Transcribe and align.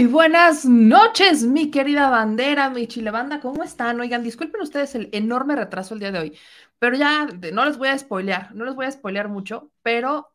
Muy 0.00 0.08
buenas 0.08 0.64
noches, 0.64 1.42
mi 1.42 1.70
querida 1.70 2.08
bandera, 2.08 2.70
mi 2.70 2.86
chile 2.86 3.10
banda, 3.10 3.38
¿cómo 3.38 3.62
están? 3.62 4.00
Oigan, 4.00 4.22
disculpen 4.22 4.62
ustedes 4.62 4.94
el 4.94 5.10
enorme 5.12 5.56
retraso 5.56 5.92
el 5.92 6.00
día 6.00 6.10
de 6.10 6.18
hoy, 6.18 6.38
pero 6.78 6.96
ya 6.96 7.26
no 7.52 7.66
les 7.66 7.76
voy 7.76 7.88
a 7.88 7.98
spoilear, 7.98 8.54
no 8.54 8.64
les 8.64 8.74
voy 8.74 8.86
a 8.86 8.90
spoilear 8.92 9.28
mucho, 9.28 9.70
pero 9.82 10.29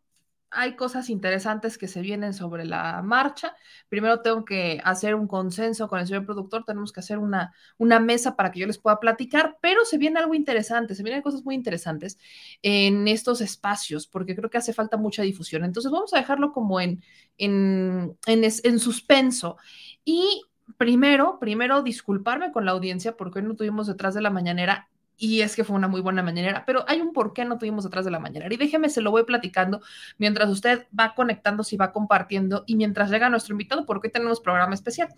hay 0.56 0.76
cosas 0.76 1.10
interesantes 1.10 1.78
que 1.78 1.88
se 1.88 2.02
vienen 2.02 2.34
sobre 2.34 2.66
la 2.66 3.02
marcha. 3.04 3.56
Primero 3.90 4.22
tengo 4.22 4.46
que 4.46 4.82
hacer 4.84 5.16
un 5.16 5.28
consenso 5.28 5.88
con 5.88 6.00
el 6.00 6.08
señor 6.08 6.26
productor, 6.26 6.64
tenemos 6.64 6.92
que 6.92 7.02
hacer 7.02 7.18
una, 7.18 7.54
una 7.78 8.00
mesa 8.00 8.36
para 8.36 8.52
que 8.52 8.60
yo 8.60 8.68
les 8.68 8.78
pueda 8.78 9.00
platicar, 9.00 9.58
pero 9.62 9.86
se 9.86 9.98
viene 9.98 10.20
algo 10.20 10.34
interesante, 10.34 10.96
se 10.96 11.04
vienen 11.04 11.22
cosas 11.22 11.44
muy 11.44 11.56
interesantes 11.56 12.18
en 12.62 13.08
estos 13.08 13.42
espacios, 13.42 14.08
porque 14.08 14.36
creo 14.36 14.50
que 14.50 14.58
hace 14.58 14.74
falta 14.74 14.98
mucha 14.98 15.22
difusión. 15.22 15.64
Entonces 15.64 15.92
vamos 15.92 16.14
a 16.14 16.18
dejarlo 16.18 16.52
como 16.52 16.80
en, 16.80 17.04
en, 17.38 18.18
en, 18.26 18.44
en 18.44 18.80
suspenso. 18.80 19.58
Y 20.04 20.44
primero, 20.78 21.38
primero 21.40 21.84
disculparme 21.84 22.52
con 22.52 22.66
la 22.66 22.72
audiencia 22.72 23.16
porque 23.18 23.40
hoy 23.40 23.46
no 23.46 23.56
tuvimos 23.56 23.88
detrás 23.88 24.14
de 24.14 24.22
la 24.22 24.30
mañanera 24.30 24.90
y 25.18 25.42
es 25.42 25.56
que 25.56 25.64
fue 25.64 25.76
una 25.76 25.88
muy 25.88 26.02
buena 26.02 26.24
mañanera, 26.24 26.64
pero 26.66 26.84
hay 26.88 27.02
un 27.02 27.14
por 27.14 27.34
qué 27.34 27.46
no 27.46 27.58
tuvimos 27.58 27.84
detrás 27.84 28.06
de 28.06 28.12
la 28.12 28.20
mañanera. 28.20 28.54
Y 28.54 28.58
déjeme, 28.58 28.90
se 28.90 29.02
lo 29.02 29.12
voy 29.12 29.24
platicando 29.24 29.82
mientras 30.18 30.50
usted 30.50 30.88
va 30.98 31.16
conectando, 31.16 31.64
y 31.70 31.78
va 31.78 31.92
compartiendo 31.92 32.64
y 32.68 32.76
mientras 32.76 33.10
llega 33.10 33.30
nuestro 33.30 33.54
invitado, 33.54 33.86
porque 33.86 34.08
hoy 34.08 34.12
tenemos 34.12 34.40
programa 34.42 34.74
especial. 34.74 35.10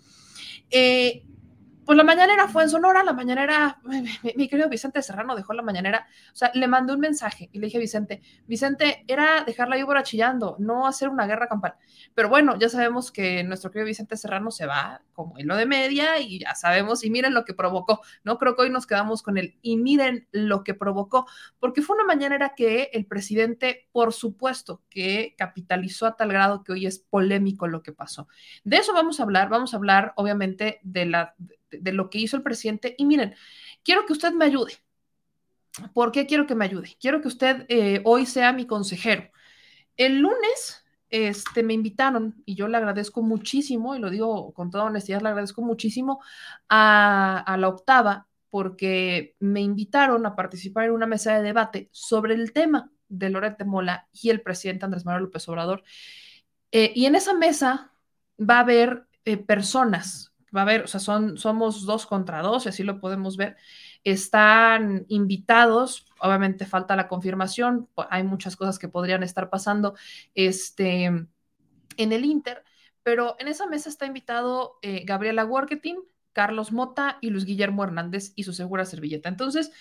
Eh, 0.70 1.24
pues 1.88 1.96
la 1.96 2.04
mañanera 2.04 2.48
fue 2.48 2.64
en 2.64 2.68
Sonora, 2.68 3.02
la 3.02 3.14
mañanera, 3.14 3.80
mi, 4.36 4.46
querido 4.46 4.68
Vicente 4.68 5.00
Serrano 5.00 5.34
dejó 5.34 5.54
la 5.54 5.62
mañanera, 5.62 6.06
o 6.34 6.36
sea, 6.36 6.50
le 6.52 6.68
mandé 6.68 6.92
un 6.92 7.00
mensaje 7.00 7.48
y 7.50 7.58
le 7.58 7.68
dije 7.68 7.78
a 7.78 7.80
Vicente, 7.80 8.20
Vicente, 8.46 9.06
era 9.08 9.42
dejar 9.44 9.70
la 9.70 9.76
víbora 9.76 10.02
chillando, 10.02 10.56
no 10.58 10.86
hacer 10.86 11.08
una 11.08 11.26
guerra 11.26 11.48
campal. 11.48 11.76
Pero 12.14 12.28
bueno, 12.28 12.58
ya 12.58 12.68
sabemos 12.68 13.10
que 13.10 13.42
nuestro 13.42 13.70
querido 13.70 13.86
Vicente 13.86 14.18
Serrano 14.18 14.50
se 14.50 14.66
va 14.66 15.00
como 15.14 15.38
hilo 15.38 15.56
de 15.56 15.64
media 15.64 16.20
y 16.20 16.40
ya 16.40 16.54
sabemos, 16.54 17.02
y 17.04 17.08
miren 17.08 17.32
lo 17.32 17.46
que 17.46 17.54
provocó, 17.54 18.02
¿no? 18.22 18.36
Creo 18.36 18.54
que 18.54 18.64
hoy 18.64 18.70
nos 18.70 18.86
quedamos 18.86 19.22
con 19.22 19.38
el, 19.38 19.56
y 19.62 19.78
miren 19.78 20.28
lo 20.30 20.64
que 20.64 20.74
provocó, 20.74 21.26
porque 21.58 21.80
fue 21.80 21.96
una 21.96 22.04
mañanera 22.04 22.52
que 22.54 22.90
el 22.92 23.06
presidente, 23.06 23.88
por 23.92 24.12
supuesto, 24.12 24.82
que 24.90 25.34
capitalizó 25.38 26.04
a 26.04 26.16
tal 26.16 26.28
grado 26.28 26.64
que 26.64 26.72
hoy 26.72 26.84
es 26.84 26.98
polémico 26.98 27.66
lo 27.66 27.82
que 27.82 27.92
pasó. 27.94 28.28
De 28.62 28.76
eso 28.76 28.92
vamos 28.92 29.20
a 29.20 29.22
hablar, 29.22 29.48
vamos 29.48 29.72
a 29.72 29.78
hablar 29.78 30.12
obviamente 30.16 30.80
de 30.82 31.06
la 31.06 31.34
de, 31.70 31.92
lo 31.92 32.10
que 32.10 32.18
hizo 32.18 32.36
el 32.36 32.42
presidente. 32.42 32.94
Y 32.98 33.04
miren, 33.04 33.34
quiero 33.84 34.06
que 34.06 34.12
usted 34.12 34.32
me 34.32 34.44
ayude. 34.44 34.74
¿Por 35.94 36.12
qué 36.12 36.26
quiero 36.26 36.46
que 36.46 36.54
me 36.54 36.64
ayude? 36.64 36.96
Quiero 37.00 37.20
que 37.20 37.28
usted 37.28 37.66
eh, 37.68 38.02
hoy 38.04 38.26
sea 38.26 38.52
mi 38.52 38.66
consejero. 38.66 39.30
El 39.96 40.18
lunes 40.18 40.84
este, 41.10 41.62
me 41.62 41.74
invitaron 41.74 42.42
y 42.44 42.54
yo 42.54 42.68
le 42.68 42.76
agradezco 42.76 43.22
muchísimo, 43.22 43.94
y 43.94 43.98
lo 43.98 44.10
digo 44.10 44.52
con 44.52 44.70
toda 44.70 44.84
honestidad, 44.84 45.22
le 45.22 45.28
agradezco 45.28 45.62
muchísimo 45.62 46.20
a, 46.68 47.38
a 47.40 47.56
la 47.56 47.68
octava 47.68 48.28
porque 48.50 49.36
me 49.40 49.60
invitaron 49.60 50.26
a 50.26 50.34
participar 50.34 50.84
en 50.84 50.92
una 50.92 51.06
mesa 51.06 51.34
de 51.36 51.42
debate 51.42 51.88
sobre 51.92 52.34
el 52.34 52.52
tema 52.52 52.90
de 53.08 53.30
Loret 53.30 53.62
Mola 53.64 54.08
y 54.12 54.30
el 54.30 54.42
presidente 54.42 54.84
Andrés 54.84 55.04
Manuel 55.04 55.24
López 55.24 55.48
Obrador. 55.48 55.82
Eh, 56.70 56.92
y 56.94 57.06
en 57.06 57.14
esa 57.14 57.34
mesa 57.34 57.92
va 58.38 58.58
a 58.58 58.60
haber 58.60 59.06
eh, 59.24 59.36
personas, 59.36 60.32
va 60.54 60.60
a 60.60 60.62
haber, 60.62 60.82
o 60.82 60.86
sea, 60.86 61.00
son, 61.00 61.38
somos 61.38 61.84
dos 61.84 62.06
contra 62.06 62.42
dos, 62.42 62.66
y 62.66 62.68
así 62.70 62.82
lo 62.82 63.00
podemos 63.00 63.36
ver. 63.36 63.56
Están 64.04 65.04
invitados, 65.08 66.06
obviamente 66.20 66.66
falta 66.66 66.96
la 66.96 67.08
confirmación, 67.08 67.88
hay 68.10 68.22
muchas 68.22 68.56
cosas 68.56 68.78
que 68.78 68.88
podrían 68.88 69.22
estar 69.22 69.50
pasando 69.50 69.94
este, 70.34 71.04
en 71.04 72.12
el 72.12 72.24
Inter, 72.24 72.64
pero 73.02 73.36
en 73.38 73.48
esa 73.48 73.66
mesa 73.66 73.88
está 73.88 74.06
invitado 74.06 74.78
eh, 74.82 75.04
Gabriela 75.04 75.44
Worketing, 75.44 75.96
Carlos 76.32 76.72
Mota 76.72 77.18
y 77.20 77.30
Luis 77.30 77.44
Guillermo 77.44 77.82
Hernández 77.82 78.32
y 78.36 78.44
su 78.44 78.52
segura 78.52 78.84
servilleta. 78.84 79.28
Entonces, 79.28 79.72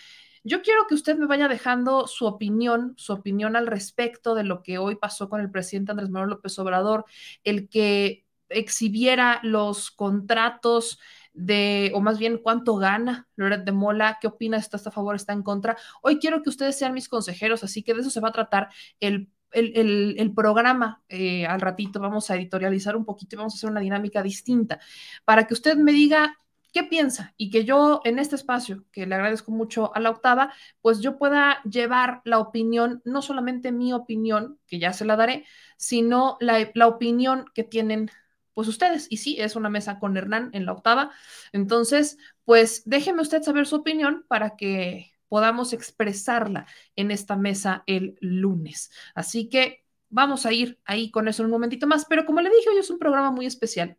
yo 0.44 0.62
quiero 0.62 0.88
que 0.88 0.96
usted 0.96 1.18
me 1.18 1.28
vaya 1.28 1.48
dejando 1.48 2.08
su 2.08 2.26
opinión, 2.26 2.94
su 2.98 3.14
opinión 3.14 3.56
al 3.56 3.68
respecto 3.68 4.34
de 4.34 4.44
lo 4.44 4.64
que 4.64 4.78
hoy 4.78 4.96
pasó 4.96 5.30
con 5.30 5.42
el 5.42 5.52
presidente 5.52 5.92
Andrés 5.92 6.10
Manuel 6.10 6.30
López 6.30 6.58
Obrador, 6.60 7.06
el 7.44 7.70
que 7.70 8.26
exhibiera 8.50 9.40
los 9.44 9.92
contratos 9.92 11.00
de, 11.34 11.92
o 11.94 12.02
más 12.02 12.18
bien 12.18 12.40
cuánto 12.40 12.76
gana 12.78 13.28
Loret 13.36 13.64
de 13.64 13.72
Mola, 13.72 14.18
qué 14.20 14.28
opina, 14.28 14.58
está 14.58 14.78
a 14.78 14.92
favor, 14.92 15.16
está 15.16 15.34
en 15.34 15.44
contra. 15.44 15.78
Hoy 16.02 16.20
quiero 16.20 16.42
que 16.42 16.50
ustedes 16.50 16.78
sean 16.78 16.94
mis 16.94 17.10
consejeros, 17.10 17.64
así 17.64 17.84
que 17.84 17.94
de 17.94 18.02
eso 18.02 18.10
se 18.10 18.20
va 18.20 18.30
a 18.30 18.34
tratar 18.34 18.70
el 19.00 19.30
el, 19.52 20.34
programa 20.36 21.02
eh, 21.08 21.46
al 21.46 21.62
ratito 21.62 22.00
vamos 22.00 22.30
a 22.30 22.36
editorializar 22.36 22.96
un 22.96 23.06
poquito 23.06 23.36
y 23.36 23.38
vamos 23.38 23.54
a 23.54 23.58
hacer 23.58 23.70
una 23.70 23.80
dinámica 23.80 24.22
distinta 24.22 24.80
para 25.26 25.48
que 25.48 25.54
usted 25.54 25.78
me 25.78 25.94
diga 25.94 26.38
qué 26.74 26.84
piensa 26.84 27.34
y 27.38 27.50
que 27.50 27.66
yo 27.66 28.02
en 28.04 28.20
este 28.20 28.36
espacio, 28.36 28.84
que 28.92 29.08
le 29.08 29.16
agradezco 29.16 29.52
mucho 29.52 29.96
a 29.96 30.00
la 30.00 30.10
octava, 30.10 30.54
pues 30.82 31.00
yo 31.00 31.18
pueda 31.18 31.62
llevar 31.64 32.22
la 32.26 32.40
opinión, 32.40 33.02
no 33.06 33.22
solamente 33.22 33.72
mi 33.72 33.94
opinión, 33.94 34.60
que 34.68 34.78
ya 34.80 34.94
se 34.94 35.06
la 35.06 35.16
daré, 35.16 35.46
sino 35.78 36.38
la, 36.40 36.70
la 36.74 36.88
opinión 36.88 37.46
que 37.54 37.64
tienen 37.64 38.12
pues 38.58 38.68
ustedes. 38.68 39.06
Y 39.12 39.18
sí, 39.18 39.36
es 39.40 39.56
una 39.56 39.70
mesa 39.70 40.00
con 40.00 40.18
Hernán 40.18 40.50
en 40.52 40.66
la 40.66 40.72
octava. 40.72 41.12
Entonces, 41.52 42.18
pues 42.44 42.82
déjeme 42.86 43.22
usted 43.22 43.44
saber 43.44 43.68
su 43.68 43.76
opinión 43.76 44.26
para 44.28 44.56
que 44.56 45.12
podamos 45.28 45.74
expresarla 45.74 46.66
en 46.96 47.12
esta 47.12 47.36
mesa 47.36 47.84
el 47.86 48.18
lunes. 48.20 48.90
Así 49.14 49.48
que 49.48 49.86
vamos 50.10 50.48
a 50.48 50.54
ir 50.54 50.80
ahí 50.86 51.12
con 51.12 51.28
eso 51.28 51.44
en 51.44 51.46
un 51.46 51.52
momentito 51.52 51.86
más. 51.86 52.06
Pero 52.06 52.26
como 52.26 52.42
le 52.42 52.50
dije, 52.50 52.68
hoy 52.72 52.80
es 52.80 52.90
un 52.90 52.98
programa 52.98 53.30
muy 53.30 53.46
especial 53.46 53.96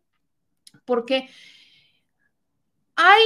porque 0.85 1.31
hay, 2.97 3.23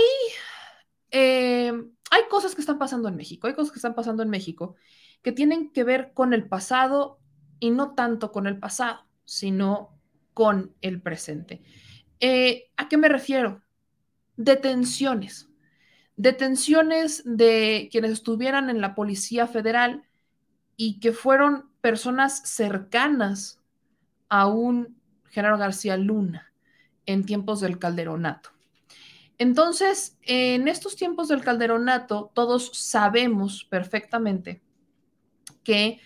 eh, 1.12 1.72
hay 2.10 2.22
cosas 2.28 2.54
que 2.54 2.60
están 2.60 2.78
pasando 2.78 3.08
en 3.08 3.16
México, 3.16 3.46
hay 3.46 3.54
cosas 3.54 3.72
que 3.72 3.78
están 3.78 3.94
pasando 3.94 4.22
en 4.22 4.28
México 4.28 4.76
que 5.22 5.32
tienen 5.32 5.72
que 5.72 5.82
ver 5.82 6.12
con 6.12 6.34
el 6.34 6.46
pasado 6.46 7.20
y 7.58 7.70
no 7.70 7.94
tanto 7.94 8.32
con 8.32 8.46
el 8.46 8.58
pasado, 8.58 9.06
sino 9.24 10.01
con 10.34 10.74
el 10.80 11.00
presente. 11.00 11.62
Eh, 12.20 12.70
¿A 12.76 12.88
qué 12.88 12.96
me 12.96 13.08
refiero? 13.08 13.62
Detenciones. 14.36 15.48
Detenciones 16.16 17.22
de 17.24 17.88
quienes 17.90 18.12
estuvieran 18.12 18.70
en 18.70 18.80
la 18.80 18.94
Policía 18.94 19.46
Federal 19.46 20.04
y 20.76 21.00
que 21.00 21.12
fueron 21.12 21.70
personas 21.80 22.42
cercanas 22.48 23.60
a 24.28 24.46
un 24.46 24.96
Genaro 25.30 25.58
García 25.58 25.96
Luna 25.96 26.52
en 27.06 27.24
tiempos 27.24 27.60
del 27.60 27.78
calderonato. 27.78 28.50
Entonces, 29.38 30.18
en 30.22 30.68
estos 30.68 30.96
tiempos 30.96 31.28
del 31.28 31.42
calderonato, 31.42 32.30
todos 32.34 32.70
sabemos 32.74 33.64
perfectamente 33.64 34.62
que 35.64 36.00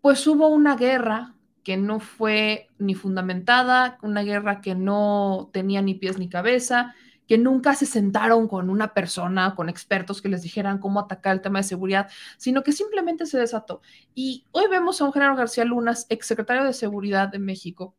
pues 0.00 0.26
hubo 0.26 0.48
una 0.48 0.76
guerra 0.76 1.35
que 1.66 1.76
no 1.76 1.98
fue 1.98 2.68
ni 2.78 2.94
fundamentada, 2.94 3.98
una 4.00 4.22
guerra 4.22 4.60
que 4.60 4.76
no 4.76 5.50
tenía 5.52 5.82
ni 5.82 5.94
pies 5.94 6.16
ni 6.16 6.28
cabeza, 6.28 6.94
que 7.26 7.38
nunca 7.38 7.74
se 7.74 7.86
sentaron 7.86 8.46
con 8.46 8.70
una 8.70 8.94
persona, 8.94 9.56
con 9.56 9.68
expertos 9.68 10.22
que 10.22 10.28
les 10.28 10.42
dijeran 10.42 10.78
cómo 10.78 11.00
atacar 11.00 11.34
el 11.34 11.40
tema 11.40 11.58
de 11.58 11.64
seguridad, 11.64 12.08
sino 12.36 12.62
que 12.62 12.70
simplemente 12.70 13.26
se 13.26 13.40
desató. 13.40 13.80
Y 14.14 14.44
hoy 14.52 14.68
vemos 14.70 15.00
a 15.00 15.06
un 15.06 15.12
General 15.12 15.34
García 15.34 15.64
Lunas, 15.64 16.06
exsecretario 16.08 16.62
de 16.62 16.72
Seguridad 16.72 17.26
de 17.26 17.40
México, 17.40 17.96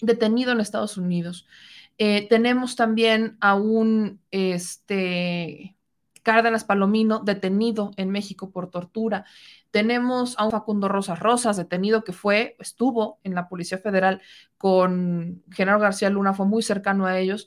detenido 0.00 0.52
en 0.52 0.60
Estados 0.60 0.96
Unidos, 0.96 1.44
eh, 1.98 2.28
tenemos 2.28 2.76
también 2.76 3.36
a 3.40 3.56
un 3.56 4.20
este, 4.30 5.74
Cárdenas 6.22 6.62
Palomino 6.62 7.20
detenido 7.20 7.90
en 7.96 8.10
México 8.10 8.50
por 8.50 8.70
tortura. 8.70 9.24
Tenemos 9.76 10.38
a 10.38 10.46
un 10.46 10.52
Facundo 10.52 10.88
Rosas 10.88 11.18
Rosas 11.18 11.58
detenido 11.58 12.02
que 12.02 12.14
fue, 12.14 12.56
estuvo 12.58 13.20
en 13.24 13.34
la 13.34 13.46
Policía 13.46 13.76
Federal 13.76 14.22
con 14.56 15.44
Genaro 15.50 15.78
García 15.78 16.08
Luna, 16.08 16.32
fue 16.32 16.46
muy 16.46 16.62
cercano 16.62 17.04
a 17.04 17.18
ellos 17.18 17.46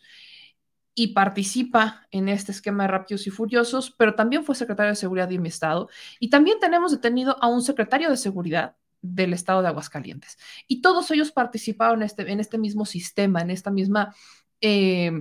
y 0.94 1.08
participa 1.16 2.06
en 2.12 2.30
este 2.30 2.52
esquema 2.52 2.84
de 2.84 2.90
Rápidos 2.90 3.26
y 3.26 3.32
Furiosos, 3.32 3.90
pero 3.98 4.14
también 4.14 4.44
fue 4.44 4.54
secretario 4.54 4.92
de 4.92 4.96
Seguridad 4.96 5.28
de 5.28 5.40
mi 5.40 5.50
estado. 5.50 5.90
Y 6.20 6.30
también 6.30 6.60
tenemos 6.60 6.92
detenido 6.92 7.36
a 7.42 7.48
un 7.48 7.64
secretario 7.64 8.12
de 8.12 8.18
Seguridad 8.18 8.76
del 9.02 9.34
estado 9.34 9.64
de 9.64 9.70
Aguascalientes. 9.70 10.38
Y 10.68 10.84
todos 10.84 11.10
ellos 11.10 11.32
participaron 11.32 12.04
en 12.04 12.06
este, 12.06 12.32
en 12.32 12.40
este 12.40 12.60
mismo 12.60 12.86
sistema, 12.86 13.42
en 13.42 13.50
esta 13.50 13.72
misma 13.72 14.14
eh, 14.62 15.14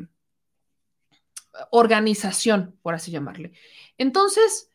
organización, 1.70 2.78
por 2.82 2.92
así 2.92 3.10
llamarle. 3.10 3.52
Entonces, 3.96 4.67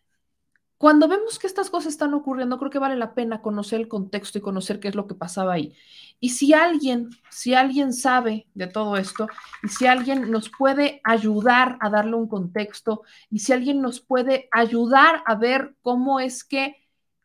cuando 0.83 1.07
vemos 1.07 1.39
que 1.39 1.47
estas 1.47 1.69
cosas 1.69 1.93
están 1.93 2.13
ocurriendo, 2.13 2.59
creo 2.59 2.69
que 2.69 2.77
vale 2.77 2.97
la 2.97 3.13
pena 3.13 3.41
conocer 3.41 3.79
el 3.79 3.87
contexto 3.87 4.37
y 4.37 4.41
conocer 4.41 4.81
qué 4.81 4.89
es 4.89 4.95
lo 4.95 5.07
que 5.07 5.15
pasaba 5.15 5.53
ahí. 5.53 5.73
Y 6.19 6.31
si 6.31 6.51
alguien, 6.53 7.09
si 7.29 7.53
alguien 7.53 7.93
sabe 7.93 8.47
de 8.53 8.67
todo 8.67 8.97
esto, 8.97 9.29
y 9.63 9.69
si 9.69 9.85
alguien 9.85 10.29
nos 10.29 10.49
puede 10.49 10.99
ayudar 11.05 11.77
a 11.79 11.89
darle 11.89 12.15
un 12.15 12.27
contexto, 12.27 13.03
y 13.29 13.39
si 13.39 13.53
alguien 13.53 13.79
nos 13.81 14.01
puede 14.01 14.49
ayudar 14.51 15.23
a 15.25 15.35
ver 15.35 15.73
cómo 15.81 16.19
es 16.19 16.43
que, 16.43 16.75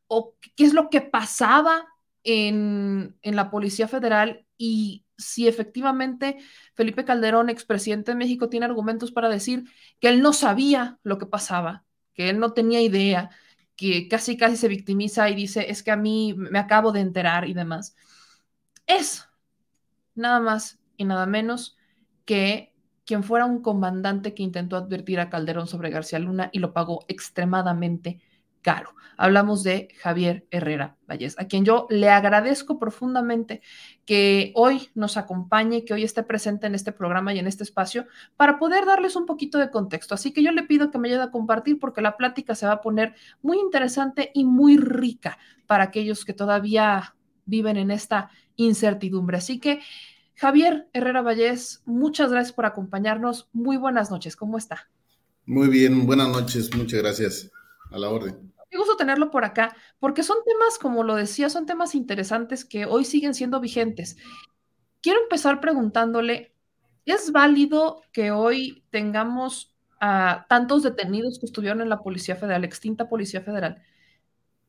o 0.06 0.36
qué 0.54 0.64
es 0.64 0.72
lo 0.72 0.88
que 0.88 1.00
pasaba 1.00 1.84
en, 2.22 3.16
en 3.22 3.34
la 3.34 3.50
Policía 3.50 3.88
Federal 3.88 4.46
y 4.56 5.04
si 5.16 5.48
efectivamente 5.48 6.38
Felipe 6.74 7.04
Calderón, 7.04 7.50
expresidente 7.50 8.12
de 8.12 8.18
México, 8.18 8.48
tiene 8.48 8.66
argumentos 8.66 9.10
para 9.10 9.28
decir 9.28 9.64
que 9.98 10.10
él 10.10 10.22
no 10.22 10.32
sabía 10.32 11.00
lo 11.02 11.18
que 11.18 11.26
pasaba, 11.26 11.84
que 12.14 12.30
él 12.30 12.38
no 12.38 12.52
tenía 12.52 12.80
idea, 12.80 13.30
que 13.78 14.08
casi 14.08 14.36
casi 14.36 14.56
se 14.56 14.66
victimiza 14.66 15.30
y 15.30 15.36
dice, 15.36 15.70
es 15.70 15.84
que 15.84 15.92
a 15.92 15.96
mí 15.96 16.34
me 16.36 16.58
acabo 16.58 16.90
de 16.90 17.00
enterar 17.00 17.48
y 17.48 17.54
demás. 17.54 17.94
Es 18.88 19.28
nada 20.16 20.40
más 20.40 20.80
y 20.96 21.04
nada 21.04 21.26
menos 21.26 21.78
que 22.24 22.74
quien 23.06 23.22
fuera 23.22 23.46
un 23.46 23.62
comandante 23.62 24.34
que 24.34 24.42
intentó 24.42 24.76
advertir 24.76 25.20
a 25.20 25.30
Calderón 25.30 25.68
sobre 25.68 25.90
García 25.90 26.18
Luna 26.18 26.50
y 26.52 26.58
lo 26.58 26.72
pagó 26.72 27.04
extremadamente 27.06 28.20
caro. 28.62 28.94
Hablamos 29.20 29.64
de 29.64 29.88
Javier 30.00 30.46
Herrera 30.52 30.96
Vallés, 31.08 31.36
a 31.40 31.46
quien 31.46 31.64
yo 31.64 31.88
le 31.90 32.08
agradezco 32.08 32.78
profundamente 32.78 33.62
que 34.04 34.52
hoy 34.54 34.90
nos 34.94 35.16
acompañe, 35.16 35.84
que 35.84 35.92
hoy 35.92 36.04
esté 36.04 36.22
presente 36.22 36.68
en 36.68 36.76
este 36.76 36.92
programa 36.92 37.34
y 37.34 37.40
en 37.40 37.48
este 37.48 37.64
espacio 37.64 38.06
para 38.36 38.60
poder 38.60 38.86
darles 38.86 39.16
un 39.16 39.26
poquito 39.26 39.58
de 39.58 39.70
contexto. 39.70 40.14
Así 40.14 40.32
que 40.32 40.44
yo 40.44 40.52
le 40.52 40.62
pido 40.62 40.92
que 40.92 40.98
me 40.98 41.08
ayude 41.08 41.22
a 41.22 41.32
compartir 41.32 41.80
porque 41.80 42.00
la 42.00 42.16
plática 42.16 42.54
se 42.54 42.66
va 42.66 42.74
a 42.74 42.80
poner 42.80 43.14
muy 43.42 43.58
interesante 43.58 44.30
y 44.34 44.44
muy 44.44 44.76
rica 44.76 45.36
para 45.66 45.84
aquellos 45.84 46.24
que 46.24 46.32
todavía 46.32 47.16
viven 47.44 47.76
en 47.76 47.90
esta 47.90 48.30
incertidumbre. 48.54 49.38
Así 49.38 49.58
que, 49.58 49.80
Javier 50.34 50.88
Herrera 50.92 51.22
Vallés, 51.22 51.82
muchas 51.86 52.30
gracias 52.30 52.52
por 52.52 52.66
acompañarnos. 52.66 53.48
Muy 53.52 53.76
buenas 53.76 54.12
noches. 54.12 54.36
¿Cómo 54.36 54.58
está? 54.58 54.88
Muy 55.44 55.66
bien, 55.68 56.06
buenas 56.06 56.28
noches. 56.28 56.72
Muchas 56.76 57.00
gracias. 57.00 57.50
A 57.90 57.98
la 57.98 58.10
orden. 58.10 58.52
Me 58.70 58.78
gusta 58.78 58.96
tenerlo 58.96 59.30
por 59.30 59.44
acá, 59.44 59.74
porque 59.98 60.22
son 60.22 60.36
temas, 60.44 60.78
como 60.78 61.02
lo 61.02 61.14
decía, 61.14 61.48
son 61.48 61.64
temas 61.64 61.94
interesantes 61.94 62.64
que 62.64 62.84
hoy 62.84 63.04
siguen 63.04 63.34
siendo 63.34 63.60
vigentes. 63.60 64.16
Quiero 65.00 65.22
empezar 65.22 65.60
preguntándole, 65.60 66.52
¿es 67.06 67.32
válido 67.32 68.02
que 68.12 68.30
hoy 68.30 68.84
tengamos 68.90 69.74
a 70.00 70.46
tantos 70.48 70.82
detenidos 70.82 71.38
que 71.38 71.46
estuvieron 71.46 71.80
en 71.80 71.88
la 71.88 72.00
Policía 72.00 72.36
Federal, 72.36 72.64
extinta 72.64 73.08
Policía 73.08 73.40
Federal, 73.40 73.82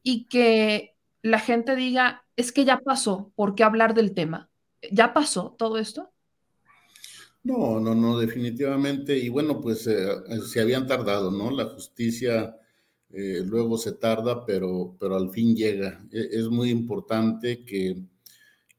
y 0.01 0.25
que 0.25 0.95
la 1.21 1.39
gente 1.39 1.75
diga, 1.75 2.25
es 2.35 2.51
que 2.51 2.63
ya 2.63 2.79
pasó, 2.79 3.31
¿por 3.35 3.55
qué 3.55 3.63
hablar 3.63 3.93
del 3.93 4.13
tema? 4.13 4.49
¿Ya 4.91 5.13
pasó 5.13 5.55
todo 5.57 5.77
esto? 5.77 6.09
No, 7.43 7.79
no, 7.79 7.95
no, 7.95 8.17
definitivamente. 8.17 9.17
Y 9.17 9.29
bueno, 9.29 9.59
pues 9.59 9.87
eh, 9.87 10.07
se 10.47 10.61
habían 10.61 10.87
tardado, 10.87 11.31
¿no? 11.31 11.51
La 11.51 11.65
justicia 11.65 12.55
eh, 13.11 13.41
luego 13.45 13.77
se 13.77 13.93
tarda, 13.93 14.45
pero, 14.45 14.95
pero 14.99 15.15
al 15.15 15.31
fin 15.31 15.55
llega. 15.55 16.03
E, 16.11 16.29
es 16.31 16.49
muy 16.49 16.69
importante 16.69 17.65
que, 17.65 18.03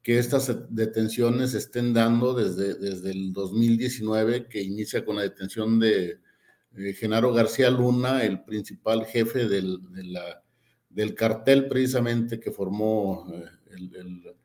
que 0.02 0.18
estas 0.18 0.72
detenciones 0.74 1.54
estén 1.54 1.92
dando 1.92 2.34
desde, 2.34 2.74
desde 2.74 3.10
el 3.10 3.32
2019, 3.32 4.48
que 4.48 4.62
inicia 4.62 5.04
con 5.04 5.16
la 5.16 5.22
detención 5.22 5.78
de 5.78 6.18
Genaro 6.94 7.32
García 7.32 7.70
Luna, 7.70 8.24
el 8.24 8.42
principal 8.44 9.04
jefe 9.04 9.48
del, 9.48 9.80
del 10.88 11.14
cartel 11.14 11.68
precisamente 11.68 12.38
que 12.38 12.52
formó 12.52 13.26
eh, 13.32 13.44
el, 13.72 14.36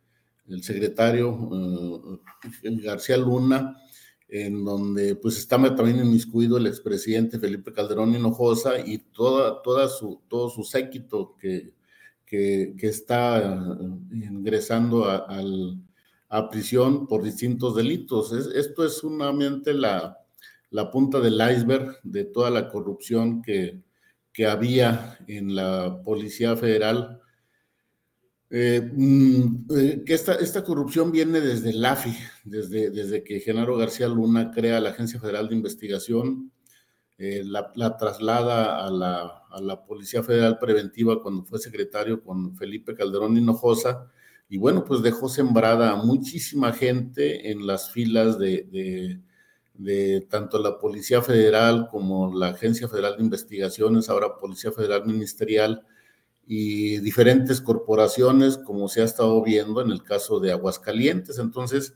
el, 0.48 0.64
secretario 0.64 2.20
García 2.64 3.18
Luna 3.18 3.78
en 4.44 4.66
donde 4.66 5.16
pues 5.16 5.38
está 5.38 5.56
también 5.76 6.00
inmiscuido 6.00 6.58
el 6.58 6.68
expresidente 6.68 7.40
Felipe 7.40 7.72
Calderón 7.72 8.14
Hinojosa 8.14 8.80
y 8.86 8.98
toda, 8.98 9.62
toda 9.62 9.88
su, 9.88 10.22
todo 10.28 10.50
su 10.50 10.66
séquito 10.66 11.38
que, 11.40 11.72
que, 12.26 12.76
está 12.82 13.40
eh, 13.40 13.58
ingresando 14.12 15.06
a, 15.06 15.26
a, 16.28 16.50
prisión 16.50 17.08
por 17.08 17.24
distintos 17.24 17.78
delitos. 17.78 18.34
esto 18.34 18.86
es 18.86 18.98
solamente 18.98 19.74
la, 19.74 20.18
la, 20.70 20.92
punta 20.92 21.22
del 21.22 21.36
iceberg 21.36 21.98
de 22.04 22.26
toda 22.26 22.50
la 22.50 22.68
corrupción 22.68 23.42
que, 23.42 23.80
que 24.34 24.48
había 24.48 25.18
en 25.28 25.56
la 25.56 26.02
Policía 26.04 26.58
Federal 26.58 27.22
eh, 28.50 28.82
mm, 28.94 29.66
eh, 29.76 30.04
que 30.06 30.14
esta, 30.14 30.36
esta, 30.36 30.64
corrupción 30.64 31.12
viene 31.12 31.42
desde 31.42 31.72
el 31.72 31.84
AFI, 31.84 32.16
desde, 32.44 32.92
desde 32.92 33.24
que 33.24 33.40
Genaro 33.40 33.76
García 33.76 34.08
Luna 34.08 34.52
crea 34.52 34.80
la 34.80 34.92
Agencia 34.92 35.20
Federal 35.20 35.50
de 35.50 35.56
Investigación, 35.56 36.52
eh, 37.18 37.44
la, 37.46 37.98
traslada 37.98 38.86
a 38.86 38.92
la, 38.92 39.44
a 39.50 39.62
la, 39.62 39.86
Policía 39.86 40.22
Federal 40.22 40.60
Preventiva 40.60 41.22
cuando 41.22 41.44
fue 41.44 41.60
secretario 41.60 42.22
con 42.22 42.56
Felipe 42.56 42.94
Calderón 42.94 43.38
Hinojosa, 43.38 44.12
y 44.48 44.58
bueno, 44.58 44.84
pues 44.86 45.02
dejó 45.02 45.28
sembrada 45.28 45.92
a 45.92 45.96
muchísima 45.96 46.72
gente 46.72 47.52
en 47.52 47.66
las 47.66 47.92
filas 47.92 48.38
de, 48.38 48.68
de, 48.72 49.22
de 49.74 50.22
tanto 50.30 50.60
la 50.60 50.78
Policía 50.78 51.22
Federal 51.22 51.88
como 51.90 52.34
la 52.38 52.50
Agencia 52.50 52.88
Federal 52.88 53.18
de 53.18 53.24
Investigaciones, 53.24 54.08
ahora 54.10 54.38
Policía 54.38 54.72
Federal 54.72 55.06
Ministerial, 55.06 55.86
y 56.48 57.00
diferentes 57.00 57.62
corporaciones, 57.62 58.58
como 58.58 58.88
se 58.88 59.02
ha 59.02 59.06
estado 59.06 59.42
viendo 59.44 59.82
en 59.82 59.92
el 59.92 60.04
caso 60.04 60.40
de 60.40 60.52
Aguascalientes. 60.52 61.40
Entonces, 61.40 61.94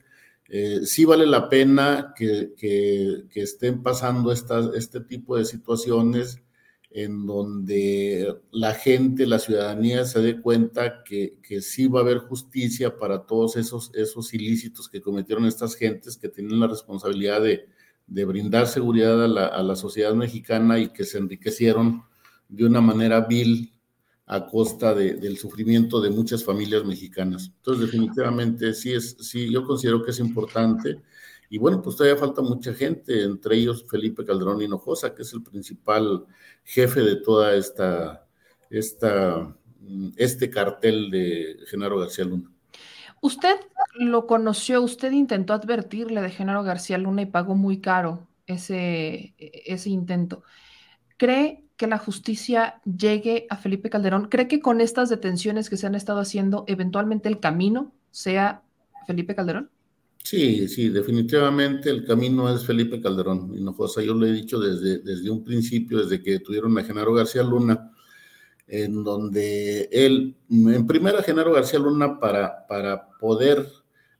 eh, 0.50 0.82
sí 0.86 1.06
vale 1.06 1.27
la 1.27 1.48
pena 1.50 2.13
que, 2.15 2.53
que, 2.58 3.27
estén 3.36 3.84
pasando 3.84 4.32
estas, 4.32 4.74
este 4.74 5.00
tipo 5.01 5.38
de 5.38 5.46
situaciones 5.46 6.41
en 6.89 7.27
donde 7.27 8.36
la 8.51 8.74
gente, 8.74 9.27
la 9.27 9.38
ciudadanía 9.38 10.06
se 10.06 10.22
dé 10.22 10.41
cuenta 10.41 11.03
que, 11.03 11.38
que, 11.44 11.62
sí 11.62 11.88
va 11.88 12.00
a 12.00 12.03
haber 12.03 12.18
justicia 12.18 12.98
para 12.98 13.27
todos 13.27 13.58
esos, 13.58 13.91
esos 13.94 14.34
ilícitos 14.34 14.89
que 14.89 15.01
cometieron 15.01 15.46
estas 15.46 15.75
gentes 15.75 16.18
que 16.18 16.29
tienen 16.29 16.60
la 16.60 16.65
responsabilidad 16.65 17.41
de, 17.41 17.68
de 18.08 18.25
brindar 18.25 18.65
seguridad 18.65 19.24
a 19.24 19.27
la, 19.27 19.46
a 19.46 19.62
la 19.62 19.75
sociedad 19.75 20.15
mexicana 20.15 20.79
y 20.79 20.89
que 20.89 21.03
se 21.03 21.20
enriquecieron 21.20 22.03
de 22.48 22.65
una 22.65 22.82
manera 22.82 23.22
vil 23.22 23.72
a 24.31 24.45
costa 24.45 24.93
del 24.93 25.38
sufrimiento 25.39 26.00
de 26.00 26.12
muchas 26.12 26.43
familias 26.43 26.86
mexicanas. 26.86 27.51
Entonces, 27.57 27.88
definitivamente 27.88 28.75
sí 28.75 28.93
es, 28.93 29.17
sí, 29.19 29.51
yo 29.51 29.63
considero 29.63 30.03
que 30.03 30.12
es 30.12 30.19
importante. 30.19 31.01
Y 31.50 31.57
bueno, 31.57 31.81
pues 31.81 31.95
todavía 31.95 32.19
falta 32.19 32.43
mucha 32.43 32.71
gente, 32.75 33.24
entre 33.24 33.55
ellos 33.55 33.83
Felipe 33.89 34.24
Calderón 34.24 34.62
Hinojosa, 34.62 35.15
que 35.15 35.24
es 35.24 35.33
el 35.33 35.41
principal 35.41 36.27
jefe 36.63 37.01
de 37.01 37.15
toda 37.15 37.55
esta, 37.55 38.27
esta 38.69 39.55
este 40.15 40.51
cartel 40.51 41.09
de 41.09 41.57
Genaro 41.67 41.98
García 41.98 42.25
Luna. 42.25 42.51
Usted 43.21 43.55
lo 43.95 44.27
conoció, 44.27 44.83
usted 44.83 45.12
intentó 45.12 45.53
advertirle 45.53 46.21
de 46.21 46.29
Genaro 46.29 46.62
García 46.62 47.00
Luna 47.00 47.24
y 47.24 47.25
pagó 47.25 47.55
muy 47.55 47.81
caro 47.81 48.27
ese, 48.45 49.33
ese 49.38 49.89
intento. 49.89 50.43
¿Cree 51.17 51.63
que 51.79 51.88
la 51.88 51.98
justicia 51.98 52.81
llegue 52.83 53.48
a 53.50 53.55
Felipe 53.55 53.89
Calderón? 53.89 54.27
¿Cree 54.27 54.50
que 54.50 54.59
con 54.59 54.81
estas 54.81 55.07
detenciones 55.07 55.69
que 55.69 55.77
se 55.77 55.88
han 55.88 55.95
estado 55.95 56.19
haciendo, 56.19 56.65
eventualmente 56.67 57.29
el 57.29 57.39
camino 57.39 57.95
sea 58.12 58.63
Felipe 59.07 59.33
Calderón? 59.33 59.69
Sí, 60.21 60.67
sí, 60.67 60.89
definitivamente 60.89 61.89
el 61.89 62.03
camino 62.03 62.53
es 62.53 62.65
Felipe 62.65 63.00
Calderón 63.00 63.55
Hinojosa. 63.57 64.01
Yo 64.01 64.13
lo 64.13 64.27
he 64.27 64.33
dicho 64.33 64.59
desde, 64.59 65.00
desde 65.00 65.29
un 65.29 65.41
principio, 65.41 66.00
desde 66.00 66.21
que 66.21 66.41
tuvieron 66.41 66.77
a 66.77 66.83
Genaro 66.83 67.13
García 67.13 67.43
Luna, 67.43 67.93
en 68.67 69.01
donde 69.01 69.88
él, 69.89 70.36
en 70.50 70.86
primera, 70.86 71.24
Genaro 71.24 71.53
García 71.53 71.79
Luna, 71.79 72.19
para, 72.19 72.67
para 72.67 73.07
poder 73.21 73.65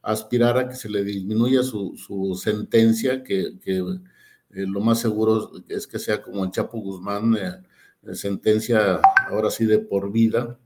aspirar 0.02 0.58
a 0.58 0.70
que 0.70 0.76
se 0.76 0.88
le 0.88 1.04
disminuya 1.04 1.62
su, 1.64 1.94
su 1.98 2.40
sentencia, 2.42 3.22
que, 3.22 3.60
que 3.60 3.84
eh, 4.52 4.66
lo 4.68 4.80
más 4.82 5.00
seguro 5.00 5.52
es 5.68 5.88
que 5.88 6.00
sea 6.00 6.22
como 6.22 6.44
el 6.44 6.52
Chapo 6.52 6.80
Guzmán, 6.80 7.36
eh, 7.38 8.16
sentencia 8.16 9.00
ahora 9.30 9.52
sí 9.52 9.66
de 9.66 9.80
por 9.80 10.12
vida. 10.12 10.58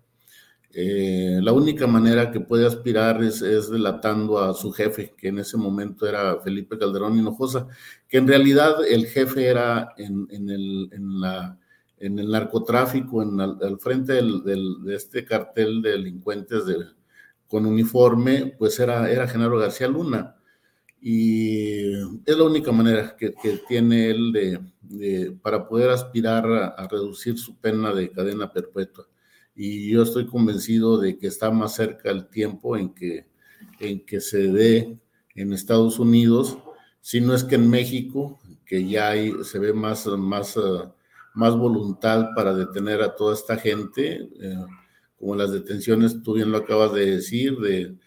Eh, 0.76 1.40
la 1.42 1.52
única 1.54 1.86
manera 1.86 2.32
que 2.32 2.40
puede 2.40 2.66
aspirar 2.66 3.22
es, 3.24 3.42
delatando 3.70 4.40
a 4.40 4.54
su 4.54 4.72
jefe, 4.72 5.14
que 5.18 5.28
en 5.28 5.40
ese 5.40 5.58
momento 5.58 6.08
era 6.08 6.40
Felipe 6.42 6.78
Calderón 6.80 7.18
Hinojosa, 7.18 7.68
que 8.08 8.18
en 8.18 8.28
realidad 8.28 8.76
el 8.88 9.06
jefe 9.08 9.48
era 9.48 9.94
en, 9.98 10.28
el, 10.50 10.90
en, 10.92 11.22
en 12.00 12.20
el 12.20 12.32
narcotráfico, 12.32 13.22
en 13.22 13.40
al 13.40 13.80
frente 13.80 14.14
de 14.14 14.96
este 14.96 15.26
cartel 15.26 15.82
de 15.82 15.92
delincuentes 15.92 16.66
de, 16.66 16.78
con 17.48 17.66
uniforme, 17.68 18.56
pues 18.58 18.80
era, 18.80 19.12
era 19.12 19.28
Genaro 19.28 19.60
García 19.60 19.88
Luna 19.88 20.38
y 21.06 21.92
es 22.26 22.38
la 22.38 22.46
única 22.46 22.72
manera 22.72 23.18
que, 23.18 23.36
tiene 23.68 24.10
él 24.10 24.32
de, 24.32 25.32
para 25.42 25.68
poder 25.68 25.90
aspirar 25.90 26.46
a, 26.50 26.88
reducir 26.88 27.38
su 27.38 27.58
pena 27.58 27.94
de 27.94 28.10
cadena 28.10 28.54
perpetua. 28.54 29.06
Y 29.54 29.92
yo 29.92 30.04
estoy 30.04 30.28
convencido 30.28 30.98
de 30.98 31.18
que 31.18 31.28
está 31.28 31.52
más 31.52 31.76
cerca 31.76 32.10
el 32.10 32.30
tiempo 32.30 32.78
en 32.78 32.94
que, 32.94 33.28
en 33.82 34.06
que 34.06 34.22
se 34.22 34.48
dé 34.48 34.98
en 35.36 35.52
Estados 35.52 36.00
Unidos, 36.00 36.58
si 37.02 37.20
no 37.20 37.36
es 37.36 37.44
que 37.44 37.56
en 37.56 37.70
México, 37.70 38.40
que 38.66 38.88
ya 38.88 39.10
hay, 39.10 39.34
se 39.44 39.60
ve 39.60 39.74
más, 39.74 40.08
más, 40.08 40.58
más 41.34 41.58
voluntad 41.58 42.30
para 42.34 42.54
detener 42.54 43.02
a 43.02 43.14
toda 43.14 43.34
esta 43.34 43.58
gente, 43.58 44.30
eh, 44.40 44.66
como 45.20 45.36
las 45.36 45.52
detenciones, 45.52 46.24
tú 46.24 46.36
bien 46.36 46.50
lo 46.50 46.60
acabas 46.60 46.94
de 46.94 47.18
decir, 47.18 47.58
de 47.58 47.98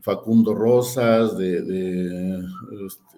Facundo 0.00 0.54
Rosas, 0.54 1.36
de, 1.36 2.42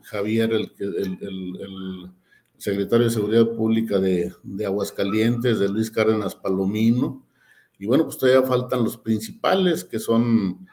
Javier, 0.03 0.53
el, 0.53 0.73
el, 0.79 2.11
secretario 2.57 3.07
de 3.07 3.13
Seguridad 3.13 3.49
Pública 3.53 3.99
de, 3.99 4.35
Aguascalientes, 4.65 5.59
de 5.59 5.69
Luis 5.69 5.91
Cárdenas 5.91 6.35
Palomino. 6.35 7.27
Y 7.79 7.87
bueno, 7.87 8.05
pues 8.05 8.19
todavía 8.19 8.47
faltan 8.47 8.85
los 8.85 8.99
principales, 8.99 9.83
que 9.85 9.99
son 9.99 10.67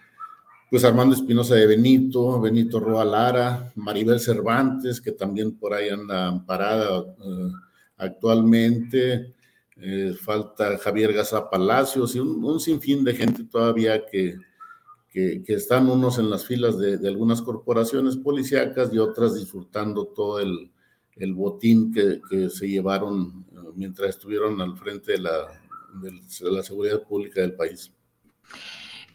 pues 0.69 0.83
Armando 0.83 1.15
Espinosa 1.15 1.55
de 1.55 1.65
Benito, 1.65 2.41
Benito 2.41 2.81
Roa 2.81 3.05
Lara, 3.05 3.71
Maribel 3.75 4.19
Cervantes, 4.19 4.99
que 4.99 5.13
también 5.13 5.57
por 5.57 5.73
ahí 5.73 5.87
anda 5.87 6.27
amparada 6.27 6.99
eh, 6.99 7.51
actualmente. 7.97 9.33
Eh, 9.79 10.13
falta 10.19 10.77
Javier 10.79 11.13
Gaza 11.13 11.49
Palacios 11.49 12.15
y 12.15 12.19
un, 12.19 12.59
sinfín 12.59 13.03
de 13.03 13.13
gente 13.13 13.43
todavía 13.43 14.05
que, 14.05 14.35
que, 15.45 15.53
están 15.53 15.89
unos 15.89 16.19
en 16.19 16.29
las 16.29 16.45
filas 16.45 16.77
de, 16.77 17.07
algunas 17.07 17.41
corporaciones 17.41 18.17
policíacas 18.17 18.93
y 18.93 18.99
otras 18.99 19.35
disfrutando 19.35 20.05
todo 20.07 20.39
el, 20.39 20.71
el 21.15 21.33
botín 21.33 21.91
que, 21.91 22.21
que, 22.29 22.49
se 22.49 22.67
llevaron 22.67 23.45
eh, 23.51 23.55
mientras 23.75 24.09
estuvieron 24.09 24.61
al 24.61 24.77
frente 24.77 25.13
de 25.13 25.19
la, 25.19 25.47
de 26.01 26.51
la 26.51 26.61
seguridad 26.61 27.01
pública 27.03 27.41
del 27.41 27.55
país. 27.55 27.91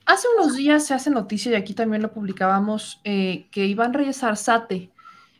Hace 0.04 0.26
unos 0.36 0.56
días 0.56 0.84
se 0.84 0.94
hace 0.94 1.10
noticia, 1.10 1.52
y 1.52 1.54
aquí 1.54 1.74
también 1.74 2.02
lo 2.02 2.12
publicábamos, 2.12 3.00
eh, 3.04 3.46
que 3.52 3.66
Iván 3.66 3.94
Reyes 3.94 4.24
Arzate, 4.24 4.90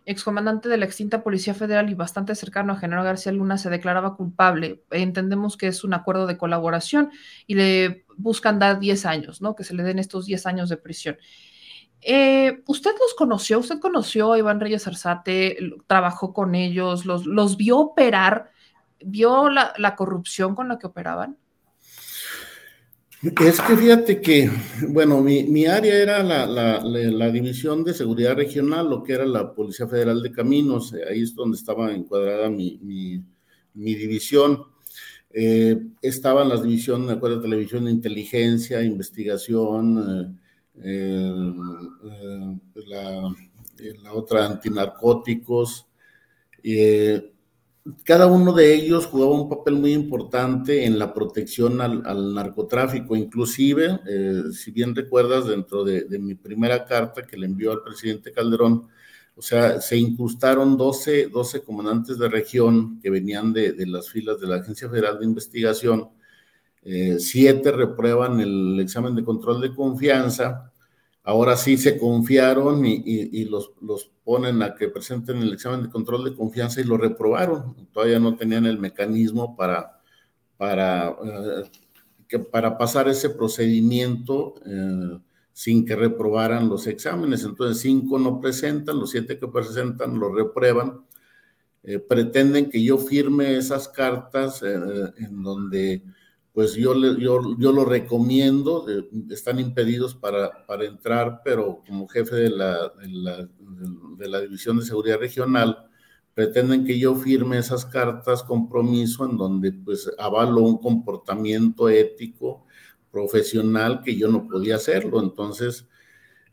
excomandante 0.04 0.68
de 0.68 0.76
la 0.76 0.84
extinta 0.84 1.22
Policía 1.22 1.54
Federal 1.54 1.90
y 1.90 1.94
bastante 1.94 2.34
cercano 2.34 2.72
a 2.72 2.76
General 2.76 3.04
García 3.04 3.32
Luna, 3.32 3.58
se 3.58 3.70
declaraba 3.70 4.16
culpable. 4.16 4.82
Entendemos 4.90 5.56
que 5.56 5.68
es 5.68 5.84
un 5.84 5.94
acuerdo 5.94 6.26
de 6.26 6.38
colaboración 6.38 7.10
y 7.46 7.54
le 7.54 8.04
buscan 8.16 8.58
dar 8.58 8.78
10 8.78 9.06
años, 9.06 9.42
¿no? 9.42 9.54
Que 9.54 9.64
se 9.64 9.74
le 9.74 9.82
den 9.82 9.98
estos 9.98 10.26
10 10.26 10.46
años 10.46 10.68
de 10.68 10.76
prisión. 10.76 11.16
Eh, 12.00 12.62
¿Usted 12.66 12.90
los 12.98 13.14
conoció? 13.14 13.60
¿Usted 13.60 13.78
conoció 13.78 14.32
a 14.32 14.38
Iván 14.38 14.60
Reyes 14.60 14.86
Arzate? 14.88 15.56
¿Trabajó 15.86 16.32
con 16.32 16.54
ellos? 16.54 17.06
¿Los, 17.06 17.26
los 17.26 17.56
vio 17.56 17.78
operar? 17.78 18.50
¿Vio 19.04 19.48
la, 19.48 19.96
corrupción 19.96 20.54
con 20.54 20.68
la 20.68 20.78
que 20.78 20.88
operaban? 20.88 21.38
Es 23.22 23.60
que 23.60 23.76
fíjate 23.76 24.20
que, 24.20 24.50
bueno, 24.88 25.20
mi, 25.22 25.66
área 25.66 25.94
era 25.94 26.24
la, 26.24 27.30
División 27.30 27.84
de 27.84 27.94
Seguridad 27.94 28.34
Regional, 28.34 28.90
lo 28.90 29.04
que 29.04 29.12
era 29.12 29.24
la 29.24 29.54
Policía 29.54 29.86
Federal 29.86 30.20
de 30.22 30.32
Caminos, 30.32 30.92
ahí 31.08 31.22
es 31.22 31.32
donde 31.32 31.56
estaba 31.56 31.92
encuadrada 31.92 32.50
mi, 32.50 33.22
división. 33.74 34.64
Eh, 35.30 35.80
estaban 36.02 36.48
las 36.48 36.64
divisiones, 36.64 37.06
me 37.06 37.12
acuerdo, 37.12 37.40
televisión 37.40 37.84
de 37.84 37.92
inteligencia, 37.92 38.82
investigación, 38.82 40.36
eh, 40.82 40.84
eh, 40.84 41.52
la, 42.88 43.34
la, 44.02 44.12
otra 44.14 44.46
antinarcóticos, 44.46 45.86
cada 48.04 48.26
uno 48.26 48.52
de 48.52 48.74
ellos 48.74 49.06
jugaba 49.06 49.32
un 49.32 49.48
papel 49.48 49.74
muy 49.74 49.92
importante 49.92 50.84
en 50.84 50.98
la 50.98 51.12
protección 51.12 51.80
al, 51.80 52.34
narcotráfico. 52.34 53.16
Inclusive, 53.16 54.00
eh, 54.08 54.42
si 54.52 54.70
bien 54.70 54.94
recuerdas, 54.94 55.46
dentro 55.46 55.82
de, 55.82 56.06
mi 56.18 56.34
primera 56.34 56.84
carta 56.84 57.26
que 57.26 57.36
le 57.36 57.46
envió 57.46 57.72
al 57.72 57.82
presidente 57.82 58.32
Calderón, 58.32 58.88
o 59.34 59.42
sea, 59.42 59.80
se 59.80 59.96
incrustaron 59.96 60.76
12, 60.76 61.28
12 61.28 61.62
comandantes 61.62 62.18
de 62.18 62.28
región 62.28 63.00
que 63.00 63.10
venían 63.10 63.52
de, 63.52 63.74
las 63.86 64.10
filas 64.10 64.38
de 64.40 64.46
la 64.46 64.56
Agencia 64.56 64.88
Federal 64.88 65.18
de 65.18 65.24
Investigación. 65.24 66.10
Eh, 66.84 67.16
siete 67.18 67.72
reprueban 67.72 68.40
el 68.40 68.78
examen 68.80 69.14
de 69.14 69.24
control 69.24 69.60
de 69.60 69.74
confianza 69.74 70.71
ahora 71.24 71.56
sí 71.56 71.76
se 71.76 71.98
confiaron 71.98 72.84
y, 72.84 73.44
los, 73.44 73.72
ponen 74.24 74.62
a 74.62 74.74
que 74.74 74.88
presenten 74.88 75.38
el 75.38 75.52
examen 75.52 75.84
de 75.84 75.90
control 75.90 76.24
de 76.24 76.34
confianza 76.34 76.80
y 76.80 76.84
lo 76.84 76.96
reprobaron. 76.96 77.88
Todavía 77.92 78.18
no 78.18 78.36
tenían 78.36 78.66
el 78.66 78.78
mecanismo 78.78 79.56
para, 79.56 80.00
para, 80.56 81.16
eh, 82.28 82.38
para 82.50 82.76
pasar 82.76 83.08
ese 83.08 83.30
procedimiento 83.30 84.54
eh, 84.66 85.18
sin 85.52 85.84
que 85.84 85.96
reprobaran 85.96 86.68
los 86.68 86.86
exámenes. 86.86 87.44
Entonces, 87.44 87.80
cinco 87.82 88.18
no 88.18 88.40
presentan, 88.40 88.98
los 88.98 89.10
siete 89.10 89.38
que 89.38 89.48
presentan 89.48 90.18
lo 90.18 90.32
reprueban. 90.32 91.04
Eh, 91.84 91.98
pretenden 91.98 92.70
que 92.70 92.82
yo 92.82 92.96
firme 92.96 93.56
esas 93.56 93.88
cartas 93.88 94.62
en 94.62 95.42
donde 95.42 96.04
pues 96.52 96.74
yo, 96.74 96.94
yo, 97.16 97.56
yo 97.58 97.72
lo 97.72 97.84
recomiendo, 97.84 98.86
están 99.30 99.58
impedidos 99.58 100.14
para, 100.14 100.66
para, 100.66 100.84
entrar, 100.84 101.40
pero 101.42 101.80
como 101.86 102.06
jefe 102.08 102.36
de 102.36 102.50
la, 102.50 102.92
de 104.18 104.28
la, 104.28 104.40
División 104.40 104.78
de 104.78 104.84
Seguridad 104.84 105.18
Regional, 105.18 105.88
pretenden 106.34 106.84
que 106.84 106.98
yo 106.98 107.14
firme 107.14 107.58
esas 107.58 107.86
cartas 107.86 108.42
compromiso 108.42 109.24
en 109.24 109.38
donde 109.38 109.72
pues 109.72 110.10
avalo 110.18 110.60
un 110.60 110.78
comportamiento 110.78 111.88
ético, 111.88 112.66
profesional, 113.10 114.02
que 114.02 114.16
yo 114.16 114.28
no 114.28 114.48
podía 114.48 114.76
hacerlo. 114.76 115.22
Entonces, 115.22 115.86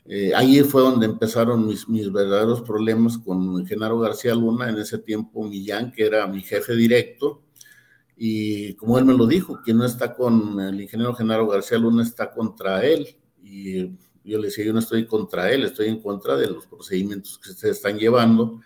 eh, 0.05 0.33
ahí 0.35 0.61
fue 0.61 0.81
donde 0.81 1.05
empezaron 1.05 1.65
mis, 1.65 1.87
mis 1.87 2.11
verdaderos 2.11 2.61
problemas 2.61 3.17
con 3.17 3.65
Genaro 3.65 3.99
García 3.99 4.35
Luna, 4.35 4.69
en 4.69 4.77
ese 4.77 4.97
tiempo 4.97 5.43
Millán, 5.43 5.91
que 5.91 6.05
era 6.05 6.27
mi 6.27 6.41
jefe 6.41 6.75
directo, 6.75 7.41
y 8.21 8.73
como 8.73 8.99
él 8.99 9.05
me 9.05 9.13
lo 9.13 9.25
dijo, 9.25 9.61
quien 9.63 9.77
no 9.77 9.85
está 9.85 10.13
con 10.13 10.59
el 10.59 10.81
ingeniero 10.81 11.15
Genaro 11.15 11.47
García 11.47 11.77
Luna 11.77 12.03
está 12.03 12.29
contra 12.29 12.85
él. 12.85 13.15
Y 13.41 13.85
yo 14.25 14.37
le 14.39 14.47
decía, 14.47 14.65
yo 14.65 14.73
no 14.73 14.79
estoy 14.79 15.05
contra 15.05 15.49
él, 15.49 15.63
estoy 15.63 15.87
en 15.87 16.01
contra 16.01 16.35
de 16.35 16.47
los 16.47 16.67
procedimientos 16.67 17.39
que 17.39 17.53
se 17.53 17.69
están 17.69 17.97
llevando. 17.97 18.59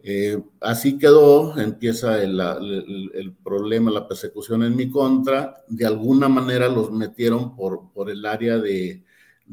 Eh, 0.00 0.42
así 0.60 0.98
quedó, 0.98 1.58
empieza 1.58 2.22
el, 2.22 3.34
problema, 3.42 3.90
la 3.90 4.06
persecución 4.06 4.62
en 4.62 4.76
mi 4.76 4.90
contra. 4.90 5.56
De 5.68 5.86
alguna 5.86 6.28
manera 6.28 6.68
los 6.68 6.92
metieron 6.92 7.56
por, 7.56 8.10
el 8.10 8.26
área 8.26 8.58
de, 8.58 9.02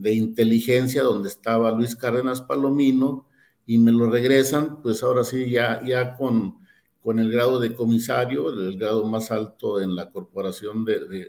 inteligencia 0.03 1.01
donde 1.01 1.29
estaba 1.29 1.71
Luis 1.71 1.95
Cárdenas 1.95 2.41
Palomino 2.41 3.29
y 3.65 3.77
me 3.77 3.93
lo 3.93 4.09
regresan, 4.09 4.81
pues 4.81 5.01
ahora 5.01 5.23
sí, 5.23 5.49
ya 5.49 6.17
con 6.17 6.61
con 7.03 7.19
el 7.19 7.29
grado 7.29 7.59
de 7.59 7.75
comisario, 7.75 8.49
el 8.49 8.77
grado 8.77 9.05
más 9.05 9.29
alto 9.29 9.81
en 9.81 9.93
la 9.93 10.09
corporación 10.09 10.85
de, 10.85 11.27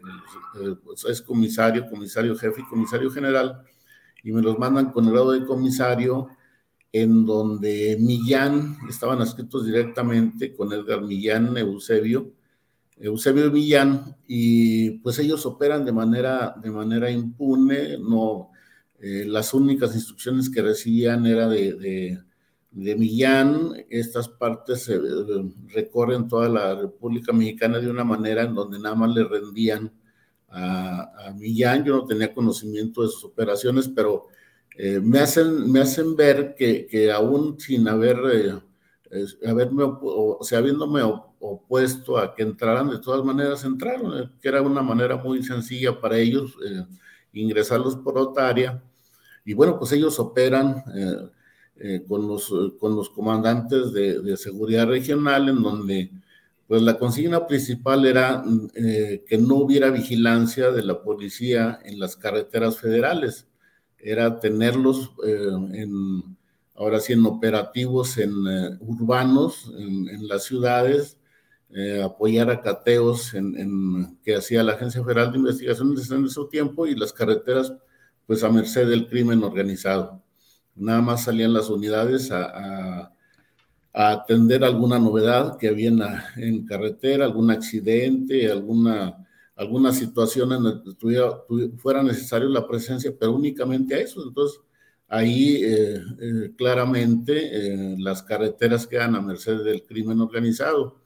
pues, 0.85 1.05
es 1.05 1.21
comisario, 1.21 1.89
comisario 1.91 2.37
jefe 2.37 2.61
y 2.61 2.69
comisario 2.69 3.11
general, 3.11 3.63
y 4.23 4.33
me 4.33 4.41
los 4.41 4.57
mandan 4.57 4.93
con 4.93 5.07
el 5.07 5.11
grado 5.11 5.33
de 5.33 5.45
comisario, 5.45 6.29
en 6.93 7.27
donde 7.27 7.97
Millán, 8.01 8.77
estaban 8.89 9.21
escritos 9.21 9.67
directamente 9.67 10.55
con 10.55 10.73
Edgar 10.73 11.03
Millán, 11.03 11.57
Eusebio, 11.57 12.33
Eusebio 12.97 13.51
Millán, 13.51 14.17
y 14.29 14.99
pues 14.99 15.19
ellos 15.19 15.45
operan 15.45 15.85
de 15.85 15.91
manera, 15.91 16.55
de 16.63 16.71
manera 16.71 17.11
impune, 17.11 17.99
no, 17.99 18.51
eh, 19.01 19.25
las 19.27 19.53
únicas 19.53 19.93
instrucciones 19.97 20.49
que 20.49 20.63
recibían 20.63 21.27
era 21.27 21.49
de 21.49 21.73
de 21.75 22.25
Millán, 22.75 23.73
estas 23.89 24.29
partes 24.29 24.83
se 24.83 24.99
recorren 25.69 26.27
toda 26.27 26.49
la 26.49 26.75
República 26.75 27.33
Mexicana 27.33 27.79
de 27.79 27.89
una 27.89 28.03
manera 28.03 28.43
en 28.43 28.55
donde 28.55 28.81
nada 28.81 28.97
más 28.97 29.15
le 29.15 29.23
rendían 29.25 29.93
a, 30.49 31.33
Millán. 31.37 31.85
Yo 31.85 31.97
no 31.97 32.05
tenía 32.05 32.33
conocimiento 32.33 33.03
de 33.03 33.09
sus 33.09 33.25
operaciones, 33.25 33.89
pero 33.89 34.27
eh, 34.77 34.99
me, 35.01 35.21
hacen, 35.21 35.71
me 35.71 35.81
hacen 35.81 36.17
ver 36.17 36.55
que, 36.57 36.87
que 36.87 37.13
aún 37.13 37.59
sin 37.61 37.87
haber, 37.87 38.19
eh, 38.33 39.29
haberme, 39.47 39.85
o 39.87 40.41
sea, 40.43 40.59
habiéndome 40.59 41.01
opuesto 41.39 42.19
a 42.19 42.35
que 42.35 42.43
entraran, 42.43 42.91
de 42.91 42.99
todas 42.99 43.25
maneras 43.25 43.65
entraron, 43.65 44.19
eh, 44.19 44.31
que 44.43 44.49
era 44.49 44.61
una 44.63 44.83
manera 44.83 45.17
muy 45.17 45.45
sencilla 45.45 46.01
para 46.01 46.19
ellos 46.19 46.57
ingresarlos 47.33 47.95
por 47.97 48.19
otaria. 48.19 48.83
Y 49.45 49.55
bueno, 49.55 49.79
pues 49.79 49.93
ellos 49.93 50.19
operan 50.19 50.83
eh, 51.77 52.05
con, 52.07 52.29
los, 52.29 52.55
con 52.79 52.95
los 52.95 53.11
comandantes 53.11 53.93
de, 53.93 54.37
seguridad 54.37 54.87
regional, 54.87 55.49
en 55.49 55.61
donde 55.61 56.11
pues 56.69 56.81
la 56.83 56.99
consigna 56.99 57.49
principal 57.49 58.07
era 58.07 58.45
eh, 58.77 59.25
que 59.27 59.39
no 59.39 59.57
hubiera 59.57 59.91
vigilancia 59.91 60.71
de 60.71 60.85
la 60.85 61.03
policía 61.03 61.81
en 61.85 61.99
las 61.99 62.17
carreteras 62.17 62.79
federales, 62.79 63.49
era 63.99 64.39
tenerlos 64.39 65.11
eh, 65.27 65.49
en, 65.73 66.37
ahora 66.77 67.01
sí, 67.01 67.15
en 67.15 67.27
operativos 67.27 68.19
en 68.19 68.33
urbanos, 68.81 69.73
en, 69.77 70.29
las 70.29 70.45
ciudades, 70.45 71.19
apoyar 72.05 72.51
a 72.51 72.61
cateos 72.61 73.33
que 74.23 74.37
hacía 74.37 74.63
la 74.63 74.75
Agencia 74.75 75.03
Federal 75.03 75.33
de 75.33 75.39
Investigaciones 75.39 76.09
en 76.09 76.25
ese 76.25 76.41
tiempo 76.49 76.87
y 76.87 76.95
las 76.95 77.13
carreteras 77.13 77.73
pues 78.27 78.45
a 78.45 78.49
merced 78.49 78.89
del 78.89 79.09
crimen 79.09 79.43
organizado. 79.43 80.24
Nada 80.77 81.01
más 81.01 81.25
salían 81.25 81.53
las 81.53 81.69
unidades 81.71 82.31
a, 82.31 83.11
atender 83.97 84.65
alguna 84.65 84.99
novedad 84.99 85.57
que 85.57 85.69
había 85.69 85.89
en, 86.37 86.67
carretera, 86.67 87.27
algún 87.27 87.53
accidente, 87.53 88.51
alguna, 88.51 89.25
alguna 89.55 89.93
situación 89.93 90.53
en 90.53 90.65
la 90.65 90.83
que 90.83 91.71
fuera 91.79 92.03
necesario 92.03 92.49
la 92.49 92.67
presencia, 92.67 93.15
pero 93.17 93.35
únicamente 93.35 93.95
a 93.95 93.99
eso. 93.99 94.21
Entonces, 94.27 94.61
ahí 95.07 95.63
eh, 95.63 96.03
eh, 96.21 96.53
claramente 96.57 97.35
eh, 97.37 97.97
las 97.99 98.25
carreteras 98.25 98.85
quedan 98.89 99.15
a 99.15 99.23
merced 99.23 99.63
del 99.63 99.85
crimen 99.85 100.21
organizado. 100.21 100.97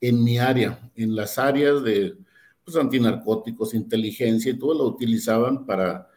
En 0.00 0.22
mi 0.22 0.38
área, 0.38 0.78
en 0.96 1.16
las 1.16 1.38
áreas 1.38 1.82
de 1.82 2.14
pues, 2.62 2.76
antinarcóticos, 2.76 3.72
inteligencia 3.72 4.52
y 4.52 4.58
todo, 4.58 4.74
lo 4.74 4.84
utilizaban 4.84 5.64
para 5.64 6.07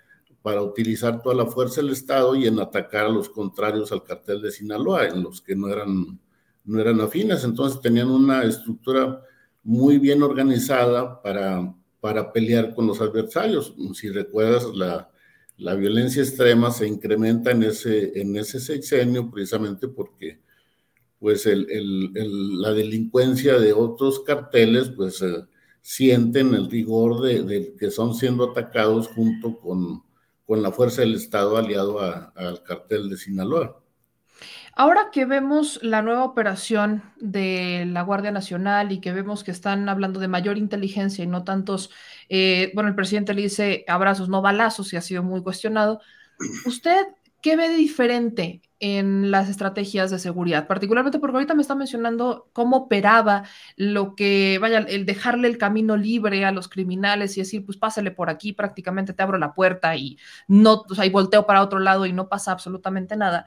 para 0.41 0.61
utilizar 0.61 1.21
toda 1.21 1.35
la 1.35 1.45
fuerza 1.45 1.81
del 1.81 1.91
Estado 1.91 2.35
y 2.35 2.47
en 2.47 2.59
atacar 2.59 3.05
a 3.05 3.09
los 3.09 3.29
contrarios 3.29 3.91
al 3.91 4.03
cartel 4.03 4.41
de 4.41 4.51
Sinaloa, 4.51 5.07
en 5.07 5.23
los 5.23 5.41
que 5.41 5.55
no 5.55 5.67
eran, 5.69 6.19
no 6.65 6.79
eran 6.79 6.99
afines. 7.01 7.43
Entonces 7.43 7.79
tenían 7.81 8.09
una 8.09 8.43
estructura 8.43 9.21
muy 9.63 9.99
bien 9.99 10.23
organizada 10.23 11.21
para, 11.21 11.73
para 11.99 12.31
pelear 12.33 12.73
con 12.73 12.87
los 12.87 12.99
adversarios. 13.01 13.75
Si 13.93 14.09
recuerdas, 14.09 14.65
la, 14.73 15.11
la 15.57 15.75
violencia 15.75 16.23
extrema 16.23 16.71
se 16.71 16.87
incrementa 16.87 17.51
en 17.51 17.63
ese, 17.63 18.19
en 18.19 18.35
ese 18.35 18.59
sexenio 18.59 19.29
precisamente 19.29 19.87
porque 19.87 20.39
pues 21.19 21.45
el, 21.45 21.67
el, 21.69 22.59
la 22.59 22.73
delincuencia 22.73 23.59
de 23.59 23.73
otros 23.73 24.21
carteles 24.21 24.89
pues 24.89 25.21
eh, 25.21 25.45
sienten 25.79 26.55
el 26.55 26.67
rigor 26.69 27.21
de, 27.21 27.43
de, 27.43 27.75
que 27.75 27.91
son 27.91 28.15
siendo 28.15 28.49
atacados 28.49 29.07
junto 29.09 29.59
con 29.59 30.01
con 30.51 30.61
la 30.61 30.73
fuerza 30.73 30.99
del 30.99 31.15
Estado 31.15 31.55
aliado 31.55 32.01
al 32.01 32.61
cartel 32.63 33.09
de 33.09 33.15
Sinaloa. 33.15 33.81
Ahora 34.75 35.07
que 35.09 35.23
vemos 35.23 35.79
la 35.81 36.01
nueva 36.01 36.25
operación 36.25 37.03
de 37.15 37.85
la 37.87 38.01
Guardia 38.01 38.31
Nacional 38.31 38.91
y 38.91 38.99
que 38.99 39.13
vemos 39.13 39.45
que 39.45 39.51
están 39.51 39.87
hablando 39.87 40.19
de 40.19 40.27
mayor 40.27 40.57
inteligencia 40.57 41.23
y 41.23 41.27
no 41.27 41.45
tantos, 41.45 41.89
eh, 42.27 42.69
bueno, 42.75 42.89
el 42.89 42.95
presidente 42.95 43.33
le 43.33 43.43
dice 43.43 43.85
abrazos, 43.87 44.27
no 44.27 44.41
balazos 44.41 44.91
y 44.91 44.97
ha 44.97 45.01
sido 45.01 45.23
muy 45.23 45.41
cuestionado, 45.41 46.01
¿usted 46.65 47.05
¿qué 47.41 47.55
ve 47.55 47.69
diferente 47.69 48.61
en 48.79 49.31
las 49.31 49.49
estrategias 49.49 50.11
de 50.11 50.19
seguridad? 50.19 50.67
Particularmente 50.67 51.19
porque 51.19 51.37
ahorita 51.37 51.53
me 51.53 51.61
está 51.61 51.75
mencionando 51.75 52.49
cómo 52.53 52.77
operaba 52.77 53.43
lo 53.75 54.15
que, 54.15 54.57
vaya, 54.59 54.79
el 54.79 55.05
dejarle 55.05 55.47
el 55.47 55.57
camino 55.57 55.97
libre 55.97 56.45
a 56.45 56.51
los 56.51 56.67
criminales 56.67 57.37
y 57.37 57.41
decir, 57.41 57.65
pues 57.65 57.77
pásale 57.77 58.11
por 58.11 58.29
aquí, 58.29 58.53
prácticamente 58.53 59.13
te 59.13 59.23
abro 59.23 59.37
la 59.37 59.53
puerta 59.53 59.95
y 59.95 60.17
no, 60.47 60.83
o 60.89 60.95
sea, 60.95 61.05
y 61.05 61.09
volteo 61.09 61.45
para 61.45 61.61
otro 61.61 61.79
lado 61.79 62.05
y 62.05 62.13
no 62.13 62.29
pasa 62.29 62.51
absolutamente 62.51 63.15
nada. 63.15 63.45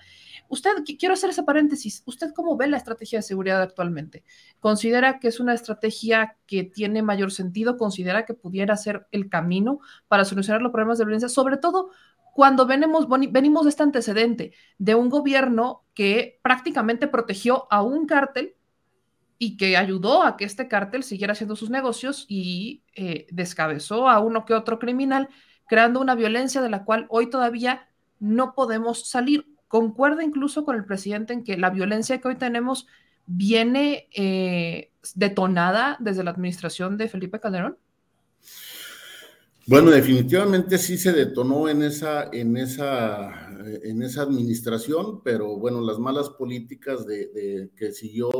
Usted, 0.49 0.71
quiero 0.99 1.15
hacer 1.15 1.31
ese 1.31 1.43
paréntesis, 1.43 2.03
¿usted 2.05 2.33
cómo 2.35 2.57
ve 2.57 2.69
la 2.69 2.77
estrategia 2.77 3.19
de 3.19 3.23
seguridad 3.23 3.63
actualmente? 3.63 4.25
¿Considera 4.61 5.19
que 5.19 5.29
es 5.29 5.41
una 5.41 5.55
estrategia 5.55 6.37
que 6.47 6.65
tiene 6.65 7.03
mayor 7.03 7.33
sentido? 7.33 7.79
¿Considera 7.79 8.27
que 8.27 8.35
pudiera 8.35 8.77
ser 8.77 9.07
el 9.11 9.29
camino 9.29 9.81
para 10.07 10.25
solucionar 10.25 10.61
los 10.61 10.71
problemas 10.71 10.99
de 10.99 11.07
violencia? 11.07 11.29
Sobre 11.29 11.57
todo 11.57 11.91
cuando 12.35 12.67
venimos, 12.67 13.07
venimos 13.09 13.65
de 13.65 13.71
este 13.71 13.85
antecedente 13.85 14.53
de 14.79 14.95
un 14.97 15.09
gobierno 15.09 15.85
que 15.95 16.41
prácticamente 16.43 17.07
protegió 17.07 17.69
a 17.71 17.83
un 17.83 18.07
cártel 18.07 18.57
y 19.39 19.57
que 19.57 19.77
ayudó 19.77 20.25
a 20.25 20.37
que 20.37 20.45
este 20.45 20.67
cártel 20.67 21.05
siguiera 21.05 21.33
haciendo 21.33 21.55
sus 21.55 21.71
negocios 21.71 22.27
y 22.29 22.83
eh, 22.97 23.27
descabezó 23.31 24.09
a 24.09 24.19
uno 24.19 24.45
que 24.45 24.55
otro 24.55 24.81
criminal, 24.81 25.29
creando 25.69 26.01
una 26.01 26.17
violencia 26.17 26.61
de 26.61 26.71
la 26.71 26.85
cual 26.85 27.07
hoy 27.09 27.31
todavía 27.31 27.89
no 28.19 28.55
podemos 28.55 29.09
salir. 29.09 29.47
Concuerda 29.69 30.25
incluso 30.25 30.65
con 30.65 30.75
el 30.75 30.85
presidente 30.85 31.33
en 31.33 31.45
que 31.45 31.57
la 31.57 31.71
violencia 31.71 32.21
que 32.21 32.29
hoy 32.29 32.37
tenemos 32.37 32.87
viene 33.27 34.09
eh, 34.13 34.91
detonada 35.15 35.97
desde 36.01 36.25
la 36.25 36.33
administración 36.33 36.97
de 36.97 37.09
Felipe 37.09 37.39
Calderón. 37.39 37.79
Bueno, 39.67 39.91
definitivamente 39.91 40.77
sí 40.77 40.99
se 40.99 41.13
detonó 41.13 41.71
en 41.71 41.83
esa, 41.83 42.29
en 42.33 42.57
esa, 42.59 43.49
en 43.83 44.03
esa 44.03 44.23
administración, 44.23 45.23
pero 45.23 45.57
bueno, 45.57 45.81
las 45.81 45.99
malas 45.99 46.29
políticas 46.31 47.07
de, 47.07 47.71
que 47.75 47.93
siguió 47.93 48.31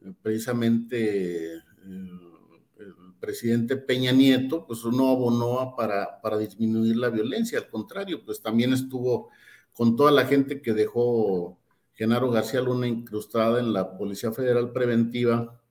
eh, 0.00 0.12
precisamente 0.20 1.54
eh, 1.54 1.60
el, 1.84 3.14
presidente 3.20 3.76
Peña 3.76 4.10
Nieto, 4.10 4.66
pues 4.66 4.84
no 4.84 5.10
abonó 5.10 5.74
para, 5.76 6.20
para 6.20 6.38
disminuir 6.38 6.96
la 6.96 7.08
violencia, 7.08 7.60
al 7.60 7.68
contrario, 7.68 8.24
pues 8.24 8.42
también 8.42 8.72
estuvo 8.72 9.30
con 9.72 9.94
toda 9.94 10.10
la 10.10 10.26
gente 10.26 10.60
que 10.60 10.72
dejó 10.72 11.60
Genaro 11.92 12.32
García 12.32 12.60
Luna 12.60 12.88
incrustada 12.88 13.60
en 13.60 13.72
la 13.72 13.96
Policía 13.96 14.32
Federal 14.32 14.72
Preventiva, 14.72 15.62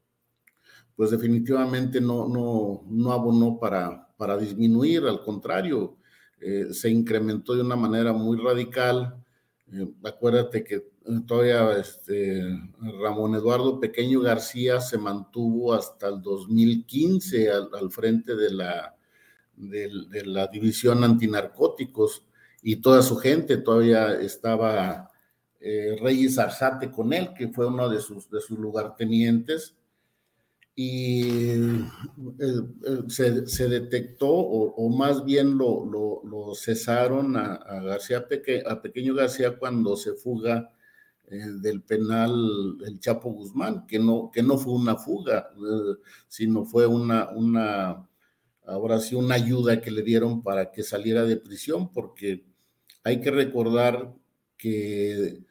pues 0.95 1.11
definitivamente 1.11 1.99
no, 1.99 2.27
no, 2.29 2.83
no 2.87 3.11
abonó 3.11 3.59
para, 3.59 4.10
para 4.21 4.37
disminuir, 4.37 5.03
al 5.05 5.23
contrario, 5.23 5.97
eh, 6.39 6.67
se 6.73 6.91
incrementó 6.91 7.55
de 7.55 7.63
una 7.63 7.75
manera 7.75 8.13
muy 8.13 8.37
radical. 8.37 9.15
Eh, 9.73 9.87
acuérdate 10.03 10.63
que 10.63 10.91
todavía 11.25 11.75
este, 11.79 12.43
Ramón 13.01 13.33
Eduardo 13.33 13.79
Pequeño 13.79 14.21
García 14.21 14.79
se 14.79 14.99
mantuvo 14.99 15.73
hasta 15.73 16.07
el 16.07 16.21
2015 16.21 17.49
al, 17.49 17.89
frente 17.89 18.35
de 18.35 18.53
la, 18.53 18.95
de, 19.55 19.89
la 20.23 20.45
división 20.45 21.03
antinarcóticos 21.03 22.23
y 22.61 22.75
toda 22.75 23.01
su 23.01 23.15
gente 23.15 23.57
todavía 23.57 24.21
estaba 24.21 25.09
eh, 25.59 25.97
Reyes 25.99 26.37
Arzate 26.37 26.91
con 26.91 27.11
él, 27.11 27.33
que 27.35 27.47
fue 27.47 27.65
uno 27.65 27.89
de 27.89 27.99
sus, 27.99 28.29
de 28.29 28.39
sus 28.39 28.59
lugartenientes 28.59 29.75
y 30.75 31.49
eh, 31.49 31.85
eh, 32.39 33.03
se, 33.45 33.67
detectó, 33.67 34.29
o, 34.29 34.89
más 34.89 35.25
bien 35.25 35.57
lo, 35.57 35.85
lo, 35.85 36.55
cesaron 36.55 37.35
a, 37.35 37.57
García 37.81 38.27
Peque, 38.27 38.63
a 38.65 38.81
Pequeño 38.81 39.13
García 39.13 39.57
cuando 39.57 39.95
se 39.97 40.13
fuga 40.13 40.71
eh, 41.27 41.45
del 41.61 41.81
penal 41.81 42.77
el 42.85 42.99
Chapo 42.99 43.31
Guzmán, 43.31 43.85
que 43.85 43.99
no, 43.99 44.31
que 44.33 44.43
no 44.43 44.57
fue 44.57 44.73
una 44.73 44.95
fuga, 44.95 45.49
sino 46.27 46.65
fue 46.65 46.87
una, 46.87 47.29
una, 47.31 48.07
ahora 48.65 48.99
sí, 48.99 49.15
una 49.15 49.35
ayuda 49.35 49.81
que 49.81 49.91
le 49.91 50.03
dieron 50.03 50.41
para 50.41 50.71
que 50.71 50.83
saliera 50.83 51.23
de 51.23 51.37
prisión, 51.37 51.91
porque 51.91 52.45
hay 53.03 53.19
que 53.19 53.31
recordar 53.31 54.13
que 54.57 55.43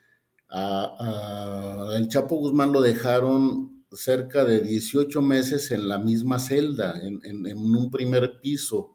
a, 0.49 1.93
el 1.97 2.09
Chapo 2.09 2.37
Guzmán 2.37 2.73
lo 2.73 2.81
dejaron 2.81 3.70
cerca 3.93 4.45
de 4.45 4.61
18 4.61 5.21
meses 5.23 5.71
en 5.71 5.89
la 5.89 5.99
misma 5.99 6.39
celda, 6.39 7.01
en, 7.03 7.47
un 7.57 7.91
primer 7.91 8.41
piso. 8.41 8.93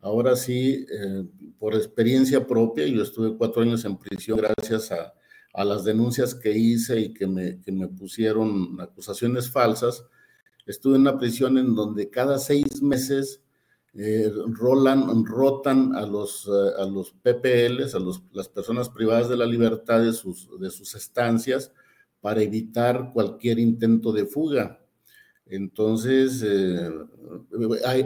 Ahora 0.00 0.36
sí, 0.36 0.84
eh, 0.90 1.24
por 1.58 1.74
experiencia 1.74 2.46
propia, 2.46 2.86
yo 2.86 3.02
estuve 3.02 3.36
cuatro 3.36 3.62
años 3.62 3.84
en 3.84 3.96
prisión 3.96 4.38
gracias 4.38 4.92
a, 4.92 5.14
las 5.64 5.84
denuncias 5.84 6.34
que 6.34 6.50
hice 6.50 6.98
y 6.98 7.14
que 7.14 7.28
me, 7.28 7.88
pusieron 7.88 8.80
acusaciones 8.80 9.48
falsas. 9.48 10.04
Estuve 10.66 10.96
en 10.96 11.02
una 11.02 11.16
prisión 11.16 11.56
en 11.58 11.76
donde 11.76 12.10
cada 12.10 12.38
seis 12.38 12.82
meses 12.82 13.40
eh, 13.94 14.32
rolan, 14.48 15.24
rotan 15.24 15.94
a 15.94 16.04
los, 16.04 16.48
eh, 16.48 16.82
a 16.82 16.84
los 16.86 17.12
PPLs, 17.12 17.94
a 17.94 18.00
las 18.32 18.48
personas 18.48 18.88
privadas 18.88 19.28
de 19.28 19.36
la 19.36 19.46
libertad 19.46 20.00
de 20.00 20.12
sus, 20.12 20.48
de 20.58 20.70
sus 20.70 20.96
estancias, 20.96 21.70
para 22.24 22.40
evitar 22.40 23.10
cualquier 23.12 23.58
intento 23.58 24.10
de 24.10 24.24
fuga. 24.24 24.80
Entonces, 25.44 26.42
eh, 26.42 26.90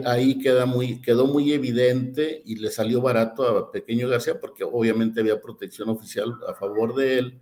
ahí, 0.03 0.37
queda 0.39 0.65
muy, 0.65 1.01
quedó 1.01 1.25
muy 1.25 1.53
evidente 1.53 2.41
y 2.43 2.57
le 2.57 2.69
salió 2.69 3.01
barato 3.01 3.47
a 3.47 3.71
Pequeño 3.71 4.09
García 4.09 4.37
porque 4.37 4.65
obviamente 4.65 5.21
había 5.21 5.39
protección 5.39 5.87
oficial 5.87 6.35
a 6.49 6.53
favor 6.53 6.95
de 6.95 7.17
él, 7.17 7.41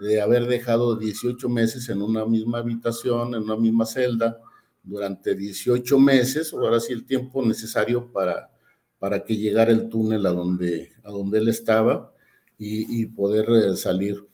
de 0.00 0.20
haber 0.20 0.48
dejado 0.48 0.96
18 0.96 1.48
meses 1.48 1.88
en 1.88 2.02
una 2.02 2.26
misma 2.26 2.58
habitación, 2.58 3.36
en 3.36 3.44
una 3.44 3.54
misma 3.56 3.86
celda, 3.86 4.40
durante 4.82 5.36
18 5.36 6.00
meses, 6.00 6.52
ahora 6.52 6.80
sí 6.80 6.94
el 6.94 7.06
tiempo 7.06 7.46
necesario 7.46 8.10
para, 8.10 8.50
para 8.98 9.22
que 9.22 9.36
llegara 9.36 9.70
el 9.70 9.88
túnel 9.88 10.26
a 10.26 10.30
donde, 10.30 10.90
a 11.04 11.12
donde 11.12 11.38
él 11.38 11.46
estaba 11.46 12.12
y, 12.58 13.02
y 13.02 13.06
poder 13.06 13.48
eh, 13.50 13.76
salir. 13.76 14.27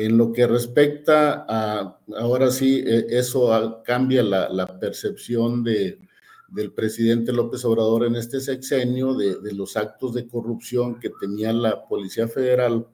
En 0.00 0.16
lo 0.16 0.30
que 0.32 0.46
respecta 0.46 1.44
a, 1.48 1.98
ahora 2.20 2.52
sí, 2.52 2.84
e, 2.86 3.06
eso 3.18 3.82
cambia 3.84 4.22
la, 4.22 4.78
percepción 4.78 5.64
de, 5.64 5.98
del 6.46 6.72
presidente 6.72 7.32
López 7.32 7.64
Obrador 7.64 8.06
en 8.06 8.14
este 8.14 8.38
sexenio, 8.38 9.14
de, 9.14 9.52
los 9.54 9.76
actos 9.76 10.14
de 10.14 10.28
corrupción 10.28 11.00
que 11.00 11.10
tenía 11.20 11.52
la 11.52 11.88
Policía 11.88 12.28
Federal. 12.28 12.86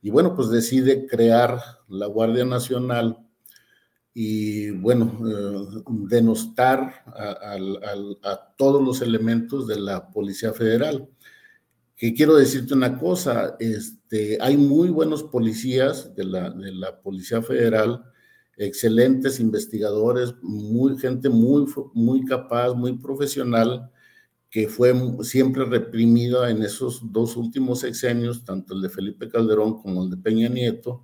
Y 0.00 0.10
bueno, 0.10 0.36
pues 0.36 0.48
decide 0.48 1.08
crear 1.08 1.58
la 1.88 2.06
Guardia 2.06 2.44
Nacional 2.44 3.18
y 4.14 4.70
bueno, 4.70 5.18
eh, 5.28 5.82
denostar 5.88 7.02
a, 7.08 8.54
todos 8.56 8.84
los 8.84 9.02
elementos 9.02 9.66
de 9.66 9.80
la 9.80 10.12
Policía 10.12 10.52
Federal 10.52 11.08
que 11.96 12.12
quiero 12.12 12.36
decirte 12.36 12.74
una 12.74 12.98
cosa, 12.98 13.56
este, 13.58 14.36
hay 14.40 14.56
muy 14.58 14.90
buenos 14.90 15.22
policías 15.22 16.14
de 16.14 16.24
la, 16.24 16.50
de 16.50 16.72
la 16.72 17.00
Policía 17.00 17.40
Federal, 17.42 18.04
excelentes 18.58 19.40
investigadores, 19.40 20.34
muy, 20.42 20.98
gente 20.98 21.30
muy, 21.30 21.66
muy 21.94 22.24
capaz, 22.26 22.74
muy 22.74 22.98
profesional, 22.98 23.90
que 24.50 24.68
fue 24.68 24.94
siempre 25.22 25.64
reprimida 25.64 26.50
en 26.50 26.62
esos 26.62 27.00
dos 27.12 27.36
últimos 27.36 27.80
sexenios, 27.80 28.44
tanto 28.44 28.74
el 28.74 28.82
de 28.82 28.90
Felipe 28.90 29.28
Calderón 29.28 29.80
como 29.80 30.04
el 30.04 30.10
de 30.10 30.16
Peña 30.18 30.48
Nieto, 30.48 31.02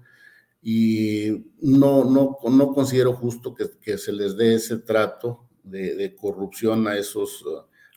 y 0.60 1.44
no, 1.60 2.04
no, 2.04 2.38
no 2.50 2.72
considero 2.72 3.14
justo 3.14 3.54
que, 3.54 3.64
que 3.80 3.98
se 3.98 4.12
les 4.12 4.36
dé 4.36 4.54
ese 4.54 4.78
trato 4.78 5.48
de, 5.62 5.94
de 5.96 6.14
corrupción 6.14 6.86
a 6.86 6.96
esos, 6.96 7.44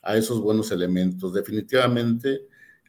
a 0.02 0.16
esos 0.16 0.40
buenos 0.40 0.72
elementos. 0.72 1.32
Definitivamente, 1.32 2.48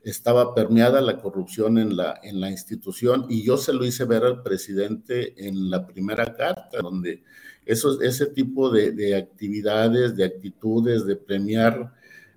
estaba 0.10 0.56
permeada 0.56 1.02
la 1.02 1.20
corrupción 1.20 1.78
en 1.78 1.98
la, 1.98 2.20
en 2.24 2.40
la 2.40 2.50
institución 2.50 3.26
y 3.30 3.44
yo 3.44 3.58
se 3.58 3.74
lo 3.74 3.86
hice 3.86 4.06
ver 4.06 4.24
al 4.24 4.42
presidente 4.42 5.48
en 5.48 5.70
la 5.70 5.86
primera 5.86 6.34
carta, 6.34 6.82
donde 6.82 7.24
eso, 7.66 8.02
ese 8.02 8.28
tipo 8.28 8.70
de, 8.70 9.16
actividades, 9.16 10.16
de 10.16 10.24
actitudes, 10.24 11.06
de 11.06 11.18
premiar 11.18 11.94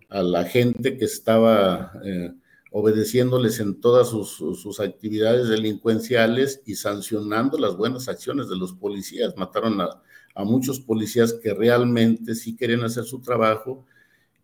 a 0.09 0.23
la 0.23 0.45
gente 0.45 0.99
que 0.99 1.05
estaba 1.05 1.93
eh, 2.05 2.33
obedeciéndoles 2.73 3.61
en 3.61 3.81
todas 3.81 4.09
sus, 4.09 4.31
sus, 4.31 4.81
actividades 4.81 5.49
delincuenciales 5.49 6.63
y 6.67 6.75
sancionando 6.75 7.57
las 7.59 7.77
buenas 7.77 8.09
acciones 8.09 8.49
de 8.49 8.57
los 8.57 8.73
policías. 8.73 9.37
Mataron 9.37 9.81
a, 9.81 10.03
a 10.35 10.45
muchos 10.45 10.81
policías 10.81 11.35
que 11.35 11.55
realmente 11.55 12.35
sí 12.35 12.57
querían 12.57 12.83
hacer 12.83 13.05
su 13.05 13.21
trabajo 13.21 13.87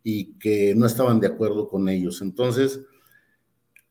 y 0.04 0.34
que 0.34 0.72
no 0.76 0.86
estaban 0.86 1.18
de 1.18 1.26
acuerdo 1.26 1.68
con 1.68 1.88
ellos. 1.88 2.22
Entonces, 2.22 2.80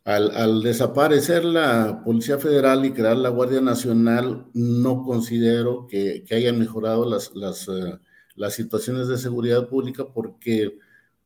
al, 0.05 0.61
desaparecer 0.61 1.43
la 1.43 2.03
Policía 2.05 2.37
Federal 2.37 2.85
y 2.85 2.91
crear 2.91 3.17
la 3.17 3.29
Guardia 3.29 3.59
Nacional, 3.59 4.45
no 4.53 5.03
considero 5.03 5.87
que, 5.87 6.23
hayan 6.31 6.59
mejorado 6.59 7.09
las, 7.09 7.35
las, 7.35 7.67
eh, 7.67 7.99
las, 8.35 8.53
situaciones 8.53 9.07
de 9.07 9.17
seguridad 9.17 9.67
pública 9.67 10.05
porque 10.13 10.77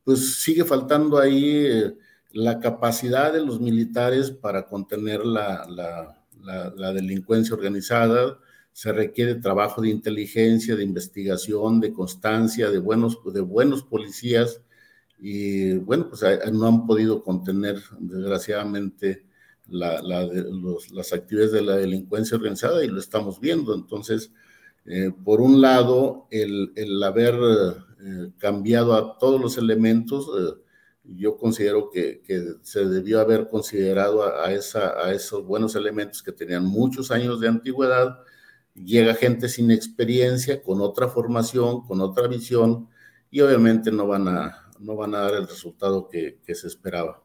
pues 0.06 0.42
sigue 0.42 0.64
faltando 0.64 1.20
ahí 1.20 1.66
eh, 1.66 1.98
la 2.32 2.60
capacidad 2.62 3.34
de 3.34 3.46
los 3.46 3.60
militares 3.60 4.32
para 4.32 4.66
contener 4.66 5.26
la, 5.26 5.68
la, 5.68 6.94
delincuencia 6.94 7.56
organizada, 7.56 8.40
se 8.72 8.94
requiere 8.94 9.36
trabajo 9.36 9.82
de 9.82 9.90
inteligencia, 9.90 10.76
de 10.78 10.84
investigación, 10.86 11.82
de 11.82 11.92
constancia, 11.92 12.70
de 12.72 12.80
buenos, 12.80 13.20
de 13.34 13.42
buenos 13.42 13.84
policías 13.84 14.62
y 15.22 15.74
bueno, 15.76 16.08
pues 16.10 16.24
no 16.52 16.68
han 16.68 16.88
podido 16.88 17.22
contener 17.24 17.82
desgraciadamente 18.00 19.26
las 19.68 21.14
actividades 21.14 21.52
de 21.52 21.62
la 21.62 21.76
delincuencia 21.76 22.38
organizada 22.38 22.84
y 22.84 22.88
lo 22.88 23.00
estamos 23.00 23.40
viendo. 23.40 23.76
Entonces, 23.76 24.32
eh, 24.86 25.12
por 25.24 25.42
un 25.42 25.62
lado, 25.62 26.28
el, 26.32 27.04
haber 27.04 27.36
eh, 27.36 28.32
cambiado 28.38 28.94
a 28.94 29.18
todos 29.18 29.40
los 29.42 29.58
elementos, 29.58 30.30
eh, 30.40 30.62
yo 31.04 31.38
considero 31.38 31.90
que, 31.90 32.22
se 32.62 32.86
debió 32.86 33.20
haber 33.20 33.50
considerado 33.50 34.24
a, 34.24 34.54
esa, 34.54 35.06
a 35.06 35.12
esos 35.14 35.46
buenos 35.46 35.76
elementos 35.76 36.24
que 36.24 36.32
tenían 36.32 36.66
muchos 36.66 37.12
años 37.12 37.40
de 37.40 37.50
antigüedad. 37.50 38.20
Llega 38.74 39.14
gente 39.16 39.50
sin 39.50 39.72
experiencia, 39.72 40.62
con 40.64 40.82
otra 40.82 41.10
formación, 41.10 41.82
con 41.86 42.00
otra 42.00 42.28
visión, 42.28 42.88
y 43.32 43.42
obviamente 43.42 43.92
no 43.92 44.08
van 44.08 44.28
a, 44.28 44.69
no 44.80 44.96
van 44.96 45.14
a 45.14 45.20
dar 45.20 45.34
el 45.34 45.48
resultado 45.48 46.08
que, 46.10 46.40
se 46.56 46.68
esperaba. 46.68 47.22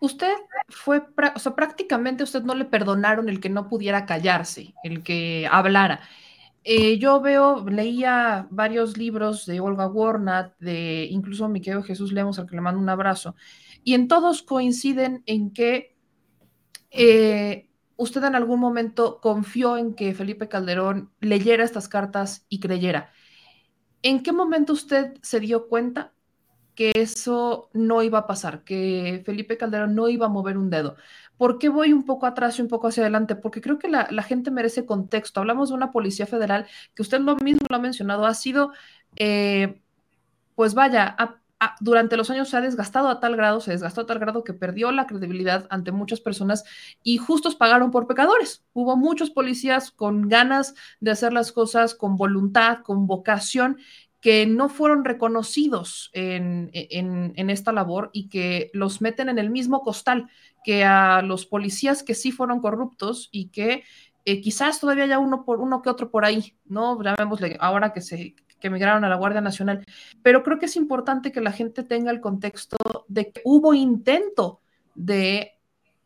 Usted 0.00 0.32
fue, 0.68 1.02
o 1.34 1.38
sea, 1.38 1.54
prácticamente 1.54 2.24
usted 2.24 2.42
no 2.42 2.54
le 2.54 2.64
perdonaron 2.64 3.28
el 3.28 3.40
que 3.40 3.50
no 3.50 3.68
pudiera 3.68 4.06
callarse, 4.06 4.74
el 4.82 5.02
que 5.02 5.46
hablara. 5.50 6.00
Eh, 6.64 6.98
yo 6.98 7.20
veo, 7.20 7.64
leía 7.68 8.46
varios 8.50 8.96
libros 8.96 9.46
de 9.46 9.60
Olga 9.60 9.86
Warnat, 9.86 10.58
de 10.58 11.06
incluso 11.10 11.48
mi 11.48 11.60
querido 11.60 11.82
Jesús 11.82 12.12
Lemos, 12.12 12.38
al 12.38 12.46
que 12.46 12.56
le 12.56 12.62
mando 12.62 12.80
un 12.80 12.88
abrazo, 12.88 13.34
y 13.84 13.94
en 13.94 14.08
todos 14.08 14.42
coinciden 14.42 15.22
en 15.26 15.52
que 15.52 15.96
eh, 16.90 17.70
usted 17.96 18.24
en 18.24 18.34
algún 18.34 18.60
momento 18.60 19.20
confió 19.20 19.76
en 19.76 19.94
que 19.94 20.14
Felipe 20.14 20.48
Calderón 20.48 21.12
leyera 21.20 21.64
estas 21.64 21.88
cartas 21.88 22.46
y 22.48 22.60
creyera. 22.60 23.12
¿En 24.02 24.22
qué 24.22 24.32
momento 24.32 24.72
usted 24.72 25.14
se 25.22 25.40
dio 25.40 25.68
cuenta 25.68 26.12
que 26.80 26.92
eso 26.94 27.68
no 27.74 28.02
iba 28.02 28.20
a 28.20 28.26
pasar, 28.26 28.64
que 28.64 29.22
Felipe 29.26 29.58
Calderón 29.58 29.94
no 29.94 30.08
iba 30.08 30.24
a 30.24 30.28
mover 30.30 30.56
un 30.56 30.70
dedo. 30.70 30.96
¿Por 31.36 31.58
qué 31.58 31.68
voy 31.68 31.92
un 31.92 32.06
poco 32.06 32.24
atrás 32.24 32.58
y 32.58 32.62
un 32.62 32.68
poco 32.68 32.88
hacia 32.88 33.02
adelante? 33.02 33.36
Porque 33.36 33.60
creo 33.60 33.78
que 33.78 33.90
la, 33.90 34.06
gente 34.22 34.50
merece 34.50 34.86
contexto. 34.86 35.40
Hablamos 35.40 35.68
de 35.68 35.74
una 35.74 35.92
policía 35.92 36.24
federal 36.24 36.66
que 36.94 37.02
usted 37.02 37.20
lo 37.20 37.36
mismo 37.36 37.66
lo 37.68 37.76
ha 37.76 37.80
mencionado, 37.80 38.24
ha 38.24 38.32
sido, 38.32 38.72
eh, 39.16 39.82
pues 40.54 40.72
vaya, 40.72 41.16
durante 41.80 42.16
los 42.16 42.30
años 42.30 42.48
se 42.48 42.56
ha 42.56 42.62
desgastado 42.62 43.08
a 43.10 43.20
tal 43.20 43.36
grado, 43.36 43.60
se 43.60 43.72
desgastó 43.72 44.00
a 44.00 44.06
tal 44.06 44.18
grado 44.18 44.42
que 44.42 44.54
perdió 44.54 44.90
la 44.90 45.06
credibilidad 45.06 45.66
ante 45.68 45.92
muchas 45.92 46.22
personas 46.22 46.64
y 47.02 47.18
justos 47.18 47.56
pagaron 47.56 47.90
por 47.90 48.06
pecadores. 48.06 48.64
Hubo 48.72 48.96
muchos 48.96 49.28
policías 49.28 49.90
con 49.90 50.30
ganas 50.30 50.74
de 51.00 51.10
hacer 51.10 51.34
las 51.34 51.52
cosas, 51.52 51.94
con 51.94 52.16
voluntad, 52.16 52.78
con 52.78 53.06
vocación 53.06 53.76
que 54.20 54.46
no 54.46 54.68
fueron 54.68 55.04
reconocidos 55.04 56.10
en, 56.12 56.70
esta 57.50 57.72
labor 57.72 58.10
y 58.12 58.28
que 58.28 58.70
los 58.74 59.00
meten 59.00 59.28
en 59.28 59.38
el 59.38 59.50
mismo 59.50 59.82
costal 59.82 60.28
que 60.62 60.84
a 60.84 61.22
los 61.22 61.46
policías 61.46 62.02
que 62.02 62.14
sí 62.14 62.32
fueron 62.32 62.60
corruptos 62.60 63.28
y 63.32 63.48
que 63.48 63.84
eh, 64.26 64.40
quizás 64.42 64.78
todavía 64.78 65.04
haya 65.04 65.18
uno 65.18 65.44
por 65.44 65.60
uno 65.60 65.80
que 65.80 65.88
otro 65.88 66.10
por 66.10 66.24
ahí, 66.24 66.54
¿no? 66.66 67.02
Llamémosle 67.02 67.56
ahora 67.60 67.92
que 67.92 68.02
se 68.02 68.34
que 68.60 68.68
emigraron 68.68 69.04
a 69.04 69.08
la 69.08 69.16
Guardia 69.16 69.40
Nacional. 69.40 69.84
Pero 70.22 70.42
creo 70.42 70.58
que 70.58 70.66
es 70.66 70.76
importante 70.76 71.32
que 71.32 71.40
la 71.40 71.50
gente 71.50 71.82
tenga 71.82 72.10
el 72.10 72.20
contexto 72.20 72.76
de 73.08 73.32
que 73.32 73.40
hubo 73.44 73.74
intento 73.74 74.60
de 74.94 75.52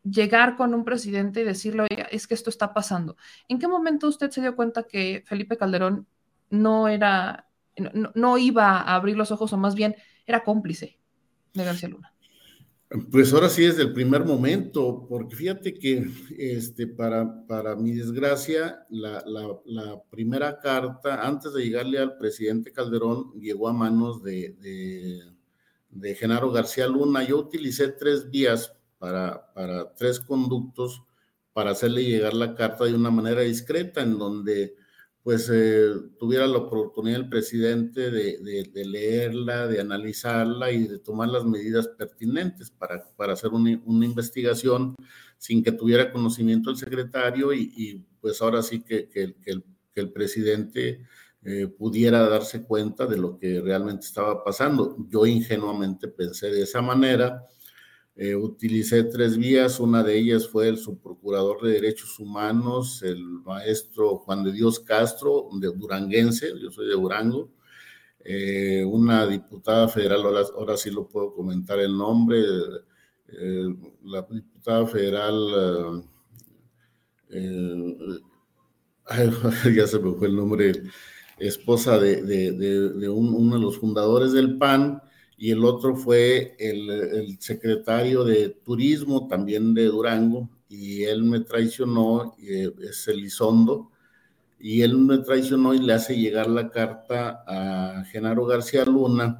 llegar 0.03 0.55
con 0.55 0.73
un 0.73 0.85
presidente 0.85 1.41
y 1.41 1.43
decirle, 1.43 1.85
oiga, 1.89 2.05
es 2.05 2.27
que 2.27 2.33
esto 2.33 2.49
está 2.49 2.73
pasando. 2.73 3.17
¿En 3.47 3.59
qué 3.59 3.67
momento 3.67 4.07
usted 4.07 4.31
se 4.31 4.41
dio 4.41 4.55
cuenta 4.55 4.83
que 4.83 5.23
Felipe 5.25 5.57
Calderón 5.57 6.07
no 6.49 6.87
era 6.87 7.47
no, 8.13 8.37
iba 8.37 8.79
a 8.79 8.95
abrir 8.95 9.17
los 9.17 9.31
ojos 9.31 9.51
o 9.53 9.57
más 9.57 9.75
bien 9.75 9.95
era 10.25 10.43
cómplice 10.43 10.97
de 11.53 11.63
García 11.63 11.89
Luna. 11.89 12.11
Pues 13.11 13.33
ahora 13.33 13.49
sí 13.49 13.65
es 13.65 13.79
el 13.79 13.93
primer 13.93 14.23
momento, 14.23 15.05
porque 15.09 15.35
fíjate 15.35 15.73
que 15.73 16.07
este, 16.37 16.87
para, 16.87 17.45
para 17.47 17.75
mi 17.75 17.93
desgracia, 17.93 18.85
la, 18.89 20.01
primera 20.09 20.59
carta, 20.59 21.25
antes 21.25 21.53
de 21.53 21.63
llegarle 21.63 21.97
al 21.97 22.17
presidente 22.17 22.71
Calderón, 22.71 23.33
llegó 23.33 23.67
a 23.67 23.73
manos 23.73 24.23
de, 24.23 24.55
de, 25.89 26.15
Genaro 26.15 26.51
García 26.51 26.87
Luna. 26.87 27.23
Yo 27.23 27.39
utilicé 27.39 27.89
tres 27.89 28.29
vías 28.29 28.71
para, 28.99 29.51
para 29.53 29.93
tres 29.93 30.19
conductos 30.19 31.03
para 31.55 31.71
hacerle 31.71 32.03
llegar 32.03 32.33
la 32.33 32.53
carta 32.53 32.83
de 32.83 32.93
una 32.93 33.09
manera 33.09 33.41
discreta, 33.41 34.01
en 34.01 34.17
donde 34.17 34.75
pues 35.25 35.49
eh, 35.51 35.89
tuviera 36.19 36.45
la 36.45 36.59
oportunidad 36.59 37.19
el 37.19 37.29
presidente 37.29 38.11
de, 38.11 38.69
leerla, 38.85 39.65
de 39.65 39.81
analizarla 39.81 40.71
y 40.71 40.87
de 40.87 40.99
tomar 40.99 41.29
las 41.29 41.43
medidas 41.45 41.87
pertinentes 41.87 42.69
para, 42.69 43.03
para 43.15 43.33
hacer 43.33 43.49
una, 43.49 43.71
investigación 43.71 44.93
sin 45.39 45.63
que 45.63 45.71
tuviera 45.71 46.11
conocimiento 46.11 46.69
el 46.69 46.77
secretario 46.77 47.51
y, 47.53 48.05
pues 48.21 48.39
ahora 48.39 48.61
sí 48.61 48.83
que, 48.83 49.09
que, 49.09 49.33
el, 49.95 50.11
presidente 50.11 51.01
eh, 51.41 51.65
pudiera 51.75 52.29
darse 52.29 52.61
cuenta 52.63 53.07
de 53.07 53.17
lo 53.17 53.39
que 53.39 53.61
realmente 53.61 54.05
estaba 54.05 54.43
pasando. 54.43 54.95
Yo 55.09 55.25
ingenuamente 55.25 56.07
pensé 56.07 56.51
de 56.51 56.61
esa 56.61 56.83
manera 56.83 57.41
eh, 58.17 58.33
utilicé 58.33 59.03
tres 59.03 59.37
vías, 59.37 59.79
una 59.79 60.01
de 60.01 60.17
ellas 60.17 60.47
fue 60.47 60.69
el 60.69 60.77
subprocurador 60.77 61.61
de 61.61 61.73
Derechos 61.73 62.17
Humanos, 62.17 63.03
el 63.03 63.21
maestro 63.21 64.19
Juan 64.19 64.43
de 64.43 64.53
Dios 64.53 64.79
Castro, 64.79 65.49
de 65.59 65.67
Duranguense, 65.67 66.53
yo 66.57 66.71
soy 66.71 66.87
de 66.87 66.93
Durango, 66.93 67.51
eh, 68.23 68.85
una 68.85 69.27
diputada 69.27 69.89
federal, 69.89 70.21
ahora, 70.55 70.77
sí 70.77 70.91
lo 70.91 71.09
puedo 71.09 71.33
comentar 71.33 71.77
el 71.79 71.97
nombre, 71.97 72.41
eh, 73.27 73.75
la 74.05 74.21
diputada 74.21 74.87
federal, 74.87 76.03
ya 79.75 79.87
se 79.87 79.99
me 79.99 80.13
fue 80.13 80.27
el 80.27 80.37
nombre, 80.37 80.83
esposa 81.37 81.99
de, 81.99 83.09
uno 83.09 83.55
de 83.55 83.61
los 83.61 83.77
fundadores 83.77 84.31
del 84.31 84.57
PAN, 84.57 85.01
y 85.37 85.51
el 85.51 85.63
otro 85.65 85.95
fue 85.95 86.55
el, 86.59 87.37
secretario 87.39 88.23
de 88.23 88.49
Turismo 88.49 89.27
también 89.27 89.73
de 89.73 89.85
Durango, 89.85 90.49
y 90.69 91.03
él 91.03 91.23
me 91.23 91.41
traicionó, 91.41 92.35
eh, 92.41 92.71
es 92.81 93.07
Elizondo, 93.07 93.91
y 94.59 94.81
él 94.81 94.97
me 94.97 95.19
traicionó 95.19 95.73
y 95.73 95.79
le 95.79 95.93
hace 95.93 96.17
llegar 96.17 96.47
la 96.47 96.69
carta 96.69 97.43
a 97.47 98.05
Genaro 98.05 98.45
García 98.45 98.85
Luna, 98.85 99.39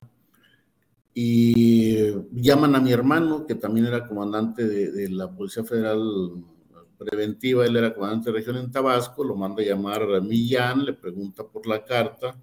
y 1.13 2.11
llaman 2.33 2.75
a 2.75 2.81
mi 2.81 2.91
hermano, 2.91 3.45
que 3.45 3.55
también 3.55 3.85
era 3.85 4.05
comandante 4.05 4.67
de, 4.67 4.91
de 4.91 5.09
la 5.09 5.31
Policía 5.31 5.63
Federal 5.63 6.43
Preventiva, 6.97 7.65
él 7.65 7.77
era 7.77 7.93
comandante 7.93 8.31
de 8.31 8.37
región 8.37 8.57
en 8.57 8.71
Tabasco, 8.71 9.23
lo 9.23 9.35
manda 9.35 9.61
a 9.61 9.65
llamar 9.65 10.03
a 10.03 10.19
Millán, 10.19 10.85
le 10.85 10.93
pregunta 10.93 11.45
por 11.45 11.67
la 11.67 11.83
carta, 11.85 12.37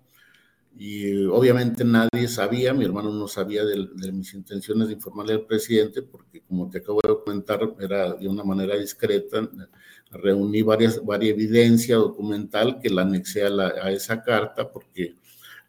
y 0.74 1.26
obviamente 1.26 1.84
nadie 1.84 2.28
sabía, 2.28 2.72
mi 2.72 2.84
hermano 2.84 3.12
no 3.12 3.28
sabía 3.28 3.64
de, 3.64 4.12
mis 4.12 4.32
intenciones 4.34 4.88
de 4.88 4.94
informarle 4.94 5.34
al 5.34 5.46
presidente, 5.46 6.02
porque 6.02 6.42
como 6.42 6.70
te 6.70 6.78
acabo 6.78 7.00
de 7.02 7.14
comentar, 7.24 7.60
era 7.78 8.14
de 8.14 8.28
una 8.28 8.42
manera 8.42 8.76
discreta, 8.76 9.48
reuní 10.10 10.62
varias, 10.62 11.04
varias 11.04 11.34
evidencia 11.34 11.96
documental 11.96 12.80
que 12.80 12.90
la 12.90 13.02
anexé 13.02 13.44
a, 13.44 13.90
esa 13.90 14.22
carta, 14.22 14.70
porque 14.72 15.16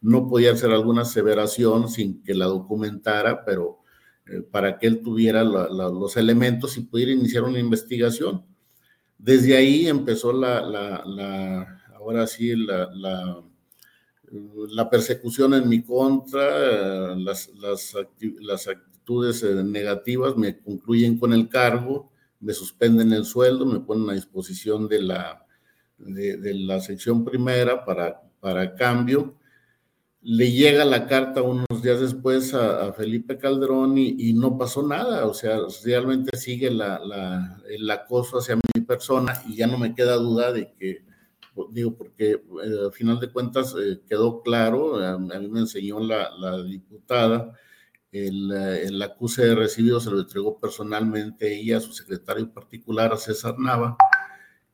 no 0.00 0.28
podía 0.28 0.52
hacer 0.52 0.70
alguna 0.70 1.02
aseveración 1.02 1.88
sin 1.88 2.22
que 2.22 2.34
la 2.34 2.46
documentara, 2.46 3.44
pero 3.44 3.80
eh, 4.26 4.40
para 4.40 4.78
que 4.78 4.86
él 4.86 5.02
tuviera 5.02 5.44
los 5.44 6.16
elementos 6.16 6.76
y 6.76 6.82
pudiera 6.82 7.12
iniciar 7.12 7.44
una 7.44 7.58
investigación. 7.58 8.44
Desde 9.18 9.56
ahí 9.56 9.86
empezó 9.86 10.32
la, 10.32 10.60
la 10.62 11.82
ahora 11.94 12.26
sí, 12.26 12.54
la 12.56 13.42
la 14.70 14.90
persecución 14.90 15.54
en 15.54 15.68
mi 15.68 15.82
contra, 15.82 17.14
las, 17.14 17.50
las, 17.54 17.94
actitudes 18.66 19.42
eh, 19.42 19.62
negativas 19.62 20.36
me 20.36 20.58
concluyen 20.58 21.18
con 21.18 21.32
el 21.32 21.48
cargo, 21.48 22.10
me 22.40 22.52
suspenden 22.52 23.12
el 23.12 23.24
sueldo, 23.24 23.64
me 23.66 23.80
ponen 23.80 24.10
a 24.10 24.14
disposición 24.14 24.88
de 24.88 25.02
la, 25.02 25.46
de, 25.98 26.54
la 26.54 26.80
sección 26.80 27.24
primera 27.24 27.84
para, 27.84 28.22
para 28.40 28.74
cambio. 28.74 29.36
Le 30.22 30.50
llega 30.50 30.84
la 30.84 31.06
carta 31.06 31.42
unos 31.42 31.82
días 31.82 32.00
después 32.00 32.54
a, 32.54 32.92
Felipe 32.94 33.38
Calderón 33.38 33.98
y, 33.98 34.32
no 34.32 34.56
pasó 34.58 34.86
nada, 34.86 35.26
o 35.26 35.34
sea, 35.34 35.58
realmente 35.84 36.36
sigue 36.38 36.70
la, 36.70 37.60
el 37.68 37.88
acoso 37.90 38.38
hacia 38.38 38.56
mi 38.56 38.80
persona 38.80 39.42
y 39.46 39.56
ya 39.56 39.66
no 39.66 39.78
me 39.78 39.94
queda 39.94 40.16
duda 40.16 40.50
de 40.50 40.72
que 40.72 41.04
digo, 41.70 41.96
porque 41.96 42.32
eh, 42.32 42.40
al 42.84 42.92
final 42.92 43.20
de 43.20 43.30
cuentas 43.30 43.74
eh, 43.80 44.00
quedó 44.08 44.42
claro, 44.42 44.96
a, 44.98 45.18
mí 45.18 45.48
me 45.48 45.60
enseñó 45.60 46.00
la, 46.00 46.62
diputada, 46.62 47.52
el, 48.12 48.52
el 48.52 49.02
acuse 49.02 49.44
de 49.44 49.54
recibido 49.54 50.00
se 50.00 50.10
lo 50.10 50.20
entregó 50.20 50.58
personalmente 50.60 51.58
ella 51.58 51.78
a 51.78 51.80
su 51.80 51.92
secretario 51.92 52.52
particular, 52.52 53.12
a 53.12 53.16
César 53.16 53.58
Nava. 53.58 53.96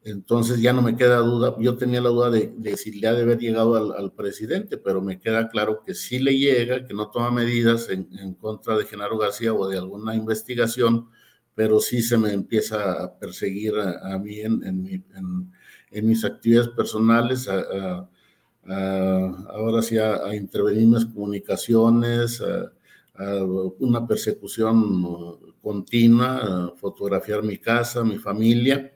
Entonces 0.03 0.61
ya 0.63 0.73
no 0.73 0.81
me 0.81 0.97
queda 0.97 1.19
duda, 1.19 1.55
yo 1.59 1.77
tenía 1.77 2.01
la 2.01 2.09
duda 2.09 2.31
de, 2.31 2.77
si 2.79 2.91
le 2.93 3.07
ha 3.07 3.13
de 3.13 3.23
haber 3.23 3.39
llegado 3.39 3.95
al, 3.95 4.13
presidente, 4.13 4.79
pero 4.79 5.03
me 5.03 5.21
queda 5.21 5.49
claro 5.51 5.83
que 5.85 5.95
sí 5.95 6.19
le 6.19 6.39
llega, 6.39 6.87
que 6.87 6.95
no 6.95 7.11
toma 7.11 7.31
medidas 7.31 7.91
en, 7.91 8.35
contra 8.35 8.79
de 8.79 8.87
Genaro 8.87 9.19
García 9.19 9.53
o 9.53 9.69
de 9.69 9.77
alguna 9.77 10.15
investigación, 10.15 11.11
pero 11.55 11.81
sí 11.81 12.01
se 12.01 12.17
me 12.17 12.33
empieza 12.33 12.93
a 13.05 13.19
perseguir 13.19 13.75
a, 13.79 14.19
mí 14.19 14.41
en, 14.41 15.53
mis 15.93 16.25
actividades 16.25 16.69
personales, 16.69 17.49
ahora 18.69 19.83
sí 19.83 19.99
a, 19.99 20.35
intervenir 20.35 20.85
en 20.85 20.93
las 20.93 21.07
comunicaciones, 21.07 22.41
a, 22.41 22.73
una 23.81 24.07
persecución 24.07 25.53
continua, 25.61 26.73
fotografiar 26.77 27.43
mi 27.43 27.59
casa, 27.59 28.03
mi 28.03 28.19
familia. 28.19 28.93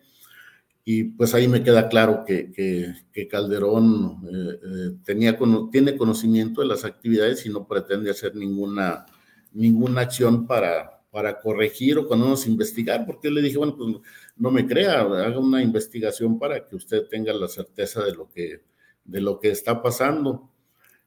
Y 0.86 1.04
pues 1.04 1.34
ahí 1.34 1.48
me 1.48 1.62
queda 1.62 1.88
claro 1.88 2.24
que, 2.26 2.52
que, 2.52 3.28
Calderón 3.28 4.20
eh, 4.30 4.60
eh, 4.62 4.96
tenía, 5.04 5.38
tiene 5.72 5.96
conocimiento 5.96 6.60
de 6.60 6.66
las 6.66 6.84
actividades 6.84 7.46
y 7.46 7.48
no 7.48 7.66
pretende 7.66 8.10
hacer 8.10 8.34
ninguna, 8.34 9.06
ninguna 9.52 10.02
acción 10.02 10.46
para, 10.46 11.00
para 11.10 11.40
corregir 11.40 11.96
o 11.96 12.06
cuando 12.06 12.28
nos 12.28 12.46
investigar, 12.46 13.06
porque 13.06 13.28
yo 13.28 13.34
le 13.34 13.40
dije, 13.40 13.56
bueno, 13.56 13.76
pues 13.76 13.96
no 14.36 14.50
me 14.50 14.66
crea, 14.66 15.00
haga 15.00 15.38
una 15.38 15.62
investigación 15.62 16.38
para 16.38 16.66
que 16.66 16.76
usted 16.76 17.06
tenga 17.08 17.32
la 17.32 17.48
certeza 17.48 18.04
de 18.04 18.14
lo 18.14 18.28
que, 18.30 18.62
de 19.04 19.20
lo 19.20 19.38
que 19.38 19.50
está 19.50 19.82
pasando. 19.82 20.50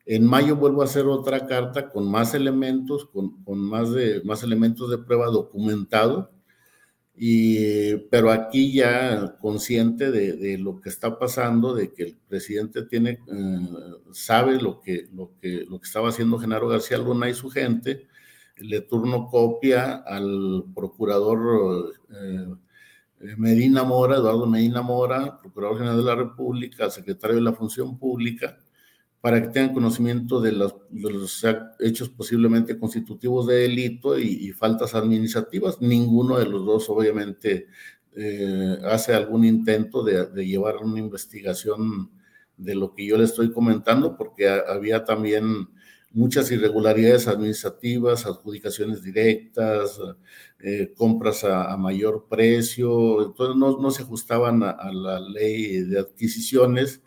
En 0.06 0.26
mayo 0.26 0.56
vuelvo 0.56 0.82
a 0.82 0.86
hacer 0.86 1.06
otra 1.06 1.46
carta 1.48 1.90
con 1.90 2.10
más 2.10 2.34
elementos, 2.34 3.06
con, 3.06 3.44
con 3.44 3.60
más, 3.60 3.92
de, 3.92 4.22
más 4.24 4.44
elementos 4.44 4.90
de 4.90 4.98
prueba 4.98 5.26
documentado 5.28 6.32
y, 7.20 7.98
pero 8.12 8.30
aquí 8.32 8.72
ya 8.72 9.38
consciente 9.40 10.12
de, 10.12 10.58
lo 10.60 10.80
que 10.80 10.90
está 10.90 11.18
pasando, 11.18 11.74
de 11.74 11.92
que 11.92 12.04
el 12.04 12.18
presidente 12.28 12.84
tiene, 12.84 13.20
eh, 13.28 13.68
sabe 14.12 14.62
lo 14.62 14.80
que, 14.80 15.08
lo, 15.12 15.32
que, 15.42 15.66
lo 15.68 15.80
que 15.80 15.86
estaba 15.88 16.10
haciendo 16.10 16.38
Genaro 16.38 16.68
García 16.68 17.00
Luna 17.00 17.28
y 17.28 17.34
su 17.34 17.50
gente, 17.50 18.08
le 18.58 18.82
turno 18.82 19.28
copia 19.30 19.96
al 19.96 20.66
procurador 20.76 21.96
eh, 22.12 22.54
Medina 23.20 23.84
Mora, 23.84 24.18
Eduardo 24.18 24.46
Medina 24.46 24.82
Mora, 24.82 25.40
procurador 25.42 25.78
general 25.78 25.98
de 25.98 26.04
la 26.04 26.16
República, 26.16 26.90
secretario 26.90 27.38
de 27.38 27.42
la 27.42 27.54
Función 27.54 27.98
Pública, 27.98 28.58
para 29.22 29.42
que 29.42 29.48
tengan 29.50 29.74
conocimiento 29.74 30.40
de 30.40 30.52
los, 30.52 30.76
hechos 31.80 32.10
posiblemente 32.10 32.78
constitutivos 32.78 33.48
de 33.48 33.56
delito 33.56 34.18
y, 34.18 34.52
faltas 34.52 34.94
administrativas. 34.94 35.82
Ninguno 35.82 36.38
de 36.38 36.46
los 36.46 36.66
dos, 36.66 36.90
obviamente, 36.90 37.68
eh, 38.16 38.78
hace 38.86 39.14
algún 39.14 39.44
intento 39.46 40.04
de, 40.04 40.28
llevar 40.46 40.78
una 40.78 41.00
investigación 41.00 42.12
de 42.56 42.76
lo 42.76 42.94
que 42.94 43.06
yo 43.06 43.18
le 43.18 43.24
estoy 43.24 43.52
comentando, 43.52 44.16
porque 44.16 44.48
había 44.48 45.04
también 45.04 45.68
muchas 46.12 46.52
irregularidades 46.52 47.28
administrativas, 47.28 48.26
adjudicaciones 48.26 49.04
directas, 49.04 50.00
eh, 50.60 50.94
compras 50.96 51.44
a, 51.44 51.76
mayor 51.78 52.28
precio, 52.30 53.26
entonces 53.28 53.56
no, 53.56 53.78
no 53.80 53.92
se 53.92 54.04
ajustaban 54.04 54.64
a, 54.64 54.92
la 54.92 55.20
ley 55.20 55.82
de 55.82 56.00
adquisiciones. 56.00 57.02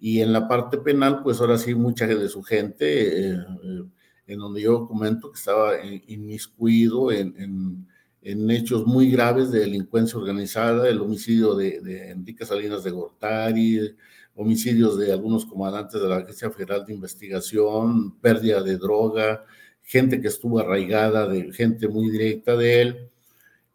Y 0.00 0.20
en 0.20 0.32
la 0.32 0.48
parte 0.48 0.78
penal, 0.78 1.22
pues 1.22 1.40
ahora 1.40 1.58
sí, 1.58 1.74
mucha 1.74 2.06
de 2.06 2.28
su 2.28 2.42
gente, 2.42 3.30
eh, 3.30 3.36
eh, 3.64 3.84
en 4.26 4.38
donde 4.38 4.62
yo 4.62 4.86
comento 4.86 5.30
que 5.30 5.38
estaba 5.38 5.74
inmiscuido 6.06 7.12
en, 7.12 7.86
en, 8.22 8.50
hechos 8.50 8.86
muy 8.86 9.10
graves 9.10 9.50
de 9.50 9.60
delincuencia 9.60 10.18
organizada, 10.18 10.88
el 10.88 11.00
homicidio 11.00 11.54
de, 11.54 12.10
Enrique 12.10 12.44
Salinas 12.44 12.84
de 12.84 12.90
Gortari, 12.90 13.96
homicidios 14.34 14.98
de 14.98 15.12
algunos 15.12 15.44
comandantes 15.46 16.00
de 16.00 16.08
la 16.08 16.16
Agencia 16.18 16.50
Federal 16.50 16.84
de 16.86 16.94
Investigación, 16.94 18.18
pérdida 18.20 18.62
de 18.62 18.76
droga, 18.78 19.44
gente 19.82 20.20
que 20.20 20.28
estuvo 20.28 20.58
arraigada, 20.58 21.28
de 21.28 21.52
gente 21.52 21.88
muy 21.88 22.10
directa 22.10 22.56
de 22.56 22.82
él. 22.82 23.10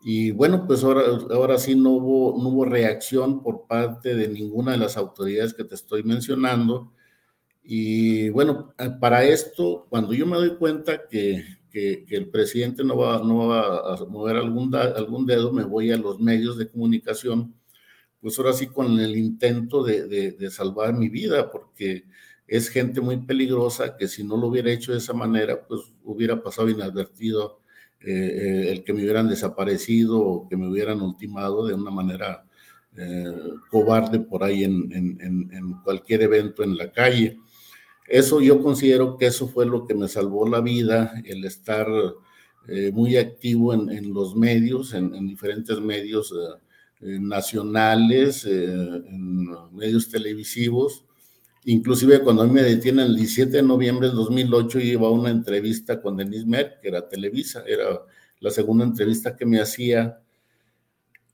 Y 0.01 0.31
bueno, 0.31 0.65
pues 0.67 0.83
ahora, 0.83 1.03
ahora 1.31 1.57
sí 1.57 1.75
no 1.75 1.91
hubo, 1.91 2.41
no 2.41 2.49
hubo 2.49 2.65
reacción 2.65 3.43
por 3.43 3.67
parte 3.67 4.15
de 4.15 4.27
ninguna 4.27 4.71
de 4.73 4.77
las 4.77 4.97
autoridades 4.97 5.53
que 5.53 5.63
te 5.63 5.75
estoy 5.75 6.03
mencionando. 6.03 6.93
Y 7.63 8.29
bueno, 8.29 8.73
eh, 8.77 8.89
para 8.99 9.25
esto, 9.25 9.85
cuando 9.89 10.13
yo 10.13 10.25
me 10.25 10.37
doy 10.37 10.55
cuenta 10.55 11.07
que, 11.07 11.43
que, 11.69 12.05
el 12.09 12.29
presidente 12.29 12.83
no 12.83 12.97
va, 12.97 13.21
no 13.23 13.47
va 13.47 13.93
a 13.93 14.05
mover 14.05 14.37
algún, 14.37 14.73
algún 14.73 15.25
dedo, 15.25 15.51
me 15.51 15.63
voy 15.63 15.91
a 15.91 15.97
los 15.97 16.19
medios 16.19 16.57
de 16.57 16.69
comunicación, 16.69 17.53
pues 18.27 18.39
ahora 18.39 18.51
sí 18.51 18.67
con 18.67 18.99
el 18.99 19.15
intento 19.15 19.85
de, 19.85 20.05
de, 20.05 20.51
salvar 20.51 20.93
mi 20.93 21.07
vida, 21.07 21.49
porque 21.49 22.03
es 22.45 22.67
gente 22.67 22.99
muy 22.99 23.15
peligrosa 23.15 23.95
que 23.95 24.09
si 24.09 24.21
no 24.21 24.35
lo 24.35 24.47
hubiera 24.47 24.69
hecho 24.69 24.91
de 24.91 24.97
esa 24.97 25.13
manera, 25.13 25.65
pues 25.65 25.93
hubiera 26.03 26.43
pasado 26.43 26.67
inadvertido 26.67 27.61
eh, 28.01 28.11
eh, 28.11 28.71
el 28.73 28.83
que 28.83 28.91
me 28.91 29.03
hubieran 29.03 29.29
desaparecido 29.29 30.19
o 30.19 30.49
que 30.49 30.57
me 30.57 30.67
hubieran 30.67 31.01
ultimado 31.01 31.65
de 31.67 31.75
una 31.75 31.89
manera 31.89 32.43
eh, 32.97 33.33
cobarde 33.69 34.19
por 34.19 34.43
ahí 34.43 34.65
en, 34.65 35.81
cualquier 35.85 36.23
evento 36.23 36.63
en 36.63 36.75
la 36.75 36.91
calle. 36.91 37.39
Eso 38.09 38.41
yo 38.41 38.61
considero 38.61 39.15
que 39.15 39.27
eso 39.27 39.47
fue 39.47 39.65
lo 39.65 39.87
que 39.87 39.95
me 39.95 40.09
salvó 40.09 40.49
la 40.49 40.59
vida, 40.59 41.13
el 41.23 41.45
estar 41.45 41.87
muy 42.91 43.15
activo 43.15 43.73
en, 43.73 44.13
los 44.13 44.35
medios, 44.35 44.93
en, 44.93 45.25
diferentes 45.25 45.79
medios 45.79 46.33
nacionales, 46.99 48.45
en 48.45 49.47
medios 49.73 50.09
televisivos, 50.09 51.05
Inclusive 51.69 52.21
cuando 52.21 52.43
a 52.43 52.47
mí 52.47 52.53
me 52.53 52.63
detienen 52.63 53.07
el 53.07 53.17
17 53.17 53.57
de 53.57 53.61
noviembre 53.61 54.07
del 54.07 54.15
2008 54.15 54.79
iba 54.79 55.09
a 55.09 55.11
una 55.11 55.31
entrevista 55.31 56.01
con 56.01 56.15
Denise 56.15 56.45
Merck, 56.45 56.79
que 56.79 56.87
era 56.87 57.09
Televisa, 57.09 57.61
era 57.67 58.03
la 58.39 58.51
segunda 58.51 58.85
entrevista 58.85 59.35
que 59.35 59.45
me 59.45 59.59
hacía 59.59 60.17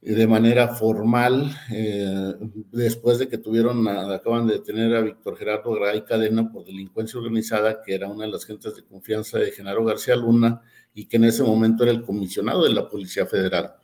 eh, 0.01 0.13
de 0.15 0.25
manera 0.25 0.69
formal, 0.69 1.55
eh, 1.71 2.33
después 2.71 3.19
de 3.19 3.27
que 3.27 3.37
tuvieron, 3.37 3.87
acaban 3.87 4.47
de 4.47 4.53
detener 4.53 4.95
a 4.95 5.01
Víctor 5.01 5.37
Gerardo 5.37 5.71
Gray 5.73 6.01
Cadena 6.03 6.51
por 6.51 6.65
delincuencia 6.65 7.19
organizada, 7.19 7.83
que 7.83 7.93
era 7.93 8.07
una 8.07 8.25
de 8.25 8.31
las 8.31 8.43
gentes 8.43 8.75
de 8.75 8.83
confianza 8.85 9.37
de 9.37 9.51
Genaro 9.51 9.85
García 9.85 10.15
Luna 10.15 10.63
y 10.95 11.05
que 11.05 11.17
en 11.17 11.25
ese 11.25 11.43
momento 11.43 11.83
era 11.83 11.91
el 11.91 12.01
comisionado 12.01 12.63
de 12.63 12.73
la 12.73 12.89
Policía 12.89 13.27
Federal. 13.27 13.75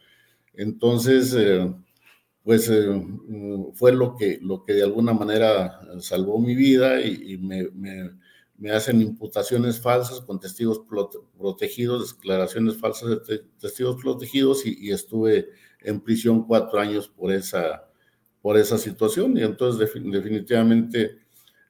Entonces, 0.60 1.34
eh, 1.38 1.74
pues 2.44 2.70
eh, 2.70 3.02
fue 3.76 3.94
lo 3.94 4.18
que, 4.18 4.40
lo 4.42 4.66
que 4.66 4.74
de 4.74 4.84
alguna 4.84 5.14
manera 5.14 5.80
salvó 6.02 6.38
mi 6.38 6.54
vida 6.54 7.02
y, 7.02 7.38
me, 7.38 7.70
me, 8.58 8.72
hacen 8.72 9.02
imputaciones 9.02 9.80
falsas 9.80 10.20
con 10.20 10.38
testigos 10.38 10.82
protegidos, 11.38 12.18
declaraciones 12.18 12.76
falsas 12.76 13.26
de 13.26 13.40
testigos 13.58 14.02
protegidos 14.02 14.66
y, 14.66 14.92
estuve 14.92 15.48
en 15.80 16.02
prisión 16.02 16.46
cuatro 16.46 16.78
años 16.78 17.08
por 17.08 17.32
esa, 17.32 17.88
por 18.42 18.58
esa 18.58 18.78
situación. 18.78 19.38
Y 19.38 19.44
entonces 19.44 19.90
definitivamente 20.12 21.20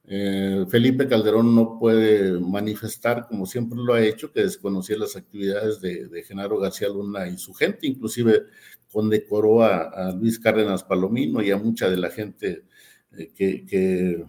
eh, 0.05 0.65
Felipe 0.67 1.07
Calderón 1.07 1.53
no 1.53 1.77
puede 1.77 2.39
manifestar, 2.39 3.27
como 3.27 3.45
siempre 3.45 3.77
lo 3.79 3.93
ha 3.93 4.01
hecho, 4.01 4.31
que 4.31 4.41
desconocía 4.41 4.97
las 4.97 5.15
actividades 5.15 5.79
de, 5.79 6.07
de 6.07 6.23
Genaro 6.23 6.57
García 6.57 6.89
Luna 6.89 7.27
y 7.27 7.37
su 7.37 7.53
gente, 7.53 7.85
inclusive 7.85 8.45
condecoró 8.91 9.63
a, 9.63 10.11
Luis 10.11 10.39
Cárdenas 10.39 10.83
Palomino 10.83 11.41
y 11.41 11.51
a 11.51 11.57
mucha 11.57 11.89
de 11.89 11.97
la 11.97 12.09
gente 12.09 12.65
eh, 13.17 13.31
que, 13.35 13.65
que, 13.65 14.25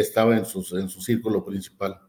estaba 0.00 0.36
en, 0.36 0.44
en 0.44 0.88
su 0.88 1.00
círculo 1.00 1.44
principal. 1.44 2.00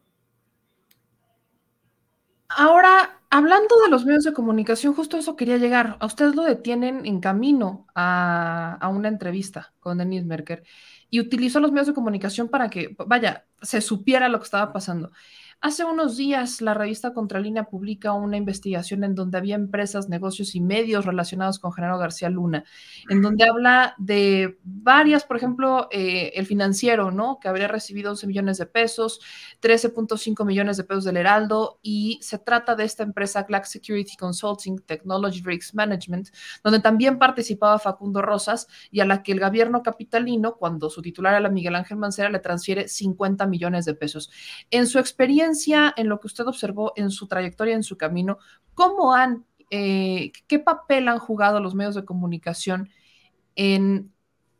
Ahora, 2.50 3.22
hablando 3.30 3.80
de 3.84 3.90
los 3.90 4.06
medios 4.06 4.24
de 4.24 4.34
comunicación, 4.34 4.94
justo 4.94 5.18
eso 5.18 5.36
quería 5.36 5.58
llegar. 5.58 5.98
A 6.00 6.06
usted 6.08 6.34
lo 6.34 6.44
detienen 6.44 7.06
en 7.06 7.20
camino 7.20 7.88
a, 7.94 8.78
a 8.82 8.88
una 8.90 9.08
entrevista 9.08 9.74
con 9.80 10.00
Denis 10.00 10.26
Merker 10.26 10.64
y 11.10 11.20
utilizó 11.20 11.60
los 11.60 11.72
medios 11.72 11.88
de 11.88 11.94
comunicación 11.94 12.50
para 12.50 12.70
que, 12.70 12.96
vaya, 13.08 13.46
se 13.62 13.82
supiera 13.82 14.30
lo 14.30 14.40
que 14.40 14.46
estaba 14.46 14.74
pasando. 14.74 15.12
Hace 15.62 15.84
unos 15.84 16.16
días 16.16 16.62
la 16.62 16.74
revista 16.74 17.14
Contralínea 17.14 17.66
publica 17.66 18.14
una 18.14 18.38
investigación 18.38 19.04
en 19.04 19.14
donde 19.14 19.38
había 19.38 19.56
empresas, 19.56 20.08
negocios 20.08 20.56
y 20.56 20.62
medios 20.62 21.06
relacionados 21.06 21.60
con 21.60 21.74
Genaro 21.74 21.98
García 21.98 22.30
Luna, 22.30 22.64
en 23.10 23.22
donde 23.22 23.44
habla 23.44 23.94
de 23.98 24.58
varias, 24.64 25.26
por 25.26 25.36
ejemplo, 25.36 25.90
eh, 25.92 26.32
el 26.36 26.46
financiero, 26.46 27.12
¿no? 27.12 27.40
Que 27.42 27.50
habría 27.50 27.68
recibido 27.68 28.12
11 28.12 28.28
millones 28.28 28.58
de 28.58 28.68
pesos, 28.68 29.20
13.5 29.62 30.46
millones 30.46 30.78
de 30.78 30.86
pesos 30.86 31.04
del 31.04 31.18
Heraldo, 31.18 31.80
y 31.82 32.20
se 32.22 32.40
trata 32.40 32.74
de 32.76 32.86
esta 32.86 33.04
empresa 33.04 33.44
Black 33.44 33.66
Security 33.66 34.16
Consulting 34.16 34.80
Technology 34.86 35.42
Risk 35.44 35.74
Management, 35.74 36.30
donde 36.64 36.80
también 36.80 37.20
participaba 37.20 37.80
Facundo 37.80 38.22
Rosas 38.22 38.68
y 38.92 39.02
a 39.02 39.06
la 39.06 39.24
que 39.24 39.34
el 39.34 39.42
gobierno 39.42 39.84
capitalino, 39.84 40.56
cuando 40.56 40.90
su 40.90 41.02
titular 41.02 41.36
era 41.36 41.50
Miguel 41.50 41.76
Ángel 41.76 41.98
Mancera, 41.98 42.30
le 42.30 42.40
transfiere 42.40 42.88
50 42.88 43.46
millones 43.46 43.84
de 43.84 43.94
pesos. 43.94 44.32
En 44.72 44.88
su 44.88 45.00
experiencia, 45.00 45.49
en 45.96 46.10
lo 46.10 46.20
que 46.20 46.28
usted 46.28 46.48
observó 46.48 46.94
en 46.96 47.12
su 47.12 47.28
trayectoria, 47.28 47.76
en 47.76 47.84
su 47.84 47.98
camino, 47.98 48.38
¿cómo 48.74 49.14
han, 49.14 49.46
eh, 49.70 50.32
qué 50.48 50.60
papel 50.60 51.08
han 51.08 51.20
jugado 51.20 51.60
los 51.60 51.76
medios 51.76 51.96
de 51.96 52.06
comunicación 52.06 52.90
en 53.56 54.12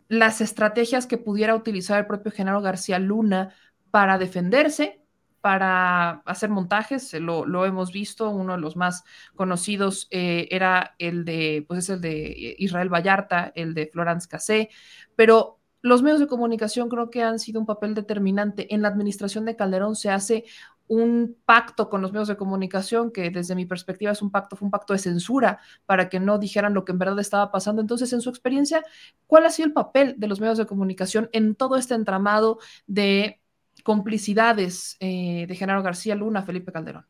las 0.08 0.42
estrategias 0.42 1.06
que 1.06 1.18
pudiera 1.18 1.56
utilizar 1.56 2.00
el 2.00 2.08
propio 2.08 2.32
Genaro 2.32 2.62
García 2.62 3.00
Luna 3.00 3.54
para 3.92 4.18
defenderse, 4.18 5.02
para 5.42 6.22
hacer 6.26 6.50
montajes, 6.50 7.14
lo, 7.14 7.66
hemos 7.66 7.94
visto, 7.94 8.30
uno 8.30 8.54
de 8.54 8.60
los 8.60 8.76
más 8.76 9.04
conocidos 9.36 10.08
eh, 10.12 10.48
era 10.52 10.96
el 11.00 11.24
de, 11.24 11.64
pues 11.68 11.80
es 11.80 11.90
el 11.90 12.02
de 12.02 12.56
Israel 12.58 12.94
Vallarta, 12.94 13.52
el 13.56 13.74
de 13.74 13.88
Florence 13.88 14.28
Cassé, 14.28 14.70
pero 15.16 15.60
los 15.82 16.04
medios 16.04 16.20
de 16.20 16.28
comunicación 16.28 16.90
creo 16.90 17.10
que 17.10 17.24
han 17.24 17.40
sido 17.40 17.60
un 17.60 17.66
papel 17.66 17.96
determinante. 17.96 18.74
En 18.74 18.82
la 18.82 18.90
administración 18.90 19.46
de 19.46 19.56
Calderón 19.56 19.96
se 19.96 20.10
hace 20.10 20.44
un 20.90 21.38
pacto 21.46 21.88
con 21.88 22.02
los 22.02 22.12
medios 22.12 22.28
de 22.28 22.36
comunicación 22.36 23.12
que 23.12 23.30
desde 23.30 23.54
mi 23.54 23.66
perspectiva 23.68 24.12
es 24.12 24.24
un 24.24 24.32
pacto, 24.32 24.56
fue 24.56 24.66
un 24.66 24.72
pacto 24.72 24.94
de 24.94 25.00
censura 25.00 25.60
para 25.86 26.10
que 26.10 26.20
no 26.20 26.40
dijeran 26.40 26.74
lo 26.74 26.84
que 26.84 26.92
en 26.92 26.98
verdad 26.98 27.20
estaba 27.20 27.52
pasando. 27.52 27.80
Entonces, 27.80 28.12
en 28.12 28.22
su 28.22 28.30
experiencia, 28.30 28.84
¿cuál 29.28 29.46
ha 29.46 29.52
sido 29.52 29.68
el 29.68 29.74
papel 29.74 30.16
de 30.18 30.28
los 30.28 30.42
medios 30.42 30.58
de 30.58 30.66
comunicación 30.66 31.30
en 31.32 31.54
todo 31.54 31.76
este 31.78 31.94
entramado 31.94 32.58
de 32.88 33.40
complicidades 33.84 34.98
eh, 35.00 35.46
de 35.48 35.56
Genaro 35.56 35.84
García 35.84 36.16
Luna, 36.16 36.42
Felipe 36.42 36.72
Calderón? 36.72 37.06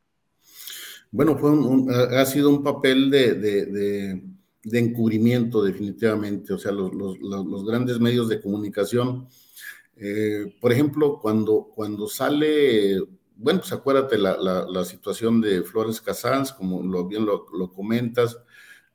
Bueno, 1.10 1.38
fue 1.38 1.52
ha 2.18 2.26
sido 2.26 2.50
un 2.50 2.62
papel 2.62 3.10
de, 3.10 4.22
encubrimiento 4.74 5.64
definitivamente, 5.64 6.54
o 6.54 6.60
sea, 6.60 6.74
los, 6.74 7.66
grandes 7.66 7.98
medios 8.02 8.28
de 8.28 8.42
comunicación. 8.42 9.30
Eh, 9.96 10.58
por 10.60 10.74
ejemplo, 10.74 11.18
cuando, 11.22 11.72
cuando 11.74 12.08
sale 12.08 13.00
bueno, 13.42 13.62
pues 13.62 13.72
acuérdate 13.72 14.18
la, 14.18 14.84
situación 14.84 15.40
de 15.40 15.64
Flores 15.64 16.02
Casans, 16.02 16.52
como 16.52 16.84
lo, 16.84 17.08
bien 17.08 17.26
lo, 17.26 17.72
comentas, 17.72 18.38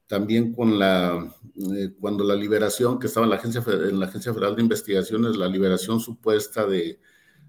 también 0.06 0.52
con 0.52 0.78
la, 0.78 1.34
eh, 1.56 1.94
cuando 1.98 2.24
la 2.24 2.34
liberación 2.34 2.98
que 2.98 3.06
estaba 3.06 3.24
en 3.24 3.30
la, 3.30 3.36
agencia, 3.36 3.62
en 3.66 3.98
la 3.98 4.06
Agencia 4.06 4.34
Federal 4.34 4.54
de 4.54 4.62
Investigaciones, 4.62 5.36
la 5.36 5.48
liberación 5.48 5.98
supuesta 5.98 6.66
de, 6.66 7.00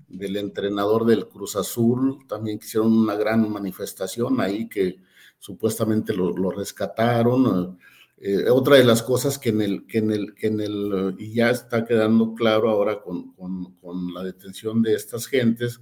del 0.08 0.38
entrenador 0.38 1.06
del 1.06 1.28
Cruz 1.28 1.58
Azul, 1.58 2.26
también 2.30 2.60
hicieron 2.64 2.98
una 2.98 3.16
gran 3.16 3.52
manifestación 3.52 4.40
ahí 4.40 4.70
que 4.70 5.02
supuestamente 5.38 6.14
lo, 6.14 6.50
rescataron. 6.50 7.78
Eh, 8.18 8.50
otra 8.50 8.78
de 8.78 8.86
las 8.86 9.04
cosas 9.04 9.38
que 9.38 9.50
en 9.50 9.62
el, 9.62 9.86
que 9.86 9.98
en 9.98 10.12
el, 10.12 10.34
que 10.34 10.48
en 10.48 10.62
el, 10.62 11.16
y 11.20 11.34
ya 11.34 11.50
está 11.50 11.84
quedando 11.84 12.34
claro 12.36 12.70
ahora 12.70 13.02
con, 13.02 13.34
con 13.34 14.14
la 14.14 14.24
detención 14.24 14.82
de 14.82 14.94
estas 14.94 15.28
gentes, 15.28 15.82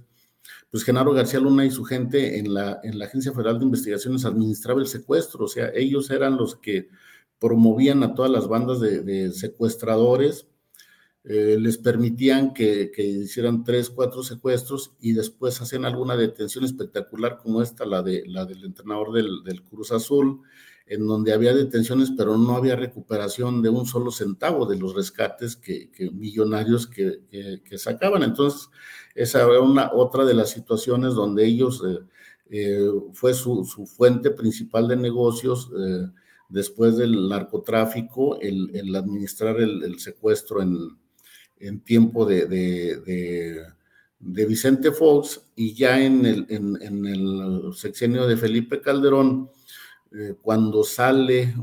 pues 0.74 0.82
Genaro 0.82 1.12
García 1.12 1.38
Luna 1.38 1.64
y 1.64 1.70
su 1.70 1.84
gente 1.84 2.36
en 2.36 2.52
la, 2.52 2.80
en 2.82 2.98
la 2.98 3.04
Agencia 3.04 3.30
Federal 3.30 3.60
de 3.60 3.64
Investigaciones 3.64 4.24
administraba 4.24 4.80
el 4.80 4.88
secuestro, 4.88 5.44
o 5.44 5.48
sea, 5.48 5.70
ellos 5.72 6.10
eran 6.10 6.36
los 6.36 6.56
que 6.56 6.88
promovían 7.38 8.02
a 8.02 8.12
todas 8.12 8.28
las 8.28 8.48
bandas 8.48 8.80
de, 8.80 9.30
secuestradores, 9.30 10.48
eh, 11.22 11.58
les 11.60 11.78
permitían 11.78 12.52
que, 12.52 12.90
hicieran 12.96 13.62
tres, 13.62 13.88
cuatro 13.88 14.24
secuestros 14.24 14.96
y 14.98 15.12
después 15.12 15.60
hacían 15.60 15.84
alguna 15.84 16.16
detención 16.16 16.64
espectacular 16.64 17.38
como 17.38 17.62
esta, 17.62 17.86
la, 17.86 18.02
de, 18.02 18.24
la 18.26 18.44
del 18.44 18.64
entrenador 18.64 19.12
del, 19.12 19.62
Cruz 19.70 19.92
Azul, 19.92 20.40
en 20.86 21.06
donde 21.06 21.32
había 21.32 21.54
detenciones, 21.54 22.12
pero 22.16 22.36
no 22.36 22.56
había 22.56 22.76
recuperación 22.76 23.62
de 23.62 23.70
un 23.70 23.86
solo 23.86 24.10
centavo 24.10 24.66
de 24.66 24.76
los 24.76 24.94
rescates 24.94 25.56
que, 25.56 25.90
millonarios 26.12 26.86
que, 26.86 27.78
sacaban. 27.78 28.22
Entonces, 28.22 28.68
esa 29.14 29.42
era 29.42 29.60
una, 29.60 29.90
otra 29.92 30.24
de 30.24 30.34
las 30.34 30.50
situaciones 30.50 31.14
donde 31.14 31.46
ellos 31.46 31.82
eh, 31.86 32.00
eh, 32.50 32.90
fue 33.12 33.32
su, 33.32 33.64
fuente 33.64 34.30
principal 34.30 34.88
de 34.88 34.96
negocios 34.96 35.70
eh, 35.78 36.06
después 36.48 36.96
del 36.96 37.28
narcotráfico, 37.28 38.38
el, 38.40 38.94
administrar 38.94 39.58
el, 39.60 39.98
secuestro 39.98 40.60
en, 40.60 40.98
en 41.58 41.80
tiempo 41.80 42.26
de, 42.26 42.46
de, 42.46 44.46
Vicente 44.46 44.92
Fox 44.92 45.42
y 45.56 45.74
ya 45.74 46.00
en 46.00 46.26
el, 46.26 46.46
en, 46.48 47.06
el 47.06 47.72
sexenio 47.74 48.26
de 48.26 48.36
Felipe 48.36 48.80
Calderón, 48.80 49.50
cuando 50.42 50.84
sale, 50.84 51.54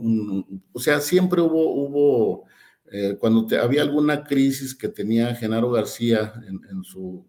o 0.74 0.80
sea, 0.80 1.00
siempre 1.00 1.42
hubo, 1.42 1.74
hubo 1.74 2.46
eh, 2.94 3.16
cuando 3.18 3.48
había 3.62 3.84
alguna 3.84 4.26
crisis 4.26 4.76
que 4.76 4.90
tenía 4.90 5.34
Genaro 5.36 5.72
García 5.72 6.34
en, 6.46 6.84
su, 6.84 7.26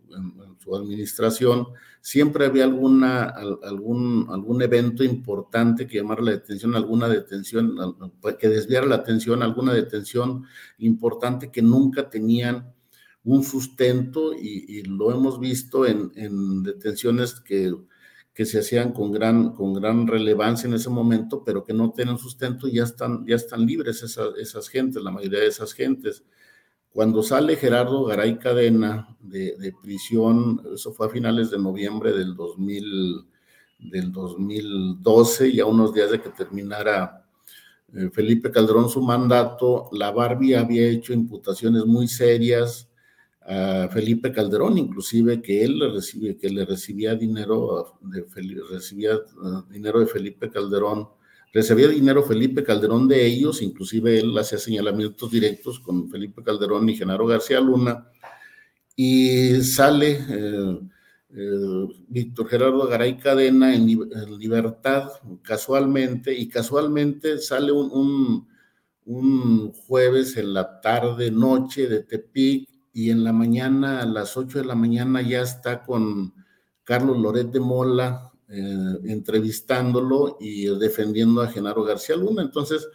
administración, 0.75 1.69
siempre 2.01 2.47
había 2.47 2.65
alguna, 2.65 3.25
algún, 3.63 4.27
algún 4.31 4.63
evento 4.63 5.05
importante 5.05 5.87
que 5.87 5.99
llamara 5.99 6.23
la 6.23 6.33
atención, 6.33 6.75
alguna 6.75 7.09
detención, 7.09 7.77
que 8.39 8.49
desviara 8.49 8.87
la 8.87 8.97
atención, 8.97 9.43
alguna 9.43 9.73
detención 9.73 10.45
importante 10.79 11.53
que 11.53 11.63
nunca 11.63 12.11
tenían 12.11 12.73
un 13.23 13.45
sustento 13.45 14.33
y, 14.35 14.83
lo 14.83 15.13
hemos 15.13 15.39
visto 15.39 15.87
en 15.87 16.63
detenciones 16.65 17.41
que 17.41 17.73
que 18.35 18.47
se 18.47 18.61
hacían 18.61 18.93
con 18.93 19.13
gran, 19.13 19.53
con 19.53 19.75
gran 19.75 20.07
relevancia 20.07 20.67
en 20.67 20.75
ese 20.75 20.89
momento, 20.89 21.43
pero 21.45 21.65
que 21.65 21.75
no 21.75 21.93
tienen 21.93 22.17
sustento 22.19 22.67
y 22.67 22.75
ya 22.77 22.85
están, 22.85 23.27
ya 23.27 23.37
están 23.37 23.67
libres 23.67 24.03
esas, 24.03 24.31
esas 24.39 24.69
gentes, 24.69 25.03
la 25.03 25.11
mayoría 25.11 25.41
de 25.41 25.49
esas 25.49 25.73
gentes. 25.75 26.25
Cuando 26.91 27.23
sale 27.23 27.57
Gerardo 27.57 28.05
Garay 28.05 28.39
Cadena 28.39 29.17
de, 29.21 29.75
prisión, 29.83 30.63
eso 30.75 30.93
fue 30.93 31.07
a 31.07 31.11
finales 31.11 31.51
de 31.51 31.59
noviembre 31.59 32.13
del, 32.13 32.35
2000, 32.35 33.27
del 33.79 34.13
2012, 34.13 35.53
ya 35.53 35.67
unos 35.67 35.93
días 35.93 36.11
de 36.11 36.21
que 36.21 36.31
terminara 36.31 37.27
eh, 37.95 38.11
Felipe 38.13 38.51
Calderón 38.51 38.89
su 38.89 39.03
mandato, 39.03 39.89
la 39.93 40.11
Barbie 40.11 40.55
había 40.55 40.87
hecho 40.89 41.13
imputaciones 41.13 41.85
muy 41.85 42.09
serias 42.09 42.89
a 43.47 43.89
Felipe 43.89 44.33
Calderón, 44.33 44.79
inclusive 44.79 45.43
que 45.43 45.65
él 45.65 45.79
le 45.79 46.37
que 46.37 46.49
le 46.49 46.65
recibía 46.65 47.15
dinero 47.15 47.99
de 48.01 48.25
recibía 48.71 49.17
uh, 49.17 49.63
dinero 49.71 50.01
de 50.01 50.07
Felipe 50.07 50.51
Calderón, 50.51 51.09
recibía 51.53 51.89
dinero 51.89 52.23
Felipe 52.23 52.63
Calderón 52.63 53.09
de 53.09 53.27
ellos, 53.27 53.61
inclusive 53.61 54.19
él 54.19 54.37
hacía 54.39 54.59
señalamientos 54.59 55.31
directos 55.31 55.81
con 55.81 56.09
Felipe 56.09 56.43
Calderón 56.43 56.89
y 56.89 56.97
Genaro 56.97 57.27
García 57.27 57.61
Luna, 57.61 58.09
y 58.95 59.61
sale 59.63 60.19
eh, 60.29 60.79
eh, 61.35 61.87
Víctor 62.09 62.49
Gerardo 62.49 62.87
Garay 62.87 63.17
Cadena 63.19 63.75
en, 63.75 63.87
libertad 64.39 65.11
casualmente, 65.43 66.33
y 66.33 66.49
casualmente 66.49 67.39
sale 67.39 67.73
un, 67.73 68.47
un 69.05 69.73
jueves 69.73 70.37
en 70.37 70.55
la 70.55 70.81
tarde, 70.81 71.31
noche 71.31 71.89
de 71.89 72.05
Tepic, 72.05 72.72
y 72.93 73.11
en 73.11 73.25
la 73.25 73.33
mañana, 73.33 74.03
a 74.03 74.07
las 74.07 74.37
8 74.37 74.59
de 74.59 74.65
la 74.65 74.75
mañana, 74.75 75.23
ya 75.23 75.41
está 75.41 75.83
con 75.83 76.35
Carlos 76.85 77.19
Loret 77.19 77.51
de 77.51 77.61
Mola 77.61 78.33
eh, 78.49 78.99
entrevistándolo 79.05 80.37
y 80.39 80.67
defendiendo 80.79 81.41
a 81.41 81.49
Genaro 81.49 81.85
García 81.85 82.17
Luna. 82.17 82.43
Entonces, 82.43 82.87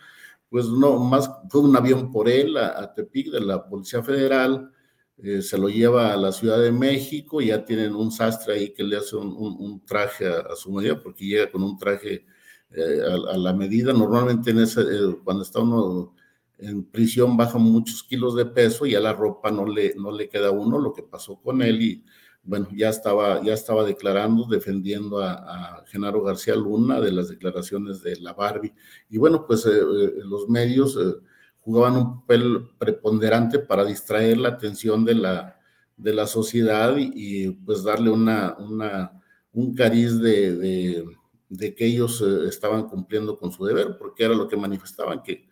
pues 0.50 0.68
no, 0.68 1.00
más 1.00 1.30
fue 1.50 1.62
un 1.62 1.76
avión 1.76 2.12
por 2.12 2.30
él 2.30 2.58
a, 2.58 2.94
Tepic 2.94 3.32
de 3.32 3.42
la 3.42 3.68
Policía 3.68 4.04
Federal, 4.04 4.72
eh, 5.18 5.42
se 5.42 5.58
lo 5.58 5.68
lleva 5.68 6.14
a 6.14 6.18
la 6.18 6.32
Ciudad 6.32 6.60
de 6.62 6.72
México, 6.72 7.42
ya 7.42 7.66
tienen 7.66 7.96
un 7.96 8.12
sastre 8.12 8.54
ahí 8.54 8.74
que 8.74 8.84
le 8.84 8.98
hace 8.98 9.16
un, 9.16 9.84
traje 9.84 10.28
a, 10.28 10.56
su 10.56 10.72
medida, 10.72 11.02
porque 11.02 11.26
llega 11.26 11.52
con 11.52 11.64
un 11.64 11.76
traje 11.76 12.26
eh, 12.70 13.02
a, 13.32 13.38
la 13.38 13.54
medida. 13.54 13.94
Normalmente 13.94 14.52
en 14.52 14.60
ese, 14.60 14.84
cuando 15.24 15.42
está 15.42 15.60
uno 15.62 16.14
en 16.60 16.84
prisión 16.84 17.38
baja 17.38 17.58
muchos 17.58 18.04
kilos 18.04 18.36
de 18.36 18.46
peso 18.46 18.86
y 18.86 18.96
a 18.96 19.00
la 19.00 19.14
ropa 19.14 19.52
no 19.52 19.66
le, 19.66 19.94
no 19.96 20.12
le 20.12 20.28
queda 20.30 20.52
uno, 20.52 20.80
lo 20.80 20.94
que 20.94 21.04
pasó 21.04 21.40
con 21.42 21.62
él 21.62 21.82
y 21.82 22.04
bueno, 22.48 22.70
ya 22.74 22.88
estaba, 22.90 23.44
ya 23.44 23.54
estaba 23.54 23.84
declarando, 23.84 24.46
defendiendo 24.46 25.22
a, 25.22 25.84
Genaro 25.88 26.24
García 26.24 26.56
Luna 26.56 27.02
de 27.02 27.12
las 27.12 27.28
declaraciones 27.28 28.02
de 28.02 28.16
la 28.22 28.32
Barbie. 28.32 28.74
Y 29.10 29.18
bueno, 29.18 29.46
pues 29.46 29.66
eh, 29.66 29.72
eh, 29.72 30.14
los 30.24 30.48
medios 30.48 30.96
eh, 30.96 31.16
jugaban 31.60 31.98
un 31.98 32.22
papel 32.22 32.70
preponderante 32.78 33.60
para 33.60 33.84
distraer 33.84 34.38
la 34.38 34.50
atención 34.50 35.04
de 35.04 35.16
la, 35.16 35.60
de 35.98 36.14
la 36.14 36.26
sociedad 36.26 36.96
y, 36.98 37.50
pues 37.52 37.84
darle 37.84 38.12
una, 38.12 38.56
una, 38.58 39.22
un 39.52 39.76
cariz 39.76 40.18
de, 40.18 40.56
de, 40.56 41.06
de 41.50 41.76
que 41.76 41.86
ellos 41.86 42.22
estaban 42.22 42.88
cumpliendo 42.88 43.38
con 43.38 43.52
su 43.52 43.66
deber, 43.66 43.98
porque 43.98 44.24
era 44.24 44.34
lo 44.34 44.48
que 44.48 44.56
manifestaban, 44.56 45.22
que 45.22 45.50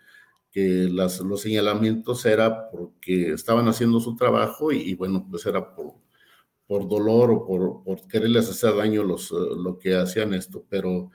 que 0.56 0.88
los 0.88 1.42
señalamientos 1.42 2.26
era 2.26 2.70
porque 2.72 3.34
estaban 3.34 3.68
haciendo 3.68 4.00
su 4.00 4.16
trabajo 4.16 4.72
y, 4.72 4.94
bueno, 4.96 5.28
pues 5.30 5.46
era 5.46 5.76
por, 5.76 5.96
por 6.66 6.88
dolor 6.88 7.30
o 7.30 7.46
por, 7.46 7.84
por, 7.84 8.08
quererles 8.08 8.50
hacer 8.50 8.74
daño 8.74 9.04
los, 9.04 9.32
eh, 9.32 9.36
lo 9.58 9.78
que 9.78 9.98
hacían 9.98 10.34
esto, 10.34 10.66
pero 10.70 11.12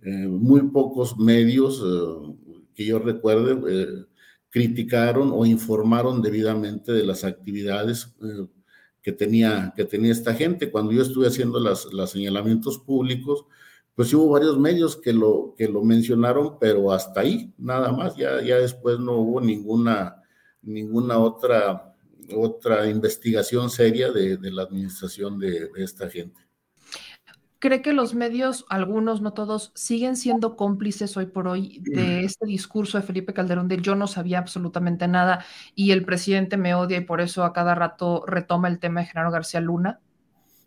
eh, 0.00 0.08
muy 0.26 0.62
pocos 0.70 1.18
medios 1.18 1.84
eh, 1.84 2.64
que 2.74 2.86
yo 2.86 2.98
recuerde 2.98 4.06
criticaron 4.48 5.32
o 5.34 5.44
informaron 5.44 6.22
debidamente 6.22 6.90
de 6.90 7.04
las 7.04 7.24
actividades 7.24 8.16
que 9.02 9.12
tenía, 9.12 9.74
que 9.76 9.84
tenía 9.84 10.12
esta 10.12 10.32
gente. 10.32 10.70
Cuando 10.70 10.92
yo 10.92 11.02
estuve 11.02 11.26
haciendo 11.26 11.60
los 11.60 12.10
señalamientos 12.10 12.78
públicos, 12.78 13.44
pues 13.98 14.14
hubo 14.14 14.28
varios 14.28 14.56
medios 14.56 14.96
que 14.96 15.12
lo, 15.12 15.56
que 15.58 15.66
lo 15.66 15.82
mencionaron, 15.82 16.56
pero 16.60 16.92
hasta 16.92 17.22
ahí, 17.22 17.52
nada 17.58 17.90
más, 17.90 18.14
ya, 18.14 18.40
ya 18.40 18.54
después 18.58 19.00
no 19.00 19.14
hubo 19.16 19.40
ninguna, 19.40 20.22
ninguna 20.62 21.18
otra, 21.18 21.96
otra 22.32 22.88
investigación 22.88 23.68
seria 23.68 24.12
de, 24.12 24.38
la 24.52 24.62
administración 24.62 25.40
de 25.40 25.68
esta 25.78 26.08
gente. 26.08 26.40
¿Cree 27.58 27.82
que 27.82 27.92
los 27.92 28.14
medios, 28.14 28.66
algunos, 28.68 29.20
no 29.20 29.32
todos, 29.32 29.72
siguen 29.74 30.14
siendo 30.14 30.54
cómplices 30.54 31.16
hoy 31.16 31.26
por 31.26 31.48
hoy 31.48 31.82
de 31.82 32.22
este 32.22 32.46
discurso 32.46 32.98
de 32.98 33.02
Felipe 33.02 33.34
Calderón 33.34 33.66
de 33.66 33.78
yo 33.78 33.96
no 33.96 34.06
sabía 34.06 34.38
absolutamente 34.38 35.08
nada 35.08 35.44
y 35.74 35.90
el 35.90 36.04
presidente 36.04 36.56
me 36.56 36.76
odia 36.76 36.98
y 36.98 37.04
por 37.04 37.20
eso 37.20 37.42
a 37.42 37.52
cada 37.52 37.74
rato 37.74 38.22
retoma 38.28 38.68
el 38.68 38.78
tema 38.78 39.00
de 39.00 39.06
Genaro 39.06 39.32
García 39.32 39.60
Luna? 39.60 39.98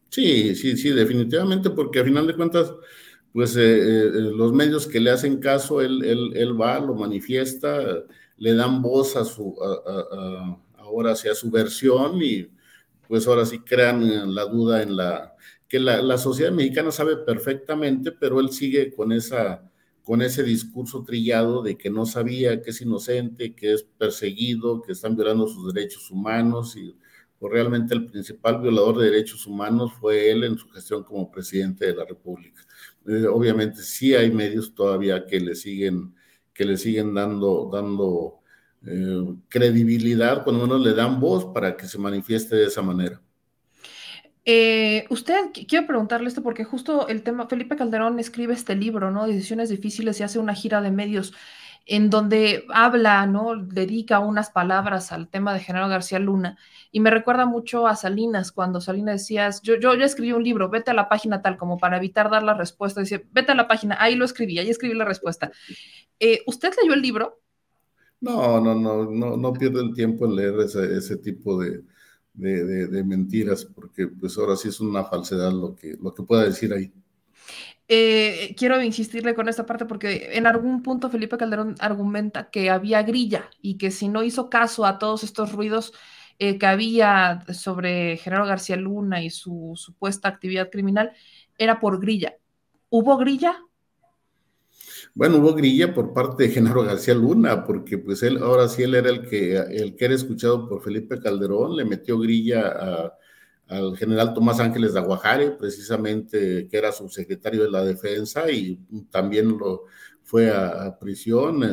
Sí, 0.10 0.54
sí, 0.54 0.76
sí, 0.76 0.90
definitivamente, 0.90 1.70
porque 1.70 2.02
a 2.02 2.04
final 2.04 2.28
de 2.28 2.36
cuentas, 2.36 2.74
pues 3.34 3.56
eh, 3.56 3.62
eh, 3.62 4.12
los 4.36 4.54
medios 4.54 4.88
que 4.88 5.00
le 5.00 5.12
hacen 5.12 5.40
caso, 5.40 5.82
él, 5.82 6.04
él, 6.04 6.60
va, 6.60 6.80
lo 6.80 6.96
manifiesta, 6.96 8.04
le 8.38 8.54
dan 8.54 8.82
voz 8.82 9.16
a 9.16 9.26
su, 9.26 9.56
ahora 10.78 11.12
hacia 11.14 11.34
su 11.36 11.50
versión 11.50 12.22
y 12.22 12.50
pues 13.08 13.28
ahora 13.28 13.46
sí 13.46 13.60
crean 13.60 14.34
la 14.34 14.46
duda 14.46 14.82
en 14.82 14.96
la 14.96 15.32
que 15.72 15.80
la, 15.80 16.18
sociedad 16.18 16.52
mexicana 16.52 16.92
sabe 16.92 17.16
perfectamente, 17.16 18.12
pero 18.12 18.42
él 18.42 18.50
sigue 18.52 18.94
con, 18.94 19.14
esa, 19.14 19.72
con 20.04 20.22
ese 20.22 20.44
discurso 20.44 21.02
trillado 21.02 21.64
de 21.64 21.78
que 21.78 21.90
no 21.90 22.06
sabía, 22.06 22.62
que 22.62 22.72
es 22.72 22.82
inocente, 22.82 23.56
que 23.56 23.76
es 23.76 23.84
perseguido, 23.84 24.82
que 24.82 24.92
están 24.92 25.16
violando 25.16 25.48
sus 25.48 25.74
derechos 25.74 26.12
humanos 26.12 26.76
y 26.76 26.94
pues, 27.40 27.54
realmente 27.54 27.94
el 27.94 28.06
principal 28.06 28.62
violador 28.62 28.98
de 28.98 29.12
derechos 29.12 29.48
humanos 29.48 29.94
fue 29.98 30.30
él 30.30 30.44
en 30.44 30.58
su 30.58 30.68
gestión 30.72 31.06
como 31.06 31.32
presidente 31.32 31.86
de 31.86 31.96
la 31.96 32.04
República. 32.04 32.68
Eh, 33.08 33.26
obviamente 33.28 33.82
sí 33.82 34.14
hay 34.14 34.32
medios 34.32 34.74
todavía 34.74 35.26
que 35.26 35.40
le 35.40 35.56
siguen, 35.56 36.16
que 36.54 36.66
le 36.66 36.78
siguen 36.78 37.14
dando, 37.14 37.70
dando 37.72 38.40
eh, 38.86 39.36
credibilidad, 39.48 40.44
cuando 40.44 40.64
uno 40.64 40.78
le 40.78 40.94
dan 40.94 41.20
voz 41.20 41.46
para 41.54 41.76
que 41.76 41.88
se 41.88 41.98
manifieste 41.98 42.56
de 42.56 42.66
esa 42.66 42.82
manera. 42.82 43.22
Eh, 44.44 45.06
usted, 45.10 45.52
quiero 45.68 45.86
preguntarle 45.86 46.28
esto 46.28 46.42
porque 46.42 46.64
justo 46.64 47.08
el 47.08 47.22
tema, 47.22 47.48
Felipe 47.48 47.76
Calderón 47.76 48.20
escribe 48.20 48.54
este 48.54 48.76
libro, 48.76 49.12
¿no? 49.12 49.28
Decisiones 49.28 49.70
difíciles 49.70 50.20
y 50.20 50.24
hace 50.24 50.40
una 50.40 50.56
gira 50.56 50.82
de 50.82 50.90
medios 50.90 51.34
en 51.92 52.10
donde 52.10 52.66
habla, 52.70 53.26
¿no? 53.26 53.58
Dedica 53.58 54.20
unas 54.20 54.50
palabras 54.50 55.12
al 55.12 55.28
tema 55.28 55.54
de 55.54 55.60
Genaro 55.60 55.90
García 55.90 56.20
Luna 56.20 56.58
y 56.90 57.02
me 57.02 57.12
recuerda 57.12 57.46
mucho 57.46 57.86
a 57.86 57.98
Salinas, 57.98 58.54
cuando 58.54 58.80
Salinas 58.80 59.22
decías, 59.22 59.62
yo, 59.62 59.76
yo, 59.76 59.96
yo 59.96 60.06
escribí 60.06 60.32
un 60.32 60.42
libro, 60.42 60.70
vete 60.70 60.92
a 60.92 60.94
la 60.94 61.10
página 61.10 61.42
tal, 61.42 61.58
como 61.58 61.78
para 61.78 61.98
evitar 61.98 62.30
dar 62.30 62.44
la 62.44 62.54
respuesta, 62.54 63.02
decía, 63.02 63.22
vete 63.34 63.52
a 63.52 63.56
la 63.56 63.68
página, 63.68 63.98
ahí 64.00 64.16
lo 64.16 64.24
escribí, 64.24 64.58
ahí 64.58 64.70
escribí 64.70 64.94
la 64.94 65.04
respuesta. 65.04 65.52
Eh, 66.18 66.40
¿Usted 66.48 66.72
leyó 66.82 66.94
el 66.94 67.02
libro? 67.02 67.42
No, 68.22 68.62
no, 68.62 68.74
no, 68.74 69.12
no, 69.12 69.36
no 69.36 69.52
pierdo 69.52 69.82
el 69.82 69.94
tiempo 69.94 70.26
en 70.26 70.36
leer 70.38 70.60
ese, 70.62 71.18
tipo 71.18 71.60
de, 71.60 71.84
de, 72.36 73.04
mentiras, 73.04 73.66
porque 73.66 74.08
pues 74.08 74.38
ahora 74.38 74.56
sí 74.56 74.70
es 74.70 74.80
una 74.80 75.04
falsedad 75.04 75.52
lo 75.52 75.76
que, 75.76 75.98
lo 76.02 76.14
que 76.14 76.24
pueda 76.24 76.46
decir 76.46 76.72
ahí. 76.72 76.94
Eh, 77.94 78.56
quiero 78.58 78.82
insistirle 78.82 79.36
con 79.36 79.50
esta 79.50 79.66
parte 79.66 79.86
porque 79.86 80.30
en 80.32 80.48
algún 80.48 80.82
punto 80.82 81.10
Felipe 81.10 81.36
Calderón 81.36 81.76
argumenta 81.80 82.50
que 82.50 82.70
había 82.70 83.04
grilla 83.04 83.50
y 83.62 83.78
que 83.78 83.92
si 83.92 84.08
no 84.08 84.24
hizo 84.24 84.50
caso 84.50 84.86
a 84.86 84.98
todos 84.98 85.26
estos 85.26 85.52
ruidos 85.52 85.92
eh, 86.40 86.58
que 86.58 86.68
había 86.68 87.44
sobre 87.54 88.16
Genaro 88.16 88.46
García 88.46 88.78
Luna 88.78 89.22
y 89.22 89.30
su 89.30 89.74
supuesta 89.76 90.30
actividad 90.30 90.70
criminal, 90.70 91.12
era 91.58 91.82
por 91.82 92.00
grilla. 92.00 92.38
¿Hubo 92.90 93.18
grilla? 93.18 93.58
Bueno, 95.14 95.40
hubo 95.40 95.54
grilla 95.54 95.94
por 95.94 96.14
parte 96.14 96.44
de 96.44 96.50
Genaro 96.50 96.84
García 96.84 97.14
Luna, 97.14 97.66
porque 97.66 97.98
pues 97.98 98.24
él, 98.24 98.38
ahora 98.38 98.70
sí 98.70 98.84
él 98.84 98.96
era 98.96 99.10
el 99.10 99.28
que, 99.28 99.58
el 99.58 99.98
que 99.98 100.06
era 100.06 100.14
escuchado 100.14 100.70
por 100.70 100.82
Felipe 100.82 101.20
Calderón, 101.20 101.76
le 101.76 101.84
metió 101.84 102.18
grilla 102.18 103.12
al 103.72 103.96
general 103.98 104.34
Tomás 104.34 104.60
Ángeles 104.60 104.94
de 104.94 105.00
Aguajare, 105.00 105.52
precisamente 105.52 106.68
que 106.70 106.78
era 106.78 106.92
subsecretario 106.92 107.64
de 107.64 107.72
la 107.72 107.84
defensa 107.84 108.52
y 108.52 108.78
también 109.10 109.58
lo 109.58 109.86
fue 110.24 110.52
a, 110.52 110.98
prisión. 111.00 111.64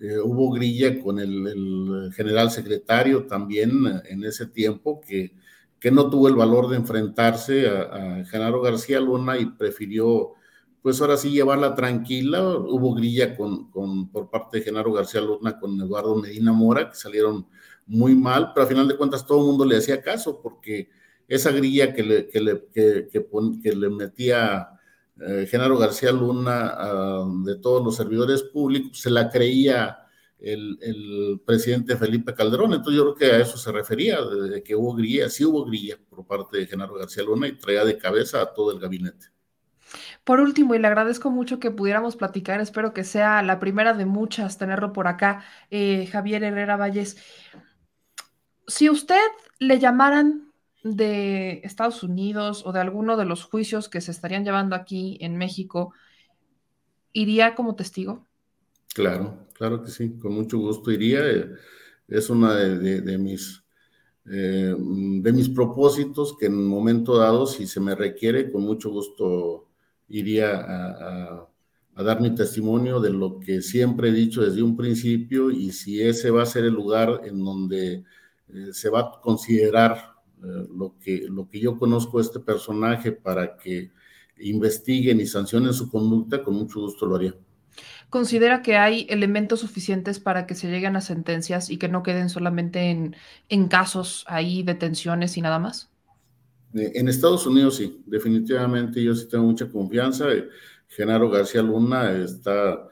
Eh, 0.00 0.18
hubo 0.18 0.50
grilla 0.50 1.00
con 1.02 1.18
el, 1.18 2.10
general 2.14 2.50
secretario 2.50 3.26
también 3.26 3.70
en 4.04 4.24
ese 4.24 4.46
tiempo 4.46 5.00
que, 5.00 5.34
que 5.80 5.90
no 5.90 6.08
tuvo 6.08 6.28
el 6.28 6.36
valor 6.36 6.68
de 6.68 6.76
enfrentarse 6.76 7.68
a, 7.68 7.82
a 8.20 8.24
Genaro 8.24 8.62
García 8.62 9.00
Luna 9.00 9.36
y 9.36 9.46
prefirió 9.46 10.34
pues 10.82 11.00
ahora 11.00 11.16
sí 11.16 11.30
llevarla 11.30 11.74
tranquila. 11.74 12.42
Hubo 12.58 12.94
grilla 12.94 13.36
con, 13.36 13.70
por 14.10 14.28
parte 14.30 14.58
de 14.58 14.64
Genaro 14.64 14.92
García 14.92 15.20
Luna 15.20 15.58
con 15.58 15.80
Eduardo 15.80 16.16
Medina 16.16 16.52
Mora, 16.52 16.88
que 16.88 16.96
salieron 16.96 17.46
muy 17.86 18.14
mal, 18.14 18.52
pero 18.52 18.62
al 18.62 18.68
final 18.68 18.88
de 18.88 18.96
cuentas 18.96 19.24
todo 19.24 19.40
el 19.40 19.46
mundo 19.46 19.64
le 19.64 19.76
hacía 19.76 20.02
caso, 20.02 20.40
porque 20.42 20.90
esa 21.34 21.50
grilla 21.50 21.94
que 21.94 22.02
le, 22.02 22.28
que 22.28 22.40
le, 22.40 22.66
que, 22.72 23.72
le 23.74 23.88
metía 23.88 24.68
eh, 25.20 25.46
Genaro 25.48 25.78
García 25.78 26.12
Luna 26.12 26.76
de 27.44 27.56
todos 27.56 27.82
los 27.84 27.96
servidores 27.96 28.42
públicos, 28.42 29.00
se 29.00 29.10
la 29.10 29.30
creía 29.30 29.98
el, 30.38 30.78
el, 30.82 31.40
presidente 31.46 31.96
Felipe 31.96 32.34
Calderón. 32.34 32.74
Entonces 32.74 32.96
yo 32.96 33.14
creo 33.14 33.30
que 33.30 33.36
a 33.36 33.40
eso 33.40 33.56
se 33.56 33.72
refería, 33.72 34.20
de 34.20 34.62
que 34.62 34.76
hubo 34.76 34.94
grilla, 34.94 35.30
sí 35.30 35.44
hubo 35.44 35.64
grilla 35.64 35.96
por 36.10 36.26
parte 36.26 36.58
de 36.58 36.66
Genaro 36.66 36.94
García 36.94 37.22
Luna 37.22 37.48
y 37.48 37.56
traía 37.56 37.84
de 37.84 37.96
cabeza 37.96 38.42
a 38.42 38.52
todo 38.52 38.72
el 38.72 38.78
gabinete. 38.78 39.26
Por 40.24 40.40
último, 40.40 40.74
y 40.74 40.78
le 40.78 40.86
agradezco 40.86 41.30
mucho 41.30 41.58
que 41.58 41.70
pudiéramos 41.70 42.16
platicar, 42.16 42.60
espero 42.60 42.92
que 42.92 43.04
sea 43.04 43.42
la 43.42 43.58
primera 43.58 43.92
de 43.94 44.06
muchas 44.06 44.58
tenerlo 44.58 44.92
por 44.92 45.06
acá, 45.06 45.44
eh, 45.70 46.06
Javier 46.06 46.44
Herrera 46.44 46.76
Valles. 46.76 47.16
Si 48.66 48.88
usted 48.88 49.16
le 49.58 49.78
llamaran 49.78 50.51
de 50.82 51.60
Estados 51.64 52.02
Unidos 52.02 52.64
o 52.66 52.72
de 52.72 52.80
alguno 52.80 53.16
de 53.16 53.24
los 53.24 53.44
juicios 53.44 53.88
que 53.88 54.00
se 54.00 54.10
estarían 54.10 54.44
llevando 54.44 54.74
aquí 54.74 55.18
en 55.20 55.36
México, 55.36 55.92
¿iría 57.12 57.54
como 57.54 57.76
testigo? 57.76 58.26
Claro, 58.94 59.46
claro 59.54 59.82
que 59.82 59.90
sí, 59.90 60.18
con 60.18 60.34
mucho 60.34 60.58
gusto 60.58 60.90
iría. 60.90 61.22
Es 62.08 62.28
una 62.30 62.54
de, 62.54 63.18
mis 63.18 63.62
eh, 64.26 64.74
de 64.76 65.32
mis 65.32 65.48
propósitos 65.48 66.36
que 66.38 66.46
en 66.46 66.54
un 66.54 66.66
momento 66.66 67.16
dado, 67.16 67.46
si 67.46 67.66
se 67.66 67.80
me 67.80 67.94
requiere, 67.94 68.50
con 68.50 68.62
mucho 68.62 68.90
gusto 68.90 69.68
iría 70.08 70.58
a, 70.58 71.48
dar 71.94 72.20
mi 72.20 72.34
testimonio 72.34 73.00
de 73.00 73.10
lo 73.10 73.38
que 73.38 73.60
siempre 73.60 74.08
he 74.08 74.12
dicho 74.12 74.42
desde 74.42 74.62
un 74.62 74.76
principio 74.76 75.50
y 75.50 75.72
si 75.72 76.02
ese 76.02 76.30
va 76.30 76.42
a 76.42 76.46
ser 76.46 76.64
el 76.64 76.72
lugar 76.72 77.20
en 77.24 77.44
donde 77.44 78.04
eh, 78.48 78.68
se 78.72 78.88
va 78.88 79.00
a 79.00 79.20
considerar 79.20 80.11
lo, 80.42 80.94
que, 80.98 81.26
lo 81.28 81.48
que 81.48 81.60
yo 81.60 81.78
conozco 81.78 82.18
de 82.18 82.24
este 82.24 82.40
personaje 82.40 83.12
para 83.12 83.56
que 83.56 83.90
investiguen 84.38 85.20
y 85.20 85.26
sancionen 85.26 85.72
su 85.72 85.90
conducta, 85.90 86.42
con 86.42 86.54
mucho 86.54 86.80
gusto 86.80 87.06
lo 87.06 87.16
haría. 87.16 87.34
¿Considera 88.10 88.60
que 88.60 88.76
hay 88.76 89.06
elementos 89.08 89.60
suficientes 89.60 90.20
para 90.20 90.46
que 90.46 90.54
se 90.54 90.68
lleguen 90.68 90.96
a 90.96 91.00
sentencias 91.00 91.70
y 91.70 91.78
que 91.78 91.88
no 91.88 92.02
queden 92.02 92.28
solamente 92.28 92.90
en, 92.90 93.16
en 93.48 93.68
casos 93.68 94.24
ahí, 94.28 94.62
detenciones 94.62 95.36
y 95.38 95.40
nada 95.40 95.58
más? 95.58 95.88
Eh, 96.74 96.92
en 96.94 97.08
Estados 97.08 97.46
Unidos 97.46 97.76
sí, 97.76 98.02
definitivamente 98.06 99.02
yo 99.02 99.14
sí 99.14 99.28
tengo 99.28 99.44
mucha 99.44 99.70
confianza. 99.70 100.26
Genaro 100.88 101.30
García 101.30 101.62
Luna 101.62 102.12
está, 102.12 102.88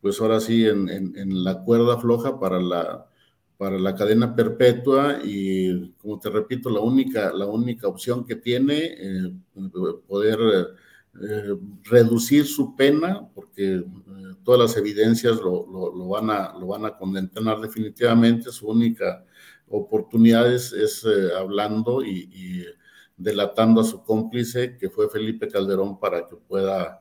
pues 0.00 0.20
ahora 0.20 0.40
sí, 0.40 0.66
en, 0.66 1.44
la 1.44 1.62
cuerda 1.62 1.98
floja 1.98 2.38
para 2.38 2.60
la, 2.60 3.06
para 3.56 3.78
la 3.78 3.94
cadena 3.94 4.34
perpetua 4.34 5.18
y, 5.22 5.90
como 5.92 6.18
te 6.18 6.30
repito, 6.30 6.70
la 6.70 6.80
única, 6.80 7.32
la 7.32 7.46
única 7.46 7.88
opción 7.88 8.24
que 8.24 8.36
tiene, 8.36 8.94
eh, 8.98 9.32
poder 10.06 10.38
eh, 11.20 11.56
reducir 11.84 12.46
su 12.46 12.74
pena, 12.74 13.28
porque 13.34 13.84
todas 14.42 14.60
las 14.60 14.76
evidencias 14.76 15.36
lo, 15.36 16.08
van 16.08 16.30
a, 16.30 16.58
lo 16.58 16.66
van 16.66 16.84
a 16.86 16.96
condenar 16.96 17.60
definitivamente. 17.60 18.50
Su 18.50 18.68
única 18.68 19.24
oportunidad 19.68 20.52
es, 20.52 21.06
hablando 21.38 22.04
y 22.04 22.66
delatando 23.16 23.80
a 23.80 23.84
su 23.84 24.02
cómplice, 24.02 24.76
que 24.76 24.90
fue 24.90 25.08
Felipe 25.08 25.48
Calderón, 25.48 25.98
para 25.98 26.26
que 26.26 26.36
pueda, 26.36 27.00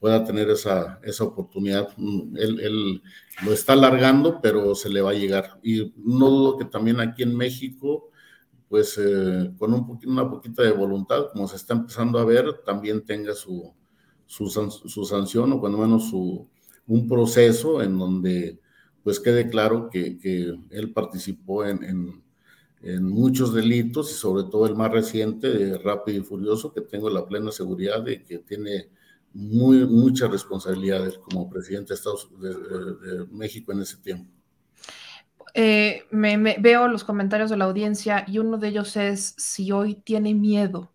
pueda 0.00 0.24
tener 0.24 0.50
esa, 0.50 0.98
esa 1.02 1.24
oportunidad. 1.24 1.90
Mm, 1.96 2.36
él, 2.36 3.02
lo 3.44 3.52
está 3.52 3.74
alargando, 3.74 4.40
pero 4.42 4.74
se 4.74 4.88
le 4.88 5.02
va 5.02 5.10
a 5.10 5.14
llegar. 5.14 5.60
Y 5.62 5.92
no 5.96 6.30
dudo 6.30 6.58
que 6.58 6.64
también 6.64 7.00
aquí 7.00 7.22
en 7.22 7.36
México, 7.36 8.10
pues 8.68 8.98
eh, 8.98 9.52
con 9.58 9.74
un 9.74 9.98
una 10.06 10.28
poquita 10.30 10.62
de 10.62 10.72
voluntad, 10.72 11.26
como 11.32 11.46
se 11.48 11.56
está 11.56 11.74
empezando 11.74 12.18
a 12.18 12.24
ver, 12.24 12.62
también 12.64 13.04
tenga 13.04 13.34
su, 13.34 13.74
su, 14.26 15.04
sanción 15.04 15.52
o 15.52 15.60
cuando 15.60 15.78
menos 15.78 16.08
su, 16.10 16.48
un 16.86 17.08
proceso 17.08 17.82
en 17.82 17.98
donde 17.98 18.58
pues 19.02 19.20
quede 19.20 19.48
claro 19.48 19.88
que, 19.90 20.18
él 20.70 20.92
participó 20.92 21.64
en 21.64 22.22
en 22.82 23.06
muchos 23.06 23.52
delitos 23.54 24.10
y 24.10 24.14
sobre 24.14 24.44
todo 24.44 24.66
el 24.66 24.74
más 24.74 24.90
reciente, 24.90 25.50
de 25.50 25.78
Rápido 25.78 26.18
y 26.18 26.24
Furioso, 26.24 26.72
que 26.72 26.80
tengo 26.80 27.10
la 27.10 27.26
plena 27.26 27.52
seguridad 27.52 28.02
de 28.02 28.22
que 28.22 28.38
tiene 28.38 28.88
muchas 29.32 30.30
responsabilidades 30.30 31.18
como 31.18 31.48
presidente 31.48 31.88
de, 31.90 31.94
Estados, 31.94 32.30
de, 32.40 33.26
México 33.30 33.72
en 33.72 33.80
ese 33.80 33.96
tiempo. 33.98 34.30
Eh, 35.54 36.04
me, 36.10 36.36
veo 36.58 36.88
los 36.88 37.04
comentarios 37.04 37.50
de 37.50 37.56
la 37.56 37.64
audiencia 37.64 38.24
y 38.26 38.38
uno 38.38 38.56
de 38.56 38.68
ellos 38.68 38.96
es 38.96 39.34
si 39.36 39.72
hoy 39.72 39.96
tiene 39.96 40.34
miedo 40.34 40.92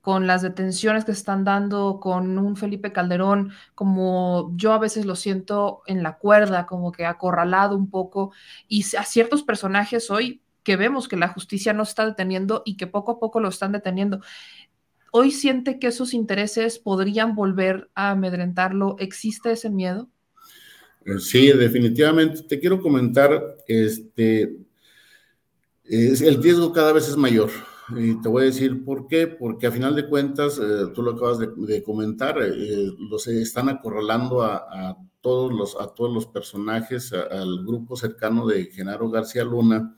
con 0.00 0.26
las 0.26 0.40
detenciones 0.40 1.04
que 1.04 1.12
se 1.12 1.18
están 1.18 1.44
dando 1.44 2.00
con 2.00 2.38
un 2.38 2.56
Felipe 2.56 2.92
Calderón, 2.92 3.52
como 3.74 4.52
yo 4.56 4.72
a 4.72 4.78
veces 4.78 5.04
lo 5.04 5.16
siento 5.16 5.82
en 5.86 6.02
la 6.02 6.16
cuerda, 6.16 6.64
como 6.64 6.92
que 6.92 7.04
acorralado 7.04 7.76
un 7.76 7.90
poco, 7.90 8.32
y 8.68 8.84
a 8.96 9.04
ciertos 9.04 9.42
personajes 9.42 10.10
hoy 10.10 10.42
que 10.62 10.76
vemos 10.76 11.08
que 11.08 11.16
la 11.16 11.28
justicia 11.28 11.72
no 11.72 11.82
está 11.82 12.06
deteniendo 12.06 12.62
y 12.64 12.76
que 12.76 12.86
poco 12.86 13.12
a 13.12 13.18
poco 13.18 13.40
lo 13.40 13.48
están 13.48 13.72
deteniendo. 13.72 14.20
Hoy 15.12 15.30
siente 15.30 15.78
que 15.78 15.88
esos 15.88 16.14
intereses 16.14 16.78
podrían 16.78 17.34
volver 17.34 17.90
a 17.94 18.10
amedrentarlo. 18.10 18.96
¿Existe 18.98 19.52
ese 19.52 19.70
miedo? 19.70 20.08
Eh, 21.04 21.18
sí, 21.18 21.48
definitivamente. 21.52 22.42
Te 22.42 22.60
quiero 22.60 22.80
comentar, 22.80 23.56
este, 23.66 24.58
es, 25.84 26.20
el 26.20 26.42
riesgo 26.42 26.72
cada 26.72 26.92
vez 26.92 27.08
es 27.08 27.16
mayor. 27.16 27.50
Y 27.96 28.20
te 28.20 28.28
voy 28.28 28.42
a 28.42 28.46
decir 28.46 28.84
por 28.84 29.06
qué, 29.06 29.26
porque 29.26 29.66
a 29.66 29.72
final 29.72 29.94
de 29.94 30.06
cuentas, 30.06 30.58
eh, 30.58 30.92
tú 30.94 31.02
lo 31.02 31.12
acabas 31.12 31.38
de, 31.38 31.82
comentar, 31.82 32.36
eh, 32.42 32.90
están 33.28 33.70
acorralando 33.70 34.42
a, 34.42 34.98
todos 35.22 35.52
los, 35.52 35.80
a 35.80 35.94
todos 35.94 36.12
los 36.12 36.26
personajes, 36.26 37.12
al 37.12 37.64
grupo 37.64 37.96
cercano 37.96 38.46
de 38.46 38.66
Genaro 38.66 39.10
García 39.10 39.42
Luna, 39.42 39.96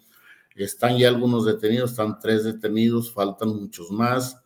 están 0.55 0.99
ya 0.99 1.09
algunos 1.09 1.45
detenidos, 1.45 1.91
están 1.91 2.19
tres 2.19 2.45
detenidos, 2.45 3.13
faltan 3.13 3.49
muchos 3.49 3.91
más. 3.91 4.37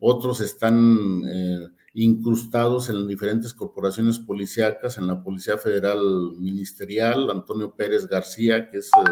Otros 0.00 0.40
están 0.40 1.22
eh, 1.26 1.68
incrustados 1.94 2.88
en 2.88 3.08
diferentes 3.08 3.52
corporaciones 3.52 4.18
policíacas, 4.20 4.96
en 4.96 5.08
la 5.08 5.22
Policía 5.22 5.58
Federal 5.58 6.34
Ministerial, 6.38 7.28
Antonio 7.30 7.74
Pérez 7.74 8.06
García, 8.06 8.70
que 8.70 8.78
es 8.78 8.86
eh, 8.86 9.10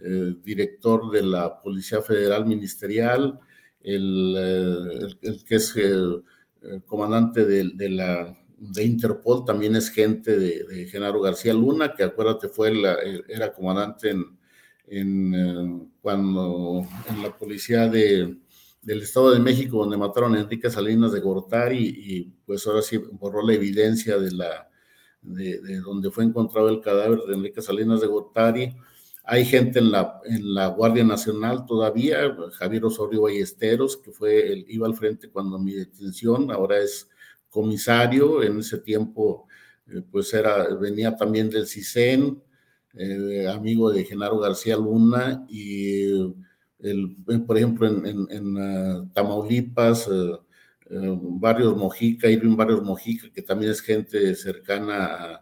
eh, 0.00 0.34
director 0.42 1.10
de 1.12 1.22
la 1.22 1.60
Policía 1.62 2.02
Federal 2.02 2.44
Ministerial, 2.44 3.38
el, 3.82 5.16
que 5.46 5.54
es 5.54 5.74
comandante 6.86 7.44
de, 7.44 7.88
la 7.88 8.36
de 8.58 8.84
Interpol, 8.84 9.44
también 9.44 9.76
es 9.76 9.90
gente 9.90 10.36
de, 10.36 10.88
Genaro 10.90 11.20
García 11.20 11.54
Luna, 11.54 11.94
que 11.94 12.02
acuérdate 12.02 12.48
fue 12.48 12.72
era 13.28 13.52
comandante 13.52 14.10
en, 14.10 14.36
en, 14.88 15.92
cuando 16.02 16.84
en 17.08 17.22
la 17.22 17.36
policía 17.36 17.86
de, 17.86 18.36
del 18.86 19.02
Estado 19.02 19.32
de 19.32 19.40
México, 19.40 19.78
donde 19.78 19.96
mataron 19.96 20.36
a 20.36 20.40
Enrique 20.40 20.70
Salinas 20.70 21.10
de 21.10 21.18
Gortari, 21.18 21.76
y, 21.76 22.22
pues 22.46 22.64
ahora 22.68 22.82
sí 22.82 22.98
borró 22.98 23.44
la 23.44 23.54
evidencia 23.54 24.16
de, 24.16 24.30
la, 24.30 24.70
de, 25.22 25.80
donde 25.80 26.12
fue 26.12 26.22
encontrado 26.22 26.68
el 26.68 26.80
cadáver 26.80 27.18
de 27.26 27.34
Enrique 27.34 27.60
Salinas 27.60 28.00
de 28.00 28.06
Gortari. 28.06 28.76
Hay 29.24 29.44
gente 29.44 29.80
en 29.80 29.90
la, 29.90 30.20
en 30.24 30.54
la 30.54 30.68
Guardia 30.68 31.02
Nacional 31.02 31.66
todavía, 31.66 32.32
Javier 32.52 32.84
Osorio 32.84 33.22
Ballesteros, 33.22 33.96
que 33.96 34.12
fue 34.12 34.52
el, 34.52 34.64
iba 34.68 34.86
al 34.86 34.94
frente 34.94 35.30
cuando 35.30 35.58
mi 35.58 35.72
detención, 35.72 36.52
ahora 36.52 36.78
es 36.78 37.08
comisario, 37.50 38.40
en 38.44 38.60
ese 38.60 38.78
tiempo 38.78 39.48
eh, 39.88 40.00
pues 40.12 40.32
era, 40.32 40.72
venía 40.76 41.16
también 41.16 41.50
del 41.50 41.66
CISEN, 41.66 42.40
eh, 42.94 43.48
amigo 43.48 43.90
de 43.90 44.04
Genaro 44.04 44.38
García 44.38 44.76
Luna, 44.76 45.44
y 45.48 46.32
el, 46.78 47.16
por 47.46 47.56
ejemplo 47.56 47.86
en, 47.86 48.58
ah, 48.58 49.04
Tamaulipas, 49.12 50.08
varios 50.88 51.72
eh, 51.72 51.74
eh, 51.74 51.78
Mojica, 51.78 52.28
Irving 52.28 52.56
Barrios 52.56 52.82
Mojica, 52.82 53.30
que 53.32 53.42
también 53.42 53.72
es 53.72 53.80
gente 53.80 54.34
cercana 54.34 55.40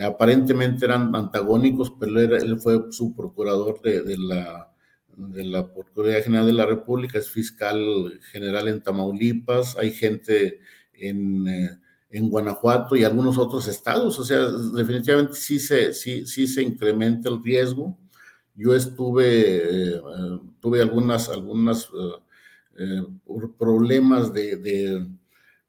aparentemente 0.00 0.84
eran 0.84 1.14
antagónicos, 1.14 1.92
pero 1.98 2.20
él, 2.20 2.58
fue 2.60 2.80
su 2.90 3.14
procurador 3.14 3.80
de, 3.82 4.16
la, 4.16 4.72
de 5.16 5.44
la 5.44 5.72
Procuraduría 5.72 6.22
General 6.22 6.46
de 6.46 6.52
la 6.52 6.66
República, 6.66 7.18
es 7.18 7.28
fiscal 7.28 8.20
general 8.30 8.68
en 8.68 8.82
Tamaulipas, 8.82 9.76
hay 9.76 9.90
gente 9.90 10.60
en 10.92 11.80
en 12.10 12.28
Guanajuato 12.28 12.96
y 12.96 13.04
algunos 13.04 13.38
otros 13.38 13.68
estados. 13.68 14.18
O 14.18 14.24
sea, 14.24 14.40
definitivamente 14.48 15.34
sí 15.34 15.58
se, 15.58 15.94
sí, 15.94 16.26
sí 16.26 16.46
se 16.46 16.62
incrementa 16.62 17.28
el 17.28 17.42
riesgo. 17.42 17.96
Yo 18.54 18.74
estuve, 18.74 19.94
eh, 19.96 20.00
tuve 20.60 20.82
algunas, 20.82 21.28
algunas 21.28 21.84
eh, 21.84 22.12
eh, 22.78 23.02
problemas 23.58 24.32
de, 24.32 24.56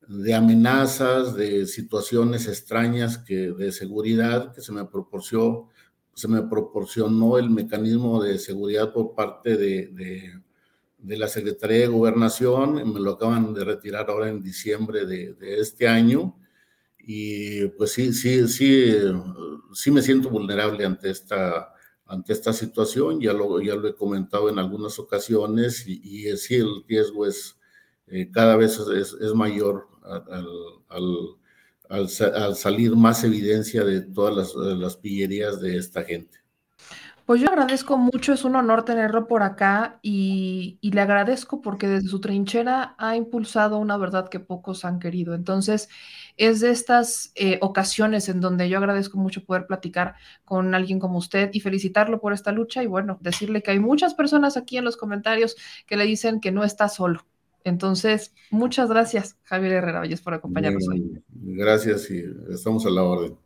de, 0.07 0.33
amenazas, 0.33 1.35
de 1.35 1.65
situaciones 1.65 2.47
extrañas 2.47 3.17
que, 3.17 3.51
de 3.51 3.71
seguridad 3.71 4.53
que 4.53 4.61
se 4.61 4.71
me 4.71 4.85
proporcionó, 4.85 5.69
se 6.13 6.27
me 6.27 6.41
proporcionó 6.41 7.37
el 7.37 7.49
mecanismo 7.49 8.21
de 8.21 8.37
seguridad 8.37 8.91
por 8.91 9.15
parte 9.15 9.55
de, 9.55 10.41
de 11.01 11.17
la 11.17 11.27
Secretaría 11.27 11.79
de 11.79 11.87
Gobernación, 11.87 12.93
me 12.93 12.99
lo 12.99 13.11
acaban 13.11 13.53
de 13.53 13.65
retirar 13.65 14.09
ahora 14.09 14.29
en 14.29 14.41
diciembre 14.41 15.05
de, 15.05 15.35
este 15.59 15.87
año, 15.87 16.35
y 16.99 17.67
pues 17.69 17.93
sí, 17.93 18.13
sí, 18.13 18.47
sí, 18.47 18.93
sí 19.73 19.91
me 19.91 20.01
siento 20.01 20.29
vulnerable 20.29 20.85
ante 20.85 21.09
esta, 21.09 21.73
ante 22.11 22.33
esta 22.33 22.53
situación, 22.53 23.21
ya 23.21 23.33
lo, 23.33 23.61
ya 23.61 23.75
lo 23.75 23.87
he 23.87 23.95
comentado 23.95 24.49
en 24.49 24.59
algunas 24.59 24.99
ocasiones, 24.99 25.87
y, 25.87 26.01
y 26.03 26.37
sí, 26.37 26.55
el 26.55 26.83
riesgo 26.87 27.25
es 27.25 27.57
eh, 28.07 28.29
cada 28.31 28.57
vez 28.57 28.77
es, 28.79 29.13
es 29.13 29.33
mayor 29.33 29.87
al, 30.03 31.37
al, 31.89 32.09
al, 32.35 32.55
salir 32.55 32.95
más 32.95 33.23
evidencia 33.23 33.85
de 33.85 34.01
todas 34.01 34.35
las, 34.35 34.55
las 34.55 34.97
pillerías 34.97 35.61
de 35.61 35.77
esta 35.77 36.03
gente. 36.03 36.40
Pues 37.31 37.39
yo 37.39 37.47
agradezco 37.47 37.97
mucho, 37.97 38.33
es 38.33 38.43
un 38.43 38.57
honor 38.57 38.83
tenerlo 38.83 39.25
por 39.25 39.41
acá 39.41 39.99
y, 40.01 40.79
le 40.81 40.99
agradezco 40.99 41.61
porque 41.61 41.87
desde 41.87 42.09
su 42.09 42.19
trinchera 42.19 42.93
ha 42.97 43.15
impulsado 43.15 43.77
una 43.77 43.95
verdad 43.95 44.27
que 44.27 44.41
pocos 44.41 44.83
han 44.83 44.99
querido. 44.99 45.33
Entonces, 45.33 45.87
es 46.35 46.59
de 46.59 46.71
estas 46.71 47.31
eh, 47.35 47.57
ocasiones 47.61 48.27
en 48.27 48.41
donde 48.41 48.67
yo 48.67 48.79
agradezco 48.79 49.17
mucho 49.17 49.45
poder 49.45 49.65
platicar 49.65 50.15
con 50.43 50.75
alguien 50.75 50.99
como 50.99 51.19
usted 51.19 51.51
y 51.53 51.61
felicitarlo 51.61 52.19
por 52.19 52.33
esta 52.33 52.51
lucha 52.51 52.83
y 52.83 52.87
bueno, 52.87 53.17
decirle 53.21 53.63
que 53.63 53.71
hay 53.71 53.79
muchas 53.79 54.13
personas 54.13 54.57
aquí 54.57 54.75
en 54.75 54.83
los 54.83 54.97
comentarios 54.97 55.55
que 55.87 55.95
le 55.95 56.03
dicen 56.03 56.41
que 56.41 56.51
no 56.51 56.65
está 56.65 56.89
solo. 56.89 57.25
Entonces, 57.63 58.33
muchas 58.49 58.89
gracias, 58.89 59.37
Javier 59.43 59.71
Herrera 59.71 59.99
Valles, 59.99 60.19
por 60.19 60.33
acompañarnos 60.33 60.85
hoy. 60.89 61.23
Gracias 61.29 62.11
y 62.11 62.25
estamos 62.49 62.85
a 62.85 62.89
la 62.89 63.03
orden. 63.03 63.37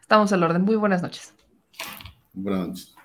Estamos 0.00 0.32
a 0.32 0.36
la 0.36 0.46
orden. 0.46 0.62
Muy 0.62 0.74
buenas 0.74 1.00
noches. 1.00 1.32
Buenas 2.32 2.66
noches 2.66 2.99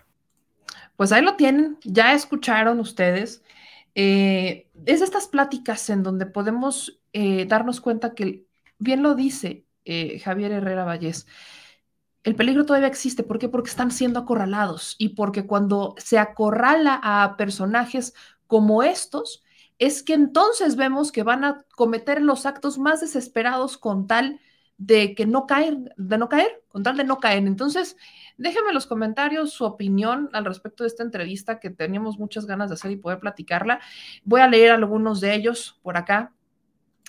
pues 0.95 1.11
ahí 1.11 1.21
lo 1.21 1.35
tienen, 1.35 1.77
ya 1.83 2.13
escucharon 2.13 2.79
ustedes. 2.79 3.43
Eh, 3.95 4.69
es 4.85 5.01
estas 5.01 5.27
pláticas 5.27 5.89
en 5.89 6.03
donde 6.03 6.25
podemos 6.25 6.99
eh, 7.13 7.45
darnos 7.45 7.81
cuenta 7.81 8.13
que, 8.13 8.45
bien 8.77 9.03
lo 9.03 9.15
dice 9.15 9.65
eh, 9.85 10.19
Javier 10.19 10.51
Herrera 10.51 10.83
Vallés, 10.83 11.27
el 12.23 12.35
peligro 12.35 12.65
todavía 12.65 12.87
existe. 12.87 13.23
¿Por 13.23 13.39
qué? 13.39 13.49
Porque 13.49 13.69
están 13.69 13.91
siendo 13.91 14.19
acorralados 14.19 14.95
y 14.97 15.09
porque 15.09 15.45
cuando 15.45 15.95
se 15.97 16.17
acorrala 16.17 16.99
a 17.03 17.37
personajes 17.37 18.13
como 18.47 18.83
estos, 18.83 19.43
es 19.77 20.03
que 20.03 20.13
entonces 20.13 20.75
vemos 20.75 21.11
que 21.11 21.23
van 21.23 21.43
a 21.43 21.65
cometer 21.75 22.21
los 22.21 22.45
actos 22.45 22.77
más 22.77 23.01
desesperados 23.01 23.77
con 23.77 24.07
tal 24.07 24.39
que 24.77 25.25
no 25.25 25.45
caer, 25.45 25.77
de 25.97 26.17
no 26.17 26.29
caer, 26.29 26.63
con 26.67 26.83
tal 26.83 26.97
de 26.97 27.03
no 27.03 27.19
caer. 27.19 27.45
Entonces, 27.47 27.97
déjenme 28.37 28.69
en 28.69 28.75
los 28.75 28.87
comentarios 28.87 29.53
su 29.53 29.65
opinión 29.65 30.29
al 30.33 30.45
respecto 30.45 30.83
de 30.83 30.87
esta 30.87 31.03
entrevista 31.03 31.59
que 31.59 31.69
teníamos 31.69 32.19
muchas 32.19 32.45
ganas 32.45 32.69
de 32.69 32.75
hacer 32.75 32.91
y 32.91 32.97
poder 32.97 33.19
platicarla. 33.19 33.79
Voy 34.23 34.41
a 34.41 34.47
leer 34.47 34.71
algunos 34.71 35.21
de 35.21 35.33
ellos 35.33 35.79
por 35.81 35.97
acá. 35.97 36.33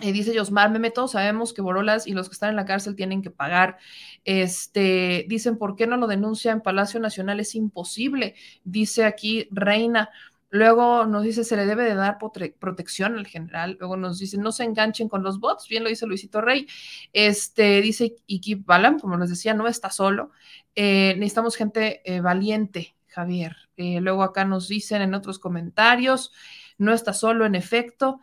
Eh, 0.03 0.13
dice 0.13 0.35
Yosmar 0.35 0.71
Meme, 0.71 0.91
todos 0.91 1.13
sabemos 1.13 1.55
que 1.55 1.63
Borolas 1.63 2.07
y 2.07 2.13
los 2.13 2.29
que 2.29 2.35
están 2.35 2.51
en 2.51 2.57
la 2.57 2.67
cárcel 2.67 2.97
tienen 2.97 3.23
que 3.23 3.31
pagar. 3.31 3.79
Este, 4.25 5.25
dicen, 5.27 5.57
¿por 5.57 5.75
qué 5.75 5.87
no 5.87 5.97
lo 5.97 6.07
denuncia 6.07 6.53
en 6.53 6.61
Palacio 6.61 7.01
Nacional? 7.01 7.41
Es 7.41 7.55
imposible. 7.55 8.35
Dice 8.63 9.05
aquí 9.05 9.49
Reina. 9.51 10.11
Luego 10.51 11.07
nos 11.07 11.25
dice, 11.25 11.43
se 11.43 11.57
le 11.57 11.67
debe 11.67 11.85
de 11.85 11.95
dar 11.95 12.19
protección 12.19 13.19
al 13.19 13.27
general. 13.27 13.77
Luego 13.81 13.97
nos 13.97 14.19
dice, 14.19 14.39
no 14.39 14.53
se 14.53 14.65
enganchen 14.65 15.09
con 15.09 15.23
los 15.23 15.41
bots. 15.41 15.69
Bien 15.69 15.83
lo 15.83 15.89
dice 15.89 16.07
Luisito 16.07 16.41
Rey. 16.41 16.69
Este, 17.13 17.81
dice 17.81 18.17
Iki 18.27 18.57
Balam, 18.57 18.99
como 19.01 19.17
les 19.17 19.31
decía, 19.31 19.55
no 19.55 19.67
está 19.67 19.91
solo. 19.91 20.31
Eh, 20.75 21.15
necesitamos 21.17 21.57
gente 21.57 22.01
eh, 22.05 22.21
valiente, 22.21 22.97
Javier. 23.09 23.57
Eh, 23.77 24.01
luego 24.01 24.23
acá 24.23 24.45
nos 24.45 24.69
dicen 24.69 25.03
en 25.03 25.15
otros 25.15 25.39
comentarios, 25.39 26.33
no 26.79 26.93
está 26.93 27.13
solo, 27.13 27.45
en 27.45 27.55
efecto. 27.55 28.21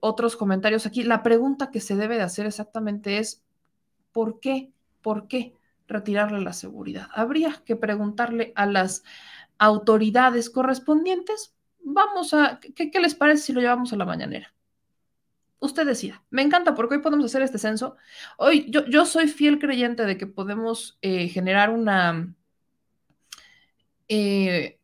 otros 0.00 0.36
comentarios 0.36 0.86
aquí. 0.86 1.02
La 1.02 1.22
pregunta 1.22 1.70
que 1.70 1.80
se 1.80 1.96
debe 1.96 2.16
de 2.16 2.22
hacer 2.22 2.46
exactamente 2.46 3.18
es, 3.18 3.42
¿por 4.12 4.40
qué? 4.40 4.70
¿Por 5.02 5.28
qué 5.28 5.54
retirarle 5.88 6.40
la 6.40 6.52
seguridad? 6.52 7.08
Habría 7.14 7.62
que 7.64 7.76
preguntarle 7.76 8.52
a 8.54 8.66
las 8.66 9.02
autoridades 9.60 10.48
correspondientes, 10.48 11.54
vamos 11.80 12.32
a, 12.34 12.58
¿qué, 12.74 12.90
les 12.98 13.14
parece 13.14 13.42
si 13.42 13.52
lo 13.52 13.60
llevamos 13.60 13.92
a 13.92 13.96
la 13.96 14.06
mañanera? 14.06 14.52
Usted 15.60 15.86
decida. 15.86 16.24
Me 16.30 16.40
encanta 16.40 16.74
porque 16.74 16.94
hoy 16.96 17.02
podemos 17.02 17.26
hacer 17.26 17.42
este 17.42 17.58
censo. 17.58 17.96
Hoy 18.38 18.66
yo, 18.70 18.86
yo 18.86 19.04
soy 19.04 19.28
fiel 19.28 19.58
creyente 19.58 20.06
de 20.06 20.16
que 20.16 20.26
podemos 20.26 20.98
eh, 21.02 21.28
generar 21.28 21.68
una, 21.68 22.34
eh, 24.08 24.80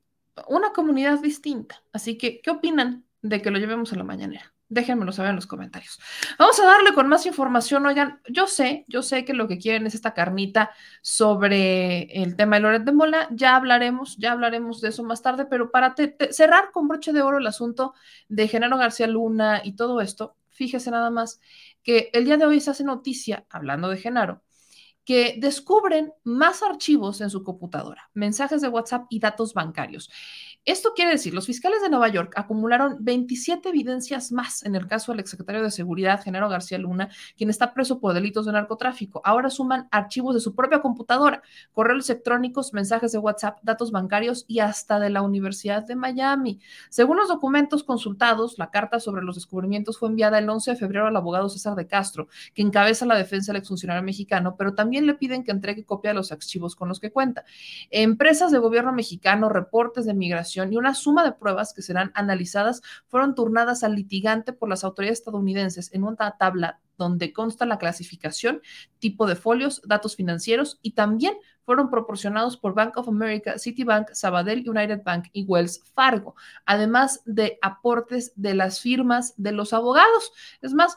una 0.47 0.73
comunidad 0.75 1.21
distinta. 1.21 1.83
Así 1.95 2.19
que, 2.19 2.43
¿qué 2.43 2.51
opinan 2.51 3.07
de 3.23 3.41
que 3.41 3.51
lo 3.51 3.59
llevemos 3.59 3.95
a 3.95 3.97
la 3.97 4.05
mañanera? 4.05 4.53
Déjenmelo 4.69 5.13
saber 5.13 5.31
en 5.31 5.37
los 5.37 5.47
comentarios. 5.47 6.01
Vamos 6.39 6.59
a 6.59 6.67
darle 6.67 6.93
con 6.93 7.07
más 7.09 7.25
información. 7.25 7.87
Oigan, 7.87 8.21
yo 8.29 8.49
sé, 8.49 8.85
yo 8.89 9.03
sé 9.03 9.25
que 9.25 9.33
lo 9.33 9.47
que 9.47 9.59
quieren 9.59 9.87
es 9.87 9.95
esta 9.95 10.13
carnita 10.13 10.71
sobre 11.03 12.03
el 12.21 12.35
tema 12.35 12.57
de 12.57 12.63
Loret 12.63 12.83
de 12.83 12.91
Mola. 12.91 13.29
Ya 13.31 13.55
hablaremos, 13.55 14.17
ya 14.17 14.33
hablaremos 14.33 14.81
de 14.81 14.89
eso 14.89 15.05
más 15.05 15.23
tarde, 15.23 15.47
pero 15.47 15.71
para 15.71 15.95
cerrar 16.31 16.73
con 16.73 16.89
broche 16.89 17.13
de 17.13 17.23
oro 17.23 17.39
el 17.39 17.47
asunto 17.47 17.95
de 18.29 18.49
Genaro 18.49 18.77
García 18.77 19.07
Luna 19.07 19.61
y 19.63 19.77
todo 19.77 20.01
esto, 20.01 20.37
fíjese 20.51 20.91
nada 20.91 21.11
más 21.11 21.41
que 21.85 22.11
el 22.13 22.25
día 22.25 22.37
de 22.37 22.47
hoy 22.47 22.61
se 22.61 22.71
hace 22.71 22.83
noticia, 22.83 23.47
hablando 23.51 23.89
de 23.89 23.99
Genaro, 23.99 24.43
que 25.05 25.37
descubren 25.39 26.13
más 26.25 26.65
archivos 26.65 27.21
en 27.21 27.31
su 27.31 27.45
computadora, 27.45 28.11
mensajes 28.13 28.61
de 28.61 28.69
WhatsApp 28.69 29.07
y 29.09 29.21
datos 29.21 29.55
bancarios. 29.55 30.11
Esto 30.67 30.95
quiere 30.97 31.13
decir, 31.13 31.33
los 31.33 31.47
fiscales 31.47 31.81
de 31.81 31.89
Nueva 31.89 32.09
York 32.09 32.33
acumularon 32.35 32.97
27 32.99 33.69
evidencias 33.69 34.33
más 34.33 34.65
en 34.65 34.75
el 34.75 34.89
caso 34.89 35.13
del 35.13 35.21
exsecretario 35.21 35.63
de 35.63 35.71
Seguridad, 35.71 36.21
Genaro 36.21 36.49
García 36.49 36.77
Luna, 36.77 37.09
quien 37.37 37.51
está 37.51 37.73
preso 37.73 38.01
por 38.01 38.15
delitos 38.15 38.47
de 38.47 38.53
narcotráfico. 38.53 39.21
Ahora 39.25 39.49
suman 39.49 39.87
archivos 39.93 40.35
de 40.35 40.41
su 40.41 40.57
propia 40.57 40.81
computadora, 40.81 41.41
correos 41.71 42.11
electrónicos, 42.11 42.73
mensajes 42.73 43.13
de 43.13 43.19
WhatsApp, 43.19 43.61
datos 43.63 43.93
bancarios 43.93 44.45
y 44.49 44.59
hasta 44.59 44.99
de 44.99 45.09
la 45.09 45.23
Universidad 45.23 45.85
de 45.85 45.95
Miami. 45.95 46.59
Según 46.91 47.19
los 47.19 47.29
documentos 47.29 47.85
consultados, 47.85 48.59
la 48.59 48.73
carta 48.73 48.99
sobre 48.99 49.23
los 49.23 49.37
descubrimientos 49.37 50.01
fue 50.01 50.09
enviada 50.09 50.41
el 50.41 50.51
11 50.51 50.73
de 50.73 50.77
febrero 50.77 51.07
al 51.07 51.15
abogado 51.15 51.49
César 51.49 51.77
de 51.77 51.87
Castro, 51.87 52.27
que 52.55 52.63
encabeza 52.63 53.07
la 53.07 53.15
defensa 53.15 53.53
del 53.53 53.61
exfuncionario 53.61 54.03
mexicano, 54.03 54.57
pero 54.59 54.75
también 54.75 55.07
le 55.07 55.15
piden 55.15 55.45
que 55.45 55.53
entregue 55.53 55.85
copia 55.85 56.11
de 56.11 56.17
los 56.17 56.33
archivos 56.33 56.75
con 56.75 56.89
los 56.89 56.99
que 56.99 57.13
cuenta. 57.13 57.45
Empresas 57.91 58.51
de 58.51 58.59
gobierno 58.59 58.93
mexicano, 58.93 59.49
reportes 59.49 60.07
de 60.07 60.15
migración, 60.15 60.56
y 60.65 60.77
una 60.77 60.95
suma 60.95 61.25
de 61.25 61.33
pruebas 61.33 61.73
que 61.75 61.83
serán 61.83 62.13
analizadas 62.15 62.83
fueron 63.09 63.35
turnadas 63.35 63.85
al 63.85 63.95
litigante 63.95 64.53
por 64.53 64.69
las 64.69 64.85
autoridades 64.85 65.21
estadounidenses 65.21 65.93
en 65.93 66.05
una 66.05 66.37
tabla 66.39 66.81
donde 66.97 67.33
consta 67.33 67.67
la 67.67 67.79
clasificación, 67.79 68.63
tipo 68.99 69.27
de 69.27 69.37
folios, 69.37 69.83
datos 69.85 70.17
financieros 70.17 70.79
y 70.83 70.93
también 70.93 71.35
fueron 71.65 71.91
proporcionados 71.91 72.57
por 72.57 72.75
Bank 72.75 72.97
of 72.97 73.09
America, 73.09 73.59
Citibank, 73.59 74.13
Sabadell, 74.13 74.69
United 74.69 75.03
Bank 75.05 75.27
y 75.33 75.45
Wells 75.45 75.83
Fargo, 75.95 76.37
además 76.65 77.23
de 77.27 77.59
aportes 77.61 78.33
de 78.37 78.55
las 78.55 78.81
firmas 78.81 79.35
de 79.37 79.53
los 79.53 79.73
abogados. 79.73 80.33
Es 80.63 80.73
más, 80.73 80.97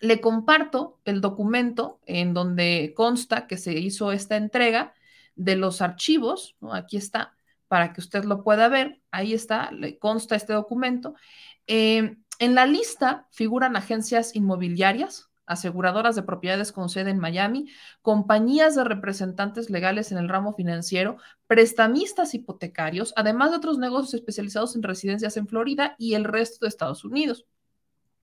le 0.00 0.20
comparto 0.20 1.00
el 1.04 1.20
documento 1.20 2.00
en 2.06 2.34
donde 2.34 2.92
consta 2.96 3.46
que 3.46 3.56
se 3.56 3.78
hizo 3.78 4.12
esta 4.12 4.36
entrega 4.36 4.94
de 5.36 5.56
los 5.56 5.80
archivos, 5.80 6.56
aquí 6.72 6.96
está, 6.96 7.37
para 7.68 7.92
que 7.92 8.00
usted 8.00 8.24
lo 8.24 8.42
pueda 8.42 8.68
ver. 8.68 9.00
Ahí 9.10 9.34
está, 9.34 9.70
le 9.70 9.98
consta 9.98 10.34
este 10.36 10.52
documento. 10.52 11.14
Eh, 11.66 12.16
en 12.38 12.54
la 12.54 12.66
lista 12.66 13.26
figuran 13.30 13.76
agencias 13.76 14.34
inmobiliarias, 14.34 15.28
aseguradoras 15.48 16.14
de 16.14 16.22
propiedades 16.22 16.72
con 16.72 16.88
sede 16.88 17.10
en 17.10 17.18
Miami, 17.18 17.70
compañías 18.02 18.74
de 18.74 18.84
representantes 18.84 19.70
legales 19.70 20.12
en 20.12 20.18
el 20.18 20.28
ramo 20.28 20.54
financiero, 20.54 21.16
prestamistas 21.46 22.34
hipotecarios, 22.34 23.12
además 23.16 23.50
de 23.50 23.56
otros 23.56 23.78
negocios 23.78 24.14
especializados 24.14 24.76
en 24.76 24.82
residencias 24.82 25.36
en 25.36 25.48
Florida 25.48 25.94
y 25.98 26.14
el 26.14 26.24
resto 26.24 26.64
de 26.64 26.68
Estados 26.68 27.04
Unidos. 27.04 27.46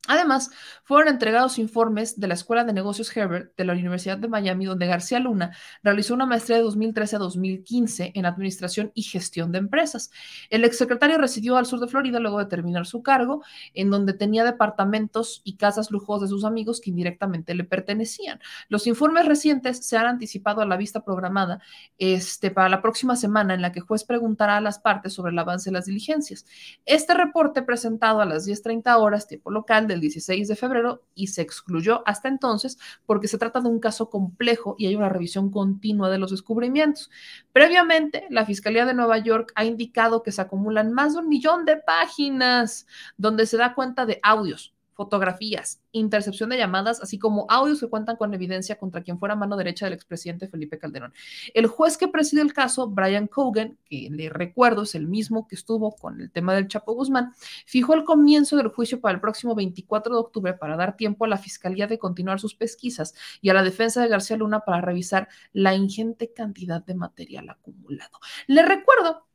Además, 0.08 0.52
fueron 0.84 1.08
entregados 1.08 1.58
informes 1.58 2.20
de 2.20 2.28
la 2.28 2.36
Escuela 2.36 2.64
de 2.64 2.74
Negocios 2.74 3.16
Herbert 3.16 3.56
de 3.58 3.66
la 3.66 3.74
Universidad 3.74 4.18
de 4.18 4.28
Miami, 4.28 4.66
donde 4.66 4.86
García 4.86 5.20
Luna 5.20 5.56
realizó 5.82 6.14
una 6.14 6.26
maestría 6.26 6.58
de 6.58 6.64
2013 6.64 7.16
a 7.16 7.20
2015 7.20 8.12
en 8.14 8.26
Administración 8.26 8.92
y 8.94 9.02
Gestión 9.04 9.52
de 9.52 9.58
Empresas. 9.58 10.12
El 10.50 10.64
exsecretario 10.64 11.18
residió 11.18 11.58
al 11.58 11.66
sur 11.66 11.80
de 11.80 11.88
Florida 11.88 12.20
luego 12.20 12.40
de 12.40 12.46
terminar 12.46 12.86
su 12.86 13.02
cargo, 13.02 13.44
en 13.74 13.90
donde 13.90 14.14
tenía 14.14 14.44
departamentos 14.44 15.42
y 15.44 15.58
casas 15.58 15.90
lujosas 15.90 16.30
de 16.30 16.36
sus 16.36 16.46
amigos 16.46 16.82
que 16.82 16.92
indirectamente 16.92 17.56
le 17.56 17.64
pertenecían. 17.64 18.40
Los 18.70 18.86
informes 18.88 19.26
recientes 19.26 19.86
se 19.86 19.98
han 19.98 20.06
anticipado 20.06 20.62
a 20.62 20.66
la 20.66 20.78
vista 20.78 21.04
programada 21.04 21.60
este, 21.98 22.52
para 22.52 22.70
la 22.70 22.82
próxima 22.82 23.16
semana, 23.16 23.54
en 23.56 23.62
la 23.62 23.72
que 23.72 23.82
juez 23.82 24.04
preguntará 24.04 24.58
a 24.58 24.62
las 24.62 24.80
partes 24.80 25.14
sobre 25.14 25.32
el 25.32 25.40
avance 25.40 25.70
de 25.70 25.74
las 25.74 25.86
diligencias. 25.86 26.46
Este 26.86 27.14
reporte 27.14 27.64
presentado 27.64 28.22
a 28.22 28.26
las 28.26 28.48
10.30 28.48 29.00
horas, 29.00 29.28
tiempo 29.28 29.50
local, 29.50 29.88
de 29.88 29.95
el 29.96 30.02
16 30.02 30.48
de 30.48 30.56
febrero 30.56 31.04
y 31.16 31.28
se 31.28 31.42
excluyó 31.42 32.04
hasta 32.06 32.28
entonces 32.28 32.78
porque 33.06 33.28
se 33.28 33.38
trata 33.38 33.62
de 33.62 33.70
un 33.70 33.80
caso 33.80 34.10
complejo 34.10 34.76
y 34.78 34.86
hay 34.86 34.96
una 34.96 35.10
revisión 35.10 35.50
continua 35.50 36.10
de 36.10 36.20
los 36.20 36.32
descubrimientos. 36.32 37.10
Previamente, 37.52 38.28
la 38.30 38.46
Fiscalía 38.46 38.86
de 38.86 38.94
Nueva 38.94 39.18
York 39.18 39.52
ha 39.56 39.66
indicado 39.66 40.22
que 40.22 40.32
se 40.32 40.42
acumulan 40.42 40.92
más 40.92 41.14
de 41.14 41.20
un 41.20 41.30
millón 41.30 41.66
de 41.66 41.78
páginas 41.78 42.86
donde 43.18 43.48
se 43.48 43.58
da 43.58 43.74
cuenta 43.74 44.06
de 44.06 44.20
audios, 44.22 44.75
fotografías, 44.96 45.82
intercepción 45.92 46.50
de 46.50 46.58
llamadas, 46.58 47.02
así 47.02 47.20
como 47.20 47.46
audios 47.50 47.80
que 47.80 47.90
cuentan 47.90 48.16
con 48.16 48.34
evidencia 48.34 48.78
contra 48.78 49.04
quien 49.04 49.20
fuera 49.20 49.36
mano 49.36 49.58
derecha 49.58 49.86
del 49.86 49.94
expresidente 49.94 50.48
Felipe 50.48 50.80
Calderón. 50.80 51.14
El 51.54 51.68
juez 51.68 51.98
que 51.98 52.08
preside 52.08 52.42
el 52.42 52.54
caso, 52.54 52.90
Brian 52.90 53.28
Cogan, 53.28 53.78
que 53.86 54.10
le 54.10 54.30
recuerdo 54.30 54.84
es 54.84 54.96
el 54.96 55.08
mismo 55.08 55.48
que 55.48 55.56
estuvo 55.56 55.96
con 55.96 56.22
el 56.22 56.32
tema 56.32 56.56
del 56.56 56.68
Chapo 56.68 56.94
Guzmán, 56.94 57.34
fijó 57.66 57.94
el 57.94 58.04
comienzo 58.06 58.56
del 58.56 58.70
juicio 58.70 59.02
para 59.02 59.16
el 59.16 59.22
próximo 59.22 59.54
24 59.54 60.16
de 60.16 60.20
octubre 60.20 60.54
para 60.54 60.78
dar 60.78 60.96
tiempo 60.96 61.26
a 61.26 61.28
la 61.28 61.38
fiscalía 61.38 61.88
de 61.88 62.00
continuar 62.00 62.40
sus 62.40 62.56
pesquisas 62.56 63.14
y 63.42 63.50
a 63.50 63.54
la 63.54 63.64
defensa 63.64 64.02
de 64.02 64.08
García 64.08 64.38
Luna 64.38 64.62
para 64.62 64.82
revisar 64.82 65.28
la 65.52 65.76
ingente 65.76 66.34
cantidad 66.34 66.84
de 66.84 66.96
material 66.96 67.50
acumulado. 67.50 68.20
Le 68.48 68.64
recuerdo 68.64 69.28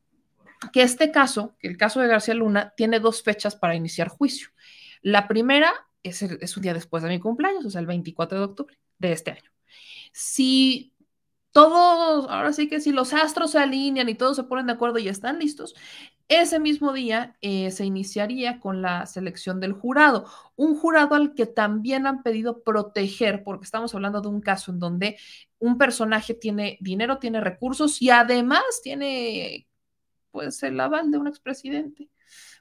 que 0.72 0.82
este 0.82 1.10
caso, 1.10 1.54
el 1.60 1.76
caso 1.76 2.00
de 2.00 2.08
García 2.08 2.34
Luna, 2.34 2.74
tiene 2.76 3.00
dos 3.00 3.22
fechas 3.22 3.56
para 3.56 3.74
iniciar 3.74 4.08
juicio. 4.08 4.48
La 5.02 5.28
primera 5.28 5.72
es, 6.02 6.22
un 6.22 6.62
día 6.62 6.74
después 6.74 7.02
de 7.02 7.08
mi 7.08 7.20
cumpleaños, 7.20 7.64
o 7.64 7.70
sea, 7.70 7.80
el 7.80 7.86
24 7.86 8.38
de 8.38 8.44
octubre 8.44 8.78
de 8.98 9.12
este 9.12 9.32
año. 9.32 9.50
Si 10.12 10.94
todos, 11.52 12.26
ahora 12.28 12.52
sí 12.52 12.68
que 12.68 12.80
si 12.80 12.92
los 12.92 13.12
astros 13.12 13.52
se 13.52 13.58
alinean 13.58 14.08
y 14.08 14.14
todos 14.14 14.36
se 14.36 14.44
ponen 14.44 14.66
de 14.66 14.72
acuerdo 14.72 14.98
y 14.98 15.08
están 15.08 15.38
listos, 15.38 15.74
ese 16.28 16.60
mismo 16.60 16.92
día 16.92 17.36
eh, 17.40 17.72
se 17.72 17.84
iniciaría 17.84 18.60
con 18.60 18.82
la 18.82 19.04
selección 19.06 19.58
del 19.58 19.72
jurado, 19.72 20.26
un 20.54 20.76
jurado 20.76 21.16
al 21.16 21.34
que 21.34 21.46
también 21.46 22.06
han 22.06 22.22
pedido 22.22 22.62
proteger, 22.62 23.42
porque 23.42 23.64
estamos 23.64 23.94
hablando 23.94 24.20
de 24.20 24.28
un 24.28 24.40
caso 24.40 24.70
en 24.70 24.78
donde 24.78 25.18
un 25.58 25.76
personaje 25.76 26.34
tiene 26.34 26.78
dinero, 26.80 27.18
tiene 27.18 27.40
recursos 27.40 28.00
y 28.00 28.10
además 28.10 28.62
tiene 28.82 29.66
pues 30.30 30.62
el 30.62 30.78
aval 30.78 31.10
de 31.10 31.18
un 31.18 31.26
expresidente. 31.26 32.08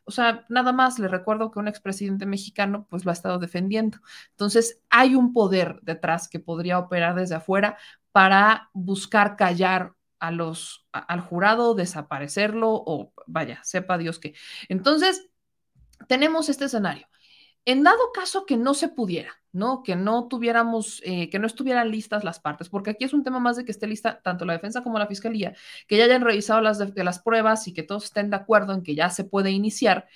O 0.09 0.11
sea, 0.11 0.43
nada 0.49 0.73
más 0.73 0.97
le 0.97 1.07
recuerdo 1.07 1.51
que 1.51 1.59
un 1.59 1.67
expresidente 1.67 2.25
mexicano 2.25 2.87
pues 2.89 3.05
lo 3.05 3.11
ha 3.11 3.13
estado 3.13 3.37
defendiendo. 3.37 3.99
Entonces, 4.31 4.81
hay 4.89 5.13
un 5.13 5.33
poder 5.33 5.79
detrás 5.83 6.27
que 6.27 6.39
podría 6.39 6.79
operar 6.79 7.13
desde 7.13 7.35
afuera 7.35 7.77
para 8.11 8.71
buscar 8.73 9.35
callar 9.35 9.93
a 10.19 10.31
los, 10.31 10.87
al 10.91 11.21
jurado, 11.21 11.75
desaparecerlo 11.75 12.71
o 12.71 13.13
vaya, 13.27 13.63
sepa 13.63 13.99
Dios 13.99 14.17
qué. 14.17 14.33
Entonces, 14.67 15.29
tenemos 16.07 16.49
este 16.49 16.65
escenario. 16.65 17.07
En 17.65 17.83
dado 17.83 18.11
caso 18.13 18.45
que 18.45 18.57
no 18.57 18.73
se 18.73 18.89
pudiera, 18.89 19.33
¿no? 19.51 19.83
Que 19.83 19.95
no 19.95 20.27
tuviéramos, 20.27 21.01
eh, 21.05 21.29
que 21.29 21.39
no 21.39 21.47
estuvieran 21.47 21.91
listas 21.91 22.23
las 22.23 22.39
partes, 22.39 22.69
porque 22.69 22.91
aquí 22.91 23.05
es 23.05 23.13
un 23.13 23.23
tema 23.23 23.39
más 23.39 23.57
de 23.57 23.65
que 23.65 23.71
esté 23.71 23.87
lista 23.87 24.21
tanto 24.21 24.45
la 24.45 24.53
defensa 24.53 24.83
como 24.83 24.99
la 24.99 25.07
fiscalía, 25.07 25.55
que 25.87 25.97
ya 25.97 26.05
hayan 26.05 26.21
revisado 26.21 26.61
las, 26.61 26.77
de, 26.79 27.03
las 27.03 27.19
pruebas 27.19 27.67
y 27.67 27.73
que 27.73 27.83
todos 27.83 28.05
estén 28.05 28.29
de 28.29 28.37
acuerdo 28.37 28.73
en 28.73 28.83
que 28.83 28.95
ya 28.95 29.09
se 29.09 29.23
puede 29.23 29.51
iniciar. 29.51 30.07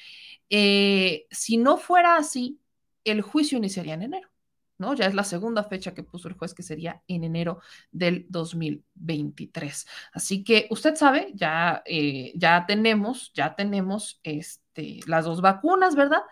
Eh, 0.49 1.27
si 1.31 1.57
no 1.57 1.77
fuera 1.77 2.17
así, 2.17 2.59
el 3.03 3.21
juicio 3.21 3.57
iniciaría 3.57 3.95
en 3.95 4.03
enero. 4.03 4.29
¿no? 4.77 4.93
Ya 4.95 5.05
es 5.05 5.13
la 5.13 5.23
segunda 5.23 5.63
fecha 5.63 5.93
que 5.93 6.03
puso 6.03 6.27
el 6.27 6.33
juez, 6.33 6.53
que 6.53 6.63
sería 6.63 7.01
en 7.07 7.23
enero 7.23 7.59
del 7.91 8.25
2023. 8.29 9.87
Así 10.13 10.43
que 10.43 10.67
usted 10.71 10.95
sabe, 10.95 11.31
ya, 11.35 11.83
eh, 11.85 12.33
ya 12.35 12.65
tenemos, 12.65 13.31
ya 13.33 13.55
tenemos 13.55 14.19
este, 14.23 14.99
las 15.07 15.25
dos 15.25 15.41
vacunas, 15.41 15.95
¿verdad? 15.95 16.23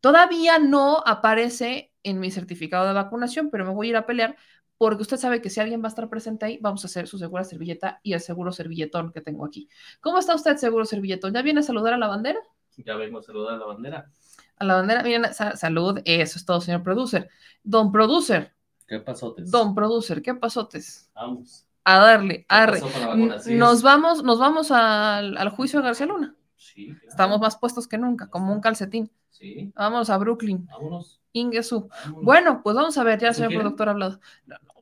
Todavía 0.00 0.58
no 0.58 1.02
aparece 1.04 1.92
en 2.02 2.20
mi 2.20 2.30
certificado 2.30 2.86
de 2.86 2.92
vacunación, 2.92 3.50
pero 3.50 3.64
me 3.64 3.72
voy 3.72 3.88
a 3.88 3.90
ir 3.90 3.96
a 3.96 4.06
pelear 4.06 4.36
porque 4.78 5.02
usted 5.02 5.16
sabe 5.16 5.42
que 5.42 5.50
si 5.50 5.60
alguien 5.60 5.82
va 5.82 5.86
a 5.86 5.88
estar 5.88 6.08
presente 6.08 6.46
ahí, 6.46 6.58
vamos 6.62 6.84
a 6.84 6.86
hacer 6.86 7.08
su 7.08 7.18
segura 7.18 7.42
servilleta 7.42 8.00
y 8.04 8.12
el 8.12 8.20
seguro 8.20 8.52
servilletón 8.52 9.12
que 9.12 9.20
tengo 9.20 9.44
aquí. 9.44 9.68
¿Cómo 10.00 10.18
está 10.18 10.36
usted, 10.36 10.56
seguro 10.56 10.84
servilletón? 10.84 11.34
¿Ya 11.34 11.42
viene 11.42 11.60
a 11.60 11.64
saludar 11.64 11.94
a 11.94 11.98
la 11.98 12.06
bandera? 12.06 12.38
Ya 12.76 12.94
vengo 12.94 13.18
a 13.18 13.22
saludar 13.22 13.54
a 13.54 13.58
la 13.58 13.66
bandera. 13.66 14.10
A 14.56 14.64
la 14.64 14.76
bandera, 14.76 15.02
miren, 15.02 15.34
salud, 15.34 16.00
eso 16.04 16.38
es 16.38 16.44
todo, 16.44 16.60
señor 16.60 16.84
producer. 16.84 17.28
Don 17.64 17.90
producer. 17.90 18.54
¿Qué 18.86 19.00
pasó, 19.00 19.34
Don 19.36 19.74
producer, 19.74 20.22
¿qué 20.22 20.34
pasó, 20.34 20.68
Vamos. 21.14 21.66
a 21.84 21.98
darle, 21.98 22.46
a 22.48 22.60
darle. 22.60 22.80
pasó 22.80 22.92
con 22.92 23.00
la 23.00 23.06
vacuna? 23.08 23.38
¿Sigues? 23.40 23.58
Nos 23.58 23.82
vamos, 23.82 24.22
nos 24.22 24.38
vamos 24.38 24.70
al, 24.70 25.36
al 25.36 25.48
juicio 25.50 25.80
de 25.80 25.86
García 25.86 26.06
Luna. 26.06 26.37
Sí, 26.78 26.86
claro. 26.86 27.08
Estamos 27.08 27.40
más 27.40 27.56
puestos 27.58 27.88
que 27.88 27.98
nunca, 27.98 28.28
como 28.30 28.52
un 28.52 28.60
calcetín. 28.60 29.10
Sí, 29.30 29.72
Vamos 29.74 30.10
a 30.10 30.16
Brooklyn, 30.18 30.64
vámonos. 30.66 31.20
Ingesu. 31.32 31.88
vámonos. 31.88 32.24
Bueno, 32.24 32.60
pues 32.62 32.76
vamos 32.76 32.96
a 32.98 33.02
ver, 33.02 33.18
ya 33.18 33.28
el 33.28 33.32
¿Eso 33.32 33.42
señor 33.44 33.60
productor 33.60 33.88
ha 33.88 33.90
hablado. 33.92 34.20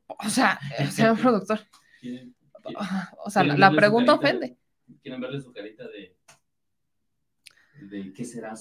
O 0.07 0.29
sea, 0.29 0.59
el 0.79 0.91
señor 0.91 1.19
productor, 1.19 1.61
¿Quieren, 2.01 2.35
quieren- 2.63 2.77
o 3.25 3.31
sea, 3.31 3.43
la, 3.45 3.55
¿Quieren 3.55 3.61
la 3.61 3.67
verle 3.71 3.77
su 3.77 3.81
pregunta 3.81 4.13
ofende. 4.15 4.59
quieren 5.01 5.21
verle 5.23 5.41
su 5.41 5.53
carita 5.55 5.85
de. 5.89 6.15
de 7.89 8.13
qué 8.13 8.25
será? 8.27 8.53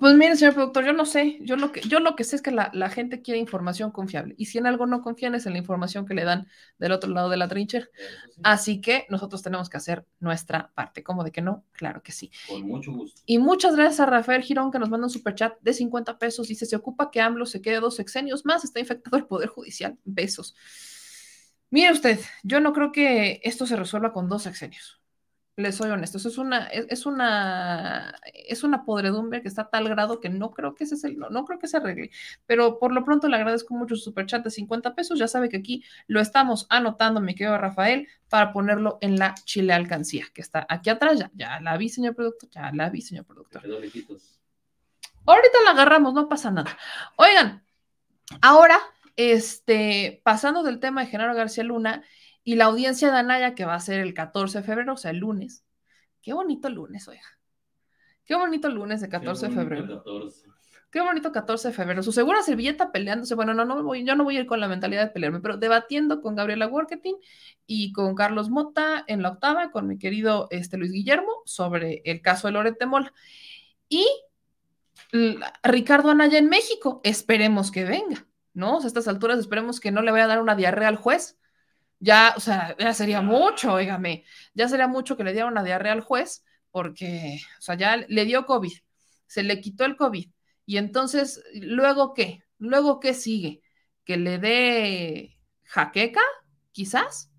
Pues 0.00 0.14
mire, 0.14 0.36
señor 0.36 0.54
productor, 0.54 0.84
yo 0.84 0.92
no 0.92 1.04
sé, 1.06 1.38
yo 1.42 1.56
lo 1.56 1.72
que, 1.72 1.80
yo 1.82 2.00
lo 2.00 2.16
que 2.16 2.24
sé 2.24 2.36
es 2.36 2.42
que 2.42 2.50
la, 2.50 2.70
la 2.72 2.90
gente 2.90 3.22
quiere 3.22 3.38
información 3.38 3.90
confiable 3.90 4.34
y 4.38 4.46
si 4.46 4.58
en 4.58 4.66
algo 4.66 4.86
no 4.86 5.02
confían 5.02 5.34
es 5.34 5.46
en 5.46 5.52
la 5.52 5.58
información 5.58 6.06
que 6.06 6.14
le 6.14 6.24
dan 6.24 6.48
del 6.78 6.92
otro 6.92 7.10
lado 7.10 7.28
de 7.28 7.36
la 7.36 7.48
trinchera. 7.48 7.86
Sí, 8.34 8.40
Así 8.42 8.80
que 8.80 9.06
nosotros 9.08 9.42
tenemos 9.42 9.68
que 9.68 9.76
hacer 9.76 10.06
nuestra 10.20 10.72
parte. 10.74 11.02
¿Cómo 11.02 11.24
de 11.24 11.32
que 11.32 11.42
no? 11.42 11.64
Claro 11.72 12.02
que 12.02 12.12
sí. 12.12 12.30
Con 12.48 12.62
mucho 12.62 12.92
gusto. 12.92 13.20
Y 13.26 13.38
muchas 13.38 13.76
gracias 13.76 14.00
a 14.00 14.06
Rafael 14.06 14.42
Girón 14.42 14.70
que 14.70 14.78
nos 14.78 14.90
manda 14.90 15.06
un 15.06 15.10
superchat 15.10 15.54
de 15.60 15.72
50 15.72 16.18
pesos. 16.18 16.48
Dice, 16.48 16.66
se 16.66 16.76
ocupa 16.76 17.10
que 17.10 17.20
AMLO 17.20 17.46
se 17.46 17.60
quede 17.60 17.80
dos 17.80 17.96
sexenios 17.96 18.44
más, 18.44 18.64
está 18.64 18.80
infectado 18.80 19.16
el 19.16 19.26
Poder 19.26 19.48
Judicial. 19.48 19.98
Besos. 20.04 20.54
Mire 21.70 21.92
usted, 21.92 22.20
yo 22.42 22.60
no 22.60 22.72
creo 22.72 22.92
que 22.92 23.40
esto 23.42 23.66
se 23.66 23.76
resuelva 23.76 24.12
con 24.12 24.28
dos 24.28 24.44
sexenios. 24.44 25.00
Les 25.58 25.74
soy 25.74 25.88
honesto, 25.88 26.18
eso 26.18 26.28
es 26.28 26.36
una, 26.36 26.66
es, 26.66 26.84
es 26.90 27.06
una, 27.06 28.14
es 28.34 28.62
una 28.62 28.84
podredumbre 28.84 29.40
que 29.40 29.48
está 29.48 29.62
a 29.62 29.70
tal 29.70 29.88
grado 29.88 30.20
que 30.20 30.28
no 30.28 30.50
creo 30.50 30.74
que 30.74 30.84
ese 30.84 30.96
es 30.96 31.04
el, 31.04 31.18
no, 31.18 31.30
no 31.30 31.46
creo 31.46 31.58
que 31.58 31.66
se 31.66 31.78
arregle. 31.78 32.10
Pero 32.44 32.78
por 32.78 32.92
lo 32.92 33.04
pronto 33.04 33.26
le 33.26 33.36
agradezco 33.36 33.74
mucho 33.74 33.96
su 33.96 34.02
superchat 34.02 34.44
de 34.44 34.50
50 34.50 34.94
pesos. 34.94 35.18
Ya 35.18 35.28
sabe 35.28 35.48
que 35.48 35.56
aquí 35.56 35.82
lo 36.08 36.20
estamos 36.20 36.66
anotando, 36.68 37.22
mi 37.22 37.34
querido 37.34 37.56
Rafael, 37.56 38.06
para 38.28 38.52
ponerlo 38.52 38.98
en 39.00 39.18
la 39.18 39.34
chile 39.44 39.72
alcancía, 39.72 40.26
que 40.34 40.42
está 40.42 40.66
aquí 40.68 40.90
atrás. 40.90 41.18
Ya, 41.18 41.30
ya 41.34 41.58
la 41.60 41.78
vi, 41.78 41.88
señor 41.88 42.14
productor, 42.14 42.50
ya 42.50 42.70
la 42.72 42.90
vi, 42.90 43.00
señor 43.00 43.24
Se 43.24 43.32
productor. 43.32 43.62
Ahorita 45.24 45.58
la 45.64 45.70
agarramos, 45.70 46.12
no 46.12 46.28
pasa 46.28 46.50
nada. 46.50 46.76
Oigan, 47.16 47.64
ahora, 48.42 48.78
este, 49.16 50.20
pasando 50.22 50.62
del 50.62 50.80
tema 50.80 51.00
de 51.00 51.06
Genaro 51.06 51.34
García 51.34 51.64
Luna 51.64 52.04
y 52.46 52.54
la 52.54 52.66
audiencia 52.66 53.10
de 53.10 53.18
Anaya, 53.18 53.56
que 53.56 53.64
va 53.64 53.74
a 53.74 53.80
ser 53.80 53.98
el 53.98 54.14
14 54.14 54.58
de 54.58 54.64
febrero, 54.64 54.92
o 54.92 54.96
sea, 54.96 55.10
el 55.10 55.16
lunes. 55.16 55.64
Qué 56.22 56.32
bonito 56.32 56.70
lunes, 56.70 57.08
oiga. 57.08 57.26
Qué 58.24 58.36
bonito 58.36 58.68
lunes 58.68 59.00
de 59.00 59.08
14 59.08 59.48
de 59.48 59.52
febrero. 59.52 59.96
14. 59.96 60.46
Qué 60.92 61.00
bonito 61.00 61.32
14 61.32 61.68
de 61.68 61.74
febrero. 61.74 62.04
Su 62.04 62.12
segura 62.12 62.42
servilleta 62.42 62.92
peleándose. 62.92 63.34
Bueno, 63.34 63.52
no, 63.52 63.64
no 63.64 63.82
voy, 63.82 64.04
yo 64.04 64.14
no 64.14 64.22
voy 64.22 64.36
a 64.36 64.40
ir 64.42 64.46
con 64.46 64.60
la 64.60 64.68
mentalidad 64.68 65.06
de 65.06 65.10
pelearme, 65.10 65.40
pero 65.40 65.56
debatiendo 65.56 66.22
con 66.22 66.36
Gabriela 66.36 66.68
Worketing 66.68 67.16
y 67.66 67.92
con 67.92 68.14
Carlos 68.14 68.48
Mota 68.48 69.02
en 69.08 69.22
la 69.22 69.30
octava, 69.30 69.72
con 69.72 69.88
mi 69.88 69.98
querido 69.98 70.46
este, 70.52 70.76
Luis 70.76 70.92
Guillermo, 70.92 71.42
sobre 71.46 72.00
el 72.04 72.22
caso 72.22 72.46
de 72.46 72.52
Loret 72.52 72.78
de 72.78 72.86
Mola. 72.86 73.12
Y 73.88 74.06
Ricardo 75.64 76.10
Anaya 76.10 76.38
en 76.38 76.48
México. 76.48 77.00
Esperemos 77.02 77.72
que 77.72 77.84
venga, 77.84 78.24
¿no? 78.54 78.76
O 78.76 78.80
sea, 78.80 78.86
a 78.86 78.88
estas 78.88 79.08
alturas 79.08 79.40
esperemos 79.40 79.80
que 79.80 79.90
no 79.90 80.00
le 80.00 80.12
vaya 80.12 80.26
a 80.26 80.28
dar 80.28 80.40
una 80.40 80.54
diarrea 80.54 80.86
al 80.86 80.96
juez. 80.96 81.40
Ya, 81.98 82.34
o 82.36 82.40
sea, 82.40 82.76
ya 82.78 82.92
sería 82.94 83.22
mucho, 83.22 83.74
óigame. 83.74 84.24
Ya 84.54 84.68
sería 84.68 84.86
mucho 84.88 85.16
que 85.16 85.24
le 85.24 85.32
diera 85.32 85.46
una 85.48 85.62
diarrea 85.64 85.92
al 85.92 86.00
juez, 86.02 86.44
porque, 86.70 87.40
o 87.58 87.62
sea, 87.62 87.74
ya 87.76 87.96
le 87.96 88.24
dio 88.24 88.46
COVID, 88.46 88.72
se 89.26 89.42
le 89.42 89.60
quitó 89.60 89.84
el 89.84 89.96
COVID. 89.96 90.30
Y 90.66 90.76
entonces, 90.78 91.42
¿luego 91.54 92.12
qué? 92.14 92.42
¿Luego 92.58 93.00
qué 93.00 93.14
sigue? 93.14 93.62
¿Que 94.04 94.16
le 94.16 94.38
dé 94.38 95.38
jaqueca? 95.64 96.20
Quizás. 96.72 97.30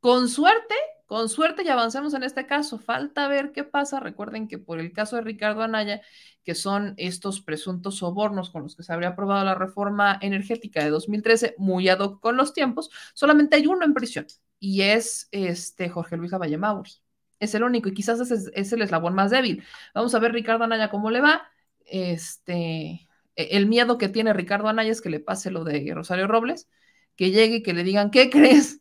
Con 0.00 0.28
suerte, 0.28 0.74
con 1.10 1.28
suerte 1.28 1.64
y 1.64 1.68
avancemos 1.68 2.14
en 2.14 2.22
este 2.22 2.46
caso. 2.46 2.78
Falta 2.78 3.26
ver 3.26 3.50
qué 3.50 3.64
pasa. 3.64 3.98
Recuerden 3.98 4.46
que 4.46 4.58
por 4.58 4.78
el 4.78 4.92
caso 4.92 5.16
de 5.16 5.22
Ricardo 5.22 5.62
Anaya, 5.62 6.02
que 6.44 6.54
son 6.54 6.94
estos 6.98 7.40
presuntos 7.40 7.96
sobornos 7.96 8.50
con 8.50 8.62
los 8.62 8.76
que 8.76 8.84
se 8.84 8.92
habría 8.92 9.08
aprobado 9.08 9.44
la 9.44 9.56
reforma 9.56 10.16
energética 10.22 10.84
de 10.84 10.90
2013, 10.90 11.56
muy 11.58 11.88
ad 11.88 11.98
hoc 11.98 12.20
con 12.20 12.36
los 12.36 12.52
tiempos, 12.52 12.90
solamente 13.12 13.56
hay 13.56 13.66
uno 13.66 13.84
en 13.84 13.92
prisión 13.92 14.28
y 14.60 14.82
es 14.82 15.26
este 15.32 15.88
Jorge 15.88 16.16
Luis 16.16 16.30
Lavalle 16.30 16.58
Mauri. 16.58 16.92
Es 17.40 17.56
el 17.56 17.64
único 17.64 17.88
y 17.88 17.92
quizás 17.94 18.20
ese 18.20 18.34
es, 18.36 18.50
es 18.54 18.72
el 18.72 18.82
eslabón 18.82 19.14
más 19.14 19.32
débil. 19.32 19.64
Vamos 19.96 20.14
a 20.14 20.20
ver 20.20 20.32
Ricardo 20.32 20.62
Anaya 20.62 20.90
cómo 20.90 21.10
le 21.10 21.20
va. 21.20 21.42
Este, 21.86 23.08
el 23.34 23.66
miedo 23.66 23.98
que 23.98 24.08
tiene 24.10 24.32
Ricardo 24.32 24.68
Anaya 24.68 24.92
es 24.92 25.00
que 25.00 25.10
le 25.10 25.18
pase 25.18 25.50
lo 25.50 25.64
de 25.64 25.90
Rosario 25.92 26.28
Robles, 26.28 26.68
que 27.16 27.32
llegue 27.32 27.56
y 27.56 27.62
que 27.64 27.72
le 27.72 27.82
digan, 27.82 28.12
¿qué 28.12 28.30
crees? 28.30 28.80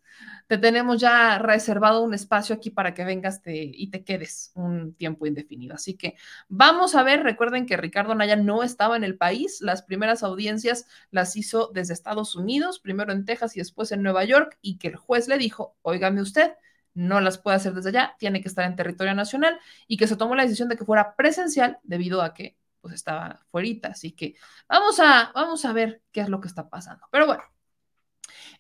Te 0.49 0.57
tenemos 0.57 0.99
ya 0.99 1.37
reservado 1.37 2.01
un 2.01 2.15
espacio 2.15 2.55
aquí 2.55 2.71
para 2.71 2.95
que 2.95 3.05
vengas 3.05 3.43
te, 3.43 3.55
y 3.55 3.91
te 3.91 4.03
quedes 4.03 4.51
un 4.55 4.95
tiempo 4.95 5.27
indefinido. 5.27 5.75
Así 5.75 5.95
que 5.95 6.15
vamos 6.47 6.95
a 6.95 7.03
ver, 7.03 7.21
recuerden 7.21 7.67
que 7.67 7.77
Ricardo 7.77 8.13
Anaya 8.13 8.35
no 8.35 8.63
estaba 8.63 8.97
en 8.97 9.03
el 9.03 9.15
país, 9.15 9.61
las 9.61 9.83
primeras 9.83 10.23
audiencias 10.23 10.87
las 11.11 11.35
hizo 11.35 11.69
desde 11.71 11.93
Estados 11.93 12.35
Unidos, 12.35 12.79
primero 12.79 13.11
en 13.11 13.25
Texas 13.25 13.55
y 13.55 13.59
después 13.59 13.91
en 13.91 14.01
Nueva 14.01 14.23
York, 14.23 14.57
y 14.59 14.79
que 14.79 14.87
el 14.87 14.95
juez 14.95 15.27
le 15.27 15.37
dijo, 15.37 15.77
óigame 15.83 16.19
usted, 16.21 16.53
no 16.95 17.21
las 17.21 17.37
puede 17.37 17.57
hacer 17.57 17.73
desde 17.75 17.89
allá, 17.89 18.15
tiene 18.17 18.41
que 18.41 18.47
estar 18.47 18.65
en 18.65 18.75
territorio 18.75 19.13
nacional, 19.13 19.59
y 19.87 19.97
que 19.97 20.07
se 20.07 20.15
tomó 20.15 20.33
la 20.35 20.43
decisión 20.43 20.67
de 20.69 20.77
que 20.77 20.85
fuera 20.85 21.15
presencial 21.15 21.77
debido 21.83 22.23
a 22.23 22.33
que 22.33 22.57
pues 22.81 22.95
estaba 22.95 23.45
fuerita. 23.51 23.89
Así 23.89 24.13
que 24.13 24.35
vamos 24.67 24.99
a, 24.99 25.31
vamos 25.35 25.63
a 25.65 25.73
ver 25.73 26.01
qué 26.11 26.21
es 26.21 26.29
lo 26.29 26.41
que 26.41 26.47
está 26.47 26.69
pasando. 26.69 27.05
Pero 27.11 27.27
bueno, 27.27 27.43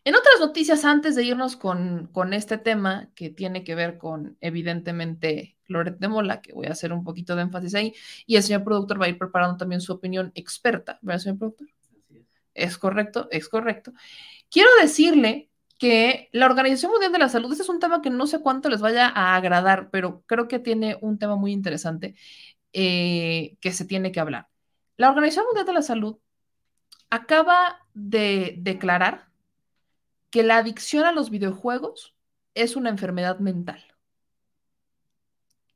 en 0.03 0.15
otras 0.15 0.39
noticias, 0.39 0.85
antes 0.85 1.15
de 1.15 1.23
irnos 1.23 1.55
con, 1.55 2.07
con 2.11 2.33
este 2.33 2.57
tema 2.57 3.09
que 3.15 3.29
tiene 3.29 3.63
que 3.63 3.75
ver 3.75 3.97
con, 3.97 4.37
evidentemente, 4.41 5.57
Loret 5.67 5.97
de 5.99 6.07
Mola, 6.07 6.41
que 6.41 6.53
voy 6.53 6.67
a 6.67 6.71
hacer 6.71 6.93
un 6.93 7.03
poquito 7.03 7.35
de 7.35 7.43
énfasis 7.43 7.75
ahí, 7.75 7.93
y 8.25 8.35
el 8.35 8.43
señor 8.43 8.63
productor 8.63 9.01
va 9.01 9.05
a 9.05 9.09
ir 9.09 9.17
preparando 9.17 9.57
también 9.57 9.81
su 9.81 9.93
opinión 9.93 10.31
experta, 10.35 10.99
¿verdad, 11.01 11.19
señor 11.19 11.37
productor? 11.37 11.67
Es 12.53 12.77
correcto, 12.77 13.27
es 13.31 13.47
correcto. 13.49 13.93
Quiero 14.49 14.69
decirle 14.81 15.49
que 15.77 16.29
la 16.33 16.45
Organización 16.45 16.91
Mundial 16.91 17.11
de 17.11 17.19
la 17.19 17.29
Salud, 17.29 17.51
este 17.51 17.63
es 17.63 17.69
un 17.69 17.79
tema 17.79 18.01
que 18.01 18.09
no 18.09 18.27
sé 18.27 18.41
cuánto 18.41 18.69
les 18.69 18.81
vaya 18.81 19.07
a 19.07 19.35
agradar, 19.35 19.89
pero 19.91 20.23
creo 20.25 20.47
que 20.47 20.59
tiene 20.59 20.97
un 21.01 21.17
tema 21.17 21.37
muy 21.37 21.53
interesante 21.53 22.15
eh, 22.73 23.55
que 23.61 23.71
se 23.71 23.85
tiene 23.85 24.11
que 24.11 24.19
hablar. 24.19 24.49
La 24.97 25.09
Organización 25.09 25.45
Mundial 25.45 25.65
de 25.65 25.73
la 25.73 25.81
Salud 25.81 26.17
acaba 27.09 27.79
de 27.93 28.55
declarar 28.59 29.28
que 30.29 30.43
la 30.43 30.57
adicción 30.57 31.05
a 31.05 31.11
los 31.11 31.29
videojuegos 31.29 32.15
es 32.53 32.75
una 32.75 32.89
enfermedad 32.89 33.39
mental. 33.39 33.83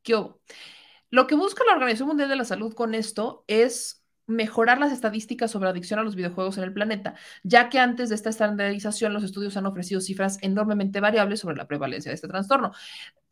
¿Qué 0.02 0.16
hubo? 0.16 0.42
Lo 1.10 1.28
que 1.28 1.36
busca 1.36 1.64
la 1.66 1.74
Organización 1.74 2.08
Mundial 2.08 2.30
de 2.30 2.36
la 2.36 2.46
Salud 2.46 2.74
con 2.74 2.96
esto 2.96 3.46
es 3.48 4.04
mejorar 4.26 4.80
las 4.80 4.92
estadísticas 4.92 5.52
sobre 5.52 5.70
adicción 5.70 6.00
a 6.00 6.04
los 6.04 6.16
videojuegos 6.16 6.58
en 6.58 6.64
el 6.64 6.74
planeta, 6.74 7.16
ya 7.44 7.70
que 7.70 7.80
antes 7.80 8.10
de 8.10 8.16
esta 8.16 8.30
estandarización 8.30 9.14
los 9.14 9.24
estudios 9.24 9.58
han 9.58 9.66
ofrecido 9.66 10.02
cifras 10.02 10.40
enormemente 10.42 11.02
variables 11.02 11.42
sobre 11.42 11.58
la 11.58 11.68
prevalencia 11.68 12.10
de 12.10 12.16
este 12.16 12.28
trastorno. 12.28 12.72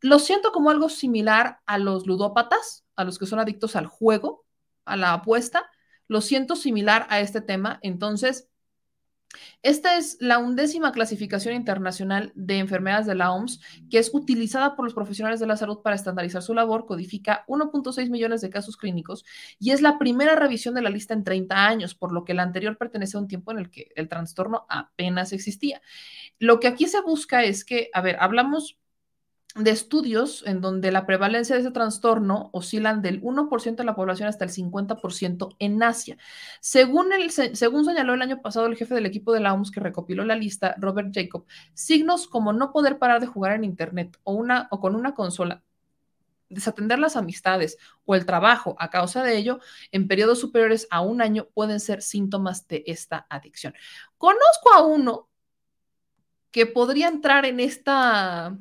Lo 0.02 0.20
siento 0.20 0.52
como 0.52 0.70
algo 0.70 0.90
similar 0.90 1.60
a 1.66 1.78
los 1.78 2.06
ludópatas, 2.08 2.86
a 2.96 3.04
los 3.04 3.18
que 3.18 3.26
son 3.26 3.40
adictos 3.40 3.76
al 3.76 3.88
juego, 3.88 4.46
a 4.86 4.96
la 4.98 5.14
apuesta. 5.14 5.70
Lo 6.08 6.22
siento 6.22 6.56
similar 6.56 7.08
a 7.10 7.20
este 7.20 7.42
tema. 7.42 7.80
Entonces, 7.82 8.51
esta 9.64 9.98
es 9.98 10.18
la 10.20 10.40
undécima 10.40 10.92
clasificación 10.92 11.54
internacional 11.54 12.32
de 12.36 12.58
enfermedades 12.60 13.06
de 13.06 13.16
la 13.16 13.32
OMS 13.32 13.60
que 13.90 14.00
es 14.00 14.12
utilizada 14.14 14.76
por 14.76 14.86
los 14.86 14.94
profesionales 14.94 15.40
de 15.40 15.48
la 15.48 15.58
salud 15.58 15.80
para 15.82 15.96
estandarizar 15.96 16.42
su 16.42 16.54
labor, 16.54 16.86
codifica 16.86 17.46
1.6 17.48 18.10
millones 18.10 18.42
de 18.42 18.50
casos 18.50 18.78
clínicos 18.78 19.24
y 19.60 19.72
es 19.72 19.82
la 19.82 19.98
primera 20.00 20.36
revisión 20.36 20.76
de 20.76 20.82
la 20.82 20.90
lista 20.90 21.14
en 21.14 21.24
30 21.24 21.68
años, 21.68 21.96
por 21.96 22.12
lo 22.12 22.26
que 22.26 22.34
la 22.34 22.44
anterior 22.44 22.78
pertenece 22.78 23.18
a 23.18 23.20
un 23.20 23.28
tiempo 23.28 23.52
en 23.52 23.60
el 23.60 23.70
que 23.70 23.92
el 23.96 24.10
trastorno 24.10 24.66
apenas 24.70 25.34
existía. 25.34 25.82
Lo 26.40 26.60
que 26.60 26.68
aquí 26.68 26.88
se 26.88 27.02
busca 27.02 27.44
es 27.44 27.66
que, 27.66 27.90
a 27.94 28.02
ver, 28.02 28.18
hablamos 28.20 28.80
de 29.56 29.72
estudios 29.72 30.44
en 30.48 30.62
donde 30.62 30.92
la 30.92 31.06
prevalencia 31.06 31.56
de 31.56 31.62
ese 31.62 31.72
trastorno 31.72 32.50
oscilan 32.54 33.02
del 33.02 33.22
1% 33.22 33.76
de 33.76 33.84
la 33.84 33.96
población 33.96 34.30
hasta 34.30 34.46
el 34.46 34.52
50% 34.52 35.56
en 35.60 35.84
Asia. 35.84 36.18
Según, 36.62 37.10
según 37.30 37.84
señaló 37.84 38.14
el 38.14 38.22
año 38.22 38.42
pasado 38.42 38.68
el 38.68 38.78
jefe 38.78 38.96
del 38.96 39.06
equipo 39.06 39.34
de 39.34 39.42
la 39.42 39.54
OMS 39.54 39.72
que 39.72 39.82
recopiló 39.82 40.24
la 40.24 40.36
lista, 40.36 40.76
Robert 40.78 41.12
Jacob, 41.14 41.46
signos 41.74 42.28
como 42.28 42.54
no 42.54 42.72
poder 42.72 42.98
parar 42.98 43.20
de 43.20 43.28
jugar 43.28 43.54
en 43.54 43.66
Internet 43.66 44.18
o, 44.24 44.34
una, 44.34 44.68
o 44.72 44.80
con 44.80 44.96
una 44.96 45.14
consola, 45.14 45.64
desatender 46.48 47.00
las 47.00 47.18
amistades 47.18 47.78
o 48.06 48.16
el 48.16 48.26
trabajo 48.26 48.76
a 48.80 48.90
causa 48.90 49.22
de 49.24 49.38
ello 49.38 49.60
en 49.92 50.08
periodos 50.08 50.40
superiores 50.40 50.88
a 50.92 51.02
un 51.02 51.22
año 51.22 51.48
pueden 51.54 51.80
ser 51.80 52.02
síntomas 52.02 52.68
de 52.68 52.84
esta 52.88 53.26
adicción. 53.30 53.74
Conozco 54.18 54.74
a 54.74 54.86
uno 54.86 55.30
que 56.52 56.66
podría 56.66 57.08
entrar 57.08 57.46
en 57.46 57.60
esta 57.62 58.58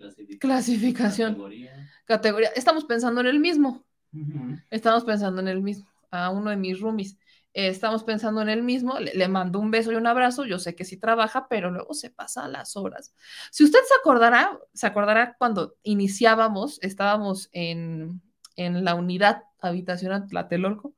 Clasificación. 0.00 0.38
clasificación, 0.38 1.34
Categoría. 1.34 1.92
categoría. 2.04 2.48
Estamos 2.56 2.84
pensando 2.86 3.20
en 3.20 3.26
el 3.28 3.40
mismo, 3.40 3.86
estamos 4.70 5.04
pensando 5.04 5.40
en 5.40 5.48
el 5.48 5.62
mismo, 5.62 5.88
a 6.10 6.30
uno 6.30 6.50
de 6.50 6.56
mis 6.56 6.80
roomies. 6.80 7.18
eh, 7.52 7.68
estamos 7.68 8.04
pensando 8.04 8.42
en 8.42 8.48
él 8.48 8.62
mismo, 8.62 8.98
le, 9.00 9.14
le, 9.14 9.28
mando 9.28 9.58
un 9.60 9.70
beso 9.70 9.92
y 9.92 9.96
un 9.96 10.06
abrazo, 10.06 10.44
yo 10.46 10.58
sé 10.58 10.74
que 10.76 10.84
sí 10.84 10.96
trabaja, 10.98 11.48
pero 11.48 11.70
luego 11.70 11.94
se 11.94 12.10
pasa 12.10 12.48
las 12.48 12.76
horas. 12.76 13.14
Si 13.50 13.64
usted 13.64 13.80
se 13.86 13.94
acordará, 14.00 14.58
se 14.74 14.86
acordará 14.86 15.36
cuando 15.38 15.76
iniciábamos, 15.82 16.78
estábamos 16.82 17.48
en, 17.52 18.22
en 18.56 18.84
la 18.84 18.94
unidad 18.94 19.44
habitacional 19.60 20.26
Tlatelolco, 20.28 20.94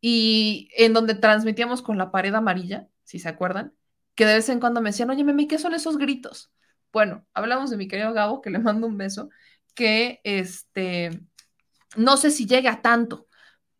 y 0.00 0.68
en 0.76 0.92
donde 0.92 1.14
transmitíamos 1.14 1.82
con 1.82 1.98
la 1.98 2.10
pared 2.10 2.34
amarilla, 2.34 2.88
si 3.04 3.18
se 3.18 3.28
acuerdan, 3.28 3.74
que 4.14 4.26
de 4.26 4.34
vez 4.34 4.48
en 4.50 4.60
cuando 4.60 4.80
me 4.80 4.90
decían, 4.90 5.10
oye, 5.10 5.24
Memi, 5.24 5.46
¿qué 5.48 5.58
son 5.58 5.74
esos 5.74 5.96
gritos? 5.98 6.52
Bueno, 6.94 7.26
hablamos 7.34 7.70
de 7.70 7.76
mi 7.76 7.88
querido 7.88 8.12
Gabo, 8.12 8.40
que 8.40 8.50
le 8.50 8.60
mando 8.60 8.86
un 8.86 8.96
beso, 8.96 9.28
que 9.74 10.20
este, 10.22 11.10
no 11.96 12.16
sé 12.16 12.30
si 12.30 12.46
llega 12.46 12.82
tanto, 12.82 13.26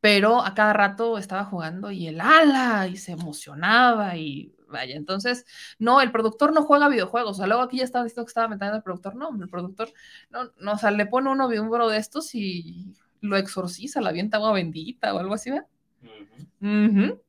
pero 0.00 0.44
a 0.44 0.52
cada 0.54 0.72
rato 0.72 1.16
estaba 1.16 1.44
jugando 1.44 1.92
y 1.92 2.08
el 2.08 2.20
ala 2.20 2.88
y 2.88 2.96
se 2.96 3.12
emocionaba 3.12 4.16
y 4.16 4.56
vaya, 4.66 4.96
entonces, 4.96 5.46
no, 5.78 6.00
el 6.00 6.10
productor 6.10 6.52
no 6.52 6.64
juega 6.64 6.88
videojuegos, 6.88 7.30
o 7.30 7.34
sea, 7.34 7.46
luego 7.46 7.62
aquí 7.62 7.78
ya 7.78 7.84
estaba 7.84 8.02
diciendo 8.04 8.26
que 8.26 8.30
estaba 8.30 8.48
metiendo 8.48 8.76
el 8.78 8.82
productor, 8.82 9.14
no, 9.14 9.30
el 9.40 9.48
productor, 9.48 9.92
no, 10.30 10.50
no, 10.58 10.72
o 10.72 10.78
sea, 10.78 10.90
le 10.90 11.06
pone 11.06 11.30
uno 11.30 11.46
un 11.46 11.70
bro 11.70 11.88
de 11.88 11.98
estos 11.98 12.34
y 12.34 12.96
lo 13.20 13.36
exorciza, 13.36 14.00
la 14.00 14.08
avienta 14.08 14.38
agua 14.38 14.52
bendita 14.52 15.14
o 15.14 15.20
algo 15.20 15.34
así, 15.34 15.50
¿verdad? 15.50 15.68
Uh 16.02 16.06
-huh. 16.06 16.48
Uh 16.60 16.92
-huh, 16.92 17.20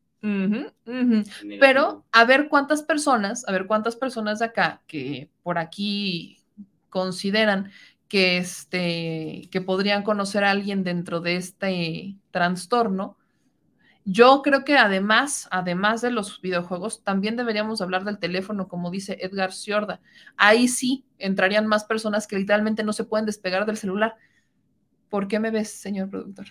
Pero 1.60 2.06
a 2.12 2.26
ver 2.26 2.50
cuántas 2.50 2.84
personas, 2.84 3.48
a 3.48 3.52
ver 3.52 3.68
cuántas 3.68 3.96
personas 3.96 4.40
de 4.40 4.46
acá 4.46 4.82
que 4.88 5.30
por 5.44 5.58
aquí 5.58 6.40
consideran 6.90 7.72
que, 8.08 8.38
este, 8.38 9.50
que 9.52 9.62
podrían 9.62 10.04
conocer 10.04 10.44
a 10.44 10.52
alguien 10.52 10.84
dentro 10.84 11.20
de 11.22 11.36
este 11.36 12.16
trastorno. 12.32 13.18
Yo 14.08 14.42
creo 14.44 14.64
que 14.64 14.78
además, 14.78 15.48
además 15.52 16.02
de 16.02 16.12
los 16.12 16.40
videojuegos, 16.40 17.04
también 17.04 17.36
deberíamos 17.36 17.82
hablar 17.82 18.04
del 18.04 18.20
teléfono, 18.20 18.68
como 18.68 18.92
dice 18.92 19.18
Edgar 19.20 19.52
Ciorda. 19.52 20.00
Ahí 20.38 20.68
sí 20.68 21.06
entrarían 21.18 21.66
más 21.66 21.86
personas 21.86 22.28
que 22.28 22.38
literalmente 22.38 22.84
no 22.84 22.94
se 22.94 23.04
pueden 23.04 23.26
despegar 23.26 23.66
del 23.66 23.78
celular. 23.78 24.16
¿Por 25.10 25.28
qué 25.28 25.40
me 25.40 25.50
ves, 25.50 25.72
señor 25.72 26.10
productor? 26.10 26.46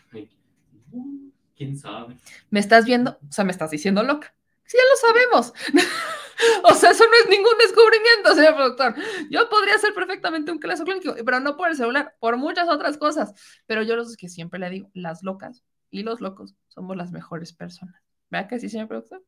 ¿Quién 1.56 1.76
sabe? 1.76 2.16
¿Me 2.50 2.60
estás 2.60 2.84
viendo? 2.84 3.18
O 3.28 3.32
sea, 3.32 3.44
me 3.44 3.52
estás 3.52 3.70
diciendo 3.70 4.02
loca. 4.02 4.34
Sí, 4.66 4.76
ya 4.76 4.82
lo 4.90 4.96
sabemos. 5.08 5.52
o 6.64 6.74
sea, 6.74 6.90
eso 6.90 7.04
no 7.04 7.14
es 7.22 7.28
ningún 7.28 7.56
descubrimiento, 7.58 8.34
señor 8.34 8.56
productor. 8.56 8.94
Yo 9.30 9.48
podría 9.48 9.78
ser 9.78 9.94
perfectamente 9.94 10.50
un 10.50 10.58
caso 10.58 10.84
clínico, 10.84 11.14
pero 11.24 11.40
no 11.40 11.56
por 11.56 11.68
el 11.68 11.76
celular, 11.76 12.16
por 12.18 12.36
muchas 12.36 12.68
otras 12.68 12.98
cosas. 12.98 13.34
Pero 13.66 13.82
yo 13.82 13.96
los 13.96 14.16
que 14.16 14.28
siempre 14.28 14.58
le 14.58 14.70
digo, 14.70 14.90
las 14.94 15.22
locas 15.22 15.62
y 15.90 16.02
los 16.02 16.20
locos 16.20 16.54
somos 16.68 16.96
las 16.96 17.12
mejores 17.12 17.52
personas. 17.52 18.02
¿Verdad 18.30 18.48
que 18.48 18.58
sí, 18.58 18.68
señor 18.68 18.88
productor? 18.88 19.24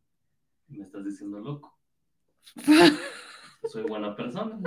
Me 0.69 0.83
estás 0.83 1.05
diciendo 1.05 1.39
loco. 1.39 1.79
soy 3.69 3.83
buena 3.85 4.15
persona. 4.15 4.59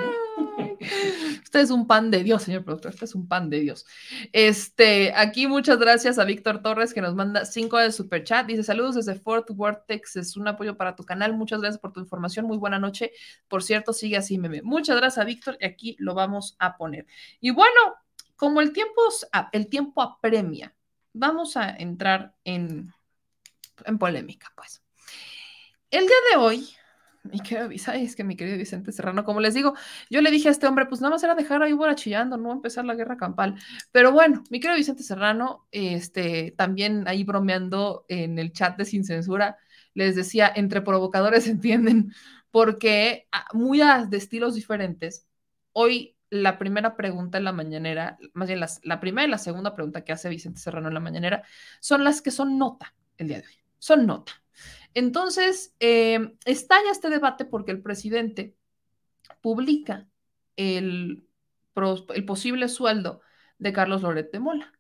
Usted 1.44 1.60
es 1.60 1.72
un 1.72 1.88
pan 1.88 2.12
de 2.12 2.24
Dios, 2.24 2.44
señor 2.44 2.64
productor. 2.64 2.92
Usted 2.92 3.06
es 3.06 3.16
un 3.16 3.28
pan 3.28 3.50
de 3.50 3.60
Dios. 3.60 3.86
Este, 4.34 5.14
aquí 5.16 5.48
muchas 5.48 5.78
gracias 5.78 6.20
a 6.20 6.26
Víctor 6.26 6.62
Torres 6.62 6.94
que 6.94 7.02
nos 7.02 7.16
manda 7.16 7.46
cinco 7.46 7.78
de 7.78 7.92
super 7.92 8.24
chat. 8.24 8.46
Dice 8.46 8.64
saludos 8.64 8.96
desde 8.96 9.16
Fort 9.16 9.50
Worth, 9.52 9.86
Texas. 9.88 10.38
Un 10.38 10.48
apoyo 10.48 10.78
para 10.78 10.96
tu 10.96 11.04
canal. 11.04 11.34
Muchas 11.34 11.62
gracias 11.62 11.80
por 11.80 11.94
tu 11.94 12.00
información. 12.00 12.46
Muy 12.46 12.58
buena 12.58 12.80
noche. 12.80 13.12
Por 13.48 13.64
cierto, 13.64 13.94
sigue 13.94 14.18
así, 14.18 14.38
meme. 14.38 14.62
Muchas 14.62 14.98
gracias 14.98 15.22
a 15.22 15.26
Víctor 15.26 15.58
y 15.60 15.66
aquí 15.66 15.96
lo 16.00 16.14
vamos 16.14 16.56
a 16.60 16.78
poner. 16.78 17.06
Y 17.40 17.52
bueno, 17.52 17.80
como 18.36 18.62
el 18.62 18.72
tiempo, 18.72 19.02
el 19.52 19.68
tiempo 19.68 20.02
apremia, 20.02 20.74
vamos 21.14 21.58
a 21.58 21.70
entrar 21.70 22.34
en, 22.44 22.94
en 23.86 23.98
polémica, 23.98 24.52
pues. 24.56 24.82
El 25.92 26.06
día 26.06 26.16
de 26.32 26.38
hoy 26.38 26.70
mi 27.24 27.40
querido 27.40 27.70
es 27.70 28.16
que 28.16 28.24
mi 28.24 28.36
querido 28.36 28.58
Vicente 28.58 28.92
Serrano, 28.92 29.24
como 29.26 29.42
les 29.42 29.54
digo, 29.54 29.74
yo 30.10 30.22
le 30.22 30.32
dije 30.32 30.48
a 30.48 30.52
este 30.52 30.68
hombre, 30.68 30.86
pues 30.86 31.02
nada 31.02 31.14
más 31.14 31.24
era 31.24 31.36
dejar 31.36 31.62
ahí 31.62 31.74
Bora 31.74 31.96
chillando, 31.96 32.38
no 32.38 32.52
empezar 32.52 32.86
la 32.86 32.96
guerra 32.96 33.18
campal. 33.18 33.56
Pero 33.92 34.12
bueno, 34.12 34.44
mi 34.50 34.60
querido 34.60 34.78
Vicente 34.78 35.04
Serrano, 35.04 35.68
este, 35.72 36.54
también 36.58 37.08
ahí 37.08 37.24
bromeando 37.24 38.06
en 38.08 38.40
el 38.40 38.52
chat 38.54 38.78
de 38.78 38.86
Sin 38.86 39.04
Censura, 39.04 39.58
les 39.94 40.16
decía, 40.16 40.52
entre 40.56 40.82
provocadores 40.82 41.48
entienden, 41.48 42.14
porque 42.52 43.28
muy 43.54 43.82
a, 43.82 44.06
de 44.06 44.18
estilos 44.18 44.56
diferentes, 44.56 45.28
hoy 45.74 46.16
la 46.30 46.58
primera 46.60 46.96
pregunta 46.96 47.38
en 47.38 47.44
la 47.44 47.52
mañanera, 47.52 48.18
más 48.34 48.48
bien 48.48 48.60
la 48.84 49.00
primera 49.00 49.28
y 49.28 49.32
la 49.32 49.38
segunda 49.38 49.74
pregunta 49.76 50.04
que 50.04 50.12
hace 50.12 50.30
Vicente 50.30 50.60
Serrano 50.60 50.88
en 50.88 50.94
la 50.94 51.00
mañanera, 51.00 51.44
son 51.80 52.04
las 52.04 52.22
que 52.22 52.32
son 52.32 52.58
nota 52.58 52.94
el 53.18 53.28
día 53.30 53.38
de 53.42 53.48
hoy, 53.48 53.54
son 53.80 54.06
nota. 54.06 54.34
Entonces, 54.94 55.76
eh, 55.80 56.36
estalla 56.46 56.92
este 56.92 57.10
debate 57.10 57.46
porque 57.46 57.72
el 57.72 57.82
presidente 57.82 58.56
publica 59.42 60.08
el, 60.56 61.26
posible 62.28 62.68
sueldo 62.68 63.22
de 63.58 63.72
Carlos 63.72 64.02
Loret 64.02 64.32
de 64.32 64.40
Mola. 64.40 64.74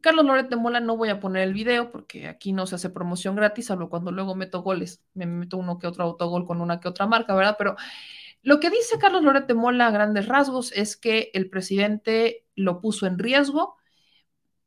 Carlos 0.00 0.24
Loret 0.24 0.48
de 0.48 0.56
Mola 0.56 0.80
no 0.80 0.96
voy 0.96 1.10
a 1.10 1.20
poner 1.20 1.42
el 1.42 1.52
video 1.52 1.90
porque 1.90 2.28
aquí 2.28 2.52
no 2.52 2.66
se 2.66 2.76
hace 2.76 2.90
promoción 2.90 3.36
gratis, 3.36 3.66
salvo 3.66 3.90
cuando 3.90 4.12
luego 4.12 4.34
meto 4.34 4.62
goles, 4.62 5.02
me 5.14 5.26
meto 5.26 5.58
uno 5.58 5.78
que 5.78 5.86
otro 5.86 6.04
autogol 6.04 6.46
con 6.46 6.60
una 6.60 6.80
que 6.80 6.88
otra 6.88 7.06
marca, 7.06 7.34
¿verdad? 7.34 7.56
Pero 7.58 7.76
lo 8.42 8.60
que 8.60 8.70
dice 8.70 8.98
Carlos 8.98 9.22
Loret 9.22 9.46
de 9.46 9.54
Mola 9.54 9.88
a 9.88 9.90
grandes 9.90 10.26
rasgos 10.26 10.72
es 10.72 10.96
que 10.96 11.30
el 11.34 11.50
presidente 11.50 12.46
lo 12.54 12.80
puso 12.80 13.06
en 13.06 13.18
riesgo 13.18 13.76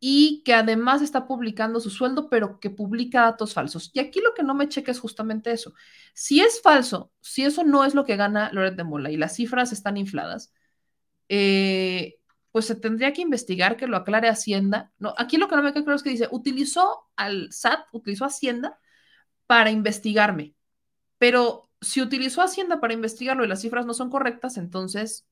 y 0.06 0.44
que 0.44 0.54
además 0.54 1.02
está 1.02 1.28
publicando 1.28 1.80
su 1.80 1.90
sueldo, 1.90 2.30
pero 2.30 2.60
que 2.60 2.70
publica 2.70 3.22
datos 3.22 3.54
falsos. 3.54 3.90
Y 3.94 4.00
aquí 4.02 4.20
lo 4.20 4.34
que 4.34 4.44
no 4.44 4.54
me 4.54 4.68
checa 4.68 4.92
es 4.92 5.00
justamente 5.00 5.54
eso. 5.54 5.76
Si 6.14 6.42
es 6.42 6.62
falso, 6.62 7.14
si 7.22 7.46
eso 7.46 7.64
no 7.64 7.86
es 7.86 7.96
lo 7.96 8.04
que 8.04 8.18
gana 8.18 8.52
Loret 8.52 8.76
de 8.76 8.84
Mola 8.84 9.12
y 9.12 9.16
las 9.16 9.34
cifras 9.38 9.72
están 9.72 9.96
infladas, 9.96 10.54
eh, 11.30 12.18
pues 12.52 12.66
se 12.66 12.76
tendría 12.76 13.14
que 13.14 13.22
investigar 13.22 13.78
que 13.78 13.88
lo 13.88 13.96
aclare 13.96 14.28
Hacienda. 14.28 14.92
No, 14.98 15.14
aquí 15.18 15.38
lo 15.38 15.48
que 15.48 15.56
no 15.56 15.64
me 15.64 15.72
queda 15.72 15.84
claro 15.86 15.96
es 15.96 16.04
que 16.04 16.10
dice, 16.10 16.28
utilizó 16.32 17.08
al 17.16 17.54
SAT, 17.54 17.86
utilizó 17.94 18.26
Hacienda 18.26 18.78
para 19.48 19.72
investigarme, 19.72 20.54
pero 21.18 21.70
si 21.80 22.02
utilizó 22.02 22.42
Hacienda 22.42 22.82
para 22.82 22.94
investigarlo 22.94 23.46
y 23.46 23.48
las 23.48 23.62
cifras 23.62 23.86
no 23.86 23.94
son 23.94 24.10
correctas, 24.10 24.58
entonces 24.58 25.30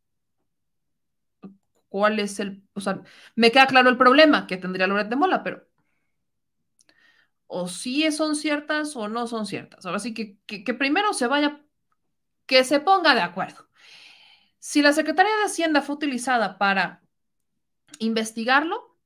cuál 1.92 2.20
es 2.20 2.40
el, 2.40 2.64
o 2.74 2.80
sea, 2.80 3.02
me 3.36 3.52
queda 3.52 3.68
claro 3.68 3.90
el 3.90 3.98
problema 3.98 4.48
que 4.48 4.56
tendría 4.56 4.88
Loret 4.88 5.10
de 5.10 5.18
Mola, 5.18 5.44
pero 5.44 5.68
o 7.48 7.68
sí 7.68 8.10
son 8.14 8.38
ciertas 8.38 8.96
o 8.96 9.10
no 9.10 9.28
son 9.28 9.46
ciertas. 9.46 9.86
Ahora 9.86 10.00
sí 10.00 10.14
que, 10.14 10.74
primero 10.74 11.14
se 11.14 11.28
vaya, 11.28 11.62
que 12.46 12.64
se 12.64 12.80
ponga 12.80 13.14
de 13.14 13.22
acuerdo. 13.22 13.68
Si 14.60 14.82
la 14.82 14.94
Secretaría 14.94 15.36
de 15.36 15.44
Hacienda 15.44 15.82
fue 15.82 15.96
utilizada 15.96 16.58
para 16.58 17.04
investigarlo 18.00 18.98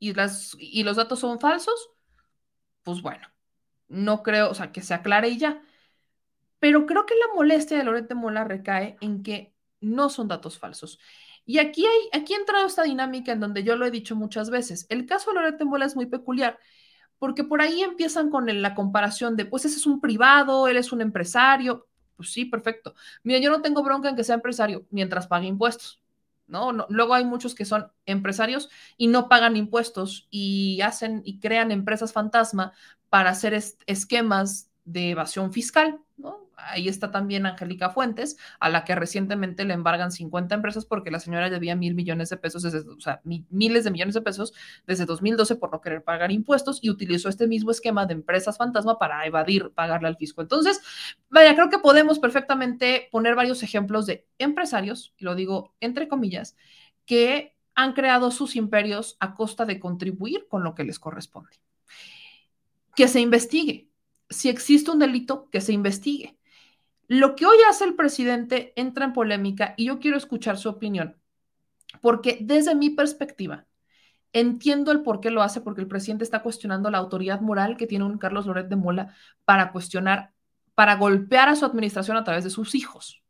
y, 0.00 0.12
las, 0.12 0.56
y 0.58 0.82
los 0.82 0.96
datos 0.96 1.20
son 1.20 1.38
falsos, 1.38 1.90
pues 2.82 3.00
bueno, 3.00 3.28
no 3.86 4.24
creo, 4.24 4.50
o 4.50 4.54
sea, 4.54 4.72
que 4.72 4.82
se 4.82 4.94
aclare 4.94 5.28
y 5.28 5.38
ya. 5.38 5.62
Pero 6.58 6.84
creo 6.84 7.06
que 7.06 7.14
la 7.14 7.32
molestia 7.34 7.78
de 7.78 7.84
Loret 7.84 8.08
de 8.08 8.16
Mola 8.16 8.42
recae 8.42 8.96
en 9.00 9.22
que 9.22 9.54
no 9.80 10.10
son 10.10 10.26
datos 10.26 10.58
falsos. 10.58 10.98
Y 11.50 11.58
aquí, 11.58 11.84
hay, 11.84 12.20
aquí 12.20 12.34
ha 12.34 12.36
entrado 12.36 12.64
esta 12.64 12.84
dinámica 12.84 13.32
en 13.32 13.40
donde 13.40 13.64
yo 13.64 13.74
lo 13.74 13.84
he 13.84 13.90
dicho 13.90 14.14
muchas 14.14 14.50
veces. 14.50 14.86
El 14.88 15.04
caso 15.04 15.30
de 15.30 15.34
Loret 15.34 15.60
Mola 15.64 15.84
es 15.84 15.96
muy 15.96 16.06
peculiar, 16.06 16.60
porque 17.18 17.42
por 17.42 17.60
ahí 17.60 17.82
empiezan 17.82 18.30
con 18.30 18.46
la 18.62 18.72
comparación 18.76 19.34
de, 19.34 19.46
pues 19.46 19.64
ese 19.64 19.78
es 19.78 19.84
un 19.84 20.00
privado, 20.00 20.68
él 20.68 20.76
es 20.76 20.92
un 20.92 21.00
empresario. 21.00 21.88
Pues 22.14 22.30
sí, 22.30 22.44
perfecto. 22.44 22.94
Mira, 23.24 23.40
yo 23.40 23.50
no 23.50 23.62
tengo 23.62 23.82
bronca 23.82 24.08
en 24.08 24.14
que 24.14 24.22
sea 24.22 24.36
empresario 24.36 24.86
mientras 24.90 25.26
pague 25.26 25.48
impuestos. 25.48 26.00
¿no? 26.46 26.72
no 26.72 26.86
luego 26.88 27.14
hay 27.14 27.24
muchos 27.24 27.56
que 27.56 27.64
son 27.64 27.90
empresarios 28.06 28.70
y 28.96 29.08
no 29.08 29.28
pagan 29.28 29.56
impuestos 29.56 30.28
y 30.30 30.80
hacen 30.82 31.20
y 31.24 31.40
crean 31.40 31.72
empresas 31.72 32.12
fantasma 32.12 32.74
para 33.08 33.30
hacer 33.30 33.54
es, 33.54 33.76
esquemas 33.86 34.69
de 34.92 35.10
evasión 35.10 35.52
fiscal, 35.52 36.00
¿no? 36.16 36.50
ahí 36.68 36.88
está 36.88 37.10
también 37.10 37.46
Angélica 37.46 37.90
Fuentes, 37.90 38.36
a 38.58 38.68
la 38.68 38.84
que 38.84 38.94
recientemente 38.94 39.64
le 39.64 39.74
embargan 39.74 40.12
50 40.12 40.54
empresas 40.54 40.84
porque 40.84 41.10
la 41.10 41.20
señora 41.20 41.50
debía 41.50 41.76
mil 41.76 41.94
millones 41.94 42.30
de 42.30 42.36
pesos, 42.36 42.62
desde, 42.62 42.80
o 42.80 43.00
sea, 43.00 43.20
miles 43.24 43.84
de 43.84 43.90
millones 43.90 44.14
de 44.14 44.22
pesos 44.22 44.52
desde 44.86 45.06
2012 45.06 45.56
por 45.56 45.72
no 45.72 45.80
querer 45.80 46.02
pagar 46.02 46.32
impuestos 46.32 46.78
y 46.82 46.90
utilizó 46.90 47.28
este 47.28 47.46
mismo 47.46 47.70
esquema 47.70 48.06
de 48.06 48.14
empresas 48.14 48.56
fantasma 48.58 48.98
para 48.98 49.24
evadir 49.26 49.70
pagarle 49.70 50.08
al 50.08 50.16
fisco. 50.16 50.42
Entonces, 50.42 50.80
vaya, 51.28 51.54
creo 51.54 51.70
que 51.70 51.78
podemos 51.78 52.18
perfectamente 52.18 53.08
poner 53.10 53.34
varios 53.34 53.62
ejemplos 53.62 54.06
de 54.06 54.26
empresarios, 54.38 55.14
y 55.18 55.24
lo 55.24 55.34
digo 55.34 55.74
entre 55.80 56.08
comillas, 56.08 56.56
que 57.06 57.56
han 57.74 57.92
creado 57.92 58.30
sus 58.30 58.56
imperios 58.56 59.16
a 59.20 59.34
costa 59.34 59.64
de 59.64 59.80
contribuir 59.80 60.46
con 60.48 60.62
lo 60.64 60.74
que 60.74 60.84
les 60.84 60.98
corresponde. 60.98 61.56
Que 62.94 63.08
se 63.08 63.20
investigue. 63.20 63.89
Si 64.30 64.48
existe 64.48 64.90
un 64.90 64.98
delito, 64.98 65.48
que 65.50 65.60
se 65.60 65.72
investigue 65.72 66.38
lo 67.08 67.34
que 67.34 67.44
hoy 67.44 67.56
hace 67.68 67.82
el 67.82 67.96
presidente 67.96 68.72
entra 68.76 69.04
en 69.04 69.12
polémica 69.12 69.74
y 69.76 69.86
yo 69.86 69.98
quiero 69.98 70.16
escuchar 70.16 70.56
su 70.58 70.68
opinión, 70.68 71.16
porque 72.00 72.38
desde 72.40 72.76
mi 72.76 72.90
perspectiva, 72.90 73.66
Entiendo 74.32 74.92
el 74.92 75.02
por 75.02 75.20
qué 75.20 75.30
lo 75.30 75.42
hace, 75.42 75.60
porque 75.60 75.80
el 75.80 75.88
presidente 75.88 76.22
está 76.22 76.42
cuestionando 76.42 76.90
la 76.90 76.98
autoridad 76.98 77.40
moral 77.40 77.76
que 77.76 77.88
tiene 77.88 78.04
un 78.04 78.18
Carlos 78.18 78.46
Loret 78.46 78.68
de 78.68 78.76
Mola 78.76 79.14
para 79.44 79.72
cuestionar, 79.72 80.32
para 80.74 80.94
golpear 80.94 81.48
a 81.48 81.56
su 81.56 81.64
administración 81.64 82.16
a 82.16 82.22
través 82.22 82.44
de 82.44 82.50
sus 82.50 82.76
hijos. 82.76 83.24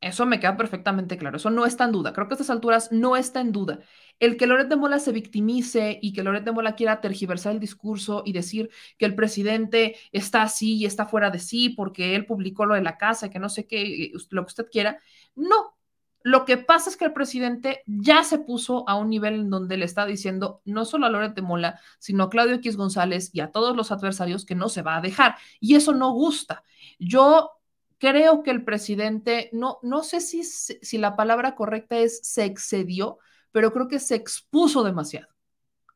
Eso 0.00 0.24
me 0.24 0.40
queda 0.40 0.56
perfectamente 0.56 1.18
claro. 1.18 1.36
Eso 1.36 1.50
no 1.50 1.66
está 1.66 1.84
en 1.84 1.92
duda. 1.92 2.14
Creo 2.14 2.26
que 2.26 2.32
a 2.32 2.36
estas 2.36 2.48
alturas 2.48 2.90
no 2.90 3.16
está 3.16 3.40
en 3.40 3.52
duda. 3.52 3.80
El 4.18 4.38
que 4.38 4.46
Loret 4.46 4.74
Mola 4.74 4.98
se 4.98 5.12
victimice 5.12 5.98
y 6.00 6.14
que 6.14 6.22
Loret 6.22 6.50
Mola 6.52 6.74
quiera 6.74 7.02
tergiversar 7.02 7.52
el 7.52 7.60
discurso 7.60 8.22
y 8.24 8.32
decir 8.32 8.70
que 8.96 9.04
el 9.04 9.14
presidente 9.14 9.96
está 10.12 10.42
así 10.42 10.76
y 10.76 10.86
está 10.86 11.04
fuera 11.06 11.30
de 11.30 11.38
sí 11.38 11.70
porque 11.70 12.14
él 12.16 12.24
publicó 12.24 12.64
lo 12.64 12.74
de 12.76 12.82
la 12.82 12.96
casa, 12.96 13.28
que 13.28 13.38
no 13.38 13.50
sé 13.50 13.66
qué, 13.66 14.12
lo 14.30 14.42
que 14.44 14.50
usted 14.50 14.66
quiera. 14.70 14.98
No. 15.34 15.76
Lo 16.22 16.44
que 16.46 16.56
pasa 16.56 16.90
es 16.90 16.96
que 16.96 17.06
el 17.06 17.12
presidente 17.12 17.82
ya 17.86 18.24
se 18.24 18.38
puso 18.38 18.88
a 18.88 18.94
un 18.96 19.10
nivel 19.10 19.34
en 19.34 19.50
donde 19.50 19.76
le 19.76 19.84
está 19.84 20.06
diciendo 20.06 20.62
no 20.64 20.84
solo 20.86 21.06
a 21.06 21.10
Loret 21.10 21.38
Mola, 21.42 21.78
sino 21.98 22.24
a 22.24 22.30
Claudio 22.30 22.56
X 22.56 22.76
González 22.76 23.30
y 23.34 23.40
a 23.40 23.52
todos 23.52 23.76
los 23.76 23.92
adversarios 23.92 24.46
que 24.46 24.54
no 24.54 24.70
se 24.70 24.82
va 24.82 24.96
a 24.96 25.00
dejar. 25.02 25.36
Y 25.60 25.76
eso 25.76 25.92
no 25.94 26.12
gusta. 26.12 26.62
Yo 26.98 27.59
creo 28.00 28.42
que 28.42 28.50
el 28.50 28.64
presidente, 28.64 29.50
no, 29.52 29.78
no 29.82 30.02
sé 30.02 30.20
si, 30.20 30.42
si 30.42 30.98
la 30.98 31.16
palabra 31.16 31.54
correcta 31.54 31.98
es 31.98 32.20
se 32.22 32.44
excedió, 32.44 33.18
pero 33.52 33.72
creo 33.72 33.88
que 33.88 34.00
se 34.00 34.14
expuso 34.16 34.82
demasiado. 34.82 35.28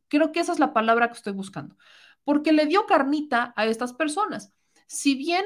Creo 0.09 0.31
que 0.31 0.41
esa 0.41 0.53
es 0.53 0.59
la 0.59 0.75
palabra 0.75 1.09
que 1.09 1.15
estoy 1.15 1.33
buscando, 1.33 1.77
porque 2.23 2.53
le 2.53 2.67
dio 2.67 2.85
carnita 2.87 3.55
a 3.57 3.65
estas 3.67 3.95
personas. 3.95 4.53
Si 4.87 5.15
bien 5.15 5.45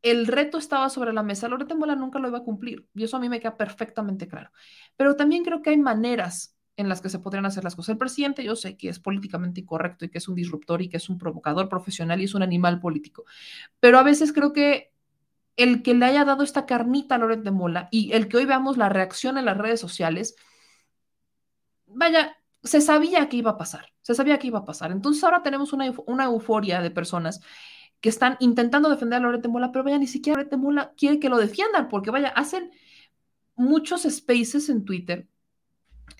el 0.00 0.28
reto 0.28 0.56
estaba 0.56 0.88
sobre 0.88 1.12
la 1.12 1.24
mesa, 1.24 1.48
Loreto 1.48 1.76
Mola 1.76 1.96
nunca 1.96 2.20
lo 2.20 2.28
iba 2.28 2.38
a 2.38 2.44
cumplir, 2.44 2.86
y 2.94 3.02
eso 3.02 3.16
a 3.16 3.20
mí 3.20 3.28
me 3.28 3.40
queda 3.40 3.56
perfectamente 3.56 4.28
claro. 4.28 4.50
Pero 4.96 5.16
también 5.16 5.42
creo 5.44 5.62
que 5.62 5.70
hay 5.70 5.78
maneras 5.78 6.56
en 6.76 6.88
las 6.88 7.02
que 7.02 7.08
se 7.08 7.18
podrían 7.18 7.44
hacer 7.44 7.64
las 7.64 7.74
cosas. 7.74 7.94
El 7.94 7.98
presidente 7.98 8.44
yo 8.44 8.54
sé 8.54 8.76
que 8.76 8.88
es 8.88 9.00
políticamente 9.00 9.62
incorrecto 9.62 10.04
y 10.04 10.10
que 10.10 10.18
es 10.18 10.28
un 10.28 10.36
disruptor 10.36 10.80
y 10.80 10.88
que 10.88 10.98
es 10.98 11.08
un 11.08 11.18
provocador 11.18 11.68
profesional 11.68 12.20
y 12.20 12.24
es 12.24 12.34
un 12.36 12.44
animal 12.44 12.78
político, 12.78 13.24
pero 13.80 13.98
a 13.98 14.04
veces 14.04 14.32
creo 14.32 14.52
que 14.52 14.92
el 15.58 15.82
que 15.82 15.92
le 15.92 16.06
haya 16.06 16.24
dado 16.24 16.44
esta 16.44 16.64
carnita 16.64 17.16
a 17.16 17.18
Loret 17.18 17.42
de 17.42 17.50
Mola 17.50 17.88
y 17.90 18.12
el 18.12 18.28
que 18.28 18.38
hoy 18.38 18.46
veamos 18.46 18.78
la 18.78 18.88
reacción 18.88 19.36
en 19.36 19.44
las 19.44 19.58
redes 19.58 19.80
sociales, 19.80 20.36
vaya, 21.86 22.36
se 22.62 22.80
sabía 22.80 23.28
que 23.28 23.36
iba 23.36 23.50
a 23.50 23.56
pasar, 23.58 23.92
se 24.00 24.14
sabía 24.14 24.38
que 24.38 24.46
iba 24.46 24.60
a 24.60 24.64
pasar. 24.64 24.92
Entonces 24.92 25.22
ahora 25.24 25.42
tenemos 25.42 25.72
una, 25.72 25.92
una 26.06 26.24
euforia 26.24 26.80
de 26.80 26.92
personas 26.92 27.40
que 28.00 28.08
están 28.08 28.36
intentando 28.38 28.88
defender 28.88 29.18
a 29.18 29.22
Loret 29.22 29.42
de 29.42 29.48
Mola, 29.48 29.72
pero 29.72 29.84
vaya, 29.84 29.98
ni 29.98 30.06
siquiera 30.06 30.38
Loret 30.38 30.50
de 30.50 30.56
Mola 30.56 30.94
quiere 30.96 31.18
que 31.18 31.28
lo 31.28 31.36
defiendan, 31.36 31.88
porque 31.88 32.12
vaya, 32.12 32.28
hacen 32.28 32.70
muchos 33.56 34.02
spaces 34.02 34.68
en 34.68 34.84
Twitter, 34.84 35.26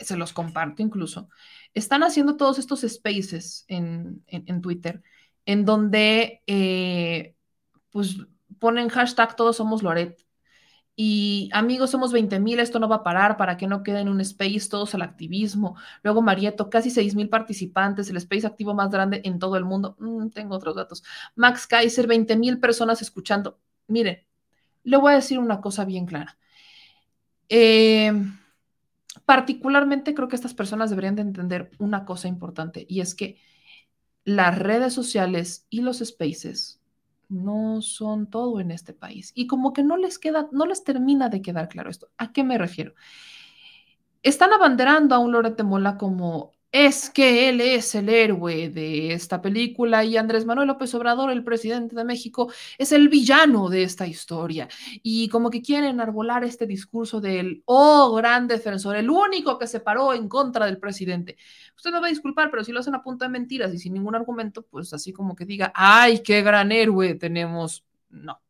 se 0.00 0.16
los 0.16 0.32
comparto 0.32 0.82
incluso, 0.82 1.28
están 1.74 2.02
haciendo 2.02 2.36
todos 2.36 2.58
estos 2.58 2.80
spaces 2.80 3.64
en, 3.68 4.24
en, 4.26 4.60
Twitter, 4.60 5.00
en 5.46 5.64
donde, 5.64 6.42
eh, 6.48 7.36
pues, 7.92 8.16
ponen 8.58 8.88
hashtag 8.88 9.36
todos 9.36 9.56
somos 9.56 9.82
Loret. 9.82 10.24
Y 11.00 11.48
amigos, 11.52 11.90
somos 11.90 12.12
20 12.12 12.40
mil, 12.40 12.58
esto 12.58 12.80
no 12.80 12.88
va 12.88 12.96
a 12.96 13.02
parar 13.04 13.36
para 13.36 13.56
que 13.56 13.68
no 13.68 13.84
quede 13.84 14.00
en 14.00 14.08
un 14.08 14.20
space 14.20 14.68
todos 14.68 14.94
al 14.96 15.02
activismo. 15.02 15.76
Luego 16.02 16.22
Marieto, 16.22 16.70
casi 16.70 16.90
6 16.90 17.14
mil 17.14 17.28
participantes, 17.28 18.10
el 18.10 18.16
space 18.16 18.46
activo 18.48 18.74
más 18.74 18.90
grande 18.90 19.20
en 19.24 19.38
todo 19.38 19.56
el 19.56 19.64
mundo. 19.64 19.96
Mm, 20.00 20.30
tengo 20.30 20.56
otros 20.56 20.74
datos. 20.74 21.04
Max 21.36 21.68
Kaiser, 21.68 22.08
20 22.08 22.36
mil 22.36 22.58
personas 22.58 23.00
escuchando. 23.00 23.60
Mire, 23.86 24.26
le 24.82 24.96
voy 24.96 25.12
a 25.12 25.16
decir 25.16 25.38
una 25.38 25.60
cosa 25.60 25.84
bien 25.84 26.04
clara. 26.06 26.36
Eh, 27.48 28.12
particularmente 29.24 30.14
creo 30.14 30.28
que 30.28 30.36
estas 30.36 30.54
personas 30.54 30.90
deberían 30.90 31.14
de 31.14 31.22
entender 31.22 31.70
una 31.78 32.04
cosa 32.04 32.28
importante 32.28 32.86
y 32.88 33.00
es 33.00 33.14
que 33.14 33.38
las 34.24 34.58
redes 34.58 34.92
sociales 34.92 35.66
y 35.70 35.80
los 35.82 35.98
spaces 35.98 36.77
no 37.28 37.82
son 37.82 38.28
todo 38.30 38.60
en 38.60 38.70
este 38.70 38.92
país. 38.94 39.32
Y 39.34 39.46
como 39.46 39.72
que 39.72 39.82
no 39.82 39.96
les 39.96 40.18
queda, 40.18 40.48
no 40.52 40.66
les 40.66 40.84
termina 40.84 41.28
de 41.28 41.42
quedar 41.42 41.68
claro 41.68 41.90
esto. 41.90 42.10
¿A 42.18 42.32
qué 42.32 42.44
me 42.44 42.58
refiero? 42.58 42.94
Están 44.22 44.52
abanderando 44.52 45.14
a 45.14 45.18
un 45.18 45.32
Lorete 45.32 45.62
Mola 45.62 45.96
como 45.96 46.52
es 46.70 47.08
que 47.08 47.48
él 47.48 47.60
es 47.62 47.94
el 47.94 48.08
héroe 48.10 48.68
de 48.68 49.12
esta 49.12 49.40
película 49.40 50.04
y 50.04 50.16
Andrés 50.18 50.44
Manuel 50.44 50.68
López 50.68 50.94
Obrador, 50.94 51.30
el 51.30 51.42
presidente 51.42 51.96
de 51.96 52.04
México, 52.04 52.52
es 52.76 52.92
el 52.92 53.08
villano 53.08 53.70
de 53.70 53.82
esta 53.84 54.06
historia. 54.06 54.68
Y 55.02 55.28
como 55.28 55.50
que 55.50 55.62
quieren 55.62 56.00
arbolar 56.00 56.44
este 56.44 56.66
discurso 56.66 57.20
del, 57.20 57.62
oh, 57.64 58.14
gran 58.14 58.46
defensor, 58.46 58.96
el 58.96 59.08
único 59.08 59.58
que 59.58 59.66
se 59.66 59.80
paró 59.80 60.12
en 60.12 60.28
contra 60.28 60.66
del 60.66 60.78
presidente. 60.78 61.36
Usted 61.74 61.90
me 61.90 62.00
va 62.00 62.06
a 62.06 62.10
disculpar, 62.10 62.50
pero 62.50 62.64
si 62.64 62.72
lo 62.72 62.80
hacen 62.80 62.94
a 62.94 63.02
punta 63.02 63.24
de 63.24 63.30
mentiras 63.30 63.72
y 63.72 63.78
sin 63.78 63.94
ningún 63.94 64.14
argumento, 64.14 64.62
pues 64.62 64.92
así 64.92 65.12
como 65.12 65.34
que 65.34 65.46
diga, 65.46 65.72
ay, 65.74 66.22
qué 66.22 66.42
gran 66.42 66.70
héroe 66.72 67.14
tenemos. 67.14 67.84
No. 68.10 68.40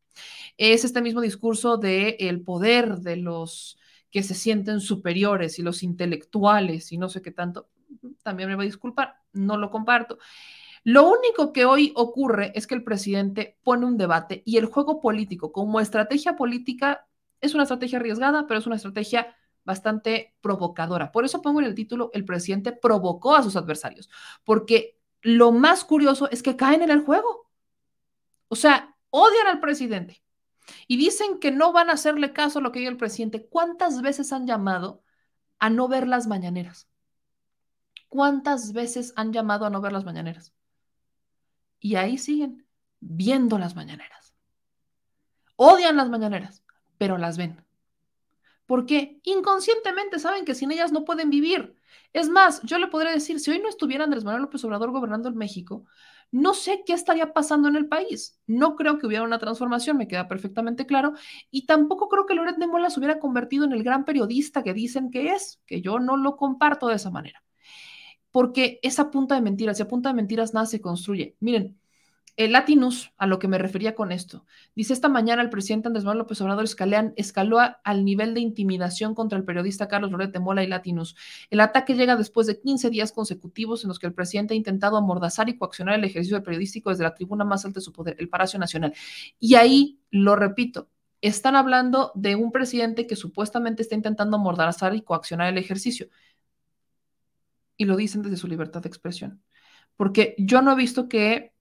Es 0.56 0.84
este 0.84 1.02
mismo 1.02 1.20
discurso 1.20 1.76
de 1.76 2.16
el 2.20 2.42
poder 2.42 2.98
de 2.98 3.16
los 3.16 3.78
que 4.10 4.22
se 4.22 4.34
sienten 4.34 4.80
superiores 4.80 5.58
y 5.58 5.62
los 5.62 5.82
intelectuales 5.82 6.92
y 6.92 6.98
no 6.98 7.08
sé 7.08 7.22
qué 7.22 7.30
tanto 7.30 7.68
también 8.22 8.48
me 8.48 8.56
va 8.56 8.62
a 8.62 8.66
disculpar, 8.66 9.16
no 9.32 9.56
lo 9.56 9.70
comparto. 9.70 10.18
Lo 10.84 11.08
único 11.08 11.52
que 11.52 11.64
hoy 11.64 11.92
ocurre 11.96 12.52
es 12.54 12.66
que 12.66 12.74
el 12.74 12.84
presidente 12.84 13.58
pone 13.62 13.86
un 13.86 13.96
debate 13.96 14.42
y 14.46 14.56
el 14.56 14.66
juego 14.66 15.00
político 15.00 15.52
como 15.52 15.80
estrategia 15.80 16.36
política 16.36 17.06
es 17.40 17.54
una 17.54 17.64
estrategia 17.64 17.98
arriesgada, 17.98 18.46
pero 18.46 18.60
es 18.60 18.66
una 18.66 18.76
estrategia 18.76 19.34
bastante 19.64 20.34
provocadora. 20.40 21.12
Por 21.12 21.24
eso 21.24 21.42
pongo 21.42 21.60
en 21.60 21.66
el 21.66 21.74
título, 21.74 22.10
el 22.14 22.24
presidente 22.24 22.72
provocó 22.72 23.36
a 23.36 23.42
sus 23.42 23.56
adversarios, 23.56 24.08
porque 24.44 24.98
lo 25.20 25.52
más 25.52 25.84
curioso 25.84 26.30
es 26.30 26.42
que 26.42 26.56
caen 26.56 26.82
en 26.82 26.90
el 26.90 27.04
juego. 27.04 27.50
O 28.48 28.56
sea, 28.56 28.96
odian 29.10 29.46
al 29.46 29.60
presidente 29.60 30.22
y 30.86 30.96
dicen 30.96 31.38
que 31.38 31.50
no 31.50 31.72
van 31.72 31.90
a 31.90 31.94
hacerle 31.94 32.32
caso 32.32 32.58
a 32.58 32.62
lo 32.62 32.72
que 32.72 32.78
diga 32.80 32.90
el 32.90 32.96
presidente. 32.96 33.46
¿Cuántas 33.46 34.00
veces 34.02 34.32
han 34.32 34.46
llamado 34.46 35.02
a 35.58 35.70
no 35.70 35.88
ver 35.88 36.08
las 36.08 36.26
mañaneras? 36.26 36.87
¿Cuántas 38.08 38.72
veces 38.72 39.12
han 39.16 39.32
llamado 39.32 39.66
a 39.66 39.70
no 39.70 39.80
ver 39.80 39.92
las 39.92 40.04
mañaneras? 40.04 40.54
Y 41.78 41.96
ahí 41.96 42.18
siguen 42.18 42.66
viendo 43.00 43.58
las 43.58 43.76
mañaneras. 43.76 44.34
Odian 45.56 45.96
las 45.96 46.08
mañaneras, 46.08 46.64
pero 46.96 47.18
las 47.18 47.36
ven. 47.36 47.64
Porque 48.66 49.20
inconscientemente 49.24 50.18
saben 50.18 50.44
que 50.44 50.54
sin 50.54 50.72
ellas 50.72 50.92
no 50.92 51.04
pueden 51.04 51.30
vivir. 51.30 51.76
Es 52.12 52.28
más, 52.28 52.62
yo 52.62 52.78
le 52.78 52.88
podría 52.88 53.12
decir, 53.12 53.40
si 53.40 53.50
hoy 53.50 53.58
no 53.58 53.68
estuviera 53.68 54.04
Andrés 54.04 54.24
Manuel 54.24 54.42
López 54.42 54.64
Obrador 54.64 54.90
gobernando 54.90 55.28
en 55.28 55.36
México, 55.36 55.84
no 56.30 56.54
sé 56.54 56.82
qué 56.86 56.92
estaría 56.92 57.32
pasando 57.32 57.68
en 57.68 57.76
el 57.76 57.88
país. 57.88 58.38
No 58.46 58.76
creo 58.76 58.98
que 58.98 59.06
hubiera 59.06 59.24
una 59.24 59.38
transformación, 59.38 59.96
me 59.96 60.08
queda 60.08 60.28
perfectamente 60.28 60.86
claro. 60.86 61.14
Y 61.50 61.66
tampoco 61.66 62.08
creo 62.08 62.26
que 62.26 62.34
Loret 62.34 62.56
de 62.56 62.66
Mola 62.66 62.90
se 62.90 63.00
hubiera 63.00 63.18
convertido 63.18 63.64
en 63.64 63.72
el 63.72 63.82
gran 63.82 64.04
periodista 64.04 64.62
que 64.62 64.74
dicen 64.74 65.10
que 65.10 65.32
es, 65.32 65.60
que 65.66 65.80
yo 65.80 65.98
no 65.98 66.16
lo 66.16 66.36
comparto 66.36 66.88
de 66.88 66.96
esa 66.96 67.10
manera 67.10 67.42
porque 68.30 68.78
esa 68.82 69.10
punta 69.10 69.34
de 69.34 69.40
mentiras, 69.40 69.78
y 69.78 69.82
a 69.82 69.88
punta 69.88 70.10
de 70.10 70.14
mentiras 70.14 70.54
nada 70.54 70.66
se 70.66 70.80
construye. 70.80 71.36
Miren, 71.40 71.78
el 72.38 72.52
Latinus, 72.52 73.12
a 73.18 73.26
lo 73.26 73.40
que 73.40 73.48
me 73.48 73.58
refería 73.58 73.96
con 73.96 74.12
esto, 74.12 74.46
dice 74.76 74.92
esta 74.92 75.08
mañana 75.08 75.42
el 75.42 75.50
presidente 75.50 75.88
Andrés 75.88 76.04
Manuel 76.04 76.18
López 76.18 76.40
Obrador 76.40 76.66
escaló 77.16 77.58
al 77.82 78.04
nivel 78.04 78.32
de 78.32 78.38
intimidación 78.38 79.16
contra 79.16 79.36
el 79.36 79.44
periodista 79.44 79.88
Carlos 79.88 80.12
Loret 80.12 80.38
Mola 80.38 80.62
y 80.62 80.68
Latinus. 80.68 81.16
El 81.50 81.58
ataque 81.58 81.94
llega 81.96 82.14
después 82.14 82.46
de 82.46 82.60
15 82.60 82.90
días 82.90 83.10
consecutivos 83.10 83.82
en 83.82 83.88
los 83.88 83.98
que 83.98 84.06
el 84.06 84.14
presidente 84.14 84.54
ha 84.54 84.56
intentado 84.56 84.96
amordazar 84.96 85.48
y 85.48 85.58
coaccionar 85.58 85.96
el 85.96 86.04
ejercicio 86.04 86.40
periodístico 86.40 86.90
desde 86.90 87.02
la 87.02 87.14
tribuna 87.16 87.44
más 87.44 87.64
alta 87.64 87.80
de 87.80 87.84
su 87.84 87.92
poder, 87.92 88.14
el 88.20 88.28
Palacio 88.28 88.60
Nacional. 88.60 88.94
Y 89.40 89.56
ahí, 89.56 89.98
lo 90.12 90.36
repito, 90.36 90.90
están 91.20 91.56
hablando 91.56 92.12
de 92.14 92.36
un 92.36 92.52
presidente 92.52 93.08
que 93.08 93.16
supuestamente 93.16 93.82
está 93.82 93.96
intentando 93.96 94.36
amordazar 94.36 94.94
y 94.94 95.02
coaccionar 95.02 95.48
el 95.48 95.58
ejercicio 95.58 96.08
y 97.78 97.86
lo 97.86 97.96
dicen 97.96 98.20
desde 98.20 98.36
su 98.36 98.48
libertad 98.48 98.82
de 98.82 98.88
expresión. 98.88 99.42
Porque 99.96 100.34
yo 100.36 100.60
no 100.60 100.72
he 100.72 100.76
visto 100.76 101.08
que 101.08 101.54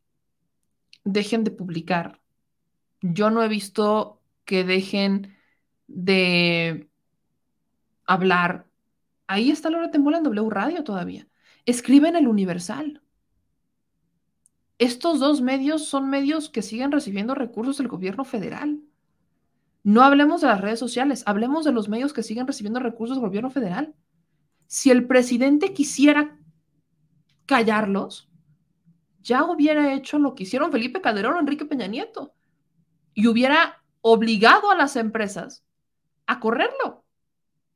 dejen 1.05 1.45
de 1.45 1.51
publicar. 1.51 2.19
Yo 3.01 3.29
no 3.29 3.41
he 3.41 3.47
visto 3.47 4.21
que 4.43 4.65
dejen 4.65 5.37
de 5.87 6.89
hablar. 8.05 8.67
Ahí 9.27 9.51
está 9.51 9.69
Laura 9.69 9.91
Tembola 9.91 10.17
en 10.17 10.23
W 10.23 10.49
Radio 10.49 10.83
todavía. 10.83 11.27
Escribe 11.65 12.09
en 12.09 12.15
el 12.15 12.27
Universal. 12.27 13.01
Estos 14.79 15.19
dos 15.19 15.41
medios 15.41 15.87
son 15.87 16.09
medios 16.09 16.49
que 16.49 16.61
siguen 16.61 16.91
recibiendo 16.91 17.35
recursos 17.35 17.77
del 17.77 17.87
gobierno 17.87 18.25
federal. 18.25 18.81
No 19.83 20.01
hablemos 20.01 20.41
de 20.41 20.47
las 20.47 20.61
redes 20.61 20.79
sociales, 20.79 21.23
hablemos 21.25 21.63
de 21.63 21.71
los 21.71 21.89
medios 21.89 22.13
que 22.13 22.23
siguen 22.23 22.47
recibiendo 22.47 22.79
recursos 22.79 23.17
del 23.17 23.25
gobierno 23.25 23.49
federal 23.49 23.95
si 24.67 24.91
el 24.91 25.07
presidente 25.07 25.73
quisiera 25.73 26.37
callarlos, 27.45 28.29
ya 29.21 29.43
hubiera 29.43 29.93
hecho 29.93 30.19
lo 30.19 30.35
que 30.35 30.43
hicieron 30.43 30.71
Felipe 30.71 31.01
Calderón 31.01 31.35
o 31.35 31.39
Enrique 31.39 31.65
Peña 31.65 31.87
Nieto 31.87 32.33
y 33.13 33.27
hubiera 33.27 33.83
obligado 34.01 34.69
a 34.69 34.75
las 34.75 34.95
empresas 34.95 35.65
a 36.27 36.39
correrlo. 36.39 37.03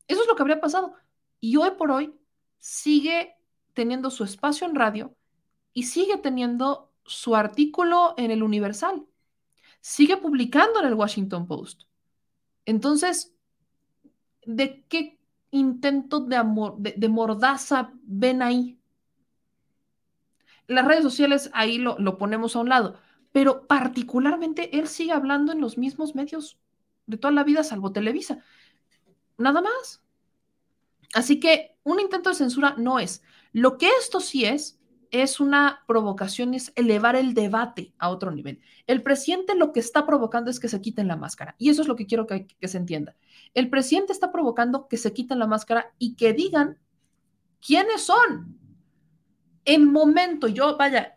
Eso 0.08 0.22
es 0.22 0.28
lo 0.28 0.36
que 0.36 0.44
habría 0.44 0.62
pasado. 0.62 0.94
Y 1.40 1.58
hoy 1.58 1.72
por 1.78 1.92
hoy 1.92 2.14
sigue 2.60 3.36
teniendo 3.74 4.12
su 4.12 4.24
espacio 4.24 4.68
en 4.68 4.76
radio 4.76 5.16
y 5.74 5.84
sigue 5.84 6.18
teniendo 6.18 6.92
su 7.06 7.36
artículo 7.36 8.14
en 8.18 8.32
el 8.32 8.44
Universal, 8.44 9.06
sigue 9.80 10.18
publicando 10.18 10.80
en 10.80 10.88
el 10.88 10.94
Washington 10.94 11.48
Post. 11.48 11.84
Entonces, 12.66 13.34
¿de 14.46 14.84
qué 14.88 15.21
intento 15.52 16.22
de, 16.22 16.36
amor, 16.36 16.78
de, 16.78 17.10
mordaza 17.10 17.92
ven 18.04 18.42
ahí? 18.42 18.80
Las 20.68 20.86
redes 20.86 21.04
sociales 21.04 21.50
ahí 21.54 21.78
lo, 21.78 22.00
lo 22.00 22.18
ponemos 22.18 22.56
a 22.56 22.60
un 22.60 22.70
lado, 22.70 22.98
pero 23.32 23.68
particularmente 23.68 24.78
él 24.80 24.88
sigue 24.88 25.12
hablando 25.12 25.52
en 25.52 25.62
los 25.62 25.78
mismos 25.78 26.16
medios 26.16 26.58
de 27.06 27.18
toda 27.18 27.34
la 27.34 27.44
vida, 27.44 27.64
salvo 27.64 27.92
Televisa. 27.92 28.40
Nada 29.38 29.62
más. 29.62 30.02
Así 31.14 31.40
que 31.40 31.76
un 31.84 32.00
intento 32.00 32.30
de 32.30 32.36
censura 32.36 32.76
no 32.78 33.00
es. 33.00 33.22
Lo 33.52 33.78
que 33.78 33.90
esto 34.00 34.20
sí 34.20 34.46
es, 34.46 34.80
es 35.12 35.40
una 35.40 35.84
provocación, 35.88 36.54
es 36.54 36.72
elevar 36.76 37.16
el 37.16 37.34
debate 37.34 37.94
a 38.00 38.10
otro 38.10 38.32
nivel. 38.32 38.62
El 38.88 39.04
presidente 39.04 39.56
lo 39.56 39.74
que 39.74 39.82
está 39.82 40.06
provocando 40.06 40.50
es 40.50 40.60
que 40.60 40.70
se 40.70 40.82
quiten 40.82 41.08
la 41.08 41.18
máscara. 41.18 41.56
Y 41.58 41.70
eso 41.70 41.82
es 41.82 41.88
lo 41.88 41.96
que 41.96 42.06
quiero 42.06 42.26
que, 42.28 42.48
se 42.64 42.78
entienda. 42.78 43.16
El 43.54 43.70
presidente 43.70 44.14
está 44.14 44.32
provocando 44.32 44.88
que 44.88 44.98
se 44.98 45.14
quiten 45.14 45.40
la 45.40 45.48
máscara 45.48 45.94
y 45.98 46.16
que 46.16 46.34
digan 46.34 46.80
quiénes 47.66 48.04
son. 48.04 48.58
En 49.66 49.92
momento, 49.92 50.48
yo, 50.48 50.78
vaya, 50.78 51.14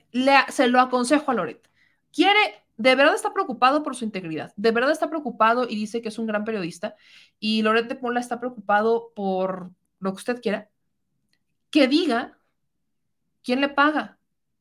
se 0.49 0.69
lo 0.69 0.81
aconsejo 0.81 1.31
a 1.31 1.35
Loret. 1.35 1.69
Quiere, 2.13 2.65
de 2.77 2.95
verdad 2.95 3.15
está 3.15 3.33
preocupado 3.33 3.83
por 3.83 3.97
su 3.97 4.05
integridad, 4.05 4.53
de 4.57 4.71
verdad 4.71 4.93
está 4.93 5.09
preocupado 5.09 5.65
y 5.69 5.77
dice 5.77 6.03
que 6.03 6.09
es 6.09 6.19
un 6.19 6.27
gran 6.27 6.45
periodista. 6.45 6.97
Y 7.39 7.63
Loret 7.63 7.89
de 7.89 7.95
Pola 7.95 8.21
está 8.21 8.39
preocupado 8.39 9.13
por 9.15 9.71
lo 10.01 10.13
que 10.13 10.19
usted 10.19 10.41
quiera. 10.41 10.69
Que 11.71 11.89
diga 11.89 12.39
¿Quién 13.45 13.61
le 13.61 13.69
paga? 13.69 14.19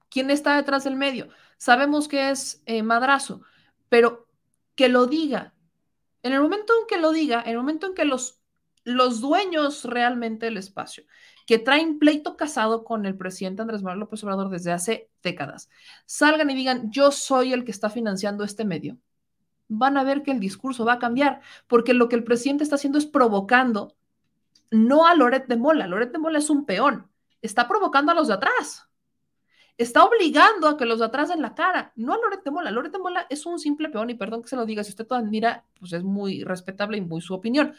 ¿Quién 0.10 0.30
está 0.30 0.58
detrás 0.58 0.84
del 0.84 0.98
medio? 0.98 1.30
Sabemos 1.58 2.08
que 2.08 2.30
es 2.30 2.62
eh, 2.66 2.84
madrazo, 2.84 3.42
pero 3.90 4.28
que 4.76 4.90
lo 4.90 5.08
diga. 5.08 5.53
En 6.24 6.34
el 6.34 6.42
momento 6.42 6.74
en 6.80 6.88
que 6.88 6.98
lo 6.98 7.12
diga, 7.12 7.42
en 7.42 7.52
el 7.52 7.58
momento 7.58 7.88
en 7.88 7.94
que 7.94 8.06
los, 8.06 8.40
los 8.84 9.22
dueños 9.22 9.84
realmente 9.84 10.48
del 10.48 10.58
espacio, 10.58 11.04
que 11.46 11.60
traen 11.60 12.00
pleito 12.00 12.38
casado 12.38 12.84
con 12.84 13.06
el 13.06 13.18
presidente 13.18 13.62
Andrés 13.62 13.84
Manuel 13.84 14.00
López 14.00 14.24
Obrador 14.24 14.50
desde 14.50 14.72
hace 14.72 15.10
décadas, 15.22 15.70
salgan 16.06 16.50
y 16.50 16.56
digan, 16.56 16.92
yo 16.92 17.12
soy 17.12 17.54
el 17.54 17.66
que 17.66 17.72
está 17.72 17.90
financiando 17.90 18.44
este 18.44 18.66
medio, 18.66 18.98
van 19.68 19.98
a 19.98 20.04
ver 20.04 20.24
que 20.24 20.32
el 20.32 20.40
discurso 20.40 20.86
va 20.86 20.94
a 20.94 21.00
cambiar, 21.00 21.42
porque 21.68 21.94
lo 21.94 22.10
que 22.10 22.16
el 22.16 22.24
presidente 22.24 22.64
está 22.64 22.76
haciendo 22.76 22.98
es 22.98 23.06
provocando 23.06 23.96
no 24.72 25.06
a 25.06 25.16
Loret 25.16 25.48
de 25.48 25.58
Mola, 25.58 25.88
Loret 25.88 26.12
de 26.12 26.18
Mola 26.18 26.40
es 26.40 26.50
un 26.50 26.66
peón, 26.66 27.10
está 27.42 27.68
provocando 27.68 28.12
a 28.12 28.16
los 28.16 28.28
de 28.28 28.36
atrás. 28.36 28.88
Está 29.78 30.04
obligando 30.04 30.68
a 30.68 30.78
que 30.78 30.86
los 30.86 31.00
den 31.00 31.42
la 31.42 31.56
cara, 31.56 31.94
no 31.96 32.14
a 32.14 32.18
Loret 32.18 32.44
de 32.44 32.52
Mola. 32.52 32.72
Loret 32.72 32.92
de 32.92 33.00
Mola 33.00 33.26
es 33.30 33.46
un 33.46 33.58
simple 33.60 33.90
peón 33.90 34.10
y 34.10 34.16
perdón 34.16 34.44
que 34.44 34.50
se 34.50 34.56
lo 34.56 34.66
diga, 34.66 34.84
si 34.84 34.92
usted 34.92 35.08
todo 35.08 35.18
admira, 35.18 35.66
pues 35.80 35.94
es 35.94 36.04
muy 36.04 36.44
respetable 36.44 36.98
y 36.98 37.02
muy 37.02 37.22
su 37.22 37.34
opinión. 37.34 37.74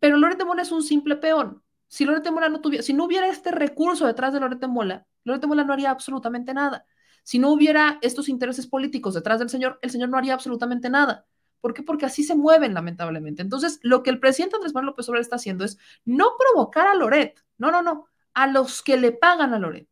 Pero 0.00 0.16
Loret 0.16 0.38
de 0.38 0.44
Mola 0.44 0.62
es 0.62 0.72
un 0.72 0.82
simple 0.82 1.16
peón. 1.16 1.62
Si 1.86 2.04
Loret 2.04 2.24
de 2.24 2.30
Mola 2.30 2.48
no 2.48 2.60
tuviera, 2.60 2.82
si 2.82 2.92
no 2.94 3.04
hubiera 3.04 3.28
este 3.28 3.50
recurso 3.52 4.06
detrás 4.06 4.32
de 4.32 4.40
Loret 4.40 4.58
de 4.60 4.66
Mola, 4.68 5.06
Loret 5.24 5.40
de 5.40 5.46
Mola 5.46 5.64
no 5.64 5.72
haría 5.72 5.90
absolutamente 5.90 6.54
nada. 6.54 6.84
Si 7.22 7.38
no 7.38 7.50
hubiera 7.50 7.98
estos 8.02 8.28
intereses 8.28 8.66
políticos 8.66 9.14
detrás 9.14 9.38
del 9.38 9.50
señor, 9.50 9.78
el 9.82 9.90
señor 9.90 10.08
no 10.08 10.16
haría 10.16 10.34
absolutamente 10.34 10.90
nada. 10.90 11.26
¿Por 11.60 11.74
qué? 11.74 11.82
Porque 11.82 12.06
así 12.06 12.24
se 12.24 12.34
mueven, 12.34 12.74
lamentablemente. 12.74 13.42
Entonces, 13.42 13.78
lo 13.82 14.02
que 14.02 14.10
el 14.10 14.18
presidente 14.18 14.56
Andrés 14.56 14.74
Manuel 14.74 14.92
López 14.92 15.08
Obrador 15.08 15.22
está 15.22 15.36
haciendo 15.36 15.64
es 15.64 15.78
no 16.04 16.30
provocar 16.38 16.86
a 16.86 16.94
Loret, 16.94 17.44
no, 17.58 17.70
no, 17.70 17.82
no, 17.82 18.06
a 18.34 18.46
los 18.46 18.82
que 18.82 18.96
le 18.96 19.12
pagan 19.12 19.52
a 19.52 19.58
Loret. 19.58 19.89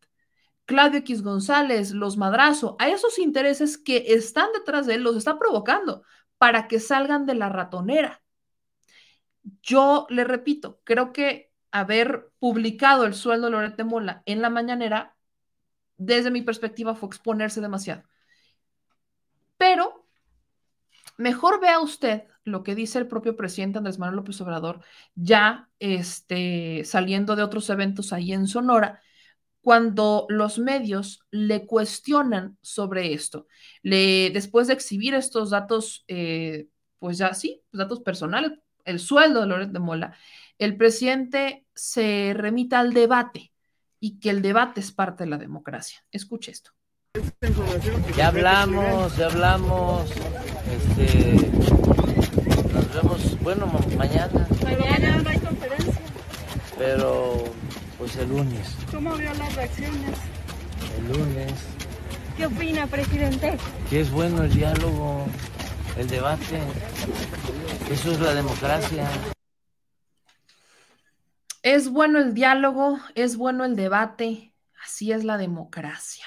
Claudio 0.68 0.98
X 0.98 1.22
González, 1.22 1.92
los 1.92 2.18
Madrazo, 2.18 2.76
a 2.78 2.90
esos 2.90 3.18
intereses 3.18 3.78
que 3.78 4.04
están 4.08 4.50
detrás 4.52 4.86
de 4.86 4.96
él, 4.96 5.02
los 5.02 5.16
está 5.16 5.38
provocando 5.38 6.02
para 6.36 6.68
que 6.68 6.78
salgan 6.78 7.24
de 7.24 7.34
la 7.34 7.48
ratonera. 7.48 8.22
Yo 9.62 10.06
le 10.10 10.24
repito, 10.24 10.78
creo 10.84 11.14
que 11.14 11.50
haber 11.70 12.30
publicado 12.38 13.06
el 13.06 13.14
sueldo 13.14 13.46
de 13.46 13.52
Loret 13.52 13.76
de 13.76 13.84
Mola 13.84 14.22
en 14.26 14.42
la 14.42 14.50
mañanera, 14.50 15.16
desde 15.96 16.30
mi 16.30 16.42
perspectiva, 16.42 16.94
fue 16.94 17.08
exponerse 17.08 17.62
demasiado. 17.62 18.02
Pero 19.56 20.04
mejor 21.16 21.62
vea 21.62 21.80
usted 21.80 22.24
lo 22.44 22.62
que 22.62 22.74
dice 22.74 22.98
el 22.98 23.08
propio 23.08 23.36
presidente 23.36 23.78
Andrés 23.78 23.98
Manuel 23.98 24.16
López 24.16 24.38
Obrador, 24.42 24.82
ya 25.14 25.70
este, 25.78 26.82
saliendo 26.84 27.36
de 27.36 27.42
otros 27.42 27.70
eventos 27.70 28.12
ahí 28.12 28.34
en 28.34 28.46
Sonora, 28.46 29.00
cuando 29.60 30.26
los 30.28 30.58
medios 30.58 31.20
le 31.30 31.66
cuestionan 31.66 32.56
sobre 32.62 33.12
esto. 33.12 33.46
Le, 33.82 34.30
después 34.30 34.66
de 34.66 34.74
exhibir 34.74 35.14
estos 35.14 35.50
datos, 35.50 36.04
eh, 36.08 36.68
pues 36.98 37.18
ya 37.18 37.34
sí, 37.34 37.62
datos 37.72 38.00
personales, 38.00 38.52
el 38.84 38.98
sueldo 38.98 39.40
de 39.40 39.46
Loret 39.46 39.70
de 39.70 39.78
Mola, 39.78 40.16
el 40.58 40.76
presidente 40.76 41.66
se 41.74 42.34
remita 42.34 42.80
al 42.80 42.92
debate 42.92 43.52
y 44.00 44.18
que 44.18 44.30
el 44.30 44.42
debate 44.42 44.80
es 44.80 44.92
parte 44.92 45.24
de 45.24 45.30
la 45.30 45.38
democracia. 45.38 46.04
Escuche 46.10 46.52
esto. 46.52 46.72
Ya 48.16 48.28
hablamos, 48.28 49.16
ya 49.16 49.26
hablamos. 49.26 50.10
Este, 50.10 51.50
nos 52.72 52.94
vemos, 52.94 53.40
bueno, 53.40 53.66
mañana. 53.96 54.46
Mañana 54.62 55.22
no 55.22 55.30
hay 55.30 55.38
conferencia. 55.38 56.00
Pero, 56.76 57.44
pues 57.98 58.16
el 58.16 58.28
lunes. 58.28 58.76
¿Cómo 58.92 59.16
vio 59.16 59.34
las 59.34 59.54
reacciones? 59.56 60.16
El 60.96 61.08
lunes. 61.08 61.52
¿Qué 62.36 62.46
opina, 62.46 62.86
presidente? 62.86 63.58
Que 63.90 64.00
es 64.00 64.10
bueno 64.10 64.44
el 64.44 64.54
diálogo, 64.54 65.26
el 65.96 66.08
debate. 66.08 66.60
Eso 67.90 68.12
es 68.12 68.20
la 68.20 68.34
democracia. 68.34 69.10
Es 71.62 71.88
bueno 71.90 72.20
el 72.20 72.34
diálogo, 72.34 73.00
es 73.16 73.36
bueno 73.36 73.64
el 73.64 73.74
debate, 73.74 74.54
así 74.84 75.10
es 75.10 75.24
la 75.24 75.36
democracia. 75.36 76.24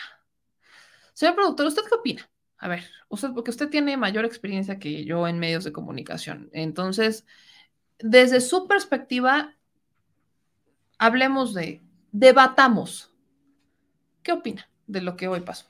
Señor 1.13 1.35
productor, 1.35 1.67
¿usted 1.67 1.83
qué 1.87 1.95
opina? 1.95 2.29
A 2.57 2.67
ver, 2.67 2.83
usted, 3.07 3.29
porque 3.33 3.49
usted 3.49 3.69
tiene 3.69 3.95
mayor 3.95 4.25
experiencia 4.25 4.77
que 4.77 5.05
yo 5.05 5.27
en 5.27 5.39
medios 5.39 5.63
de 5.63 5.71
comunicación. 5.71 6.49
Entonces, 6.51 7.25
desde 7.97 8.41
su 8.41 8.67
perspectiva, 8.67 9.55
hablemos 11.01 11.53
de, 11.53 11.81
debatamos. 12.11 13.11
¿Qué 14.23 14.31
opina 14.31 14.69
de 14.87 15.01
lo 15.01 15.15
que 15.15 15.27
hoy 15.27 15.41
pasó? 15.41 15.65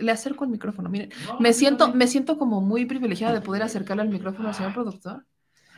le 0.00 0.12
acerco 0.12 0.44
el 0.44 0.50
micrófono, 0.50 0.90
miren. 0.90 1.10
me, 1.40 1.54
siento, 1.54 1.94
me 1.94 2.06
siento 2.06 2.36
como 2.36 2.60
muy 2.60 2.84
privilegiada 2.84 3.32
de 3.32 3.40
poder 3.40 3.62
acercarle 3.62 4.02
al 4.02 4.10
micrófono 4.10 4.48
al 4.48 4.54
señor 4.54 4.74
productor. 4.74 5.24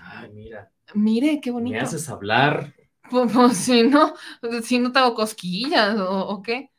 Ay, 0.00 0.30
mira. 0.32 0.70
Mire, 0.94 1.40
qué 1.40 1.52
bonito. 1.52 1.76
Me 1.76 1.80
haces 1.80 2.08
hablar. 2.08 2.74
Pues, 3.08 3.30
pues 3.32 3.56
si 3.56 3.84
no, 3.84 4.14
si 4.62 4.78
no 4.78 4.90
te 4.90 4.98
hago 4.98 5.14
cosquillas 5.14 5.96
o 6.00 6.42
qué. 6.42 6.70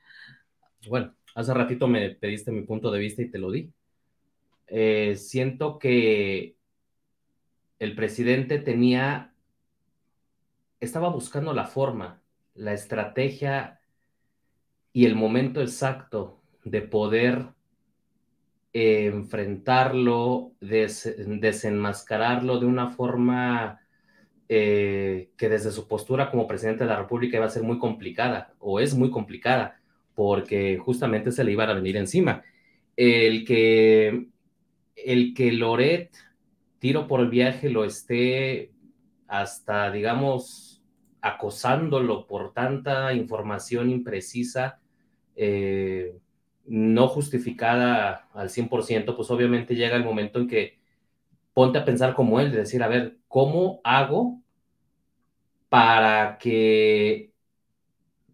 Bueno, 0.90 1.15
Hace 1.36 1.53
ratito 1.53 1.90
me 1.90 2.11
pediste 2.11 2.49
mi 2.49 2.61
punto 2.61 2.90
de 2.90 2.99
vista 2.99 3.22
y 3.22 3.30
te 3.30 3.38
lo 3.38 3.52
di. 3.52 3.69
Eh, 4.68 5.18
siento 5.18 5.77
que 5.77 6.56
el 7.77 7.94
presidente 7.94 8.57
tenía, 8.57 9.34
estaba 10.85 11.09
buscando 11.09 11.53
la 11.53 11.65
forma, 11.65 12.21
la 12.53 12.73
estrategia 12.73 13.81
y 14.93 15.05
el 15.05 15.15
momento 15.15 15.61
exacto 15.61 16.41
de 16.63 16.81
poder 16.81 17.47
eh, 18.73 19.07
enfrentarlo, 19.07 20.53
desenmascararlo 20.59 22.59
de 22.59 22.65
una 22.65 22.91
forma 22.91 23.79
eh, 24.47 25.31
que 25.37 25.49
desde 25.49 25.71
su 25.71 25.87
postura 25.87 26.29
como 26.29 26.47
presidente 26.47 26.83
de 26.83 26.89
la 26.89 26.99
República 26.99 27.37
iba 27.37 27.45
a 27.45 27.49
ser 27.49 27.63
muy 27.63 27.79
complicada 27.79 28.53
o 28.59 28.79
es 28.79 28.95
muy 28.95 29.09
complicada 29.09 29.79
porque 30.13 30.77
justamente 30.77 31.31
se 31.31 31.43
le 31.43 31.51
iban 31.51 31.69
a 31.69 31.73
venir 31.73 31.97
encima. 31.97 32.43
El 32.95 33.45
que, 33.45 34.27
el 34.95 35.33
que 35.33 35.51
Loret, 35.51 36.11
tiro 36.79 37.07
por 37.07 37.19
el 37.19 37.29
viaje, 37.29 37.69
lo 37.69 37.85
esté 37.85 38.71
hasta, 39.27 39.91
digamos, 39.91 40.74
acosándolo 41.26 42.27
por 42.27 42.53
tanta 42.53 43.11
información 43.14 43.89
imprecisa, 43.89 44.80
eh, 45.35 46.15
no 46.65 47.07
justificada 47.07 48.30
al 48.34 48.49
100%, 48.52 49.15
pues 49.15 49.31
obviamente 49.31 49.76
llega 49.76 49.95
el 49.95 50.03
momento 50.03 50.39
en 50.39 50.47
que 50.47 50.77
ponte 51.53 51.80
a 51.80 51.85
pensar 51.85 52.14
como 52.14 52.39
él, 52.39 52.52
de 52.52 52.60
decir, 52.60 52.84
a 52.84 52.88
ver, 52.88 53.18
¿cómo 53.27 53.81
hago 53.84 54.39
para 55.68 56.38
que 56.38 57.34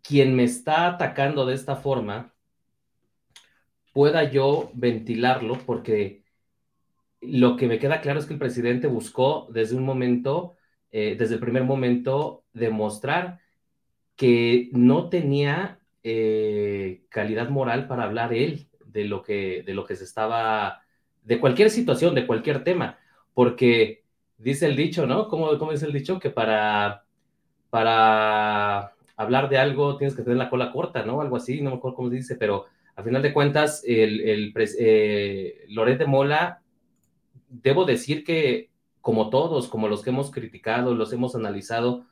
quien 0.04 0.36
me 0.36 0.44
está 0.44 0.88
atacando 0.88 1.46
de 1.46 1.56
esta 1.56 1.78
forma 1.78 2.34
pueda 3.94 4.30
yo 4.30 4.70
ventilarlo, 4.74 5.60
porque 5.66 6.26
lo 7.22 7.56
que 7.56 7.68
me 7.68 7.80
queda 7.80 8.02
claro 8.02 8.20
es 8.20 8.26
que 8.26 8.34
el 8.34 8.40
presidente 8.40 8.88
buscó 8.88 9.48
desde 9.52 9.78
un 9.78 9.86
momento, 9.86 10.56
eh, 10.92 11.16
desde 11.18 11.36
el 11.36 11.40
primer 11.40 11.64
momento, 11.64 12.44
demostrar 12.54 13.40
que 14.16 14.70
no 14.74 15.10
tenía 15.10 15.80
eh, 16.04 17.04
calidad 17.10 17.50
moral 17.50 17.88
para 17.88 18.04
hablar 18.04 18.34
él 18.34 18.68
de 18.86 19.06
lo 19.06 19.24
que, 19.24 19.64
de 19.66 19.74
lo 19.74 19.86
que 19.86 19.96
se 19.96 20.04
estaba, 20.04 20.82
de 21.24 21.40
cualquier 21.40 21.70
situación, 21.70 22.16
de 22.16 22.28
cualquier 22.28 22.64
tema, 22.64 23.00
porque 23.34 24.04
dice 24.38 24.66
el 24.66 24.76
dicho, 24.76 25.06
¿no? 25.06 25.28
¿Cómo, 25.28 25.58
cómo 25.58 25.72
es 25.72 25.84
el 25.84 25.94
dicho? 25.94 26.20
Que 26.20 26.30
para, 26.30 27.06
para 27.70 28.94
hablar 29.16 29.50
de 29.50 29.58
algo 29.58 29.98
tienes 29.98 30.16
que 30.16 30.24
tener 30.24 30.38
la 30.38 30.50
cola 30.50 30.72
corta, 30.72 31.06
¿no? 31.06 31.22
Algo 31.22 31.38
así, 31.38 31.62
no 31.62 31.70
me 31.70 31.78
acuerdo 31.78 31.96
cómo 31.96 32.10
se 32.10 32.16
dice, 32.16 32.36
pero 32.36 32.66
a 32.96 33.04
final 33.04 33.22
de 33.22 33.34
cuentas, 33.34 33.84
el, 33.86 34.22
el 34.22 34.54
eh, 34.80 35.66
Loret 35.70 36.00
de 36.00 36.06
Mola, 36.06 36.62
debo 37.48 37.86
decir 37.86 38.24
que 38.24 38.71
como 39.02 39.30
todos, 39.30 39.68
como 39.68 39.88
los 39.88 40.04
que 40.04 40.12
hemos 40.12 40.32
criticado, 40.32 40.96
los 40.96 41.12
hemos 41.14 41.36
analizado, 41.36 42.06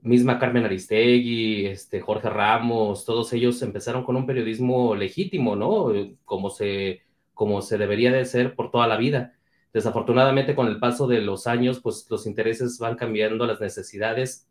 misma 0.00 0.38
Carmen 0.38 0.64
Aristegui, 0.64 1.66
este, 1.66 2.00
Jorge 2.00 2.28
Ramos, 2.30 3.04
todos 3.04 3.32
ellos 3.32 3.60
empezaron 3.62 4.04
con 4.04 4.16
un 4.16 4.26
periodismo 4.26 4.94
legítimo, 4.94 5.56
¿no? 5.56 5.92
Como 6.24 6.50
se, 6.50 7.02
como 7.34 7.62
se 7.62 7.78
debería 7.78 8.12
de 8.12 8.24
ser 8.26 8.54
por 8.54 8.70
toda 8.70 8.86
la 8.86 8.96
vida. 8.96 9.34
Desafortunadamente, 9.72 10.54
con 10.54 10.68
el 10.68 10.78
paso 10.78 11.06
de 11.06 11.20
los 11.20 11.46
años, 11.46 11.80
pues 11.80 12.06
los 12.10 12.26
intereses 12.26 12.78
van 12.78 12.96
cambiando, 12.96 13.46
las 13.46 13.60
necesidades 13.60 14.48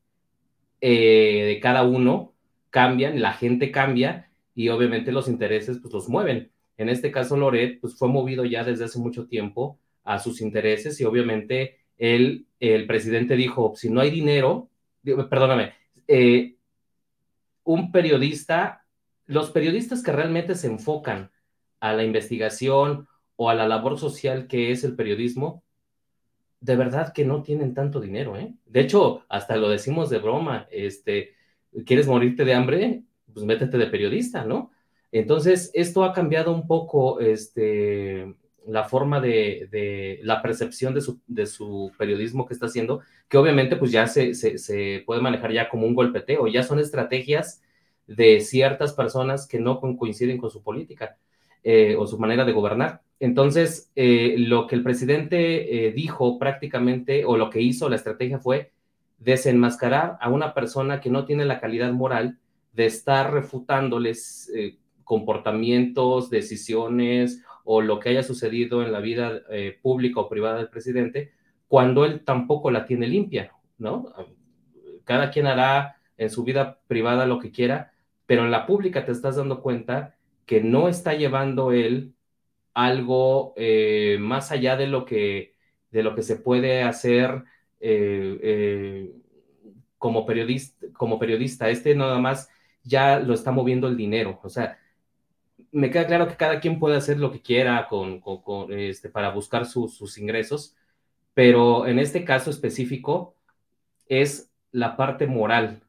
eh, 0.82 1.46
de 1.46 1.60
cada 1.62 1.84
uno 1.84 2.34
cambian, 2.70 3.22
la 3.22 3.34
gente 3.34 3.72
cambia 3.72 4.32
y 4.56 4.70
obviamente 4.70 5.12
los 5.12 5.28
intereses 5.28 5.80
pues 5.80 5.94
los 5.94 6.10
mueven. 6.10 6.52
En 6.78 6.90
este 6.90 7.12
caso, 7.12 7.38
Loret 7.38 7.80
pues 7.80 7.96
fue 7.96 8.10
movido 8.10 8.44
ya 8.46 8.64
desde 8.64 8.86
hace 8.86 9.00
mucho 9.00 9.28
tiempo 9.28 9.80
a 10.04 10.20
sus 10.20 10.42
intereses 10.42 11.00
y 11.00 11.06
obviamente 11.06 11.80
él, 11.98 12.48
el 12.60 12.86
presidente 12.88 13.36
dijo, 13.36 13.74
si 13.76 13.90
no 13.90 14.02
hay 14.02 14.10
dinero, 14.10 14.70
perdóname, 15.04 15.74
eh, 16.08 16.56
un 17.64 17.92
periodista, 17.92 18.86
los 19.26 19.52
periodistas 19.52 20.04
que 20.04 20.12
realmente 20.12 20.56
se 20.56 20.68
enfocan 20.68 21.32
a 21.80 21.94
la 21.94 22.04
investigación 22.04 23.08
o 23.36 23.50
a 23.50 23.56
la 23.56 23.68
labor 23.68 23.98
social 23.98 24.48
que 24.48 24.72
es 24.72 24.84
el 24.84 24.96
periodismo, 24.96 25.64
de 26.60 26.78
verdad 26.78 27.12
que 27.14 27.26
no 27.26 27.44
tienen 27.44 27.74
tanto 27.74 28.00
dinero, 28.00 28.38
¿eh? 28.38 28.54
De 28.66 28.80
hecho, 28.80 29.26
hasta 29.28 29.58
lo 29.58 29.68
decimos 29.68 30.10
de 30.10 30.20
broma, 30.20 30.66
este, 30.72 31.36
¿quieres 31.86 32.08
morirte 32.08 32.46
de 32.46 32.54
hambre? 32.54 33.04
Pues 33.34 33.46
métete 33.46 33.78
de 33.78 33.88
periodista, 33.88 34.46
¿no? 34.46 34.72
Entonces, 35.12 35.72
esto 35.74 36.06
ha 36.06 36.14
cambiado 36.14 36.54
un 36.54 36.66
poco, 36.66 37.20
este, 37.20 38.34
la 38.68 38.86
forma 38.86 39.20
de, 39.20 40.20
la 40.24 40.42
percepción 40.42 40.94
de 40.94 41.46
su, 41.46 41.92
periodismo 41.98 42.46
que 42.46 42.54
está 42.54 42.68
haciendo, 42.68 43.02
que 43.28 43.38
obviamente 43.38 43.76
pues 43.76 43.92
ya 43.92 44.08
se, 44.08 45.04
puede 45.06 45.22
manejar 45.22 45.52
ya 45.52 45.70
como 45.70 45.88
un 45.88 45.96
golpeteo, 45.96 46.48
ya 46.48 46.64
son 46.64 46.80
estrategias 46.80 47.62
de 48.08 48.42
ciertas 48.42 48.94
personas 48.94 49.48
que 49.48 49.60
no 49.60 49.80
coinciden 49.80 50.38
con 50.38 50.50
su 50.50 50.62
política 50.62 51.18
eh, 51.64 51.96
o 51.98 52.06
su 52.08 52.18
manera 52.20 52.46
de 52.46 52.52
gobernar. 52.52 53.02
Entonces, 53.20 53.92
eh, 53.96 54.36
lo 54.38 54.68
que 54.68 54.76
el 54.76 54.84
presidente 54.84 55.88
eh, 55.88 55.92
dijo 55.94 56.38
prácticamente, 56.38 57.24
o 57.26 57.38
lo 57.38 57.50
que 57.50 57.62
hizo 57.62 57.90
la 57.90 57.96
estrategia 57.96 58.40
fue 58.40 58.72
desenmascarar 59.20 60.18
a 60.20 60.30
una 60.30 60.54
persona 60.54 61.00
que 61.00 61.10
no 61.10 61.26
tiene 61.26 61.46
la 61.46 61.62
calidad 61.62 61.94
moral 61.94 62.40
de 62.74 62.88
estar 62.88 63.32
refutándoles 63.32 64.52
comportamientos, 65.06 66.30
decisiones 66.30 67.44
o 67.64 67.82
lo 67.82 68.00
que 68.00 68.10
haya 68.10 68.24
sucedido 68.24 68.84
en 68.84 68.92
la 68.92 69.00
vida 69.00 69.42
eh, 69.50 69.78
pública 69.82 70.20
o 70.20 70.30
privada 70.30 70.58
del 70.58 70.70
presidente, 70.70 71.32
cuando 71.68 72.06
él 72.06 72.24
tampoco 72.24 72.72
la 72.72 72.86
tiene 72.86 73.08
limpia, 73.08 73.54
¿no? 73.78 74.14
Cada 75.06 75.32
quien 75.32 75.48
hará 75.48 75.98
en 76.18 76.30
su 76.30 76.44
vida 76.44 76.80
privada 76.88 77.26
lo 77.26 77.40
que 77.40 77.52
quiera, 77.52 77.94
pero 78.26 78.44
en 78.44 78.52
la 78.52 78.66
pública 78.66 79.06
te 79.06 79.12
estás 79.12 79.36
dando 79.38 79.62
cuenta 79.62 80.16
que 80.46 80.62
no 80.62 80.88
está 80.88 81.14
llevando 81.14 81.72
él 81.72 82.14
algo 82.74 83.54
eh, 83.56 84.18
más 84.20 84.52
allá 84.52 84.76
de 84.76 84.88
lo 84.88 85.06
que, 85.06 85.56
de 85.92 86.04
lo 86.04 86.16
que 86.16 86.24
se 86.24 86.36
puede 86.38 86.84
hacer 86.84 87.44
eh, 87.80 89.12
como, 89.98 90.26
periodista, 90.26 90.88
como 90.94 91.20
periodista. 91.20 91.70
Este 91.70 91.96
nada 91.96 92.20
más 92.20 92.50
ya 92.84 93.20
lo 93.20 93.34
está 93.34 93.52
moviendo 93.52 93.88
el 93.88 93.98
dinero. 93.98 94.40
O 94.44 94.50
sea, 94.50 94.78
me 95.72 95.90
queda 95.90 96.08
claro 96.08 96.28
que 96.28 96.36
cada 96.36 96.60
quien 96.60 96.80
puede 96.80 96.98
hacer 96.98 97.20
lo 97.20 97.32
que 97.32 97.42
quiera 97.42 97.88
con, 97.88 98.22
este, 98.72 99.10
para 99.10 99.32
buscar 99.32 99.66
sus 99.66 100.18
ingresos, 100.18 100.76
pero 101.34 101.88
en 101.88 102.00
este 102.00 102.26
caso 102.26 102.50
específico 102.50 103.36
es 104.08 104.52
la 104.72 104.96
parte 104.96 105.28
moral 105.28 105.84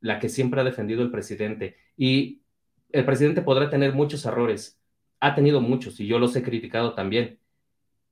la 0.00 0.18
que 0.18 0.28
siempre 0.28 0.60
ha 0.60 0.64
defendido 0.64 1.02
el 1.02 1.10
presidente. 1.10 1.76
Y 1.96 2.42
el 2.90 3.04
presidente 3.04 3.40
podrá 3.40 3.70
tener 3.70 3.94
muchos 3.94 4.26
errores, 4.26 4.78
ha 5.20 5.34
tenido 5.34 5.60
muchos 5.60 5.98
y 6.00 6.06
yo 6.06 6.18
los 6.18 6.36
he 6.36 6.42
criticado 6.42 6.94
también, 6.94 7.38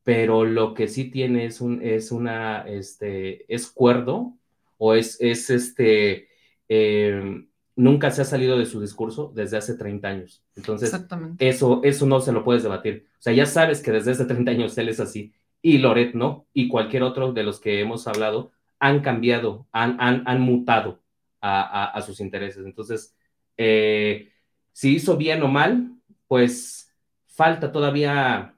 pero 0.04 0.44
lo 0.44 0.72
que 0.74 0.88
sí 0.88 1.10
tiene 1.10 1.44
es, 1.44 1.60
un, 1.60 1.82
es 1.82 2.12
una, 2.12 2.62
este, 2.62 3.52
es 3.52 3.66
cuerdo 3.68 4.34
o 4.78 4.94
es, 4.94 5.20
es 5.20 5.50
este, 5.50 6.28
eh, 6.68 7.44
nunca 7.80 8.10
se 8.10 8.20
ha 8.20 8.24
salido 8.26 8.58
de 8.58 8.66
su 8.66 8.80
discurso 8.80 9.32
desde 9.34 9.56
hace 9.56 9.74
30 9.74 10.06
años. 10.06 10.42
Entonces, 10.54 10.94
eso, 11.38 11.80
eso 11.82 12.06
no 12.06 12.20
se 12.20 12.32
lo 12.32 12.44
puedes 12.44 12.62
debatir. 12.62 13.06
O 13.18 13.22
sea, 13.22 13.32
ya 13.32 13.46
sabes 13.46 13.82
que 13.82 13.90
desde 13.90 14.12
hace 14.12 14.26
30 14.26 14.50
años 14.50 14.76
él 14.76 14.90
es 14.90 15.00
así, 15.00 15.32
y 15.62 15.78
Loret 15.78 16.14
no, 16.14 16.46
y 16.52 16.68
cualquier 16.68 17.02
otro 17.02 17.32
de 17.32 17.42
los 17.42 17.58
que 17.58 17.80
hemos 17.80 18.06
hablado 18.06 18.52
han 18.78 19.00
cambiado, 19.00 19.66
han, 19.72 19.96
han, 19.98 20.40
mutado 20.40 21.00
a, 21.40 22.00
sus 22.04 22.20
intereses. 22.20 22.64
Entonces, 22.64 23.14
eh, 23.56 24.30
si 24.72 24.94
hizo 24.96 25.16
bien 25.16 25.42
o 25.42 25.48
mal, 25.48 25.90
pues 26.28 26.94
falta 27.26 27.72
todavía 27.72 28.54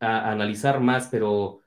analizar 0.00 0.80
más, 0.80 1.08
pero 1.08 1.60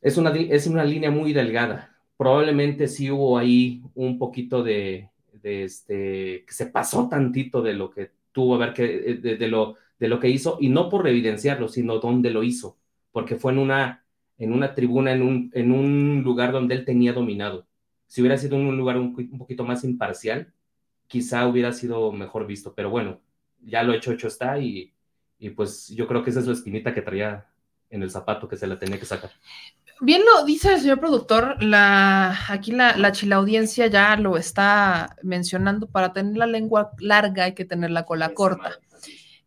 es 0.00 0.16
una, 0.16 0.30
es 0.30 0.66
una 0.66 0.84
línea 0.84 1.10
muy 1.10 1.32
delgada. 1.32 1.96
Probablemente 2.16 2.88
sí 2.88 3.10
hubo 3.10 3.38
ahí 3.38 3.82
un 3.94 4.18
poquito 4.18 4.62
de 4.62 5.10
este, 5.48 6.44
que 6.46 6.52
se 6.52 6.66
pasó 6.66 7.08
tantito 7.08 7.62
de 7.62 7.74
lo 7.74 7.90
que 7.90 8.10
tuvo 8.32 8.54
a 8.54 8.58
ver 8.58 8.74
que, 8.74 8.84
eh, 9.10 9.36
de, 9.36 9.48
lo, 9.48 9.76
de 9.98 10.08
lo 10.08 10.20
que 10.20 10.28
hizo, 10.28 10.58
y 10.60 10.68
no 10.68 10.88
por 10.88 11.06
evidenciarlo, 11.08 11.68
sino 11.68 11.98
dónde 11.98 12.30
lo 12.30 12.42
hizo, 12.42 12.78
porque 13.12 13.36
fue 13.36 13.52
en 13.52 13.58
una, 13.58 14.04
en 14.38 14.52
una 14.52 14.74
tribuna, 14.74 15.12
en 15.12 15.22
un, 15.22 15.50
en 15.54 15.72
un 15.72 16.22
lugar 16.24 16.52
donde 16.52 16.74
él 16.74 16.84
tenía 16.84 17.12
dominado. 17.12 17.66
Si 18.06 18.20
hubiera 18.20 18.38
sido 18.38 18.56
en 18.56 18.66
un 18.66 18.76
lugar 18.76 18.98
un, 18.98 19.14
poquito 19.38 19.64
más 19.64 19.84
imparcial, 19.84 20.52
quizá 21.06 21.46
hubiera 21.46 21.72
sido 21.72 22.12
mejor 22.12 22.46
visto, 22.46 22.74
pero 22.74 22.90
bueno, 22.90 23.20
ya 23.60 23.82
lo 23.82 23.92
hecho, 23.92 24.12
hecho 24.12 24.28
está, 24.28 24.58
y, 24.58 24.92
y 25.38 25.50
pues 25.50 25.88
yo 25.88 26.06
creo 26.06 26.22
que 26.22 26.30
esa 26.30 26.40
es 26.40 26.46
la 26.46 26.52
espinita 26.54 26.94
que 26.94 27.02
traía 27.02 27.46
en 27.90 28.02
el 28.02 28.10
zapato 28.10 28.48
que 28.48 28.56
se 28.56 28.66
la 28.66 28.78
tenía 28.78 28.98
que 28.98 29.06
sacar. 29.06 29.30
Bien 30.00 30.22
lo 30.24 30.44
dice 30.44 30.74
el 30.74 30.80
señor 30.80 31.00
productor, 31.00 31.62
la, 31.62 32.36
aquí 32.48 32.70
la, 32.70 32.96
la 32.96 33.36
audiencia 33.36 33.88
ya 33.88 34.16
lo 34.16 34.36
está 34.36 35.16
mencionando, 35.22 35.88
para 35.88 36.12
tener 36.12 36.36
la 36.36 36.46
lengua 36.46 36.92
larga 36.98 37.44
hay 37.44 37.54
que 37.54 37.64
tener 37.64 37.90
la 37.90 38.06
cola 38.06 38.32
corta. 38.32 38.78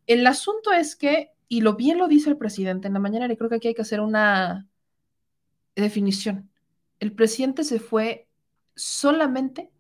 El 0.08 0.28
asunto 0.28 0.74
es 0.74 0.98
que, 0.98 1.32
y 1.48 1.62
lo 1.62 1.76
bien 1.76 1.98
lo 1.98 2.10
dice 2.10 2.30
el 2.30 2.38
presidente 2.38 2.88
en 2.88 2.94
la 2.94 3.00
mañana, 3.00 3.32
y 3.32 3.38
creo 3.38 3.50
que 3.50 3.56
aquí 3.56 3.70
hay 3.70 3.74
que 3.74 3.84
hacer 3.84 4.02
una 4.02 4.68
definición. 5.76 6.50
El 7.00 7.14
presidente 7.14 7.64
se 7.64 7.80
fue 7.80 8.28
solamente 8.76 9.72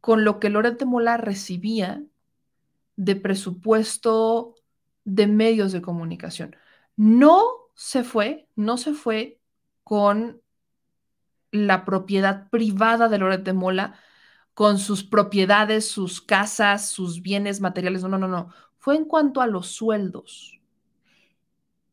con 0.00 0.24
lo 0.24 0.40
que 0.40 0.50
Lorente 0.50 0.86
Mola 0.86 1.16
recibía 1.18 2.02
de 2.96 3.14
presupuesto 3.14 4.56
de 5.04 5.28
medios 5.28 5.70
de 5.70 5.82
comunicación. 5.82 6.56
No 6.96 7.46
se 7.74 8.02
fue, 8.02 8.48
no 8.56 8.76
se 8.76 8.92
fue 8.92 9.37
con 9.88 10.42
la 11.50 11.86
propiedad 11.86 12.50
privada 12.50 13.08
de 13.08 13.16
Loret 13.16 13.50
Mola, 13.54 13.94
con 14.52 14.78
sus 14.78 15.02
propiedades, 15.02 15.88
sus 15.88 16.20
casas, 16.20 16.90
sus 16.90 17.22
bienes 17.22 17.62
materiales. 17.62 18.02
No, 18.02 18.08
no, 18.10 18.18
no, 18.18 18.28
no. 18.28 18.52
Fue 18.76 18.96
en 18.96 19.06
cuanto 19.06 19.40
a 19.40 19.46
los 19.46 19.68
sueldos. 19.68 20.60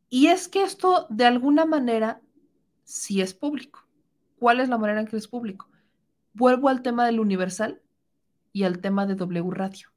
Y 0.09 0.27
es 0.27 0.49
que 0.49 0.63
esto, 0.63 1.07
de 1.09 1.23
alguna 1.23 1.63
manera, 1.63 2.19
sí 2.83 3.21
es 3.21 3.33
público. 3.33 3.87
¿Cuál 4.39 4.59
es 4.59 4.67
la 4.67 4.77
manera 4.77 4.99
en 4.99 5.07
que 5.07 5.15
es 5.15 5.29
público? 5.29 5.69
Vuelvo 6.33 6.67
al 6.67 6.81
tema 6.81 7.05
del 7.05 7.21
Universal 7.21 7.81
y 8.51 8.63
al 8.63 8.79
tema 8.79 9.05
de 9.05 9.15
W 9.15 9.51
Radio. 9.51 9.87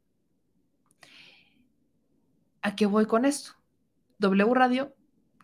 ¿A 2.63 2.77
qué 2.77 2.87
voy 2.87 3.07
con 3.07 3.25
esto? 3.25 3.57
W 4.21 4.55
Radio 4.55 4.95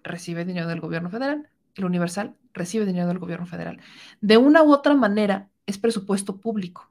recibe 0.04 0.44
dinero 0.44 0.68
del 0.68 0.80
gobierno 0.80 1.10
federal, 1.10 1.50
el 1.74 1.84
Universal 1.84 2.36
recibe 2.54 2.86
dinero 2.86 3.08
del 3.08 3.18
gobierno 3.18 3.46
federal. 3.46 3.80
De 4.20 4.36
una 4.38 4.62
u 4.62 4.72
otra 4.72 4.94
manera, 4.94 5.50
es 5.66 5.78
presupuesto 5.78 6.40
público 6.40 6.90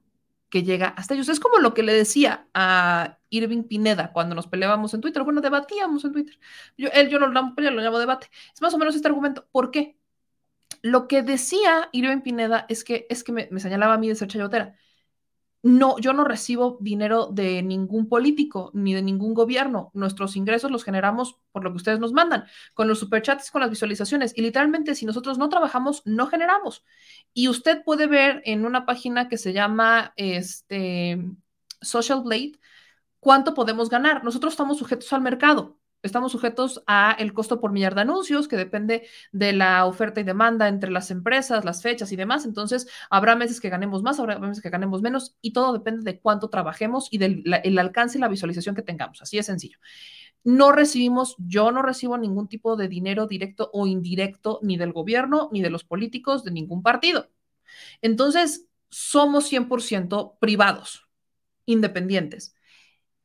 que 0.50 0.62
llega 0.64 0.90
hasta 0.90 1.16
ellos. 1.16 1.30
Es 1.30 1.40
como 1.40 1.58
lo 1.58 1.74
que 1.74 1.82
le 1.82 1.94
decía 1.94 2.48
a 2.54 3.18
Irving 3.32 3.64
Pineda 3.64 4.12
cuando 4.14 4.36
nos 4.36 4.46
peleábamos 4.46 4.94
en 4.94 5.02
Twitter. 5.02 5.24
Bueno, 5.24 5.42
debatíamos 5.42 6.06
en 6.06 6.12
Twitter. 6.12 6.40
Él, 6.78 7.10
yo 7.10 7.18
lo, 7.18 7.28
lo 7.28 7.82
llamo 7.82 8.00
debate. 8.00 8.30
Es 8.54 8.62
más 8.62 8.72
o 8.74 8.78
menos 8.78 8.96
este 8.96 9.08
argumento. 9.08 9.48
¿Por 9.52 9.72
qué? 9.72 9.98
Lo 10.84 11.08
que 11.08 11.24
decía 11.24 11.90
Irving 11.92 12.22
Pineda 12.22 12.66
es 12.70 12.84
que, 12.84 13.08
es 13.10 13.24
que 13.24 13.32
me, 13.32 13.60
señalaba 13.60 13.96
a 13.96 13.98
mí 13.98 14.08
de 14.10 14.16
ser 14.16 14.28
chayotera. 14.28 14.76
No, 15.64 15.98
yo 15.98 16.12
no 16.12 16.26
recibo 16.26 16.78
dinero 16.82 17.28
de 17.32 17.64
ningún 17.64 18.10
político 18.10 18.70
ni 18.74 18.94
de 18.94 19.02
ningún 19.02 19.34
gobierno. 19.34 19.92
Nuestros 19.94 20.36
ingresos 20.36 20.70
los 20.70 20.84
generamos 20.84 21.40
por 21.54 21.64
lo 21.64 21.72
que 21.72 21.78
ustedes 21.78 22.00
nos 22.00 22.12
mandan, 22.12 22.46
con 22.74 22.90
los 22.90 23.00
superchats, 23.00 23.50
con 23.50 23.62
las 23.62 23.70
visualizaciones. 23.70 24.34
Y 24.36 24.42
literalmente, 24.42 24.94
si 24.94 25.06
nosotros 25.06 25.38
no 25.38 25.48
trabajamos, 25.48 26.02
no 26.06 26.28
generamos. 26.28 26.84
Y 27.34 27.48
usted 27.48 27.82
puede 27.84 28.08
ver 28.08 28.42
en 28.46 28.66
una 28.66 28.86
página 28.86 29.30
que 29.30 29.38
se 29.38 29.54
llama 29.54 30.14
este, 30.18 31.24
Social 31.82 32.24
Blade 32.24 32.60
cuánto 33.22 33.54
podemos 33.54 33.90
ganar. 33.90 34.24
Nosotros 34.24 34.54
estamos 34.54 34.78
sujetos 34.78 35.14
al 35.14 35.22
mercado 35.22 35.80
estamos 36.04 36.32
sujetos 36.32 36.84
a 36.86 37.16
el 37.18 37.34
costo 37.34 37.60
por 37.60 37.72
millar 37.72 37.96
de 37.96 38.02
anuncios, 38.02 38.48
que 38.48 38.58
depende 38.58 39.08
de 39.32 39.54
la 39.54 39.86
oferta 39.86 40.20
y 40.20 40.24
demanda 40.24 40.68
entre 40.68 40.92
las 40.92 41.10
empresas, 41.10 41.66
las 41.66 41.82
fechas 41.82 42.12
y 42.12 42.16
demás. 42.16 42.46
Entonces, 42.46 42.88
habrá 43.10 43.36
meses 43.36 43.60
que 43.60 43.70
ganemos 43.70 44.04
más, 44.04 44.20
habrá 44.20 44.38
meses 44.38 44.62
que 44.62 44.70
ganemos 44.70 45.02
menos, 45.02 45.36
y 45.42 45.54
todo 45.54 45.74
depende 45.74 46.04
de 46.04 46.20
cuánto 46.20 46.50
trabajemos 46.50 47.08
y 47.10 47.18
del 47.18 47.44
el 47.64 47.80
alcance 47.80 48.18
y 48.18 48.22
la 48.22 48.28
visualización 48.28 48.76
que 48.76 48.82
tengamos. 48.82 49.22
Así 49.22 49.38
de 49.38 49.44
sencillo. 49.44 49.80
No 50.44 50.74
recibimos, 50.74 51.36
yo 51.40 51.72
no 51.72 51.82
recibo 51.82 52.18
ningún 52.18 52.50
tipo 52.50 52.76
de 52.76 52.90
dinero 52.90 53.28
directo 53.28 53.70
o 53.74 53.88
indirecto, 53.88 54.60
ni 54.62 54.78
del 54.78 54.92
gobierno, 54.92 55.50
ni 55.54 55.62
de 55.62 55.70
los 55.70 55.86
políticos, 55.86 56.44
de 56.44 56.52
ningún 56.52 56.84
partido. 56.84 57.30
Entonces, 58.02 58.68
somos 58.90 59.52
100% 59.52 60.38
privados, 60.40 61.08
independientes. 61.66 62.56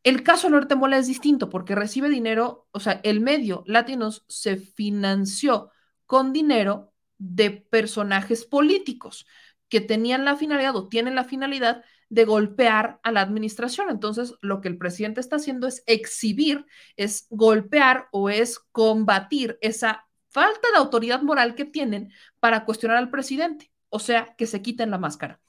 El 0.03 0.23
caso 0.23 0.47
de 0.47 0.53
Norte 0.53 0.77
Mola 0.77 0.99
es 0.99 1.07
distinto 1.07 1.51
porque 1.51 1.75
recibe 1.75 2.09
dinero, 2.09 2.69
o 2.71 2.81
sea, 2.81 3.01
el 3.03 3.21
medio 3.21 3.65
Latinos 3.67 4.25
se 4.29 4.57
financió 4.57 5.71
con 6.07 6.33
dinero 6.33 6.93
de 7.19 7.51
personajes 7.51 8.45
políticos 8.45 9.27
que 9.69 9.81
tenían 9.81 10.25
la 10.25 10.37
finalidad 10.37 10.77
o 10.77 10.89
tienen 10.89 11.15
la 11.15 11.25
finalidad 11.25 11.85
de 12.09 12.25
golpear 12.25 13.01
a 13.03 13.13
la 13.13 13.21
administración. 13.21 13.91
Entonces, 13.91 14.35
lo 14.41 14.61
que 14.61 14.69
el 14.69 14.79
presidente 14.79 15.21
está 15.21 15.37
haciendo 15.37 15.67
es 15.67 15.83
exhibir, 15.87 16.65
es 16.97 17.27
golpear 17.31 18.09
o 18.13 18.31
es 18.31 18.59
combatir 18.73 19.59
esa 19.61 20.07
falta 20.29 20.71
de 20.71 20.79
autoridad 20.79 21.23
moral 21.23 21.55
que 21.55 21.65
tienen 21.65 22.13
para 22.41 22.65
cuestionar 22.65 22.97
al 22.97 23.11
presidente, 23.11 23.71
o 23.89 23.99
sea, 23.99 24.35
que 24.37 24.47
se 24.47 24.63
quiten 24.63 24.91
la 24.91 24.99
máscara. 24.99 25.41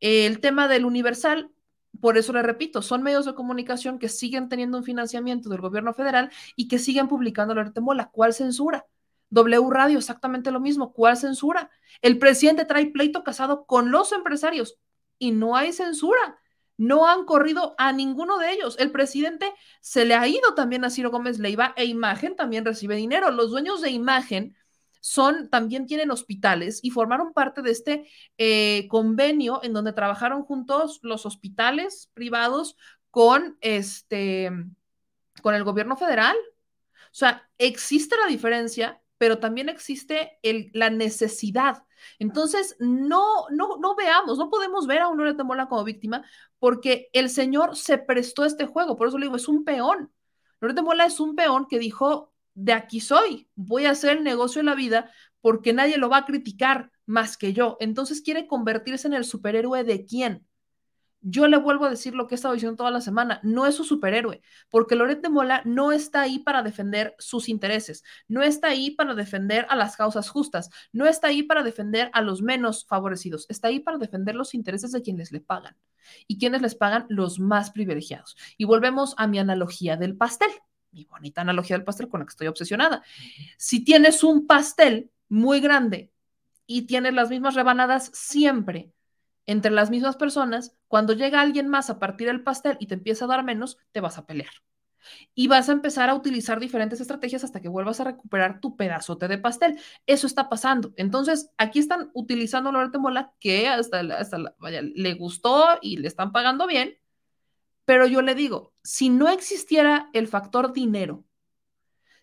El 0.00 0.40
tema 0.40 0.66
del 0.66 0.84
universal, 0.84 1.50
por 2.02 2.18
eso 2.18 2.32
le 2.32 2.42
repito, 2.42 2.82
son 2.82 3.04
medios 3.04 3.26
de 3.26 3.34
comunicación 3.34 4.00
que 4.00 4.08
siguen 4.08 4.48
teniendo 4.48 4.76
un 4.76 4.82
financiamiento 4.82 5.48
del 5.48 5.60
gobierno 5.60 5.94
federal 5.94 6.32
y 6.56 6.66
que 6.66 6.80
siguen 6.80 7.06
publicando 7.06 7.54
la 7.54 7.72
Mola. 7.80 8.10
¿Cuál 8.10 8.34
censura? 8.34 8.86
W 9.30 9.70
Radio, 9.70 9.98
exactamente 9.98 10.50
lo 10.50 10.58
mismo. 10.58 10.92
¿Cuál 10.92 11.16
censura? 11.16 11.70
El 12.00 12.18
presidente 12.18 12.64
trae 12.64 12.86
pleito 12.86 13.22
casado 13.22 13.66
con 13.66 13.92
los 13.92 14.10
empresarios 14.10 14.80
y 15.20 15.30
no 15.30 15.54
hay 15.54 15.72
censura. 15.72 16.40
No 16.76 17.06
han 17.06 17.24
corrido 17.24 17.76
a 17.78 17.92
ninguno 17.92 18.36
de 18.38 18.50
ellos. 18.50 18.74
El 18.80 18.90
presidente 18.90 19.54
se 19.80 20.04
le 20.04 20.16
ha 20.16 20.26
ido 20.26 20.54
también 20.56 20.84
a 20.84 20.90
Ciro 20.90 21.12
Gómez 21.12 21.38
Leiva 21.38 21.72
e 21.76 21.84
Imagen 21.84 22.34
también 22.34 22.64
recibe 22.64 22.96
dinero. 22.96 23.30
Los 23.30 23.52
dueños 23.52 23.80
de 23.80 23.90
Imagen 23.90 24.56
son, 25.02 25.50
también 25.50 25.86
tienen 25.86 26.12
hospitales 26.12 26.78
y 26.80 26.90
formaron 26.90 27.32
parte 27.32 27.60
de 27.60 27.72
este 27.72 28.08
eh, 28.38 28.86
convenio 28.88 29.60
en 29.64 29.72
donde 29.72 29.92
trabajaron 29.92 30.44
juntos 30.44 31.00
los 31.02 31.26
hospitales 31.26 32.08
privados 32.14 32.76
con 33.10 33.58
este, 33.60 34.52
con 35.42 35.56
el 35.56 35.64
gobierno 35.64 35.96
federal. 35.96 36.36
O 36.36 37.14
sea, 37.14 37.50
existe 37.58 38.16
la 38.16 38.28
diferencia, 38.28 39.02
pero 39.18 39.40
también 39.40 39.68
existe 39.68 40.38
el, 40.42 40.70
la 40.72 40.88
necesidad. 40.88 41.82
Entonces, 42.20 42.76
no, 42.78 43.46
no, 43.50 43.78
no 43.78 43.96
veamos, 43.96 44.38
no 44.38 44.50
podemos 44.50 44.86
ver 44.86 45.00
a 45.00 45.08
un 45.08 45.18
Loret 45.18 45.36
de 45.36 45.44
Mola 45.44 45.66
como 45.66 45.82
víctima 45.82 46.24
porque 46.60 47.10
el 47.12 47.28
señor 47.28 47.76
se 47.76 47.98
prestó 47.98 48.44
a 48.44 48.46
este 48.46 48.66
juego. 48.66 48.96
Por 48.96 49.08
eso 49.08 49.18
le 49.18 49.26
digo, 49.26 49.36
es 49.36 49.48
un 49.48 49.64
peón. 49.64 50.12
Loret 50.60 50.76
de 50.76 50.82
Mola 50.82 51.06
es 51.06 51.18
un 51.18 51.34
peón 51.34 51.66
que 51.66 51.80
dijo, 51.80 52.31
de 52.54 52.72
aquí 52.72 53.00
soy, 53.00 53.48
voy 53.54 53.86
a 53.86 53.90
hacer 53.90 54.18
el 54.18 54.24
negocio 54.24 54.60
de 54.60 54.66
la 54.66 54.74
vida 54.74 55.10
porque 55.40 55.72
nadie 55.72 55.98
lo 55.98 56.08
va 56.08 56.18
a 56.18 56.26
criticar 56.26 56.90
más 57.06 57.36
que 57.36 57.52
yo. 57.52 57.76
Entonces 57.80 58.22
quiere 58.22 58.46
convertirse 58.46 59.08
en 59.08 59.14
el 59.14 59.24
superhéroe 59.24 59.84
de 59.84 60.06
quién. 60.06 60.46
Yo 61.24 61.46
le 61.46 61.56
vuelvo 61.56 61.84
a 61.84 61.90
decir 61.90 62.14
lo 62.14 62.26
que 62.26 62.34
he 62.34 62.36
estado 62.36 62.54
diciendo 62.54 62.76
toda 62.76 62.90
la 62.90 63.00
semana, 63.00 63.38
no 63.44 63.64
es 63.66 63.76
su 63.76 63.84
superhéroe, 63.84 64.42
porque 64.70 64.96
Loret 64.96 65.22
de 65.22 65.28
Mola 65.28 65.62
no 65.64 65.92
está 65.92 66.22
ahí 66.22 66.40
para 66.40 66.64
defender 66.64 67.14
sus 67.20 67.48
intereses, 67.48 68.02
no 68.26 68.42
está 68.42 68.68
ahí 68.68 68.90
para 68.90 69.14
defender 69.14 69.64
a 69.68 69.76
las 69.76 69.96
causas 69.96 70.28
justas, 70.28 70.68
no 70.90 71.06
está 71.06 71.28
ahí 71.28 71.44
para 71.44 71.62
defender 71.62 72.10
a 72.12 72.22
los 72.22 72.42
menos 72.42 72.86
favorecidos, 72.86 73.46
está 73.48 73.68
ahí 73.68 73.78
para 73.78 73.98
defender 73.98 74.34
los 74.34 74.52
intereses 74.52 74.90
de 74.90 75.00
quienes 75.00 75.30
le 75.30 75.40
pagan. 75.40 75.76
¿Y 76.26 76.38
quienes 76.38 76.60
les 76.60 76.74
pagan? 76.74 77.06
Los 77.08 77.38
más 77.38 77.70
privilegiados. 77.70 78.36
Y 78.56 78.64
volvemos 78.64 79.14
a 79.16 79.28
mi 79.28 79.38
analogía 79.38 79.96
del 79.96 80.16
pastel 80.16 80.50
mi 80.92 81.04
bonita 81.04 81.40
analogía 81.40 81.76
del 81.76 81.84
pastel 81.84 82.08
con 82.08 82.20
la 82.20 82.26
que 82.26 82.30
estoy 82.30 82.46
obsesionada. 82.46 83.02
Si 83.56 83.84
tienes 83.84 84.22
un 84.22 84.46
pastel 84.46 85.10
muy 85.28 85.60
grande 85.60 86.12
y 86.66 86.82
tienes 86.82 87.14
las 87.14 87.30
mismas 87.30 87.54
rebanadas 87.54 88.10
siempre 88.12 88.92
entre 89.46 89.72
las 89.72 89.90
mismas 89.90 90.16
personas, 90.16 90.76
cuando 90.88 91.14
llega 91.14 91.40
alguien 91.40 91.68
más 91.68 91.90
a 91.90 91.98
partir 91.98 92.28
del 92.28 92.42
pastel 92.42 92.76
y 92.80 92.86
te 92.86 92.94
empieza 92.94 93.24
a 93.24 93.28
dar 93.28 93.44
menos, 93.44 93.78
te 93.90 94.00
vas 94.00 94.18
a 94.18 94.26
pelear. 94.26 94.52
Y 95.34 95.48
vas 95.48 95.68
a 95.68 95.72
empezar 95.72 96.08
a 96.10 96.14
utilizar 96.14 96.60
diferentes 96.60 97.00
estrategias 97.00 97.42
hasta 97.42 97.60
que 97.60 97.68
vuelvas 97.68 97.98
a 97.98 98.04
recuperar 98.04 98.60
tu 98.60 98.76
pedazote 98.76 99.26
de 99.26 99.38
pastel. 99.38 99.78
Eso 100.06 100.28
está 100.28 100.48
pasando. 100.48 100.92
Entonces, 100.96 101.50
aquí 101.58 101.80
están 101.80 102.10
utilizando 102.14 102.70
a 102.70 102.72
Lorete 102.72 102.98
Mola, 102.98 103.32
que 103.40 103.66
hasta, 103.68 104.00
hasta 104.16 104.38
le 104.38 105.14
gustó 105.14 105.66
y 105.80 105.96
le 105.96 106.06
están 106.06 106.30
pagando 106.30 106.68
bien, 106.68 106.94
pero 107.84 108.06
yo 108.06 108.22
le 108.22 108.34
digo, 108.34 108.72
si 108.82 109.08
no 109.08 109.28
existiera 109.28 110.10
el 110.12 110.28
factor 110.28 110.72
dinero, 110.72 111.24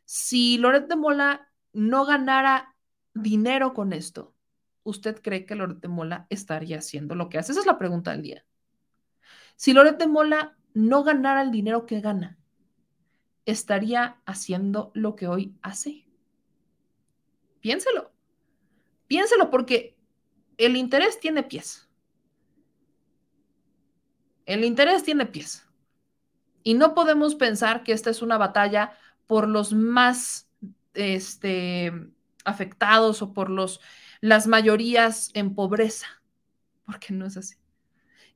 si 0.05 0.57
Loret 0.57 0.87
de 0.87 0.95
Mola 0.95 1.51
no 1.73 2.05
ganara 2.05 2.75
dinero 3.13 3.73
con 3.73 3.93
esto, 3.93 4.33
¿usted 4.83 5.21
cree 5.21 5.45
que 5.45 5.55
Loret 5.55 5.79
de 5.79 5.87
Mola 5.87 6.27
estaría 6.29 6.77
haciendo 6.77 7.15
lo 7.15 7.29
que 7.29 7.37
hace? 7.37 7.51
Esa 7.51 7.61
es 7.61 7.67
la 7.67 7.77
pregunta 7.77 8.11
del 8.11 8.21
día. 8.21 8.45
Si 9.55 9.73
Loret 9.73 9.97
de 9.97 10.07
Mola 10.07 10.57
no 10.73 11.03
ganara 11.03 11.41
el 11.41 11.51
dinero 11.51 11.85
que 11.85 11.99
gana, 11.99 12.39
¿estaría 13.45 14.21
haciendo 14.25 14.91
lo 14.93 15.15
que 15.15 15.27
hoy 15.27 15.57
hace? 15.61 16.07
Piénselo. 17.59 18.11
Piénselo 19.07 19.49
porque 19.49 19.97
el 20.57 20.77
interés 20.77 21.19
tiene 21.19 21.43
pies. 21.43 21.88
El 24.49 24.63
interés 24.63 25.03
tiene 25.03 25.27
pies. 25.27 25.63
Y 26.63 26.73
no 26.73 26.95
podemos 26.95 27.35
pensar 27.35 27.83
que 27.83 27.91
esta 27.91 28.09
es 28.09 28.23
una 28.23 28.39
batalla 28.39 28.97
por 29.27 29.47
los 29.47 29.73
más 29.73 30.49
este, 30.95 31.93
afectados 32.45 33.21
o 33.21 33.31
por 33.31 33.51
los, 33.51 33.79
las 34.21 34.47
mayorías 34.47 35.29
en 35.35 35.53
pobreza, 35.53 36.07
porque 36.83 37.13
no 37.13 37.27
es 37.27 37.37
así. 37.37 37.57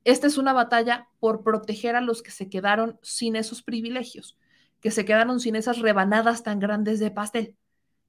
Esta 0.04 0.28
es 0.28 0.38
una 0.38 0.52
batalla 0.52 1.08
por 1.18 1.42
proteger 1.42 1.96
a 1.96 2.00
los 2.00 2.22
que 2.22 2.30
se 2.30 2.48
quedaron 2.48 2.96
sin 3.02 3.34
esos 3.34 3.64
privilegios, 3.64 4.38
que 4.78 4.92
se 4.92 5.04
quedaron 5.04 5.40
sin 5.40 5.56
esas 5.56 5.80
rebanadas 5.80 6.44
tan 6.44 6.60
grandes 6.60 7.00
de 7.00 7.10
pastel. 7.10 7.56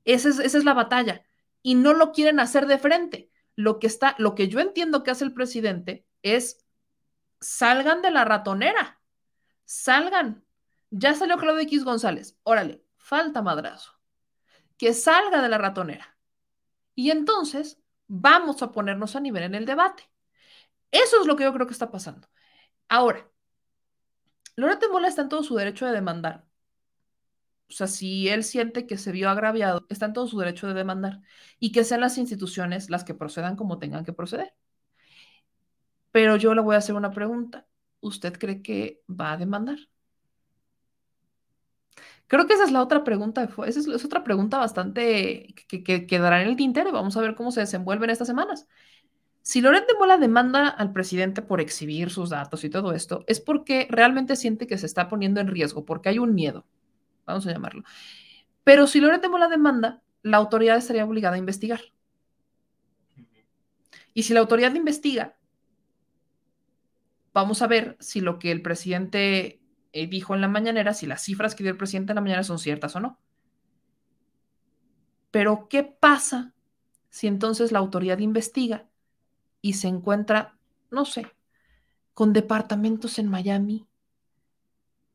Esa 0.03 0.29
es, 0.29 0.37
esa 0.37 0.59
es 0.59 0.63
la 0.63 0.75
batalla. 0.75 1.23
Y 1.63 1.73
no 1.73 1.95
lo 1.95 2.11
quieren 2.11 2.39
hacer 2.39 2.67
de 2.67 2.77
frente. 2.77 3.31
Lo 3.55 3.79
que 3.79 3.87
está, 3.87 4.13
lo 4.19 4.35
que 4.35 4.47
yo 4.47 4.59
entiendo 4.59 5.01
que 5.01 5.09
hace 5.09 5.23
el 5.23 5.33
presidente 5.33 6.05
es 6.21 6.64
salgan 7.39 8.01
de 8.01 8.11
la 8.11 8.25
ratonera, 8.25 9.01
salgan. 9.65 10.45
Ya 10.91 11.13
salió 11.13 11.37
Claudio 11.37 11.61
X 11.61 11.83
González, 11.83 12.37
órale, 12.43 12.83
falta 12.97 13.41
madrazo. 13.41 13.93
Que 14.77 14.93
salga 14.93 15.41
de 15.41 15.49
la 15.49 15.57
ratonera. 15.57 16.17
Y 16.95 17.11
entonces 17.11 17.79
vamos 18.07 18.61
a 18.61 18.71
ponernos 18.71 19.15
a 19.15 19.19
nivel 19.19 19.43
en 19.43 19.55
el 19.55 19.65
debate. 19.65 20.09
Eso 20.91 21.21
es 21.21 21.27
lo 21.27 21.35
que 21.35 21.43
yo 21.43 21.53
creo 21.53 21.67
que 21.67 21.73
está 21.73 21.91
pasando. 21.91 22.27
Ahora, 22.89 23.29
Loreto 24.55 24.91
Mola 24.91 25.07
está 25.07 25.23
en 25.23 25.29
todo 25.29 25.43
su 25.43 25.55
derecho 25.55 25.85
de 25.85 25.93
demandar. 25.93 26.45
O 27.69 27.73
sea, 27.73 27.87
si 27.87 28.29
él 28.29 28.43
siente 28.43 28.85
que 28.87 28.97
se 28.97 29.11
vio 29.11 29.29
agraviado, 29.29 29.85
está 29.89 30.05
en 30.05 30.13
todo 30.13 30.27
su 30.27 30.37
derecho 30.39 30.67
de 30.67 30.73
demandar 30.75 31.21
y 31.59 31.71
que 31.71 31.83
sean 31.83 32.01
las 32.01 32.17
instituciones 32.17 32.89
las 32.89 33.03
que 33.03 33.15
procedan 33.15 33.55
como 33.55 33.79
tengan 33.79 34.05
que 34.05 34.13
proceder. 34.13 34.53
Pero 36.15 36.37
yo 36.37 36.55
le 36.55 36.61
voy 36.61 36.75
a 36.75 36.77
hacer 36.77 36.95
una 36.95 37.11
pregunta. 37.11 37.67
¿Usted 37.99 38.39
cree 38.39 38.61
que 38.61 39.03
va 39.09 39.33
a 39.33 39.37
demandar? 39.37 39.77
Creo 42.27 42.47
que 42.47 42.53
esa 42.53 42.63
es 42.63 42.71
la 42.71 42.81
otra 42.81 43.03
pregunta. 43.03 43.49
Esa 43.67 43.79
es, 43.81 44.05
otra 44.05 44.23
pregunta 44.23 44.57
bastante 44.57 45.53
que, 45.67 46.07
quedará 46.07 46.41
en 46.41 46.47
el 46.47 46.55
tintero. 46.55 46.93
Vamos 46.93 47.17
a 47.17 47.21
ver 47.21 47.35
cómo 47.35 47.51
se 47.51 47.59
desenvuelven 47.59 48.09
estas 48.11 48.29
semanas. 48.29 48.65
Si 49.41 49.59
Loret 49.59 49.85
de 49.87 49.93
Mola 49.99 50.17
demanda 50.17 50.69
al 50.69 50.93
presidente 50.93 51.41
por 51.41 51.59
exhibir 51.59 52.09
sus 52.09 52.29
datos 52.29 52.63
y 52.63 52.69
todo 52.69 52.93
esto, 52.93 53.25
es 53.27 53.41
porque 53.41 53.85
realmente 53.89 54.37
siente 54.37 54.67
que 54.67 54.77
se 54.77 54.85
está 54.85 55.09
poniendo 55.09 55.41
en 55.41 55.49
riesgo, 55.49 55.83
porque 55.83 56.07
hay 56.07 56.19
un 56.19 56.33
miedo, 56.33 56.65
vamos 57.25 57.45
a 57.45 57.51
llamarlo. 57.51 57.83
Pero 58.63 58.87
si 58.87 59.01
Loret 59.01 59.21
de 59.21 59.27
Mola 59.27 59.49
demanda, 59.49 60.01
la 60.21 60.37
autoridad 60.37 60.77
estaría 60.77 61.03
obligada 61.03 61.35
a 61.35 61.39
investigar. 61.39 61.81
Y 64.13 64.23
si 64.23 64.33
la 64.33 64.39
autoridad 64.39 64.73
investiga, 64.75 65.35
vamos 67.35 67.61
a 67.61 67.67
ver 67.67 67.97
si 67.99 68.21
lo 68.21 68.39
que 68.39 68.49
el 68.49 68.61
presidente 68.61 69.61
eh, 69.91 70.07
dijo 70.07 70.33
en 70.33 70.41
la 70.41 70.47
mañanera, 70.47 70.93
si 70.93 71.05
las 71.05 71.21
cifras 71.21 71.53
que 71.53 71.63
dio 71.63 71.71
el 71.71 71.77
presidente 71.77 72.13
en 72.13 72.15
la 72.15 72.21
mañana 72.21 72.43
son 72.43 72.59
ciertas 72.59 72.95
o 72.95 73.01
no. 73.01 73.19
Pero, 75.31 75.67
¿qué 75.69 75.83
pasa 75.83 76.53
si 77.09 77.27
entonces 77.27 77.73
la 77.73 77.79
autoridad 77.79 78.19
investiga 78.19 78.87
y 79.61 79.73
se 79.73 79.89
encuentra, 79.89 80.57
no 80.91 81.03
sé, 81.03 81.27
con 82.13 82.31
departamentos 82.31 83.19
en 83.19 83.27
Miami 83.27 83.85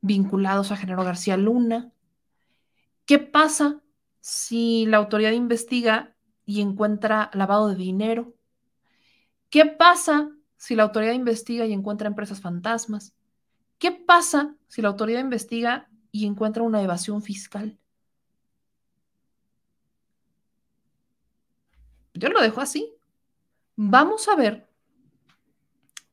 vinculados 0.03 0.73
a 0.73 0.77
Genaro 0.77 1.05
García 1.05 1.39
Luna? 1.39 1.91
¿Qué 3.07 3.19
pasa 3.19 3.81
si 4.21 4.85
la 4.85 4.99
autoridad 4.99 5.33
investiga 5.33 6.15
y 6.45 6.61
encuentra 6.61 7.31
lavado 7.33 7.69
de 7.69 7.77
dinero? 7.77 8.35
¿Qué 9.49 9.65
pasa 9.65 10.31
si 10.61 10.75
la 10.75 10.83
autoridad 10.83 11.15
investiga 11.15 11.65
y 11.65 11.73
encuentra 11.73 12.07
empresas 12.07 12.43
fantasmas? 12.43 13.15
¿Qué 13.79 13.93
pasa 13.93 14.55
si 14.69 14.83
la 14.83 14.89
autoridad 14.89 15.21
investiga 15.21 15.89
y 16.13 16.27
encuentra 16.27 16.63
una 16.63 16.83
evasión 16.83 17.23
fiscal? 17.23 17.79
Yo 22.13 22.29
lo 22.29 22.43
dejo 22.43 22.61
así. 22.61 22.93
Vamos 23.75 24.29
a 24.29 24.37
ver 24.37 24.69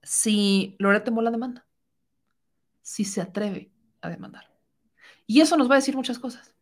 si 0.01 0.77
Lorete 0.79 1.11
Mola 1.11 1.29
demanda, 1.29 1.67
si 2.81 3.03
se 3.03 3.19
atreve 3.19 3.69
a 3.99 4.07
demandar. 4.09 4.49
Y 5.25 5.41
eso 5.41 5.57
nos 5.57 5.69
va 5.69 5.73
a 5.73 5.79
decir 5.79 5.97
muchas 5.97 6.19
cosas. 6.19 6.55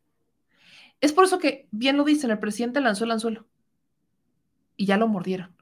Es 1.02 1.14
por 1.14 1.26
eso 1.26 1.38
que, 1.38 1.68
bien 1.70 1.98
lo 1.98 2.04
dicen, 2.04 2.32
el 2.32 2.40
presidente 2.40 2.82
lanzó 2.82 3.04
el 3.04 3.12
anzuelo 3.12 3.46
y 4.76 4.88
ya 4.88 4.98
lo 4.98 5.08
mordieron. 5.08 5.56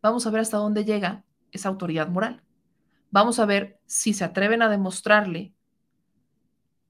Vamos 0.00 0.28
a 0.28 0.30
ver 0.30 0.42
hasta 0.42 0.58
dónde 0.58 0.84
llega 0.84 1.24
esa 1.52 1.68
autoridad 1.68 2.08
moral. 2.08 2.42
Vamos 3.10 3.38
a 3.38 3.46
ver 3.46 3.80
si 3.86 4.12
se 4.12 4.24
atreven 4.24 4.62
a 4.62 4.68
demostrarle 4.68 5.54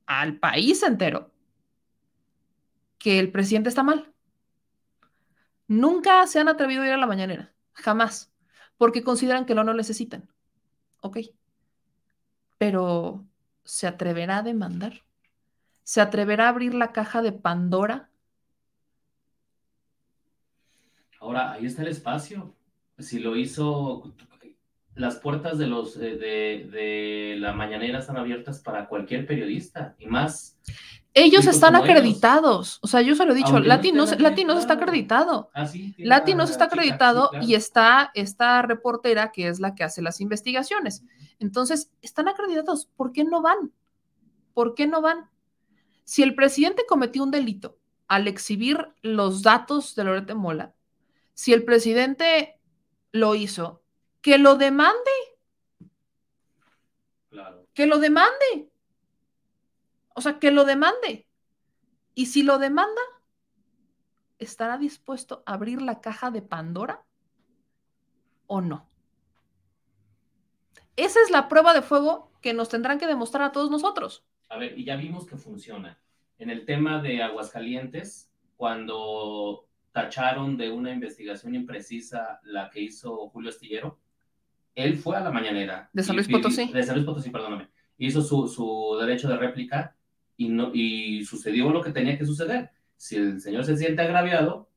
al 0.07 0.39
país 0.39 0.83
entero 0.83 1.31
que 2.99 3.19
el 3.19 3.31
presidente 3.31 3.69
está 3.69 3.83
mal. 3.83 4.13
Nunca 5.69 6.27
se 6.27 6.41
han 6.41 6.49
atrevido 6.49 6.83
a 6.83 6.87
ir 6.87 6.93
a 6.93 6.97
la 6.97 7.07
mañanera, 7.07 7.53
jamás, 7.73 8.33
porque 8.79 9.03
consideran 9.03 9.47
que 9.47 9.55
lo 9.55 9.65
no 9.65 9.75
necesitan. 9.75 10.29
Ok. 11.01 11.19
Pero, 12.59 13.27
¿se 13.65 13.87
atreverá 13.87 14.39
a 14.39 14.43
demandar? 14.43 15.05
¿Se 15.83 16.01
atreverá 16.01 16.47
a 16.47 16.49
abrir 16.49 16.75
la 16.75 16.93
caja 16.93 17.23
de 17.23 17.33
Pandora? 17.33 18.11
Ahora, 21.21 21.53
ahí 21.53 21.67
está 21.67 21.83
el 21.83 21.89
espacio. 21.89 22.55
Si 22.99 23.19
lo 23.19 23.37
hizo, 23.37 24.15
las 24.97 25.17
puertas 25.17 25.59
de 25.59 25.67
los 25.67 25.97
eh, 25.97 26.17
de, 26.17 26.69
de, 26.71 27.37
la 27.39 27.53
mañanera 27.53 28.01
están 28.01 28.17
abiertas 28.17 28.61
para 28.61 28.89
cualquier 28.89 29.27
periodista 29.27 29.95
y 29.99 30.07
más. 30.07 30.59
Ellos 31.13 31.47
están 31.47 31.77
acreditados, 31.77 32.75
ellos. 32.75 32.79
o 32.83 32.87
sea, 32.89 33.01
yo 33.01 33.15
se 33.15 33.25
lo 33.25 33.33
he 33.33 33.37
dicho, 33.37 33.59
Lati 33.59 33.93
no, 33.93 34.05
Lati 34.05 34.45
no 34.45 34.59
está 34.59 34.75
acreditado. 34.75 35.51
Ah, 35.55 35.67
sí, 35.67 35.95
Lati 35.97 36.35
no 36.35 36.45
está 36.45 36.65
acreditado 36.65 37.25
sí, 37.25 37.31
claro. 37.31 37.47
y 37.47 37.55
está 37.55 38.11
esta 38.15 38.61
reportera 38.61 39.33
que 39.33 39.49
es 39.49 39.59
la 39.59 39.75
que 39.75 39.85
hace 39.85 40.03
las 40.03 40.21
investigaciones. 40.21 41.05
Entonces, 41.39 41.91
están 42.03 42.29
acreditados, 42.29 42.87
¿por 42.97 43.13
qué 43.13 43.25
no 43.25 43.41
van? 43.41 43.73
¿Por 44.53 44.75
qué 44.75 44.87
no 44.87 45.01
van? 45.01 45.31
Si 46.05 46.23
el 46.23 46.35
presidente 46.35 46.85
cometió 46.87 47.23
un 47.23 47.31
delito 47.31 47.79
al 48.09 48.29
exhibir 48.29 48.89
los 49.01 49.43
datos 49.43 49.95
de 49.95 50.05
Lorete 50.05 50.35
Mola, 50.35 50.75
si 51.33 51.53
el 51.53 51.65
presidente 51.65 52.61
lo 53.13 53.35
hizo, 53.35 53.83
que 54.27 54.39
lo 54.39 54.57
demande. 54.57 55.13
Claro. 57.31 57.69
Que 57.73 57.87
lo 57.87 57.99
demande. 57.99 58.73
O 60.17 60.21
sea, 60.21 60.41
que 60.41 60.51
lo 60.51 60.65
demande. 60.65 61.29
Y 62.17 62.27
si 62.27 62.43
lo 62.43 62.59
demanda, 62.59 63.01
¿estará 64.41 64.79
dispuesto 64.79 65.45
a 65.47 65.55
abrir 65.55 65.81
la 65.81 66.01
caja 66.01 66.33
de 66.33 66.43
Pandora 66.43 67.05
o 68.49 68.61
no? 68.61 68.91
Esa 70.97 71.21
es 71.23 71.31
la 71.31 71.47
prueba 71.47 71.73
de 71.73 71.83
fuego 71.83 72.33
que 72.43 72.53
nos 72.53 72.69
tendrán 72.69 72.99
que 72.99 73.07
demostrar 73.07 73.45
a 73.45 73.53
todos 73.53 73.71
nosotros. 73.71 74.27
A 74.49 74.59
ver, 74.59 74.77
y 74.77 74.85
ya 74.85 74.97
vimos 74.97 75.25
que 75.25 75.37
funciona. 75.37 76.01
En 76.39 76.51
el 76.51 76.67
tema 76.67 77.01
de 77.01 77.23
Aguascalientes, 77.23 78.33
cuando 78.57 79.69
tacharon 79.93 80.57
de 80.57 80.73
una 80.73 80.91
investigación 80.91 81.55
imprecisa 81.55 82.41
la 82.43 82.71
que 82.71 82.81
hizo 82.81 83.29
Julio 83.29 83.51
Astillero, 83.51 84.01
él 84.77 84.97
fue 84.99 85.17
a 85.17 85.21
la 85.21 85.33
mañanera. 85.33 85.91
De 85.93 86.03
San 86.03 86.15
Luis 86.15 86.29
Potosí. 86.29 86.71
De 86.71 86.83
San 86.85 86.95
Luis 86.95 87.07
Potosí, 87.07 87.31
perdóname. 87.31 87.69
Hizo 87.99 88.23
su, 88.23 88.47
su 88.47 88.97
derecho 89.01 89.27
de 89.27 89.37
réplica 89.37 89.97
y, 90.37 90.51
no, 90.51 90.71
y 90.73 91.25
sucedió 91.25 91.71
lo 91.71 91.83
que 91.83 91.91
tenía 91.91 92.17
que 92.17 92.27
suceder. 92.27 92.71
Si 92.97 93.17
el 93.17 93.41
señor 93.41 93.65
se 93.65 93.77
siente 93.77 94.03
agraviado, 94.03 94.69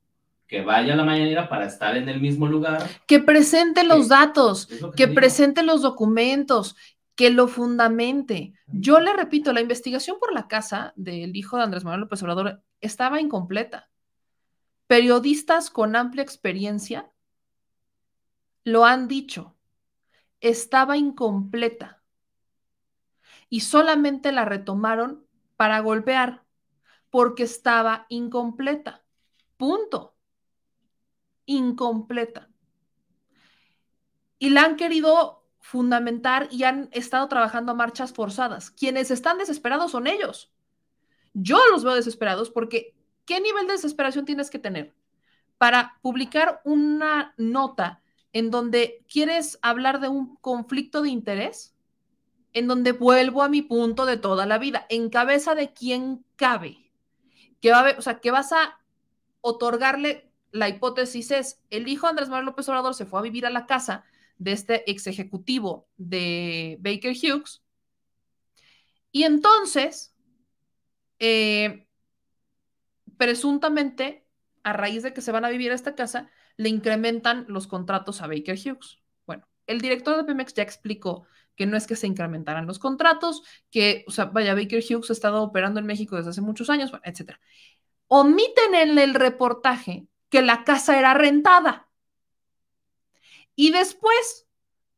que 0.47 0.61
vaya 0.61 0.93
a 0.93 0.97
la 0.97 1.03
mañanera 1.03 1.49
para 1.49 1.67
estar 1.67 1.95
en 1.97 2.07
el 2.09 2.21
mismo 2.21 2.47
lugar. 2.47 2.81
Que 3.05 3.19
presente 3.19 3.83
los 3.83 4.07
datos, 4.07 4.67
que, 4.67 4.91
que 4.95 5.07
presente 5.09 5.63
los 5.63 5.81
documentos, 5.81 6.75
que 7.15 7.29
lo 7.29 7.49
fundamente. 7.49 8.53
Yo 8.67 9.01
le 9.01 9.11
repito, 9.11 9.51
la 9.51 9.61
investigación 9.61 10.17
por 10.17 10.33
la 10.33 10.47
casa 10.47 10.93
del 10.95 11.35
hijo 11.35 11.57
de 11.57 11.63
Andrés 11.63 11.83
Manuel 11.83 12.01
López 12.01 12.23
Obrador 12.23 12.63
estaba 12.79 13.19
incompleta. 13.19 13.89
Periodistas 14.87 15.69
con 15.69 15.97
amplia 15.97 16.23
experiencia 16.23 17.11
lo 18.63 18.85
han 18.85 19.07
dicho, 19.07 19.55
estaba 20.41 20.97
incompleta 20.97 22.01
y 23.49 23.61
solamente 23.61 24.31
la 24.31 24.45
retomaron 24.45 25.25
para 25.55 25.79
golpear 25.79 26.43
porque 27.09 27.43
estaba 27.43 28.05
incompleta. 28.09 29.03
Punto. 29.57 30.15
Incompleta. 31.45 32.49
Y 34.37 34.51
la 34.51 34.63
han 34.63 34.75
querido 34.75 35.43
fundamentar 35.59 36.47
y 36.51 36.63
han 36.63 36.89
estado 36.91 37.27
trabajando 37.27 37.71
a 37.71 37.75
marchas 37.75 38.13
forzadas. 38.13 38.71
Quienes 38.71 39.11
están 39.11 39.37
desesperados 39.37 39.91
son 39.91 40.07
ellos. 40.07 40.51
Yo 41.33 41.59
los 41.71 41.83
veo 41.83 41.95
desesperados 41.95 42.49
porque 42.49 42.95
¿qué 43.25 43.41
nivel 43.41 43.67
de 43.67 43.73
desesperación 43.73 44.25
tienes 44.25 44.49
que 44.49 44.59
tener 44.59 44.95
para 45.57 45.99
publicar 46.01 46.61
una 46.63 47.33
nota 47.37 48.01
en 48.33 48.51
donde 48.51 49.03
quieres 49.11 49.59
hablar 49.61 49.99
de 49.99 50.07
un 50.07 50.35
conflicto 50.37 51.01
de 51.01 51.09
interés? 51.09 51.75
En 52.53 52.67
donde 52.67 52.91
vuelvo 52.91 53.43
a 53.43 53.49
mi 53.49 53.61
punto 53.61 54.05
de 54.05 54.17
toda 54.17 54.45
la 54.45 54.57
vida, 54.57 54.85
en 54.89 55.09
cabeza 55.09 55.55
de 55.55 55.73
quién 55.73 56.25
cabe. 56.35 56.91
Que 57.61 57.71
va 57.71 57.89
a 57.89 57.97
o 57.97 58.01
sea, 58.01 58.19
que 58.19 58.31
vas 58.31 58.51
a 58.51 58.79
otorgarle 59.41 60.29
la 60.51 60.69
hipótesis 60.69 61.31
es, 61.31 61.61
el 61.69 61.87
hijo 61.87 62.07
de 62.07 62.11
Andrés 62.11 62.29
Manuel 62.29 62.47
López 62.47 62.67
Obrador 62.69 62.95
se 62.95 63.05
fue 63.05 63.19
a 63.19 63.23
vivir 63.23 63.45
a 63.45 63.49
la 63.49 63.65
casa 63.65 64.03
de 64.37 64.51
este 64.53 64.89
ex 64.89 65.07
ejecutivo 65.07 65.87
de 65.97 66.77
Baker 66.79 67.13
Hughes. 67.13 67.61
Y 69.11 69.23
entonces, 69.23 70.15
eh, 71.19 71.87
presuntamente, 73.17 74.25
a 74.63 74.73
raíz 74.73 75.03
de 75.03 75.13
que 75.13 75.21
se 75.21 75.31
van 75.31 75.45
a 75.45 75.49
vivir 75.49 75.71
a 75.71 75.75
esta 75.75 75.95
casa, 75.95 76.29
le 76.59 76.67
incrementan 76.67 77.45
los 77.47 77.67
contratos 77.67 78.21
a 78.21 78.27
Baker 78.27 78.57
Hughes. 78.57 78.99
Bueno, 79.25 79.47
el 79.65 79.79
director 79.79 80.17
de 80.17 80.25
Pemex 80.25 80.53
ya 80.53 80.61
explicó 80.61 81.25
que 81.55 81.65
no 81.65 81.77
es 81.77 81.87
que 81.87 81.95
se 81.95 82.05
incrementaran 82.05 82.67
los 82.67 82.79
contratos, 82.79 83.43
que, 83.71 84.03
o 84.09 84.11
sea, 84.11 84.25
vaya, 84.25 84.55
Baker 84.55 84.83
Hughes 84.83 85.09
ha 85.09 85.13
estado 85.13 85.41
operando 85.41 85.79
en 85.79 85.85
México 85.85 86.17
desde 86.17 86.31
hace 86.31 86.41
muchos 86.41 86.69
años, 86.69 86.91
bueno, 86.91 87.03
etc. 87.05 87.39
Omiten 88.07 88.75
en 88.75 88.99
el 88.99 89.13
reportaje 89.13 90.07
que 90.27 90.41
la 90.41 90.65
casa 90.65 90.99
era 90.99 91.13
rentada. 91.13 91.87
Y 93.55 93.71
después, 93.71 94.45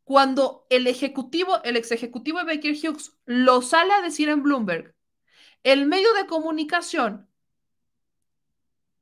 cuando 0.04 0.66
el 0.72 0.88
ejecutivo, 0.88 1.62
el 1.64 1.78
ex 1.78 1.92
ejecutivo 1.92 2.40
de 2.40 2.56
Baker 2.56 2.74
Hughes 2.74 3.16
lo 3.26 3.62
sale 3.62 3.94
a 3.94 4.02
decir 4.02 4.30
en 4.30 4.42
Bloomberg, 4.42 4.96
el 5.62 5.86
medio 5.86 6.12
de 6.16 6.26
comunicación 6.26 7.30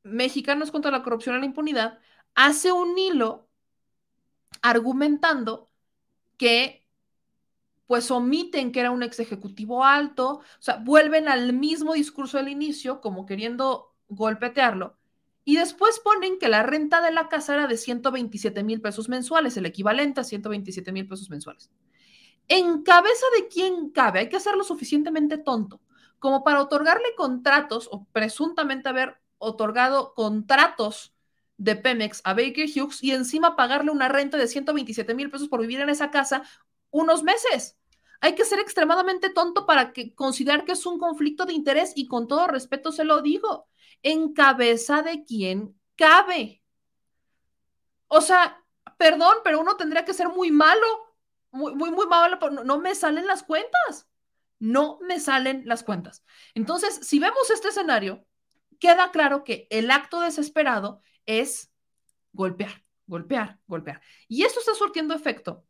Mexicanos 0.03 0.71
contra 0.71 0.91
la 0.91 1.03
corrupción 1.03 1.37
y 1.37 1.39
la 1.39 1.45
impunidad 1.45 1.99
hace 2.35 2.71
un 2.71 2.97
hilo 2.97 3.47
argumentando 4.61 5.69
que 6.37 6.87
pues 7.87 8.11
omiten 8.11 8.71
que 8.71 8.81
era 8.81 8.91
un 8.91 9.01
ex 9.01 9.19
ejecutivo 9.19 9.83
alto, 9.83 10.41
o 10.41 10.61
sea, 10.61 10.77
vuelven 10.77 11.27
al 11.27 11.53
mismo 11.53 11.93
discurso 11.93 12.37
del 12.37 12.49
inicio, 12.49 13.01
como 13.01 13.25
queriendo 13.25 13.95
golpetearlo, 14.09 14.95
y 15.43 15.55
después 15.55 15.99
ponen 15.99 16.37
que 16.37 16.49
la 16.49 16.61
renta 16.61 17.01
de 17.01 17.11
la 17.11 17.29
casa 17.29 17.55
era 17.55 17.65
de 17.65 17.77
127 17.77 18.63
mil 18.63 18.79
pesos 18.79 19.09
mensuales, 19.09 19.57
el 19.57 19.65
equivalente 19.65 20.21
a 20.21 20.23
127 20.23 20.91
mil 20.91 21.07
pesos 21.07 21.31
mensuales. 21.31 21.71
En 22.47 22.83
cabeza 22.83 23.25
de 23.35 23.47
quién 23.47 23.89
cabe, 23.89 24.19
hay 24.19 24.29
que 24.29 24.37
hacerlo 24.37 24.63
suficientemente 24.63 25.39
tonto 25.39 25.81
como 26.19 26.43
para 26.43 26.61
otorgarle 26.61 27.15
contratos 27.15 27.89
o 27.91 28.05
presuntamente 28.11 28.89
haber 28.89 29.17
otorgado 29.37 30.13
contratos 30.13 31.13
de 31.59 31.75
Pemex 31.75 32.21
a 32.23 32.33
Baker 32.33 32.67
Hughes 32.67 33.03
y 33.03 33.11
encima 33.11 33.55
pagarle 33.55 33.91
una 33.91 34.07
renta 34.07 34.37
de 34.37 34.47
127 34.47 35.13
mil 35.13 35.29
pesos 35.29 35.49
por 35.49 35.59
vivir 35.59 35.81
en 35.81 35.89
esa 35.89 36.09
casa 36.09 36.41
unos 36.89 37.21
meses. 37.21 37.77
Hay 38.21 38.33
que 38.33 38.45
ser 38.45 38.59
extremadamente 38.59 39.29
tonto 39.29 39.65
para 39.65 39.91
que, 39.91 40.15
considerar 40.15 40.63
que 40.63 40.71
es 40.71 40.85
un 40.85 40.97
conflicto 40.97 41.45
de 41.45 41.53
interés 41.53 41.91
y 41.95 42.07
con 42.07 42.27
todo 42.27 42.47
respeto 42.47 42.91
se 42.91 43.03
lo 43.03 43.21
digo, 43.21 43.67
en 44.01 44.33
cabeza 44.33 45.01
de 45.01 45.23
quien 45.25 45.77
cabe. 45.95 46.63
O 48.07 48.21
sea, 48.21 48.63
perdón, 48.97 49.35
pero 49.43 49.59
uno 49.59 49.75
tendría 49.75 50.05
que 50.05 50.13
ser 50.13 50.29
muy 50.29 50.51
malo, 50.51 50.87
muy, 51.51 51.73
muy, 51.73 52.07
malo, 52.07 52.39
no, 52.51 52.63
no 52.63 52.79
me 52.79 52.95
salen 52.95 53.27
las 53.27 53.43
cuentas, 53.43 54.07
no 54.59 54.97
me 55.01 55.19
salen 55.19 55.63
las 55.65 55.83
cuentas. 55.83 56.23
Entonces, 56.53 56.99
si 57.03 57.19
vemos 57.19 57.49
este 57.49 57.67
escenario, 57.67 58.25
queda 58.79 59.11
claro 59.11 59.43
que 59.43 59.67
el 59.69 59.91
acto 59.91 60.21
desesperado 60.21 61.01
es 61.29 61.71
golpear, 62.33 62.83
golpear, 63.05 63.59
golpear. 63.67 64.01
Y 64.27 64.43
esto 64.43 64.59
está 64.59 64.73
surtiendo 64.73 65.13
efecto 65.13 65.63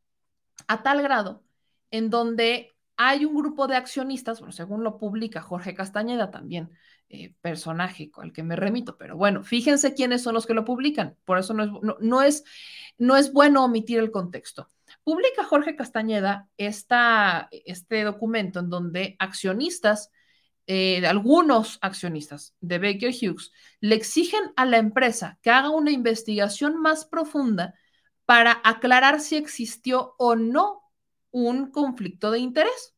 a 0.67 0.81
tal 0.81 1.01
grado 1.01 1.43
en 1.91 2.09
donde 2.09 2.73
hay 2.95 3.25
un 3.25 3.35
grupo 3.35 3.67
de 3.67 3.75
accionistas, 3.75 4.39
bueno, 4.39 4.53
según 4.53 4.83
lo 4.83 4.97
publica 4.97 5.41
Jorge 5.41 5.73
Castañeda 5.73 6.31
también, 6.31 6.71
eh, 7.09 7.33
personaje 7.41 8.09
al 8.15 8.31
que 8.31 8.43
me 8.43 8.55
remito, 8.55 8.97
pero 8.97 9.17
bueno, 9.17 9.43
fíjense 9.43 9.93
quiénes 9.93 10.21
son 10.21 10.33
los 10.33 10.45
que 10.45 10.53
lo 10.53 10.63
publican, 10.63 11.17
por 11.25 11.37
eso 11.37 11.53
no 11.53 11.63
es, 11.63 11.71
no, 12.01 12.21
es, 12.21 12.43
no 12.97 13.17
es 13.17 13.33
bueno 13.33 13.65
omitir 13.65 13.99
el 13.99 14.11
contexto. 14.11 14.69
Publica 15.03 15.43
Jorge 15.43 15.75
Castañeda 15.75 16.47
esta, 16.57 17.49
este 17.51 18.03
documento 18.03 18.59
en 18.59 18.69
donde 18.69 19.15
accionistas, 19.19 20.11
eh, 20.71 21.03
algunos 21.07 21.79
accionistas 21.81 22.55
de 22.61 22.77
Baker 22.77 23.09
Hughes, 23.09 23.51
le 23.79 23.95
exigen 23.95 24.53
a 24.55 24.65
la 24.65 24.77
empresa 24.77 25.39
que 25.41 25.49
haga 25.49 25.71
una 25.71 25.89
investigación 25.89 26.79
más 26.79 27.05
profunda 27.05 27.73
para 28.25 28.61
aclarar 28.63 29.19
si 29.19 29.35
existió 29.35 30.13
o 30.19 30.35
no 30.35 30.83
un 31.31 31.71
conflicto 31.71 32.29
de 32.29 32.37
interés. 32.37 32.95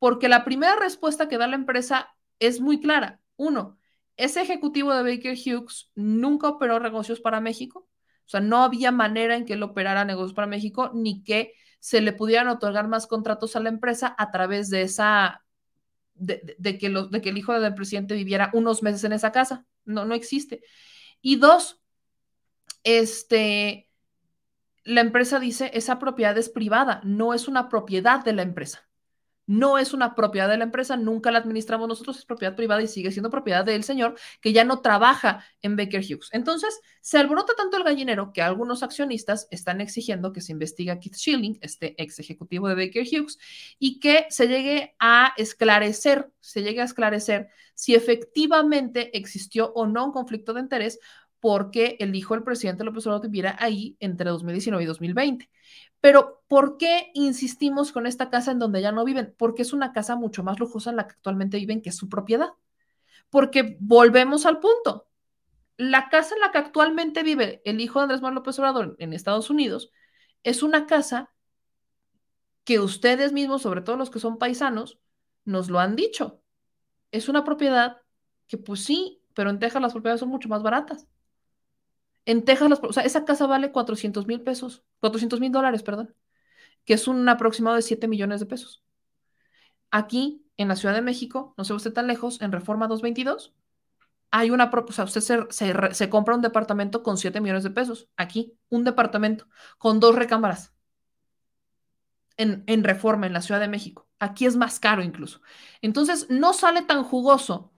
Porque 0.00 0.28
la 0.28 0.44
primera 0.44 0.74
respuesta 0.74 1.28
que 1.28 1.38
da 1.38 1.46
la 1.46 1.54
empresa 1.54 2.08
es 2.40 2.60
muy 2.60 2.80
clara. 2.80 3.20
Uno, 3.36 3.78
ese 4.16 4.42
ejecutivo 4.42 4.92
de 4.92 5.04
Baker 5.04 5.36
Hughes 5.38 5.92
nunca 5.94 6.48
operó 6.48 6.80
negocios 6.80 7.20
para 7.20 7.40
México. 7.40 7.88
O 8.26 8.28
sea, 8.28 8.40
no 8.40 8.64
había 8.64 8.90
manera 8.90 9.36
en 9.36 9.44
que 9.44 9.52
él 9.52 9.62
operara 9.62 10.04
negocios 10.04 10.34
para 10.34 10.48
México 10.48 10.90
ni 10.92 11.22
que 11.22 11.54
se 11.78 12.00
le 12.00 12.12
pudieran 12.12 12.48
otorgar 12.48 12.88
más 12.88 13.06
contratos 13.06 13.54
a 13.54 13.60
la 13.60 13.68
empresa 13.68 14.12
a 14.18 14.32
través 14.32 14.70
de 14.70 14.82
esa, 14.82 15.44
de, 16.14 16.78
que, 16.78 16.90
de 16.90 17.20
que 17.20 17.28
el 17.28 17.38
hijo 17.38 17.58
del 17.58 17.74
presidente 17.74 18.14
viviera 18.14 18.50
unos 18.52 18.82
meses 18.82 19.04
en 19.04 19.12
esa 19.12 19.32
casa. 19.32 19.66
No, 19.84 20.04
no 20.04 20.14
existe. 20.14 20.62
Y 21.20 21.36
dos, 21.36 21.80
este, 22.84 23.90
la 24.84 25.00
empresa 25.00 25.38
dice, 25.38 25.70
esa 25.74 25.98
propiedad 25.98 26.36
es 26.38 26.48
privada, 26.48 27.00
no 27.04 27.34
es 27.34 27.48
una 27.48 27.68
propiedad 27.68 28.24
de 28.24 28.32
la 28.32 28.42
empresa. 28.42 28.88
No 29.46 29.78
es 29.78 29.92
una 29.92 30.14
propiedad 30.14 30.48
de 30.48 30.56
la 30.56 30.64
empresa, 30.64 30.96
nunca 30.96 31.30
la 31.30 31.38
administramos 31.38 31.88
nosotros, 31.88 32.18
es 32.18 32.24
propiedad 32.24 32.54
privada 32.54 32.82
y 32.82 32.86
sigue 32.88 33.10
siendo 33.10 33.30
propiedad 33.30 33.64
del 33.64 33.82
señor 33.84 34.14
que 34.40 34.52
ya 34.52 34.64
no 34.64 34.80
trabaja 34.80 35.44
en 35.62 35.76
Baker 35.76 36.00
Hughes. 36.00 36.28
Entonces, 36.32 36.80
se 37.00 37.18
alborota 37.18 37.54
tanto 37.56 37.76
el 37.76 37.84
gallinero 37.84 38.32
que 38.32 38.42
algunos 38.42 38.82
accionistas 38.82 39.48
están 39.50 39.80
exigiendo 39.80 40.32
que 40.32 40.40
se 40.40 40.52
investigue 40.52 40.90
a 40.92 41.00
Keith 41.00 41.16
Schilling, 41.16 41.58
este 41.60 42.00
ex 42.00 42.18
ejecutivo 42.20 42.68
de 42.68 42.74
Baker 42.74 43.04
Hughes, 43.04 43.38
y 43.78 43.98
que 43.98 44.26
se 44.30 44.46
llegue 44.46 44.94
a 44.98 45.34
esclarecer, 45.36 46.30
se 46.40 46.62
llegue 46.62 46.80
a 46.80 46.84
esclarecer 46.84 47.48
si 47.74 47.94
efectivamente 47.94 49.16
existió 49.16 49.72
o 49.74 49.86
no 49.86 50.06
un 50.06 50.12
conflicto 50.12 50.52
de 50.54 50.60
interés 50.60 50.98
porque 51.40 51.96
el 51.98 52.14
hijo 52.14 52.34
del 52.34 52.44
presidente 52.44 52.84
López 52.84 53.04
Obrador 53.04 53.26
viviera 53.26 53.56
ahí 53.58 53.96
entre 53.98 54.30
2019 54.30 54.84
y 54.84 54.86
2020. 54.86 55.50
Pero, 56.02 56.42
¿por 56.48 56.78
qué 56.78 57.12
insistimos 57.14 57.92
con 57.92 58.08
esta 58.08 58.28
casa 58.28 58.50
en 58.50 58.58
donde 58.58 58.82
ya 58.82 58.90
no 58.90 59.04
viven? 59.04 59.34
Porque 59.38 59.62
es 59.62 59.72
una 59.72 59.92
casa 59.92 60.16
mucho 60.16 60.42
más 60.42 60.58
lujosa 60.58 60.90
en 60.90 60.96
la 60.96 61.06
que 61.06 61.14
actualmente 61.14 61.58
viven, 61.58 61.80
que 61.80 61.90
es 61.90 61.96
su 61.96 62.08
propiedad. 62.08 62.50
Porque 63.30 63.76
volvemos 63.78 64.44
al 64.44 64.58
punto. 64.58 65.06
La 65.76 66.08
casa 66.08 66.34
en 66.34 66.40
la 66.40 66.50
que 66.50 66.58
actualmente 66.58 67.22
vive 67.22 67.62
el 67.64 67.80
hijo 67.80 68.00
de 68.00 68.02
Andrés 68.02 68.20
Manuel 68.20 68.34
López 68.34 68.58
Obrador 68.58 68.96
en 68.98 69.12
Estados 69.12 69.48
Unidos 69.48 69.92
es 70.42 70.64
una 70.64 70.86
casa 70.86 71.32
que 72.64 72.80
ustedes 72.80 73.32
mismos, 73.32 73.62
sobre 73.62 73.82
todo 73.82 73.96
los 73.96 74.10
que 74.10 74.18
son 74.18 74.38
paisanos, 74.38 74.98
nos 75.44 75.70
lo 75.70 75.78
han 75.78 75.94
dicho. 75.94 76.42
Es 77.12 77.28
una 77.28 77.44
propiedad 77.44 77.98
que, 78.48 78.58
pues 78.58 78.84
sí, 78.84 79.22
pero 79.34 79.50
en 79.50 79.60
Texas 79.60 79.80
las 79.80 79.92
propiedades 79.92 80.18
son 80.18 80.30
mucho 80.30 80.48
más 80.48 80.64
baratas. 80.64 81.06
En 82.24 82.44
Texas, 82.44 82.80
o 82.82 82.92
sea, 82.92 83.02
esa 83.04 83.24
casa 83.24 83.46
vale 83.46 83.72
400 83.72 84.26
mil 84.26 84.42
pesos, 84.42 84.84
400 85.00 85.40
mil 85.40 85.50
dólares, 85.50 85.82
perdón, 85.82 86.14
que 86.84 86.94
es 86.94 87.08
un 87.08 87.28
aproximado 87.28 87.76
de 87.76 87.82
7 87.82 88.08
millones 88.08 88.40
de 88.40 88.46
pesos. 88.46 88.82
Aquí, 89.90 90.46
en 90.56 90.68
la 90.68 90.76
Ciudad 90.76 90.94
de 90.94 91.02
México, 91.02 91.54
no 91.56 91.64
se 91.64 91.74
usted 91.74 91.92
tan 91.92 92.06
lejos, 92.06 92.40
en 92.40 92.52
Reforma 92.52 92.86
222, 92.86 93.54
hay 94.32 94.50
una, 94.50 94.70
o 94.72 94.92
sea, 94.92 95.04
usted 95.04 95.20
se, 95.50 96.08
compra 96.08 96.34
un 96.34 96.40
departamento 96.40 97.02
con 97.02 97.18
7 97.18 97.40
millones 97.42 97.64
de 97.64 97.70
pesos. 97.70 98.08
Aquí, 98.16 98.58
un 98.70 98.82
departamento 98.82 99.46
con 99.76 100.00
dos 100.00 100.14
recámaras. 100.14 100.72
En, 102.38 102.82
reforma 102.82 103.26
en 103.26 103.34
la 103.34 103.42
Ciudad 103.42 103.60
de 103.60 103.68
México. 103.68 104.08
Aquí 104.18 104.46
es 104.46 104.56
más 104.56 104.80
caro 104.80 105.02
incluso. 105.02 105.42
Entonces, 105.82 106.26
no 106.30 106.54
sale 106.54 106.82
tan 106.82 107.04
jugoso, 107.04 107.72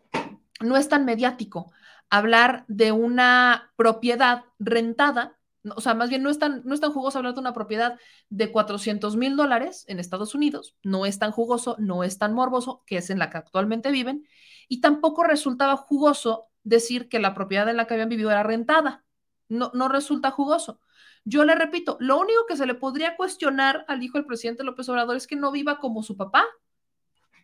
no 0.61 0.77
es 0.77 0.89
tan 0.89 1.05
mediático 1.05 1.73
hablar 2.17 2.65
de 2.69 2.93
una 2.93 3.73
propiedad 3.77 4.45
rentada, 4.61 5.37
o 5.75 5.81
sea, 5.81 5.95
más 5.95 6.11
bien 6.11 6.23
no 6.23 6.31
es 6.31 6.39
tan, 6.39 6.63
no 6.65 6.73
es 6.73 6.81
tan 6.81 6.93
jugoso 6.93 7.19
hablar 7.19 7.35
de 7.35 7.41
una 7.41 7.55
propiedad 7.55 7.99
de 8.29 8.53
400 8.53 9.17
mil 9.17 9.37
dólares 9.37 9.85
en 9.89 9.99
Estados 9.99 10.35
Unidos, 10.35 10.77
no 10.85 11.07
es 11.07 11.19
tan 11.19 11.33
jugoso, 11.33 11.75
no 11.81 12.05
es 12.05 12.19
tan 12.19 12.33
morboso, 12.33 12.85
que 12.87 12.99
es 12.99 13.11
en 13.11 13.19
la 13.19 13.31
que 13.31 13.39
actualmente 13.39 13.91
viven, 13.91 14.29
y 14.69 14.81
tampoco 14.81 15.25
resultaba 15.25 15.77
jugoso 15.77 16.47
decir 16.63 17.09
que 17.09 17.19
la 17.19 17.35
propiedad 17.35 17.69
en 17.69 17.77
la 17.77 17.87
que 17.87 17.95
habían 17.95 18.11
vivido 18.11 18.31
era 18.31 18.45
rentada, 18.45 19.05
no, 19.49 19.73
no 19.75 19.89
resulta 19.89 20.31
jugoso. 20.31 20.81
Yo 21.25 21.45
le 21.45 21.57
repito, 21.57 21.97
lo 21.99 22.21
único 22.21 22.47
que 22.47 22.57
se 22.57 22.67
le 22.67 22.75
podría 22.75 23.17
cuestionar 23.17 23.85
al 23.89 24.03
hijo 24.05 24.19
del 24.19 24.27
presidente 24.27 24.63
López 24.63 24.89
Obrador 24.89 25.17
es 25.17 25.27
que 25.27 25.37
no 25.37 25.51
viva 25.51 25.81
como 25.81 26.03
su 26.03 26.17
papá. 26.17 26.45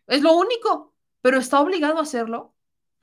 Es 0.07 0.23
lo 0.23 0.35
único, 0.35 0.95
pero 1.23 1.39
está 1.39 1.61
obligado 1.61 1.99
a 1.99 2.03
hacerlo 2.03 2.55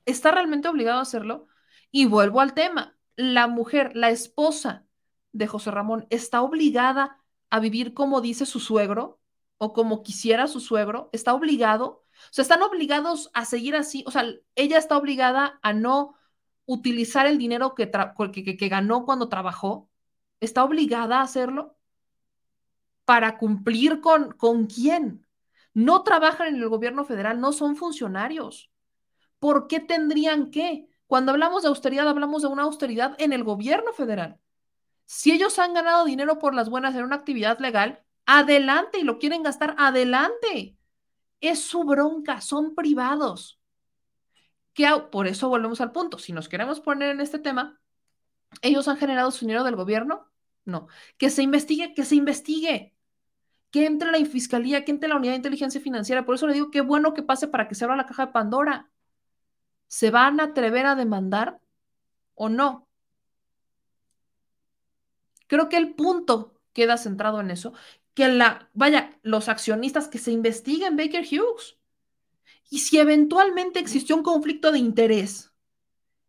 está 0.08 0.30
realmente 0.30 0.68
obligado 0.68 0.98
a 0.98 1.02
hacerlo. 1.02 1.47
Y 1.90 2.06
vuelvo 2.06 2.40
al 2.40 2.54
tema, 2.54 2.96
la 3.16 3.46
mujer, 3.46 3.92
la 3.94 4.10
esposa 4.10 4.86
de 5.32 5.46
José 5.46 5.70
Ramón, 5.70 6.06
está 6.10 6.42
obligada 6.42 7.18
a 7.50 7.60
vivir 7.60 7.94
como 7.94 8.20
dice 8.20 8.46
su 8.46 8.60
suegro 8.60 9.20
o 9.58 9.72
como 9.72 10.02
quisiera 10.02 10.46
su 10.46 10.60
suegro, 10.60 11.10
está 11.12 11.34
obligado, 11.34 12.04
o 12.12 12.32
sea, 12.32 12.42
están 12.42 12.62
obligados 12.62 13.30
a 13.34 13.44
seguir 13.44 13.74
así, 13.74 14.04
o 14.06 14.10
sea, 14.10 14.24
ella 14.54 14.78
está 14.78 14.96
obligada 14.96 15.58
a 15.62 15.72
no 15.72 16.14
utilizar 16.64 17.26
el 17.26 17.38
dinero 17.38 17.74
que, 17.74 17.90
que, 17.90 18.68
ganó 18.68 19.04
cuando 19.04 19.28
trabajó, 19.28 19.90
está 20.40 20.64
obligada 20.64 21.18
a 21.18 21.22
hacerlo 21.22 21.76
para 23.04 23.38
cumplir 23.38 24.00
con, 24.00 24.32
con 24.32 24.66
quién. 24.66 25.26
No 25.74 26.02
trabajan 26.02 26.48
en 26.48 26.56
el 26.56 26.68
gobierno 26.68 27.04
federal, 27.04 27.40
no 27.40 27.52
son 27.52 27.74
funcionarios. 27.74 28.70
¿Por 29.38 29.66
qué 29.66 29.80
tendrían 29.80 30.50
que? 30.50 30.88
Cuando 31.08 31.32
hablamos 31.32 31.62
de 31.62 31.68
austeridad, 31.68 32.06
hablamos 32.06 32.42
de 32.42 32.48
una 32.48 32.62
austeridad 32.64 33.16
en 33.18 33.32
el 33.32 33.42
gobierno 33.42 33.92
federal. 33.92 34.38
Si 35.06 35.32
ellos 35.32 35.58
han 35.58 35.72
ganado 35.72 36.04
dinero 36.04 36.38
por 36.38 36.54
las 36.54 36.68
buenas 36.68 36.94
en 36.94 37.02
una 37.02 37.16
actividad 37.16 37.58
legal, 37.58 38.04
adelante 38.26 38.98
y 38.98 39.04
lo 39.04 39.18
quieren 39.18 39.42
gastar, 39.42 39.74
adelante. 39.78 40.76
Es 41.40 41.62
su 41.62 41.84
bronca, 41.84 42.42
son 42.42 42.74
privados. 42.74 43.58
¿Qué 44.74 44.86
por 45.10 45.26
eso 45.26 45.48
volvemos 45.48 45.80
al 45.80 45.92
punto. 45.92 46.18
Si 46.18 46.34
nos 46.34 46.46
queremos 46.46 46.78
poner 46.78 47.08
en 47.08 47.22
este 47.22 47.38
tema, 47.38 47.80
¿ellos 48.60 48.86
han 48.86 48.98
generado 48.98 49.30
su 49.30 49.46
dinero 49.46 49.64
del 49.64 49.76
gobierno? 49.76 50.30
No. 50.66 50.88
Que 51.16 51.30
se 51.30 51.42
investigue, 51.42 51.94
que 51.94 52.04
se 52.04 52.16
investigue. 52.16 52.94
Que 53.70 53.86
entre 53.86 54.12
la 54.12 54.22
fiscalía, 54.26 54.84
que 54.84 54.90
entre 54.90 55.08
la 55.08 55.16
unidad 55.16 55.32
de 55.32 55.38
inteligencia 55.38 55.80
financiera. 55.80 56.26
Por 56.26 56.34
eso 56.34 56.46
le 56.46 56.52
digo 56.52 56.70
qué 56.70 56.82
bueno 56.82 57.14
que 57.14 57.22
pase 57.22 57.48
para 57.48 57.66
que 57.66 57.74
se 57.74 57.84
abra 57.84 57.96
la 57.96 58.04
caja 58.04 58.26
de 58.26 58.32
Pandora. 58.32 58.90
¿Se 59.88 60.10
van 60.10 60.40
a 60.40 60.44
atrever 60.44 60.86
a 60.86 60.94
demandar 60.94 61.60
o 62.34 62.48
no? 62.48 62.88
Creo 65.46 65.68
que 65.68 65.76
el 65.76 65.94
punto 65.94 66.60
queda 66.72 66.96
centrado 66.96 67.40
en 67.40 67.50
eso, 67.50 67.72
que 68.14 68.28
la, 68.28 68.70
vaya, 68.74 69.18
los 69.22 69.48
accionistas 69.48 70.08
que 70.08 70.18
se 70.18 70.30
investiguen 70.30 70.96
Baker 70.96 71.24
Hughes. 71.24 71.78
Y 72.70 72.80
si 72.80 72.98
eventualmente 72.98 73.80
existió 73.80 74.14
un 74.14 74.22
conflicto 74.22 74.70
de 74.70 74.78
interés, 74.78 75.48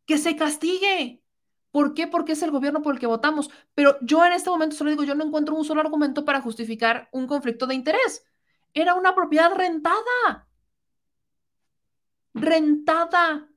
que 0.09 0.17
se 0.17 0.35
castigue. 0.35 1.21
¿Por 1.69 1.93
qué? 1.93 2.07
Porque 2.07 2.31
es 2.31 2.41
el 2.41 2.49
gobierno 2.49 2.81
por 2.81 2.95
el 2.95 2.99
que 2.99 3.05
votamos. 3.05 3.51
Pero 3.75 3.95
yo 4.01 4.25
en 4.25 4.33
este 4.33 4.49
momento 4.49 4.75
solo 4.75 4.89
digo, 4.89 5.03
yo 5.03 5.13
no 5.13 5.23
encuentro 5.23 5.55
un 5.55 5.63
solo 5.63 5.81
argumento 5.81 6.25
para 6.25 6.41
justificar 6.41 7.09
un 7.11 7.27
conflicto 7.27 7.67
de 7.67 7.75
interés. 7.75 8.25
Era 8.73 8.95
una 8.95 9.13
propiedad 9.13 9.53
rentada. 9.53 10.47
Rentada. 12.33 13.48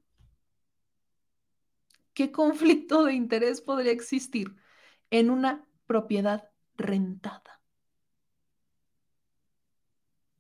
¿Qué 2.15 2.33
conflicto 2.33 3.05
de 3.05 3.15
interés 3.15 3.61
podría 3.61 3.93
existir 3.93 4.55
en 5.11 5.31
una 5.31 5.67
propiedad 5.87 6.51
rentada? 6.77 7.63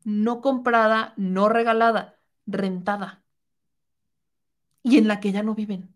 no 0.05 0.40
comprada, 0.40 1.15
no 1.16 1.49
regalada, 1.49 2.19
rentada. 2.47 3.24
Y 4.82 4.99
en 4.99 5.09
la 5.09 5.20
que 5.20 5.32
ya 5.32 5.43
no 5.43 5.55
viven. 5.55 5.94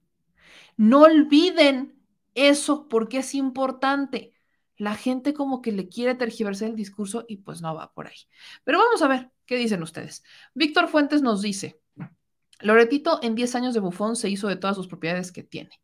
No 0.76 1.02
olviden 1.02 2.00
eso 2.34 2.88
porque 2.88 3.18
es 3.18 3.34
importante. 3.34 4.34
La 4.76 4.94
gente 4.94 5.34
como 5.34 5.62
que 5.62 5.72
le 5.72 5.88
quiere 5.88 6.14
tergiversar 6.14 6.68
el 6.68 6.76
discurso 6.76 7.24
y 7.28 7.38
pues 7.38 7.62
no 7.62 7.74
va 7.74 7.92
por 7.94 8.06
ahí. 8.06 8.16
Pero 8.64 8.78
vamos 8.78 9.02
a 9.02 9.08
ver 9.08 9.32
qué 9.46 9.56
dicen 9.56 9.82
ustedes. 9.82 10.22
Víctor 10.54 10.88
Fuentes 10.88 11.22
nos 11.22 11.42
dice, 11.42 11.80
Loretito 12.60 13.20
en 13.22 13.34
10 13.34 13.54
años 13.54 13.74
de 13.74 13.80
bufón 13.80 14.16
se 14.16 14.28
hizo 14.28 14.48
de 14.48 14.56
todas 14.56 14.76
sus 14.76 14.88
propiedades 14.88 15.32
que 15.32 15.42
tiene. 15.42 15.80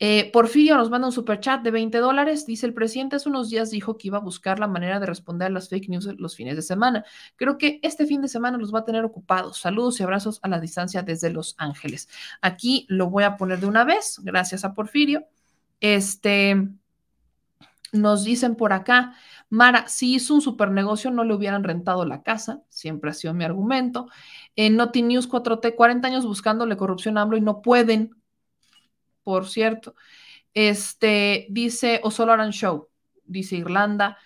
Eh, 0.00 0.30
Porfirio 0.32 0.76
nos 0.76 0.90
manda 0.90 1.06
un 1.06 1.12
super 1.12 1.38
chat 1.38 1.62
de 1.62 1.70
20 1.70 1.98
dólares. 1.98 2.46
Dice: 2.46 2.66
El 2.66 2.74
presidente 2.74 3.16
hace 3.16 3.28
unos 3.28 3.48
días 3.48 3.70
dijo 3.70 3.96
que 3.96 4.08
iba 4.08 4.18
a 4.18 4.20
buscar 4.20 4.58
la 4.58 4.66
manera 4.66 4.98
de 4.98 5.06
responder 5.06 5.46
a 5.46 5.50
las 5.50 5.68
fake 5.68 5.88
news 5.88 6.06
los 6.18 6.34
fines 6.34 6.56
de 6.56 6.62
semana. 6.62 7.04
Creo 7.36 7.58
que 7.58 7.78
este 7.82 8.06
fin 8.06 8.20
de 8.20 8.28
semana 8.28 8.58
los 8.58 8.74
va 8.74 8.80
a 8.80 8.84
tener 8.84 9.04
ocupados. 9.04 9.58
Saludos 9.58 10.00
y 10.00 10.02
abrazos 10.02 10.40
a 10.42 10.48
la 10.48 10.60
distancia 10.60 11.02
desde 11.02 11.30
Los 11.30 11.54
Ángeles. 11.58 12.08
Aquí 12.42 12.86
lo 12.88 13.08
voy 13.08 13.22
a 13.24 13.36
poner 13.36 13.60
de 13.60 13.66
una 13.66 13.84
vez, 13.84 14.18
gracias 14.22 14.64
a 14.64 14.74
Porfirio. 14.74 15.26
Este. 15.80 16.68
Nos 17.92 18.24
dicen 18.24 18.56
por 18.56 18.72
acá, 18.72 19.14
Mara, 19.50 19.86
si 19.88 20.14
hizo 20.14 20.34
un 20.34 20.40
super 20.40 20.70
negocio, 20.70 21.10
no 21.10 21.24
le 21.24 21.34
hubieran 21.34 21.64
rentado 21.64 22.04
la 22.04 22.22
casa, 22.22 22.62
siempre 22.68 23.10
ha 23.10 23.14
sido 23.14 23.34
mi 23.34 23.44
argumento. 23.44 24.08
En 24.56 24.76
Noti 24.76 25.02
News 25.02 25.28
4T, 25.28 25.74
40 25.74 26.08
años 26.08 26.26
buscándole 26.26 26.76
corrupción 26.76 27.18
a 27.18 27.22
AMLO 27.22 27.36
y 27.36 27.40
no 27.40 27.62
pueden 27.62 28.16
por 29.24 29.48
cierto. 29.48 29.96
Este, 30.54 31.46
dice, 31.50 32.00
o 32.04 32.10
solo 32.10 32.32
harán 32.32 32.52
show, 32.52 32.88
dice 33.24 33.56
Irlanda. 33.56 34.18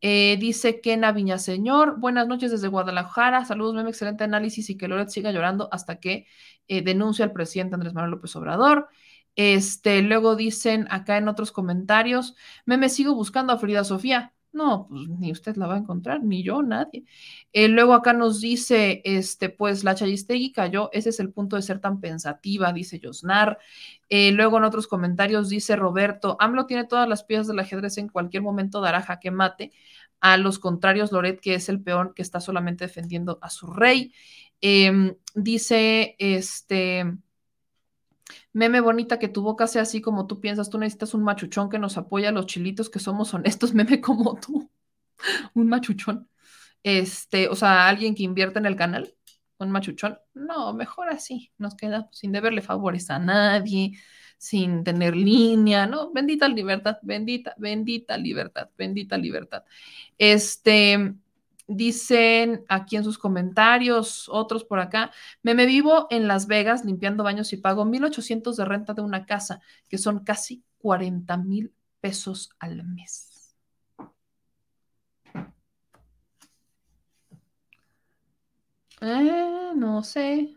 Eh, 0.00 0.36
dice 0.38 0.80
Kena 0.80 1.12
Viñaseñor, 1.12 1.98
buenas 1.98 2.28
noches 2.28 2.50
desde 2.50 2.68
Guadalajara, 2.68 3.44
saludos, 3.46 3.74
meme, 3.74 3.90
excelente 3.90 4.24
análisis 4.24 4.68
y 4.68 4.76
que 4.76 4.88
Loret 4.88 5.08
siga 5.08 5.32
llorando 5.32 5.70
hasta 5.72 6.00
que 6.00 6.26
eh, 6.68 6.82
denuncie 6.82 7.24
al 7.24 7.32
presidente 7.32 7.74
Andrés 7.74 7.94
Manuel 7.94 8.12
López 8.12 8.36
Obrador. 8.36 8.88
Este, 9.36 10.02
luego 10.02 10.36
dicen 10.36 10.86
acá 10.90 11.16
en 11.16 11.28
otros 11.28 11.52
comentarios, 11.52 12.36
meme, 12.66 12.88
sigo 12.88 13.14
buscando 13.14 13.52
a 13.52 13.58
Frida 13.58 13.84
Sofía. 13.84 14.34
No, 14.56 14.86
pues 14.88 15.06
ni 15.08 15.32
usted 15.32 15.56
la 15.56 15.66
va 15.66 15.74
a 15.74 15.78
encontrar, 15.78 16.22
ni 16.24 16.42
yo, 16.42 16.62
nadie. 16.62 17.04
Eh, 17.52 17.68
luego 17.68 17.92
acá 17.92 18.14
nos 18.14 18.40
dice, 18.40 19.02
este, 19.04 19.50
pues 19.50 19.84
la 19.84 19.94
Chayistegui 19.94 20.50
cayó, 20.50 20.88
ese 20.92 21.10
es 21.10 21.20
el 21.20 21.30
punto 21.30 21.56
de 21.56 21.62
ser 21.62 21.78
tan 21.78 22.00
pensativa, 22.00 22.72
dice 22.72 22.98
Yosnar. 22.98 23.58
Eh, 24.08 24.32
luego 24.32 24.56
en 24.56 24.64
otros 24.64 24.86
comentarios 24.86 25.50
dice 25.50 25.76
Roberto, 25.76 26.38
AMLO 26.40 26.64
tiene 26.64 26.84
todas 26.86 27.06
las 27.06 27.22
piezas 27.22 27.48
del 27.48 27.58
ajedrez, 27.58 27.98
en 27.98 28.08
cualquier 28.08 28.42
momento 28.42 28.80
dará 28.80 29.02
jaque 29.02 29.30
mate. 29.30 29.72
A 30.20 30.38
los 30.38 30.58
contrarios, 30.58 31.12
Loret, 31.12 31.38
que 31.40 31.54
es 31.54 31.68
el 31.68 31.82
peón 31.82 32.14
que 32.14 32.22
está 32.22 32.40
solamente 32.40 32.86
defendiendo 32.86 33.38
a 33.42 33.50
su 33.50 33.66
rey. 33.66 34.14
Em, 34.62 35.16
dice, 35.34 36.16
este, 36.18 37.04
Meme 38.56 38.80
bonita, 38.80 39.18
que 39.18 39.28
tu 39.28 39.42
boca 39.42 39.66
sea 39.66 39.82
así 39.82 40.00
como 40.00 40.26
tú 40.26 40.40
piensas. 40.40 40.70
Tú 40.70 40.78
necesitas 40.78 41.12
un 41.12 41.22
machuchón 41.22 41.68
que 41.68 41.78
nos 41.78 41.98
apoya 41.98 42.30
a 42.30 42.32
los 42.32 42.46
chilitos 42.46 42.88
que 42.88 42.98
somos 42.98 43.34
honestos, 43.34 43.74
meme 43.74 44.00
como 44.00 44.40
tú. 44.40 44.70
un 45.54 45.68
machuchón. 45.68 46.30
Este, 46.82 47.48
o 47.48 47.54
sea, 47.54 47.86
alguien 47.86 48.14
que 48.14 48.22
invierta 48.22 48.58
en 48.58 48.64
el 48.64 48.76
canal, 48.76 49.14
un 49.58 49.70
machuchón. 49.70 50.18
No, 50.32 50.72
mejor 50.72 51.10
así. 51.10 51.52
Nos 51.58 51.74
queda 51.76 52.08
sin 52.12 52.32
deberle 52.32 52.62
favores 52.62 53.10
a 53.10 53.18
nadie, 53.18 53.92
sin 54.38 54.84
tener 54.84 55.14
línea, 55.16 55.86
¿no? 55.86 56.10
Bendita 56.12 56.48
libertad, 56.48 56.96
bendita, 57.02 57.54
bendita 57.58 58.16
libertad, 58.16 58.70
bendita 58.78 59.18
libertad. 59.18 59.64
Este, 60.16 61.14
Dicen 61.68 62.64
aquí 62.68 62.94
en 62.96 63.02
sus 63.02 63.18
comentarios, 63.18 64.28
otros 64.28 64.64
por 64.64 64.78
acá, 64.78 65.10
me, 65.42 65.54
me 65.54 65.66
vivo 65.66 66.06
en 66.10 66.28
Las 66.28 66.46
Vegas 66.46 66.84
limpiando 66.84 67.24
baños 67.24 67.52
y 67.52 67.56
pago 67.56 67.84
1.800 67.84 68.56
de 68.56 68.64
renta 68.64 68.94
de 68.94 69.02
una 69.02 69.26
casa, 69.26 69.60
que 69.88 69.98
son 69.98 70.22
casi 70.22 70.62
40 70.78 71.36
mil 71.36 71.74
pesos 72.00 72.50
al 72.60 72.84
mes. 72.84 73.56
Eh, 79.00 79.72
no 79.74 80.02
sé. 80.04 80.56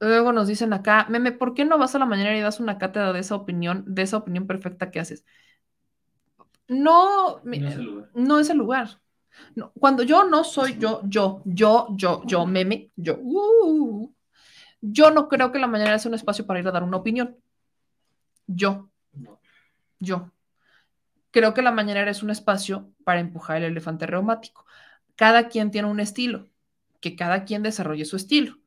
Luego 0.00 0.32
nos 0.32 0.48
dicen 0.48 0.74
acá, 0.74 1.06
meme, 1.08 1.32
¿por 1.32 1.54
qué 1.54 1.64
no 1.64 1.78
vas 1.78 1.94
a 1.94 1.98
la 1.98 2.04
mañana 2.04 2.36
y 2.36 2.40
das 2.42 2.60
una 2.60 2.76
cátedra 2.76 3.14
de 3.14 3.20
esa 3.20 3.36
opinión, 3.36 3.84
de 3.86 4.02
esa 4.02 4.18
opinión 4.18 4.46
perfecta 4.46 4.90
que 4.90 5.00
haces? 5.00 5.24
No, 6.68 7.40
no 7.42 7.52
es 7.54 7.74
el 7.74 7.84
lugar. 7.84 8.10
No 8.14 8.38
es 8.38 8.50
el 8.50 8.58
lugar 8.58 9.03
cuando 9.78 10.02
yo 10.02 10.24
no 10.24 10.44
soy 10.44 10.78
yo, 10.78 11.00
yo, 11.04 11.42
yo, 11.44 11.88
yo, 11.96 12.22
yo, 12.26 12.46
meme, 12.46 12.90
yo, 12.96 13.18
uh, 13.20 14.12
yo 14.80 15.10
no 15.10 15.28
creo 15.28 15.52
que 15.52 15.58
la 15.58 15.66
mañana 15.66 15.98
sea 15.98 16.10
un 16.10 16.14
espacio 16.14 16.46
para 16.46 16.60
ir 16.60 16.68
a 16.68 16.72
dar 16.72 16.82
una 16.82 16.98
opinión. 16.98 17.36
Yo, 18.46 18.90
yo. 19.98 20.30
Creo 21.30 21.54
que 21.54 21.62
la 21.62 21.72
mañanera 21.72 22.10
es 22.10 22.22
un 22.22 22.30
espacio 22.30 22.92
para 23.04 23.20
empujar 23.20 23.56
el 23.58 23.64
elefante 23.64 24.06
reumático. 24.06 24.66
Cada 25.16 25.48
quien 25.48 25.70
tiene 25.70 25.88
un 25.88 26.00
estilo, 26.00 26.48
que 27.00 27.16
cada 27.16 27.44
quien 27.44 27.62
desarrolle 27.62 28.04
su 28.04 28.16
estilo. 28.16 28.58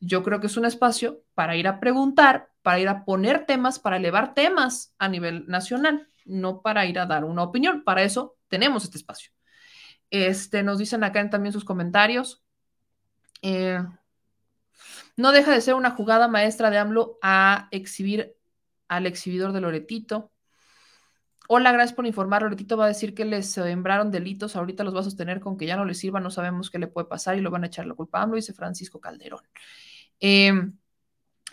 Yo 0.00 0.22
creo 0.22 0.40
que 0.40 0.48
es 0.48 0.56
un 0.56 0.64
espacio 0.64 1.22
para 1.34 1.56
ir 1.56 1.68
a 1.68 1.78
preguntar, 1.80 2.50
para 2.62 2.80
ir 2.80 2.88
a 2.88 3.04
poner 3.04 3.46
temas, 3.46 3.78
para 3.78 3.96
elevar 3.96 4.34
temas 4.34 4.94
a 4.98 5.08
nivel 5.08 5.46
nacional, 5.46 6.08
no 6.24 6.62
para 6.62 6.86
ir 6.86 6.98
a 6.98 7.06
dar 7.06 7.24
una 7.24 7.42
opinión. 7.42 7.84
Para 7.84 8.02
eso 8.02 8.36
tenemos 8.48 8.84
este 8.84 8.98
espacio. 8.98 9.35
Este, 10.10 10.62
nos 10.62 10.78
dicen 10.78 11.04
acá 11.04 11.28
también 11.30 11.52
sus 11.52 11.64
comentarios. 11.64 12.44
Eh, 13.42 13.82
no 15.16 15.32
deja 15.32 15.52
de 15.52 15.60
ser 15.60 15.74
una 15.74 15.90
jugada 15.90 16.28
maestra 16.28 16.70
de 16.70 16.78
AMLO 16.78 17.18
a 17.22 17.68
exhibir 17.70 18.36
al 18.88 19.06
exhibidor 19.06 19.52
de 19.52 19.60
Loretito. 19.60 20.30
Hola, 21.48 21.72
gracias 21.72 21.94
por 21.94 22.06
informar. 22.06 22.42
Loretito 22.42 22.76
va 22.76 22.86
a 22.86 22.88
decir 22.88 23.14
que 23.14 23.24
les 23.24 23.50
sembraron 23.50 24.10
delitos. 24.10 24.56
Ahorita 24.56 24.84
los 24.84 24.94
va 24.94 25.00
a 25.00 25.04
sostener 25.04 25.40
con 25.40 25.56
que 25.56 25.66
ya 25.66 25.76
no 25.76 25.84
les 25.84 25.98
sirva. 25.98 26.20
No 26.20 26.30
sabemos 26.30 26.70
qué 26.70 26.78
le 26.78 26.88
puede 26.88 27.06
pasar 27.06 27.38
y 27.38 27.40
lo 27.40 27.50
van 27.50 27.64
a 27.64 27.68
echar 27.68 27.86
la 27.86 27.94
culpa 27.94 28.18
a 28.18 28.22
AMLO, 28.22 28.36
dice 28.36 28.52
Francisco 28.52 29.00
Calderón. 29.00 29.42
Eh, 30.20 30.52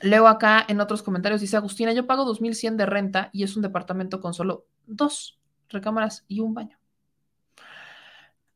leo 0.01 0.27
acá 0.27 0.65
en 0.67 0.81
otros 0.81 1.03
comentarios, 1.03 1.41
dice 1.41 1.57
Agustina, 1.57 1.93
yo 1.93 2.07
pago 2.07 2.25
2.100 2.25 2.75
de 2.75 2.85
renta 2.85 3.29
y 3.31 3.43
es 3.43 3.55
un 3.55 3.61
departamento 3.61 4.19
con 4.19 4.33
solo 4.33 4.67
dos 4.85 5.39
recámaras 5.69 6.25
y 6.27 6.39
un 6.39 6.53
baño. 6.53 6.82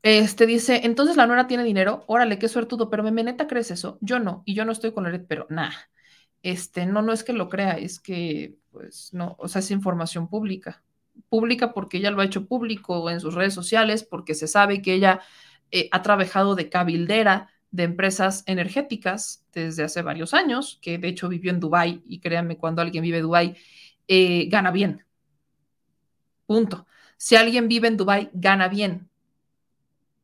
Este 0.04 0.46
dice, 0.46 0.82
entonces 0.86 1.18
la 1.18 1.28
nuera 1.28 1.48
tiene 1.48 1.64
dinero, 1.64 2.04
órale, 2.08 2.40
qué 2.40 2.48
suertudo, 2.48 2.90
pero 2.90 3.04
me 3.04 3.24
neta 3.24 3.48
crees 3.48 3.72
eso, 3.72 3.98
yo 4.02 4.20
no, 4.20 4.44
y 4.46 4.54
yo 4.54 4.64
no 4.64 4.72
estoy 4.72 4.94
con 4.94 5.04
la 5.04 5.10
red, 5.10 5.26
pero 5.28 5.48
nada, 5.50 5.74
este, 6.44 6.86
no, 6.86 7.02
no 7.02 7.12
es 7.14 7.24
que 7.24 7.34
lo 7.34 7.50
crea, 7.50 7.74
es 7.74 8.00
que, 8.00 8.56
pues, 8.72 9.10
no, 9.14 9.36
o 9.40 9.48
sea, 9.48 9.60
es 9.60 9.72
información 9.72 10.30
pública, 10.30 10.84
pública 11.30 11.74
porque 11.74 11.98
ella 11.98 12.12
lo 12.12 12.22
ha 12.22 12.26
hecho 12.26 12.48
público 12.48 13.10
en 13.10 13.20
sus 13.20 13.34
redes 13.34 13.54
sociales, 13.54 14.04
porque 14.04 14.36
se 14.36 14.48
sabe 14.48 14.82
que 14.82 14.94
ella 14.94 15.22
eh, 15.72 15.90
ha 15.92 16.02
trabajado 16.04 16.56
de 16.56 16.70
cabildera 16.70 17.50
de 17.72 17.84
empresas 17.84 18.44
energéticas 18.46 19.46
desde 19.52 19.84
hace 19.84 20.02
varios 20.04 20.34
años, 20.34 20.80
que 20.82 20.98
de 21.00 21.10
hecho 21.10 21.28
vivió 21.28 21.52
en 21.52 21.60
Dubái, 21.60 22.04
y 22.06 22.20
créanme, 22.20 22.58
cuando 22.58 22.82
alguien 22.82 23.04
vive 23.04 23.18
en 23.18 23.24
Dubái, 23.24 23.58
eh, 24.08 24.48
gana 24.50 24.72
bien, 24.72 25.06
punto. 26.46 26.88
Si 27.18 27.36
alguien 27.36 27.68
vive 27.68 27.88
en 27.88 27.98
Dubái, 27.98 28.30
gana 28.34 28.68
bien, 28.68 29.10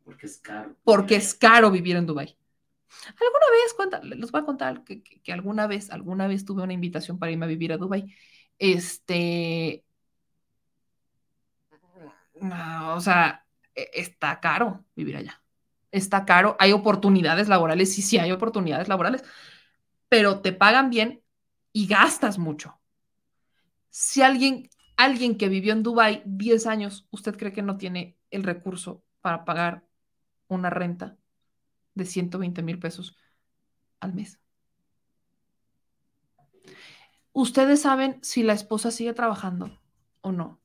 porque 0.03 0.25
es 0.25 0.38
caro. 0.38 0.75
Porque 0.84 1.15
es 1.15 1.34
caro 1.34 1.71
vivir 1.71 1.95
en 1.95 2.05
Dubái. 2.05 2.38
Alguna 3.07 3.45
vez, 3.51 3.73
cuenta, 3.75 4.01
les 4.03 4.31
voy 4.31 4.41
a 4.41 4.45
contar 4.45 4.84
que, 4.84 5.03
alguna 5.31 5.67
vez, 5.67 5.89
alguna 5.89 6.27
vez 6.27 6.45
tuve 6.45 6.63
una 6.63 6.73
invitación 6.73 7.17
para 7.17 7.31
irme 7.31 7.45
a 7.45 7.49
vivir 7.49 7.73
a 7.73 7.77
Dubái. 7.77 8.13
Este, 8.59 9.84
o 12.41 13.01
sea, 13.01 13.45
e, 13.75 13.89
está 13.93 14.39
caro 14.39 14.85
vivir 14.95 15.17
allá. 15.17 15.41
Está 15.91 16.25
caro. 16.25 16.55
Hay 16.59 16.71
oportunidades 16.71 17.47
laborales, 17.47 17.93
sí, 17.93 18.01
sí, 18.01 18.17
hay 18.17 18.31
oportunidades 18.31 18.88
laborales, 18.88 19.23
pero 20.09 20.41
te 20.41 20.53
pagan 20.53 20.89
bien 20.89 21.23
y 21.71 21.88
gastas 21.88 22.38
mucho. 22.38 22.80
Si 23.89 24.21
alguien, 24.21 24.69
alguien 24.97 25.38
que 25.38 25.49
vivió 25.49 25.73
en 25.73 25.84
Dubái 25.84 26.23
10 26.25 26.67
años, 26.67 27.07
¿usted 27.11 27.38
cree 27.38 27.53
que 27.53 27.61
no 27.61 27.77
tiene 27.77 28.17
el 28.31 28.43
recurso 28.43 29.03
para 29.21 29.45
pagar 29.45 29.84
una 30.55 30.69
renta 30.69 31.17
de 31.95 32.05
120 32.05 32.61
mil 32.63 32.80
pesos 32.80 33.17
al 33.99 34.13
mes. 34.13 34.39
Ustedes 37.34 37.81
saben 37.81 38.19
si 38.21 38.43
la 38.43 38.53
esposa 38.53 38.91
sigue 38.91 39.13
trabajando 39.13 39.80
o 40.21 40.31
no. 40.31 40.59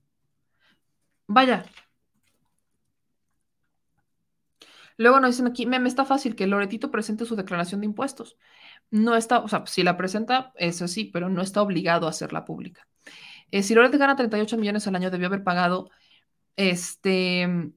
Vaya. 1.27 1.65
Luego 4.97 5.20
nos 5.20 5.31
dicen 5.31 5.47
aquí, 5.47 5.65
me 5.66 5.77
está 5.89 6.05
fácil 6.05 6.35
que 6.35 6.47
Loretito 6.47 6.90
presente 6.90 7.24
su 7.24 7.36
declaración 7.36 7.81
de 7.81 7.86
impuestos. 7.86 8.36
No 8.90 9.15
está, 9.16 9.39
o 9.40 9.48
sea, 9.48 9.65
si 9.66 9.82
la 9.82 9.97
presenta, 9.97 10.52
eso 10.56 10.89
sí, 10.89 11.05
pero 11.05 11.28
no 11.28 11.40
está 11.43 11.62
obligado 11.62 12.06
a 12.06 12.10
hacerla 12.10 12.44
pública. 12.44 12.86
Eh, 13.51 13.62
si 13.62 13.74
Loret 13.74 13.94
gana 13.97 14.16
38 14.16 14.56
millones 14.59 14.86
al 14.86 14.97
año, 14.97 15.10
debió 15.10 15.28
haber 15.28 15.44
pagado 15.44 15.90
este 16.56 17.73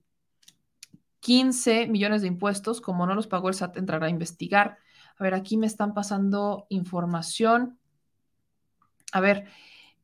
15 1.22 1.88
millones 1.88 2.22
de 2.22 2.28
impuestos, 2.28 2.82
como 2.82 3.06
no 3.06 3.16
los 3.16 3.28
pagó 3.28 3.48
el 3.48 3.56
SAT, 3.56 3.78
entrará 3.78 4.08
a 4.08 4.10
investigar. 4.10 4.78
A 5.18 5.24
ver, 5.24 5.34
aquí 5.34 5.56
me 5.56 5.68
están 5.68 5.94
pasando 5.94 6.66
información. 6.70 7.80
A 9.14 9.22
ver, 9.22 9.46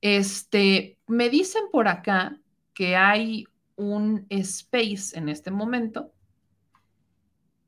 este, 0.02 1.00
me 1.08 1.30
dicen 1.30 1.64
por 1.72 1.88
acá 1.88 2.40
que 2.74 2.96
hay 2.96 3.46
un 3.76 4.26
space 4.30 5.18
en 5.18 5.30
este 5.30 5.52
momento 5.52 6.14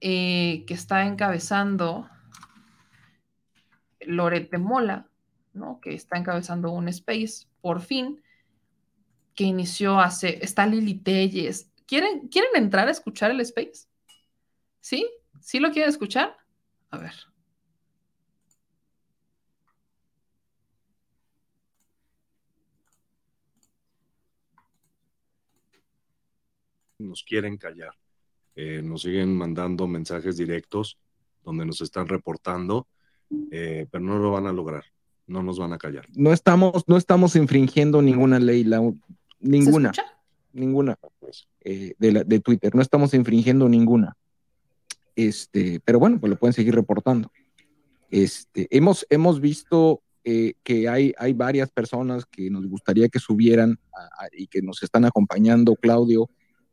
eh, 0.02 0.64
que 0.66 0.74
está 0.74 1.06
encabezando 1.06 2.10
Lorete 4.02 4.58
Mola, 4.58 5.10
¿no? 5.54 5.80
Que 5.82 5.94
está 5.94 6.18
encabezando 6.18 6.72
un 6.72 6.88
space, 6.88 7.48
por 7.62 7.82
fin, 7.82 8.22
que 9.36 9.44
inició 9.46 10.00
hace, 10.00 10.44
está 10.44 10.66
Lili 10.66 10.96
Telles. 10.96 11.69
¿Quieren, 11.90 12.28
¿Quieren 12.28 12.52
entrar 12.54 12.88
a 12.88 12.92
escuchar 12.92 13.32
el 13.32 13.40
space? 13.40 13.88
¿Sí? 14.80 15.10
¿Sí 15.42 15.60
lo 15.60 15.72
quieren 15.72 15.90
escuchar? 15.90 16.38
A 16.92 17.00
ver. 17.00 17.14
nos 27.00 27.24
quieren 27.24 27.58
callar. 27.58 27.94
Eh, 28.56 28.82
nos 28.84 29.04
siguen 29.04 29.36
mandando 29.36 29.88
mensajes 29.88 30.36
directos 30.38 31.00
donde 31.44 31.66
nos 31.66 31.80
están 31.82 32.08
reportando, 32.08 32.88
eh, 33.52 33.88
pero 33.90 34.04
no 34.04 34.20
lo 34.20 34.32
van 34.32 34.48
a 34.48 34.52
lograr, 34.52 34.84
no 35.26 35.42
nos 35.42 35.58
van 35.58 35.72
a 35.72 35.78
callar. 35.78 36.06
No 36.14 36.34
estamos, 36.34 36.84
no 36.88 36.98
estamos 36.98 37.38
infringiendo 37.38 38.02
ninguna 38.02 38.38
ley, 38.38 38.66
la, 38.66 38.82
ninguna, 39.40 39.94
ninguna 40.54 40.98
eh, 41.62 41.94
de, 41.98 42.12
la, 42.12 42.24
de 42.24 42.40
Twitter, 42.40 42.74
no 42.76 42.82
estamos 42.82 43.14
infringiendo 43.14 43.68
ninguna. 43.70 44.16
Este, 45.16 45.80
pero 45.84 46.00
bueno, 46.00 46.20
pues 46.20 46.30
lo 46.30 46.40
pueden 46.40 46.54
seguir 46.54 46.76
reportando. 46.76 47.32
Este, 48.10 48.68
hemos, 48.72 49.06
hemos 49.10 49.40
visto 49.40 50.02
que 50.64 50.88
hay, 50.88 51.12
hay 51.18 51.34
varias 51.34 51.72
personas 51.72 52.24
que 52.28 52.52
nos 52.52 52.68
gustaría 52.68 53.10
que 53.10 53.18
subieran 53.18 53.80
y 54.32 54.46
que 54.46 54.62
nos 54.62 54.84
están 54.84 55.06
acompañando, 55.06 55.76
Claudio, 55.76 56.30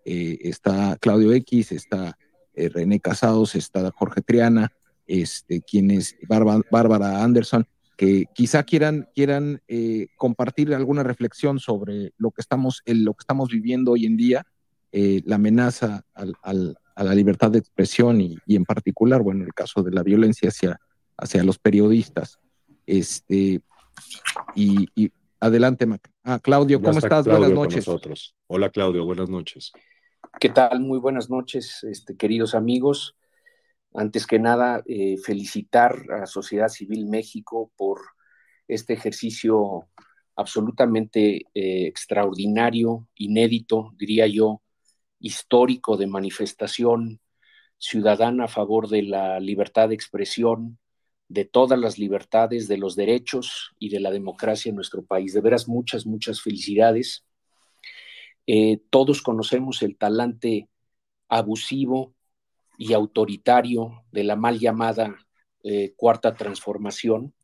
eh, 0.09 0.39
está 0.49 0.97
Claudio 1.01 1.33
X, 1.33 1.73
está 1.73 2.17
eh, 2.55 2.69
René 2.69 3.01
Casados, 3.01 3.57
está 3.57 3.91
Jorge 3.91 4.23
Triana, 4.23 4.73
este, 5.05 5.63
quienes, 5.63 6.17
Bárbara 6.29 7.25
Anderson, 7.25 7.67
que 7.97 8.27
quizá 8.35 8.63
quieran, 8.65 9.09
quieran 9.15 9.63
eh, 9.69 10.09
compartir 10.17 10.75
alguna 10.75 11.03
reflexión 11.03 11.59
sobre 11.59 12.13
lo 12.19 12.31
que 12.31 12.43
estamos, 12.43 12.83
lo 12.87 13.15
que 13.15 13.23
estamos 13.23 13.49
viviendo 13.51 13.93
hoy 13.93 14.07
en 14.07 14.17
día, 14.17 14.47
la 14.93 15.37
amenaza 15.37 16.07
a 16.15 17.05
la 17.05 17.15
libertad 17.15 17.51
de 17.51 17.59
expresión 17.59 18.21
y, 18.21 18.39
en 18.49 18.65
particular, 18.65 19.23
bueno, 19.23 19.45
el 19.45 19.53
caso 19.53 19.83
de 19.83 19.93
la 19.93 20.03
violencia 20.03 20.49
hacia, 20.49 20.81
hacia 21.19 21.45
los 21.45 21.59
periodistas. 21.59 22.39
Este, 22.87 23.61
y, 24.55 25.13
adelante, 25.39 25.85
Mac. 25.85 26.11
Ah, 26.25 26.41
Claudio, 26.43 26.81
¿cómo 26.81 26.99
estás? 26.99 27.27
buenas 27.27 27.51
noches. 27.51 27.87
Hola, 28.47 28.71
Claudio, 28.71 29.05
buenas 29.05 29.29
noches. 29.29 29.73
¿Qué 30.41 30.49
tal? 30.49 30.81
Muy 30.81 30.99
buenas 30.99 31.29
noches, 31.29 31.85
este, 31.85 32.17
queridos 32.17 32.55
amigos. 32.55 33.15
Antes 33.97 34.27
que 34.27 34.39
nada, 34.39 34.83
eh, 34.87 35.17
felicitar 35.17 36.05
a 36.13 36.27
Sociedad 36.27 36.69
Civil 36.69 37.07
México 37.07 37.73
por 37.77 38.01
este 38.69 38.93
ejercicio 38.93 39.89
absolutamente 40.35 41.47
eh, 41.55 41.87
extraordinario, 41.87 43.09
inédito, 43.15 43.95
diría 43.97 44.27
yo, 44.27 44.61
histórico 45.19 45.97
de 45.97 46.09
manifestación 46.09 47.21
ciudadana 47.79 48.45
a 48.45 48.49
favor 48.49 48.89
de 48.89 49.03
la 49.03 49.41
libertad 49.41 49.89
de 49.89 49.95
expresión, 49.95 50.79
de 51.29 51.47
todas 51.47 51.79
las 51.79 51.99
libertades, 51.99 52.69
de 52.69 52.77
los 52.77 52.97
derechos 52.97 53.71
y 53.79 53.89
de 53.89 54.01
la 54.01 54.11
democracia 54.11 54.69
en 54.69 54.77
nuestro 54.77 55.07
país. 55.07 55.33
De 55.33 55.41
veras, 55.41 55.69
muchas, 55.69 56.05
muchas 56.05 56.43
felicidades. 56.43 57.25
Eh, 58.47 58.79
todos 58.91 59.23
conocemos 59.23 59.81
el 59.83 59.97
talante 59.97 60.69
abusivo 61.29 62.16
y 62.79 62.93
autoritario 62.93 64.05
de 64.13 64.25
la 64.25 64.37
mal 64.37 64.59
llamada 64.59 65.17
eh, 65.63 65.95
cuarta 65.97 66.35
transformación, 66.35 67.35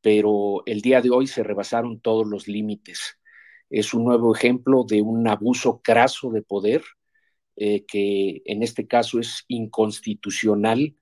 pero 0.00 0.62
el 0.66 0.80
día 0.80 1.00
de 1.00 1.10
hoy 1.10 1.26
se 1.26 1.42
rebasaron 1.42 2.00
todos 2.00 2.26
los 2.26 2.48
límites. 2.48 3.18
Es 3.70 3.94
un 3.94 4.04
nuevo 4.04 4.34
ejemplo 4.34 4.84
de 4.84 5.02
un 5.02 5.28
abuso 5.28 5.80
craso 5.82 6.30
de 6.30 6.42
poder 6.42 6.82
eh, 7.56 7.84
que 7.86 8.42
en 8.46 8.62
este 8.62 8.86
caso 8.86 9.20
es 9.20 9.44
inconstitucional, 9.48 10.96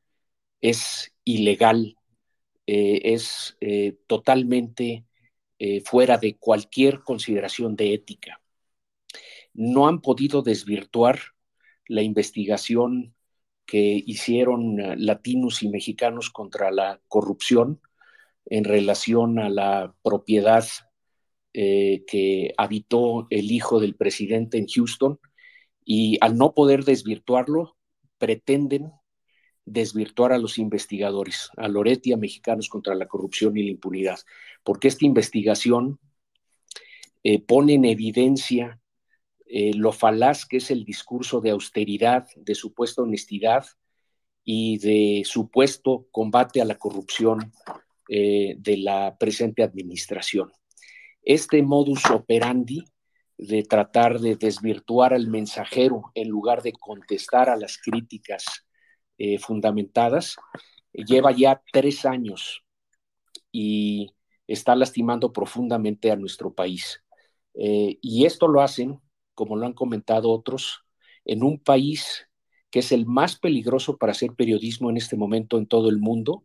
es 0.60 1.14
ilegal, 1.24 1.96
es 2.66 3.56
totalmente 4.06 5.06
fuera 5.86 6.18
de 6.18 6.36
cualquier 6.36 7.00
consideración 7.02 7.76
de 7.76 7.94
ética 7.94 8.42
no 9.58 9.88
han 9.88 10.00
podido 10.00 10.42
desvirtuar 10.42 11.18
la 11.88 12.02
investigación 12.02 13.14
que 13.68 14.02
hicieron 14.06 14.80
eh, 14.80 14.96
latinos 14.96 15.62
y 15.62 15.68
mexicanos 15.68 16.30
contra 16.30 16.70
la 16.72 17.02
corrupción 17.06 17.82
en 18.46 18.64
relación 18.64 19.38
a 19.38 19.50
la 19.50 19.94
propiedad 20.02 20.66
eh, 21.52 22.02
que 22.06 22.54
habitó 22.56 23.26
el 23.28 23.52
hijo 23.52 23.78
del 23.78 23.94
presidente 23.94 24.56
en 24.56 24.66
Houston 24.66 25.20
y 25.84 26.16
al 26.22 26.38
no 26.38 26.54
poder 26.54 26.84
desvirtuarlo, 26.84 27.76
pretenden 28.16 28.90
desvirtuar 29.66 30.32
a 30.32 30.38
los 30.38 30.56
investigadores, 30.56 31.50
a 31.58 31.68
Loretti, 31.68 32.14
a 32.14 32.16
Mexicanos 32.16 32.70
contra 32.70 32.94
la 32.94 33.06
Corrupción 33.06 33.54
y 33.58 33.64
la 33.64 33.72
Impunidad, 33.72 34.18
porque 34.64 34.88
esta 34.88 35.04
investigación 35.04 36.00
eh, 37.22 37.38
pone 37.38 37.74
en 37.74 37.84
evidencia 37.84 38.80
eh, 39.50 39.72
lo 39.74 39.92
falaz 39.92 40.44
que 40.44 40.58
es 40.58 40.70
el 40.70 40.84
discurso 40.84 41.40
de 41.40 41.50
austeridad, 41.50 42.26
de 42.36 42.54
supuesta 42.54 43.00
honestidad 43.00 43.64
y 44.44 44.76
de 44.76 45.22
supuesto 45.24 46.06
combate 46.10 46.60
a 46.60 46.66
la 46.66 46.74
corrupción 46.76 47.50
eh, 48.10 48.56
de 48.58 48.76
la 48.76 49.16
presente 49.16 49.62
administración. 49.62 50.52
Este 51.22 51.62
modus 51.62 52.04
operandi 52.10 52.84
de 53.38 53.62
tratar 53.62 54.20
de 54.20 54.36
desvirtuar 54.36 55.14
al 55.14 55.28
mensajero 55.28 56.10
en 56.14 56.28
lugar 56.28 56.62
de 56.62 56.72
contestar 56.72 57.48
a 57.48 57.56
las 57.56 57.78
críticas 57.78 58.66
eh, 59.16 59.38
fundamentadas, 59.38 60.36
lleva 60.92 61.32
ya 61.32 61.62
tres 61.72 62.04
años 62.04 62.64
y 63.50 64.10
está 64.46 64.76
lastimando 64.76 65.32
profundamente 65.32 66.10
a 66.10 66.16
nuestro 66.16 66.52
país. 66.52 67.02
y 67.54 68.24
esto 68.24 68.46
lo 68.46 68.60
hacen 68.60 69.00
como 69.38 69.54
lo 69.54 69.66
han 69.66 69.72
comentado 69.72 70.32
otros, 70.32 70.80
en 71.24 71.44
un 71.44 71.60
país 71.60 72.26
que 72.72 72.80
es 72.80 72.90
el 72.90 73.06
más 73.06 73.38
peligroso 73.38 73.96
para 73.96 74.10
hacer 74.10 74.32
periodismo 74.32 74.90
en 74.90 74.96
este 74.96 75.14
momento 75.14 75.58
en 75.58 75.68
todo 75.68 75.90
el 75.90 75.98
mundo, 75.98 76.44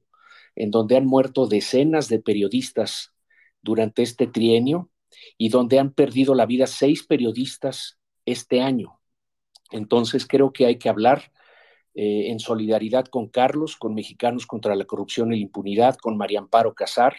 en 0.56 0.70
donde 0.70 0.96
han 0.96 1.08
muerto 1.08 1.48
decenas 1.48 2.08
de 2.08 2.20
periodistas 2.20 3.12
durante 3.64 4.04
este 4.04 4.28
trienio 4.28 4.92
y 5.40 5.50
donde 5.50 5.80
han 5.80 5.92
perdido 5.92 6.36
la 6.36 6.46
vida 6.46 6.68
seis 6.68 7.04
periodistas 7.04 7.98
este 8.26 8.62
año. 8.62 9.00
Entonces 9.72 10.28
creo 10.28 10.54
que 10.54 10.68
hay 10.68 10.78
que 10.78 10.90
hablar 10.90 11.32
eh, 11.96 12.30
en 12.30 12.40
solidaridad 12.40 13.06
con 13.08 13.28
Carlos, 13.28 13.76
con 13.76 13.96
Mexicanos 13.96 14.46
contra 14.46 14.76
la 14.76 14.86
Corrupción 14.86 15.34
y 15.34 15.38
la 15.38 15.42
Impunidad, 15.42 15.96
con 15.96 16.16
María 16.16 16.38
Amparo 16.38 16.76
Casar, 16.76 17.16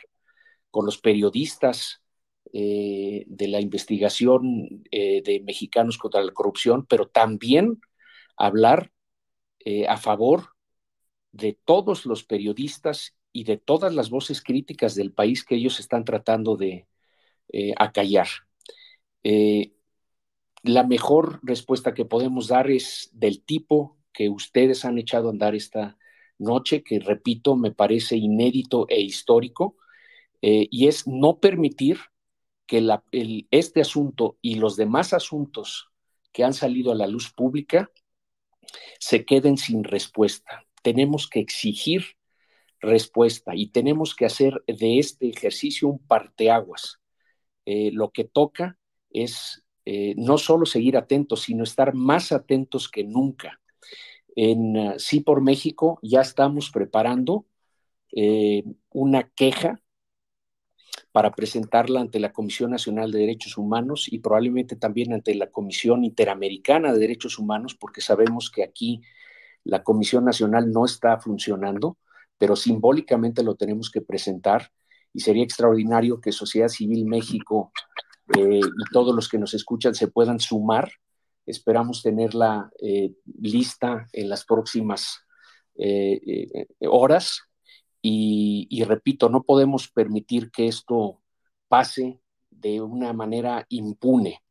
con 0.70 0.86
los 0.86 0.98
periodistas 0.98 2.03
eh, 2.52 3.24
de 3.26 3.48
la 3.48 3.60
investigación 3.60 4.84
eh, 4.90 5.22
de 5.22 5.40
mexicanos 5.40 5.98
contra 5.98 6.22
la 6.22 6.32
corrupción, 6.32 6.86
pero 6.86 7.08
también 7.08 7.80
hablar 8.36 8.92
eh, 9.64 9.88
a 9.88 9.96
favor 9.96 10.50
de 11.32 11.58
todos 11.64 12.06
los 12.06 12.22
periodistas 12.22 13.16
y 13.32 13.44
de 13.44 13.56
todas 13.56 13.94
las 13.94 14.10
voces 14.10 14.40
críticas 14.40 14.94
del 14.94 15.12
país 15.12 15.44
que 15.44 15.56
ellos 15.56 15.80
están 15.80 16.04
tratando 16.04 16.56
de 16.56 16.86
acallar. 17.76 18.28
la 20.62 20.84
mejor 20.84 21.40
respuesta 21.42 21.94
que 21.94 22.04
podemos 22.04 22.48
dar 22.48 22.70
es 22.70 23.10
del 23.12 23.42
tipo 23.42 23.98
que 24.12 24.28
ustedes 24.28 24.84
han 24.84 24.98
echado 24.98 25.28
a 25.28 25.32
andar 25.32 25.54
esta 25.54 25.98
noche, 26.38 26.82
que 26.82 27.00
repito, 27.00 27.56
me 27.56 27.72
parece 27.72 28.16
inédito 28.16 28.86
e 28.88 29.00
histórico, 29.00 29.76
y 30.40 30.88
es 30.88 31.06
no 31.06 31.40
permitir 31.40 31.98
que 32.66 32.86
este 33.50 33.80
asunto 33.80 34.38
y 34.40 34.56
los 34.56 34.76
demás 34.76 35.12
asuntos 35.12 35.90
que 36.32 36.44
han 36.44 36.54
salido 36.54 36.92
a 36.92 36.96
la 36.96 37.06
luz 37.06 37.32
pública 37.32 37.90
se 38.98 39.24
queden 39.24 39.56
sin 39.56 39.84
respuesta. 39.84 40.64
Tenemos 40.82 41.28
que 41.28 41.40
exigir 41.40 42.16
respuesta 42.80 43.54
y 43.54 43.68
tenemos 43.68 44.14
que 44.14 44.26
hacer 44.26 44.62
de 44.66 44.98
este 44.98 45.28
ejercicio 45.28 45.88
un 45.88 45.98
parteaguas. 45.98 47.00
Eh, 47.66 47.90
lo 47.92 48.10
que 48.10 48.24
toca 48.24 48.78
es 49.10 49.64
eh, 49.86 50.14
no 50.16 50.38
solo 50.38 50.66
seguir 50.66 50.96
atentos, 50.96 51.42
sino 51.42 51.64
estar 51.64 51.94
más 51.94 52.32
atentos 52.32 52.88
que 52.88 53.04
nunca 53.04 53.60
En 54.34 54.76
uh, 54.76 54.98
Sí 54.98 55.20
por 55.20 55.42
México 55.42 55.98
ya 56.02 56.20
estamos 56.20 56.70
preparando 56.70 57.46
eh, 58.16 58.64
una 58.90 59.28
queja 59.30 59.80
para 61.14 61.30
presentarla 61.30 62.00
ante 62.00 62.18
la 62.18 62.32
Comisión 62.32 62.72
Nacional 62.72 63.12
de 63.12 63.20
Derechos 63.20 63.56
Humanos 63.56 64.08
y 64.10 64.18
probablemente 64.18 64.74
también 64.74 65.12
ante 65.12 65.32
la 65.36 65.48
Comisión 65.48 66.02
Interamericana 66.02 66.92
de 66.92 66.98
Derechos 66.98 67.38
Humanos, 67.38 67.76
porque 67.76 68.00
sabemos 68.00 68.50
que 68.50 68.64
aquí 68.64 69.00
la 69.62 69.84
Comisión 69.84 70.24
Nacional 70.24 70.72
no 70.72 70.84
está 70.84 71.20
funcionando, 71.20 71.98
pero 72.36 72.56
simbólicamente 72.56 73.44
lo 73.44 73.54
tenemos 73.54 73.92
que 73.92 74.00
presentar 74.00 74.72
y 75.12 75.20
sería 75.20 75.44
extraordinario 75.44 76.20
que 76.20 76.32
Sociedad 76.32 76.66
Civil 76.66 77.06
México 77.06 77.70
eh, 78.36 78.58
y 78.58 78.92
todos 78.92 79.14
los 79.14 79.28
que 79.28 79.38
nos 79.38 79.54
escuchan 79.54 79.94
se 79.94 80.08
puedan 80.08 80.40
sumar. 80.40 80.90
Esperamos 81.46 82.02
tenerla 82.02 82.72
eh, 82.82 83.12
lista 83.40 84.08
en 84.12 84.28
las 84.28 84.44
próximas 84.44 85.20
eh, 85.76 86.66
horas 86.80 87.44
y, 88.06 88.84
repito, 88.84 89.30
no 89.30 89.44
podemos 89.44 89.88
permitir 89.88 90.50
que 90.50 90.66
esto 90.66 91.22
pase 91.68 92.20
de 92.50 92.82
una 92.82 93.14
manera 93.14 93.64
impune. 93.70 94.42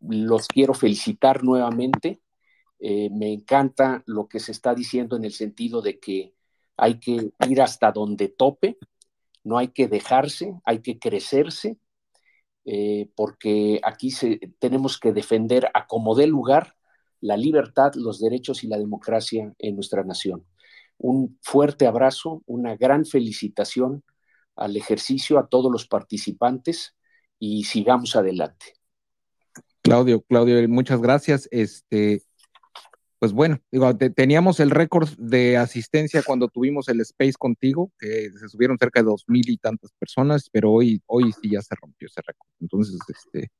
los 0.00 0.48
quiero 0.48 0.74
felicitar 0.74 1.44
nuevamente. 1.44 2.22
me 2.80 3.32
encanta 3.32 4.02
lo 4.06 4.26
que 4.26 4.40
se 4.40 4.52
está 4.52 4.74
diciendo 4.74 5.16
en 5.16 5.24
el 5.24 5.32
sentido 5.32 5.82
de 5.82 6.00
que 6.00 6.34
hay 6.76 6.98
que 6.98 7.32
ir 7.48 7.60
hasta 7.60 7.92
donde 7.92 8.28
tope, 8.28 8.78
no 9.44 9.58
hay 9.58 9.68
que 9.68 9.88
dejarse, 9.88 10.54
hay 10.64 10.80
que 10.80 10.98
crecerse, 10.98 11.78
eh, 12.64 13.10
porque 13.16 13.80
aquí 13.82 14.10
se, 14.10 14.38
tenemos 14.58 14.98
que 14.98 15.12
defender 15.12 15.68
a 15.74 15.86
como 15.86 16.14
dé 16.14 16.26
lugar 16.26 16.74
la 17.20 17.36
libertad, 17.36 17.92
los 17.94 18.20
derechos 18.20 18.64
y 18.64 18.68
la 18.68 18.78
democracia 18.78 19.52
en 19.58 19.74
nuestra 19.74 20.04
nación. 20.04 20.44
Un 21.02 21.36
fuerte 21.42 21.86
abrazo, 21.88 22.42
una 22.46 22.76
gran 22.76 23.04
felicitación 23.04 24.04
al 24.54 24.76
ejercicio, 24.76 25.38
a 25.38 25.48
todos 25.48 25.70
los 25.70 25.88
participantes 25.88 26.94
y 27.40 27.64
sigamos 27.64 28.14
adelante. 28.14 28.66
Claudio, 29.82 30.22
Claudio, 30.22 30.68
muchas 30.68 31.02
gracias. 31.02 31.48
Este, 31.50 32.22
pues 33.18 33.32
bueno, 33.32 33.58
digo, 33.72 33.92
teníamos 33.96 34.60
el 34.60 34.70
récord 34.70 35.08
de 35.18 35.56
asistencia 35.56 36.22
cuando 36.22 36.46
tuvimos 36.46 36.88
el 36.88 37.00
Space 37.00 37.34
contigo, 37.36 37.90
que 37.98 38.30
se 38.30 38.48
subieron 38.48 38.78
cerca 38.78 39.00
de 39.00 39.06
dos 39.06 39.24
mil 39.26 39.48
y 39.50 39.56
tantas 39.56 39.90
personas, 39.98 40.48
pero 40.52 40.70
hoy, 40.70 41.02
hoy 41.06 41.32
sí 41.32 41.50
ya 41.50 41.62
se 41.62 41.74
rompió 41.74 42.06
ese 42.06 42.20
récord. 42.24 42.48
Entonces, 42.60 42.96
este, 43.08 43.50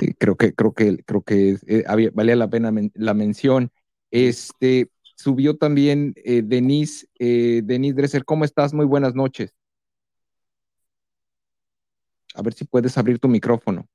eh, 0.00 0.14
creo 0.16 0.36
que, 0.36 0.54
creo 0.54 0.72
que, 0.72 0.98
creo 1.04 1.22
que 1.22 1.58
eh, 1.66 2.10
valía 2.14 2.36
la 2.36 2.48
pena 2.48 2.72
la 2.94 3.14
mención. 3.14 3.72
Este, 4.12 4.88
subió 5.20 5.56
también 5.56 6.14
eh, 6.16 6.42
Denise, 6.42 7.06
Denise 7.18 7.94
Dresser, 7.94 8.24
¿cómo 8.24 8.44
estás? 8.44 8.72
Muy 8.74 8.86
buenas 8.86 9.14
noches. 9.14 9.54
A 12.34 12.42
ver 12.42 12.54
si 12.54 12.64
puedes 12.64 12.96
abrir 12.98 13.18
tu 13.18 13.28
micrófono. 13.28 13.86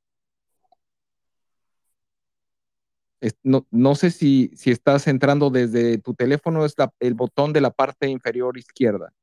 no, 3.44 3.66
no, 3.72 3.96
sé 3.96 4.12
si, 4.12 4.52
si 4.56 4.72
estás 4.72 5.08
entrando 5.08 5.50
desde 5.50 5.98
tu 5.98 6.14
teléfono, 6.14 6.66
es 6.66 6.76
el 7.00 7.14
botón 7.16 7.54
de 7.54 7.62
la 7.62 7.72
parte 7.72 8.08
inferior 8.08 8.58
izquierda. 8.58 9.14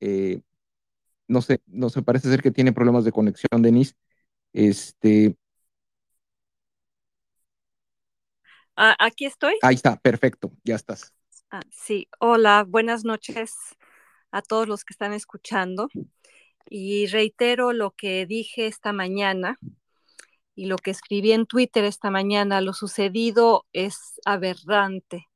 Eh, 0.00 0.40
no 1.28 1.42
sé, 1.42 1.60
no 1.66 1.90
sé, 1.90 2.02
parece 2.02 2.30
ser 2.30 2.42
que 2.42 2.50
tiene 2.50 2.72
problemas 2.72 3.04
de 3.04 3.12
conexión, 3.12 3.62
Denise. 3.62 3.94
Este. 4.52 5.36
Ah, 8.80 8.94
aquí 9.00 9.24
estoy. 9.24 9.54
Ahí 9.62 9.74
está, 9.74 9.96
perfecto, 9.96 10.52
ya 10.62 10.76
estás. 10.76 11.12
Ah, 11.50 11.62
sí, 11.68 12.08
hola, 12.20 12.64
buenas 12.64 13.04
noches 13.04 13.56
a 14.30 14.40
todos 14.40 14.68
los 14.68 14.84
que 14.84 14.92
están 14.92 15.12
escuchando. 15.12 15.88
Y 16.70 17.08
reitero 17.08 17.72
lo 17.72 17.90
que 17.90 18.24
dije 18.24 18.68
esta 18.68 18.92
mañana 18.92 19.58
y 20.54 20.66
lo 20.66 20.76
que 20.76 20.92
escribí 20.92 21.32
en 21.32 21.46
Twitter 21.46 21.82
esta 21.82 22.10
mañana. 22.10 22.60
Lo 22.60 22.72
sucedido 22.72 23.66
es 23.72 24.20
aberrante. 24.24 25.26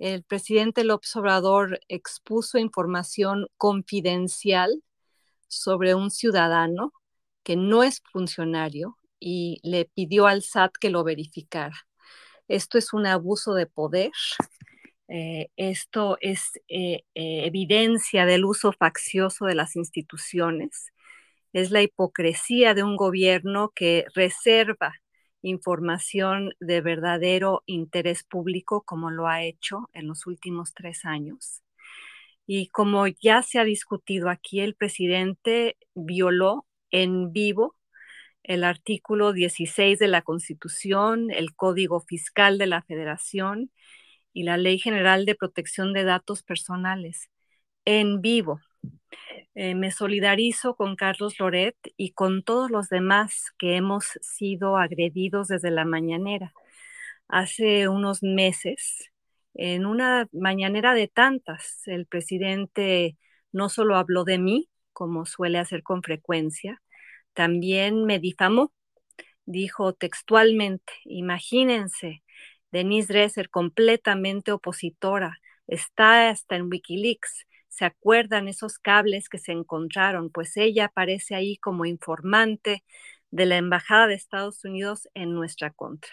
El 0.00 0.24
presidente 0.24 0.82
López 0.82 1.14
Obrador 1.14 1.78
expuso 1.86 2.58
información 2.58 3.46
confidencial 3.56 4.82
sobre 5.46 5.94
un 5.94 6.10
ciudadano 6.10 6.92
que 7.44 7.54
no 7.54 7.84
es 7.84 8.02
funcionario 8.10 8.98
y 9.20 9.60
le 9.62 9.84
pidió 9.84 10.26
al 10.26 10.42
SAT 10.42 10.72
que 10.80 10.90
lo 10.90 11.04
verificara. 11.04 11.86
Esto 12.48 12.78
es 12.78 12.92
un 12.92 13.06
abuso 13.06 13.54
de 13.54 13.66
poder 13.66 14.12
eh, 15.08 15.48
esto 15.56 16.16
es 16.20 16.52
eh, 16.68 17.02
eh, 17.14 17.44
evidencia 17.46 18.24
del 18.26 18.44
uso 18.44 18.72
faccioso 18.72 19.46
de 19.46 19.54
las 19.54 19.76
instituciones, 19.76 20.92
es 21.52 21.70
la 21.70 21.82
hipocresía 21.82 22.74
de 22.74 22.82
un 22.82 22.96
gobierno 22.96 23.72
que 23.74 24.06
reserva 24.14 24.94
información 25.42 26.52
de 26.60 26.80
verdadero 26.80 27.62
interés 27.66 28.24
público 28.24 28.82
como 28.82 29.10
lo 29.10 29.28
ha 29.28 29.42
hecho 29.44 29.90
en 29.92 30.08
los 30.08 30.26
últimos 30.26 30.72
tres 30.74 31.04
años. 31.04 31.62
Y 32.46 32.68
como 32.68 33.06
ya 33.06 33.42
se 33.42 33.58
ha 33.58 33.64
discutido 33.64 34.30
aquí, 34.30 34.60
el 34.60 34.74
presidente 34.74 35.76
violó 35.94 36.66
en 36.90 37.32
vivo 37.32 37.76
el 38.44 38.64
artículo 38.64 39.32
16 39.32 39.98
de 39.98 40.08
la 40.08 40.22
Constitución, 40.22 41.30
el 41.30 41.54
Código 41.54 42.00
Fiscal 42.00 42.58
de 42.58 42.66
la 42.66 42.82
Federación 42.82 43.70
y 44.32 44.44
la 44.44 44.56
Ley 44.58 44.78
General 44.78 45.26
de 45.26 45.34
Protección 45.34 45.92
de 45.92 46.04
Datos 46.04 46.42
Personales 46.42 47.30
en 47.84 48.20
vivo. 48.20 48.60
Eh, 49.54 49.74
me 49.74 49.90
solidarizo 49.90 50.76
con 50.76 50.96
Carlos 50.96 51.38
Loret 51.38 51.76
y 51.96 52.12
con 52.12 52.42
todos 52.42 52.70
los 52.70 52.88
demás 52.88 53.52
que 53.58 53.76
hemos 53.76 54.06
sido 54.20 54.76
agredidos 54.76 55.48
desde 55.48 55.70
la 55.70 55.84
mañanera. 55.84 56.52
Hace 57.28 57.88
unos 57.88 58.22
meses, 58.22 59.10
en 59.54 59.86
una 59.86 60.28
mañanera 60.32 60.94
de 60.94 61.08
tantas, 61.08 61.86
el 61.86 62.06
presidente 62.06 63.16
no 63.52 63.68
solo 63.68 63.96
habló 63.96 64.24
de 64.24 64.38
mí, 64.38 64.70
como 64.92 65.26
suele 65.26 65.58
hacer 65.58 65.82
con 65.82 66.02
frecuencia, 66.02 66.82
también 67.34 68.04
me 68.04 68.18
difamó. 68.18 68.72
Dijo 69.46 69.92
textualmente, 69.94 70.92
imagínense, 71.04 72.22
Denise 72.72 73.12
Dresser, 73.12 73.50
completamente 73.50 74.52
opositora, 74.52 75.38
está 75.66 76.30
hasta 76.30 76.56
en 76.56 76.68
Wikileaks. 76.68 77.46
¿Se 77.68 77.84
acuerdan 77.84 78.48
esos 78.48 78.78
cables 78.78 79.28
que 79.28 79.38
se 79.38 79.52
encontraron? 79.52 80.30
Pues 80.30 80.56
ella 80.56 80.86
aparece 80.86 81.34
ahí 81.34 81.56
como 81.58 81.84
informante 81.84 82.84
de 83.30 83.46
la 83.46 83.56
Embajada 83.56 84.06
de 84.06 84.14
Estados 84.14 84.64
Unidos 84.64 85.08
en 85.14 85.34
nuestra 85.34 85.70
contra. 85.70 86.12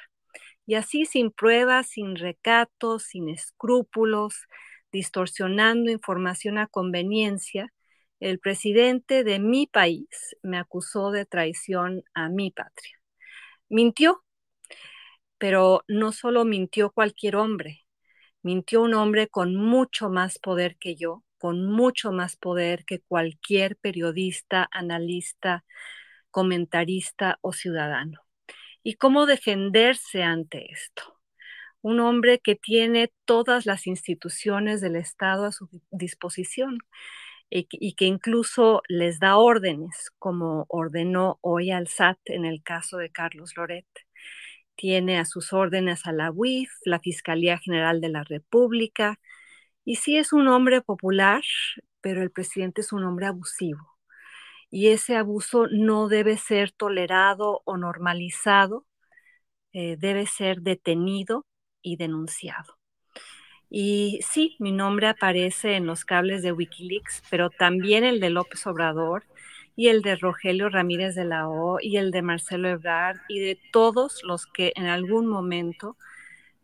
Y 0.65 0.76
así 0.76 1.06
sin 1.06 1.31
pruebas, 1.31 1.88
sin 1.88 2.15
recatos, 2.15 3.03
sin 3.03 3.30
escrúpulos, 3.30 4.48
distorsionando 4.91 5.91
información 5.91 6.57
a 6.57 6.68
conveniencia, 6.68 7.73
el 8.22 8.39
presidente 8.39 9.26
de 9.26 9.39
mi 9.39 9.68
país 9.68 10.07
me 10.41 10.57
acusó 10.57 11.11
de 11.11 11.26
traición 11.26 12.03
a 12.14 12.30
mi 12.30 12.52
patria. 12.52 12.98
Mintió 13.68 14.23
pero 15.41 15.84
no 15.88 16.11
solo 16.11 16.45
mintió 16.45 16.91
cualquier 16.91 17.35
hombre, 17.35 17.84
mintió 18.43 18.84
un 18.84 18.93
hombre 18.93 19.27
con 19.27 19.56
mucho 19.56 20.07
más 20.11 20.38
poder 20.38 20.77
que 20.77 20.95
yo, 20.95 21.23
con 21.39 21.65
mucho 21.65 22.11
más 22.11 22.35
poder 22.35 22.85
que 22.85 22.99
cualquier 22.99 23.76
periodista, 23.76 24.69
analista, 24.72 25.65
comentarista 26.30 27.39
o 27.41 27.53
ciudadano. 27.53 28.22
¿Y 28.84 28.98
cómo 28.98 29.26
defenderse 29.26 30.22
ante 30.22 30.72
esto? 30.72 31.19
Un 31.81 31.99
hombre 31.99 32.38
que 32.38 32.56
tiene 32.56 33.11
todas 33.26 33.65
las 33.65 33.88
instituciones 33.88 34.80
del 34.80 34.95
Estado 34.95 35.45
a 35.45 35.52
su 35.52 35.69
disposición 35.89 36.77
y, 37.52 37.94
que 37.95 38.06
incluso 38.06 38.82
les 38.88 39.19
da 39.19 39.38
órdenes, 39.38 40.11
como 40.19 40.65
ordenó 40.69 41.38
hoy 41.41 41.72
al 41.72 41.88
SAT 41.88 42.19
en 42.26 42.45
el 42.45 42.64
caso 42.64 42.98
de 42.98 43.11
Carlos 43.11 43.53
Loret 43.57 43.86
tiene 44.76 45.19
a 45.19 45.26
sus 45.26 45.53
órdenes 45.53 46.07
a 46.07 46.11
la 46.11 46.32
UIF, 46.32 46.72
la 46.86 46.99
Fiscalía 46.99 47.57
General 47.60 48.02
de 48.02 48.10
la 48.10 48.23
República, 48.23 49.19
y 49.86 49.98
sí 49.98 50.18
es 50.18 50.34
un 50.34 50.48
hombre 50.48 50.82
popular, 50.82 51.44
pero 52.02 52.23
el 52.23 52.32
presidente 52.32 52.82
es 52.82 52.94
un 52.94 53.03
hombre 53.03 53.28
abusivo. 53.28 53.82
Y 54.72 54.88
ese 54.90 55.18
abuso 55.18 55.68
no 55.68 56.07
debe 56.07 56.38
ser 56.38 56.72
tolerado 56.72 57.61
o 57.65 57.78
normalizado, 57.78 58.88
eh, 59.73 59.98
debe 59.99 60.28
ser 60.28 60.61
detenido 60.61 61.45
y 61.84 61.98
denunciado. 61.98 62.81
Y 63.73 64.19
sí, 64.22 64.57
mi 64.60 64.73
nombre 64.73 65.07
aparece 65.07 65.77
en 65.77 65.85
los 65.85 66.03
cables 66.03 66.41
de 66.41 66.52
Wikileaks, 66.52 67.23
pero 67.30 67.49
también 67.49 68.03
el 68.03 68.19
de 68.19 68.30
López 68.30 68.68
Obrador 68.68 69.23
y 69.77 69.88
el 69.88 70.02
de 70.02 70.18
Rogelio 70.18 70.68
Ramírez 70.68 71.15
de 71.15 71.23
la 71.23 71.48
O 71.48 71.80
y 71.81 71.95
el 71.95 72.11
de 72.11 72.22
Marcelo 72.22 72.68
Ebrard 72.68 73.19
y 73.30 73.39
de 73.39 73.57
todos 73.72 74.23
los 74.23 74.45
que 74.45 74.73
en 74.76 74.88
algún 74.88 75.26
momento 75.26 75.95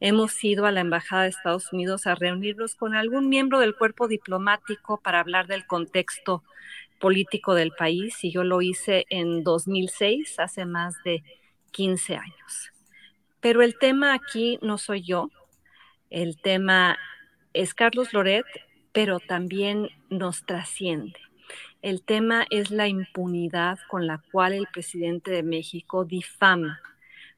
hemos 0.01 0.43
ido 0.43 0.65
a 0.65 0.71
la 0.73 0.81
Embajada 0.81 1.23
de 1.23 1.29
Estados 1.29 1.71
Unidos 1.71 2.07
a 2.07 2.15
reunirnos 2.15 2.75
con 2.75 2.93
algún 2.93 3.29
miembro 3.29 3.61
del 3.61 3.77
cuerpo 3.77 4.09
diplomático 4.09 4.99
para 4.99 5.21
hablar 5.21 5.47
del 5.47 5.65
contexto 5.65 6.43
político 6.99 7.55
del 7.55 7.71
país 7.71 8.21
y 8.21 8.31
yo 8.31 8.43
lo 8.43 8.61
hice 8.61 9.05
en 9.09 9.45
2006, 9.45 10.39
hace 10.39 10.65
más 10.65 10.93
de 11.05 11.23
15 11.71 12.17
años. 12.17 12.73
Pero 13.39 13.61
el 13.61 13.77
tema 13.77 14.13
aquí 14.13 14.59
no 14.61 14.77
soy 14.77 15.03
yo, 15.03 15.29
el 16.09 16.39
tema 16.41 16.97
es 17.53 17.73
Carlos 17.73 18.13
Loret, 18.13 18.45
pero 18.91 19.19
también 19.19 19.89
nos 20.09 20.45
trasciende. 20.45 21.19
El 21.81 22.03
tema 22.03 22.45
es 22.49 22.71
la 22.71 22.87
impunidad 22.87 23.77
con 23.89 24.07
la 24.07 24.23
cual 24.31 24.53
el 24.53 24.67
presidente 24.71 25.31
de 25.31 25.43
México 25.43 26.05
difama 26.05 26.81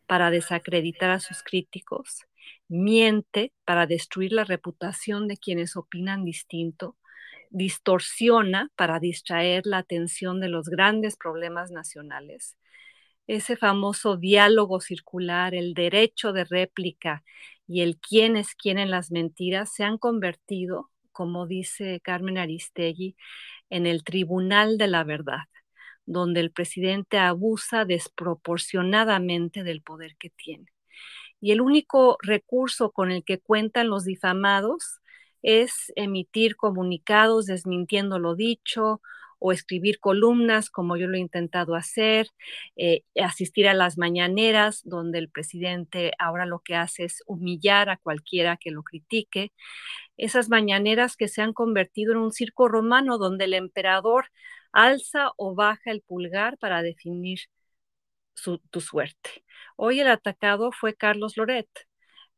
para 0.08 0.32
desacreditar 0.32 1.10
a 1.12 1.20
sus 1.20 1.44
críticos, 1.44 2.26
miente 2.68 3.52
para 3.66 3.86
destruir 3.86 4.34
la 4.34 4.44
reputación 4.44 5.28
de 5.28 5.38
quienes 5.38 5.76
opinan 5.76 6.26
distinto, 6.26 6.96
distorsiona 7.50 8.72
para 8.76 9.00
distraer 9.00 9.66
la 9.66 9.80
atención 9.80 10.40
de 10.40 10.50
los 10.50 10.70
grandes 10.70 11.16
problemas 11.18 11.72
nacionales. 11.72 12.56
Ese 13.30 13.58
famoso 13.58 14.18
diálogo 14.18 14.82
circular, 14.82 15.54
el 15.54 15.76
derecho 15.76 16.34
de 16.34 16.46
réplica 16.46 17.24
y 17.68 17.82
el 17.82 18.00
quién 18.00 18.36
es 18.36 18.56
quién 18.56 18.80
en 18.80 18.90
las 18.90 19.12
mentiras 19.12 19.72
se 19.72 19.84
han 19.84 20.00
convertido, 20.00 20.90
como 21.12 21.46
dice 21.46 22.02
Carmen 22.04 22.40
Aristegui, 22.40 23.16
en 23.70 23.86
el 23.86 24.04
tribunal 24.04 24.80
de 24.80 24.88
la 24.88 25.04
verdad, 25.04 25.44
donde 26.08 26.40
el 26.40 26.50
presidente 26.52 27.20
abusa 27.20 27.86
desproporcionadamente 27.86 29.64
del 29.64 29.84
poder 29.84 30.16
que 30.18 30.32
tiene. 30.32 30.66
Y 31.40 31.52
el 31.52 31.62
único 31.62 32.18
recurso 32.24 32.90
con 32.90 33.12
el 33.12 33.24
que 33.24 33.38
cuentan 33.38 33.90
los 33.90 34.06
difamados 34.06 35.02
es 35.44 35.94
emitir 35.96 36.56
comunicados 36.56 37.46
desmintiendo 37.46 38.18
lo 38.18 38.34
dicho 38.34 39.02
o 39.40 39.52
escribir 39.52 39.99
columnas 39.99 40.70
como 40.70 40.98
yo 40.98 41.07
lo 41.07 41.18
he 41.18 41.20
intentado 41.20 41.76
hacer, 41.76 42.28
eh, 42.78 43.03
asistir 43.22 43.68
a 43.68 43.74
las 43.74 43.98
mañaneras 43.98 44.82
donde 44.86 45.20
el 45.20 45.30
presidente 45.30 46.11
ahora 46.20 46.45
lo 46.45 46.60
que 46.60 46.76
hace 46.76 47.06
es 47.06 47.24
humillar 47.28 47.90
a 47.90 47.98
cualquiera 47.98 48.57
que 48.57 48.72
lo 48.72 48.84
critique. 48.84 49.52
Esas 50.18 50.49
mañaneras 50.49 51.16
que 51.18 51.28
se 51.28 51.41
han 51.41 51.53
convertido 51.53 52.14
en 52.14 52.20
un 52.20 52.32
circo 52.34 52.68
romano 52.68 53.18
donde 53.18 53.45
el 53.45 53.53
emperador 53.53 54.28
alza 54.72 55.32
o 55.38 55.56
baja 55.56 55.91
el 55.91 56.02
pulgar 56.02 56.57
para 56.57 56.82
definir 56.84 57.40
tu 58.70 58.82
suerte. 58.82 59.44
Hoy 59.76 59.99
el 59.99 60.07
atacado 60.07 60.72
fue 60.72 60.95
Carlos 60.95 61.38
Loret 61.38 61.70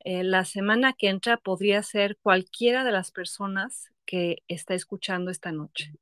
eh, 0.04 0.24
la 0.24 0.46
semana 0.46 0.94
que 0.94 1.10
entra 1.10 1.38
podría 1.38 1.84
ser 1.84 2.18
cualquiera 2.22 2.84
de 2.84 2.92
las 2.92 3.12
personas 3.12 3.92
que 4.06 4.44
está 4.48 4.74
escuchando 4.74 5.32
esta 5.32 5.52
noche, 5.52 5.94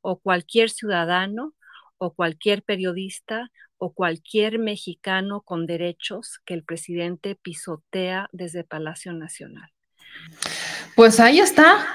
o 0.00 0.18
cualquier 0.18 0.70
ciudadano, 0.70 1.54
o 1.98 2.14
cualquier 2.14 2.62
periodista, 2.62 3.50
o 3.76 3.92
cualquier 3.92 4.58
mexicano 4.58 5.42
con 5.42 5.66
derechos 5.66 6.40
que 6.44 6.54
el 6.54 6.64
presidente 6.64 7.36
pisotea 7.36 8.28
desde 8.32 8.64
Palacio 8.64 9.12
Nacional. 9.12 9.70
Pues 10.96 11.20
ahí 11.20 11.38
está, 11.38 11.86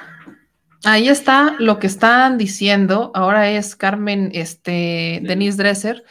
ahí 0.84 1.10
está 1.10 1.56
lo 1.60 1.80
que 1.80 1.88
están 1.88 2.38
diciendo. 2.38 3.12
Ahora 3.14 3.50
es 3.50 3.76
Carmen, 3.76 4.32
este, 4.34 5.20
Denise 5.24 5.58
Dresser. 5.58 6.04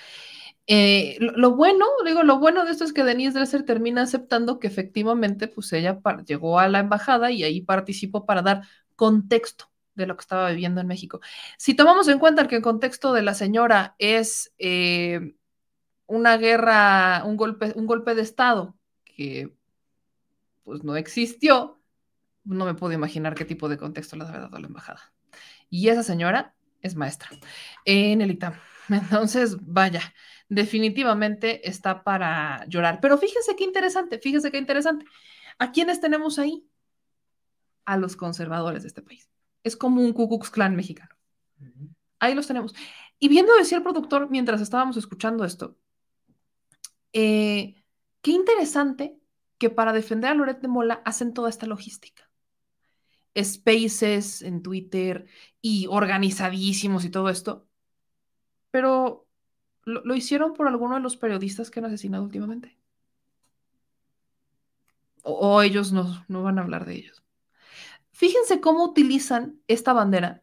Eh, 0.75 1.19
lo, 1.21 1.55
bueno, 1.55 1.85
digo, 2.03 2.23
lo 2.23 2.39
bueno 2.39 2.65
de 2.65 2.71
esto 2.71 2.85
es 2.85 2.95
que 2.95 3.05
Denise 3.05 3.35
Dresser 3.35 3.63
termina 3.63 4.01
aceptando 4.01 4.59
que 4.59 4.69
efectivamente, 4.69 5.47
pues 5.47 5.71
ella 5.75 6.01
llegó 6.27 6.59
a 6.59 6.67
la 6.67 6.79
embajada 6.79 7.31
y 7.31 7.45
ahí 7.45 7.61
participó 7.61 8.25
para 8.25 8.41
dar 8.41 8.63
contexto 8.97 9.67
de 9.97 10.07
lo 10.07 10.17
que 10.17 10.23
estaba 10.23 10.49
viviendo 10.49 10.81
en 10.81 10.87
México. 10.87 11.21
Si 11.59 11.75
tomamos 11.75 12.09
en 12.09 12.19
cuenta 12.19 12.49
que 12.49 12.57
el 12.57 12.63
contexto 12.63 13.13
de 13.13 13.21
la 13.21 13.35
señora 13.35 13.97
es 13.99 14.55
eh, 14.57 15.35
una 16.07 16.39
guerra, 16.39 17.23
un 17.27 17.37
golpe, 17.37 17.75
un 17.77 17.87
golpe 17.87 18.15
de 18.15 18.23
Estado 18.23 18.75
que 19.05 19.55
pues 20.63 20.85
no 20.85 20.97
existió, 20.97 21.83
no 22.45 22.65
me 22.65 22.73
puedo 22.73 22.95
imaginar 22.95 23.35
qué 23.35 23.45
tipo 23.45 23.69
de 23.69 23.77
contexto 23.77 24.17
le 24.17 24.25
había 24.25 24.41
dado 24.41 24.59
la 24.59 24.69
embajada. 24.69 25.13
Y 25.69 25.89
esa 25.89 26.03
señora 26.03 26.55
es 26.81 26.97
maestra 26.97 27.29
en 27.85 28.23
el 28.23 28.31
ITAM. 28.31 28.55
Entonces, 28.89 29.59
vaya, 29.61 30.01
definitivamente 30.55 31.67
está 31.69 32.05
para 32.05 32.67
llorar. 32.69 33.01
Pero 33.01 33.17
fíjese 33.17 33.57
qué 33.57 33.65
interesante, 33.65 34.19
fíjese 34.19 34.51
qué 34.51 34.59
interesante. 34.59 35.07
¿A 35.59 35.73
quiénes 35.73 36.01
tenemos 36.01 36.39
ahí? 36.39 36.67
A 37.87 37.97
los 37.97 38.17
conservadores 38.17 38.83
de 38.83 38.89
este 38.89 39.03
país. 39.03 39.31
Es 39.65 39.77
como 39.77 40.03
un 40.03 40.13
Ku 40.13 40.29
Klux 40.29 40.51
Klan 40.51 40.77
mexicano. 40.77 41.15
Ahí 42.19 42.35
los 42.35 42.47
tenemos. 42.47 42.75
Y 43.19 43.29
viendo 43.29 43.55
decía 43.57 43.79
el 43.79 43.83
productor 43.83 44.31
mientras 44.31 44.61
estábamos 44.61 44.97
escuchando 44.97 45.45
esto, 45.45 45.79
eh, 47.15 47.83
qué 48.21 48.33
interesante 48.33 49.19
que 49.59 49.71
para 49.71 49.93
defender 49.93 50.31
a 50.31 50.35
Loret 50.35 50.61
de 50.61 50.69
Mola 50.69 51.03
hacen 51.05 51.33
toda 51.33 51.49
esta 51.49 51.67
logística. 51.67 52.29
Spaces 53.39 54.43
en 54.43 54.63
Twitter 54.63 55.27
y 55.63 55.87
organizadísimos 55.89 57.07
y 57.07 57.11
todo 57.11 57.31
esto. 57.31 57.67
Pero 58.71 59.27
¿Lo, 59.85 60.15
hicieron 60.15 60.55
por 60.55 60.69
alguno 60.69 60.95
de 60.95 61.01
los 61.01 61.17
periodistas 61.17 61.71
que 61.71 61.81
han 61.81 61.87
asesinado 61.87 62.25
últimamente? 62.25 62.77
O, 65.25 65.63
ellos 65.63 65.93
no, 65.93 66.25
no 66.29 66.43
van 66.43 66.59
a 66.59 66.63
hablar 66.63 66.85
de 66.85 66.95
ellos. 66.95 67.23
Fíjense 68.11 68.61
cómo 68.61 68.85
utilizan 68.85 69.61
esta 69.67 69.93
bandera 69.93 70.43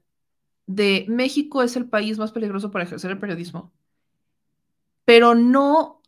de 0.66 1.06
México 1.10 1.64
es 1.64 1.76
el 1.76 1.90
país 1.90 2.20
más 2.20 2.32
peligroso 2.32 2.70
para 2.70 2.84
ejercer 2.86 3.12
el 3.12 3.20
periodismo, 3.20 3.74
pero 5.04 5.34
no 5.34 6.02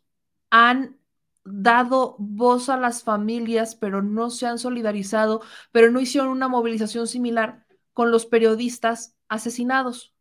han 0.50 0.98
dado 1.44 2.14
voz 2.18 2.68
a 2.68 2.76
las 2.76 3.02
familias, 3.02 3.74
pero 3.74 4.02
no 4.02 4.30
se 4.30 4.46
han 4.46 4.58
solidarizado, 4.58 5.42
pero 5.72 5.90
no 5.90 6.00
hicieron 6.00 6.28
una 6.28 6.46
movilización 6.48 7.08
similar 7.08 7.66
con 7.92 8.10
los 8.10 8.26
periodistas 8.26 9.16
asesinados. 9.28 10.14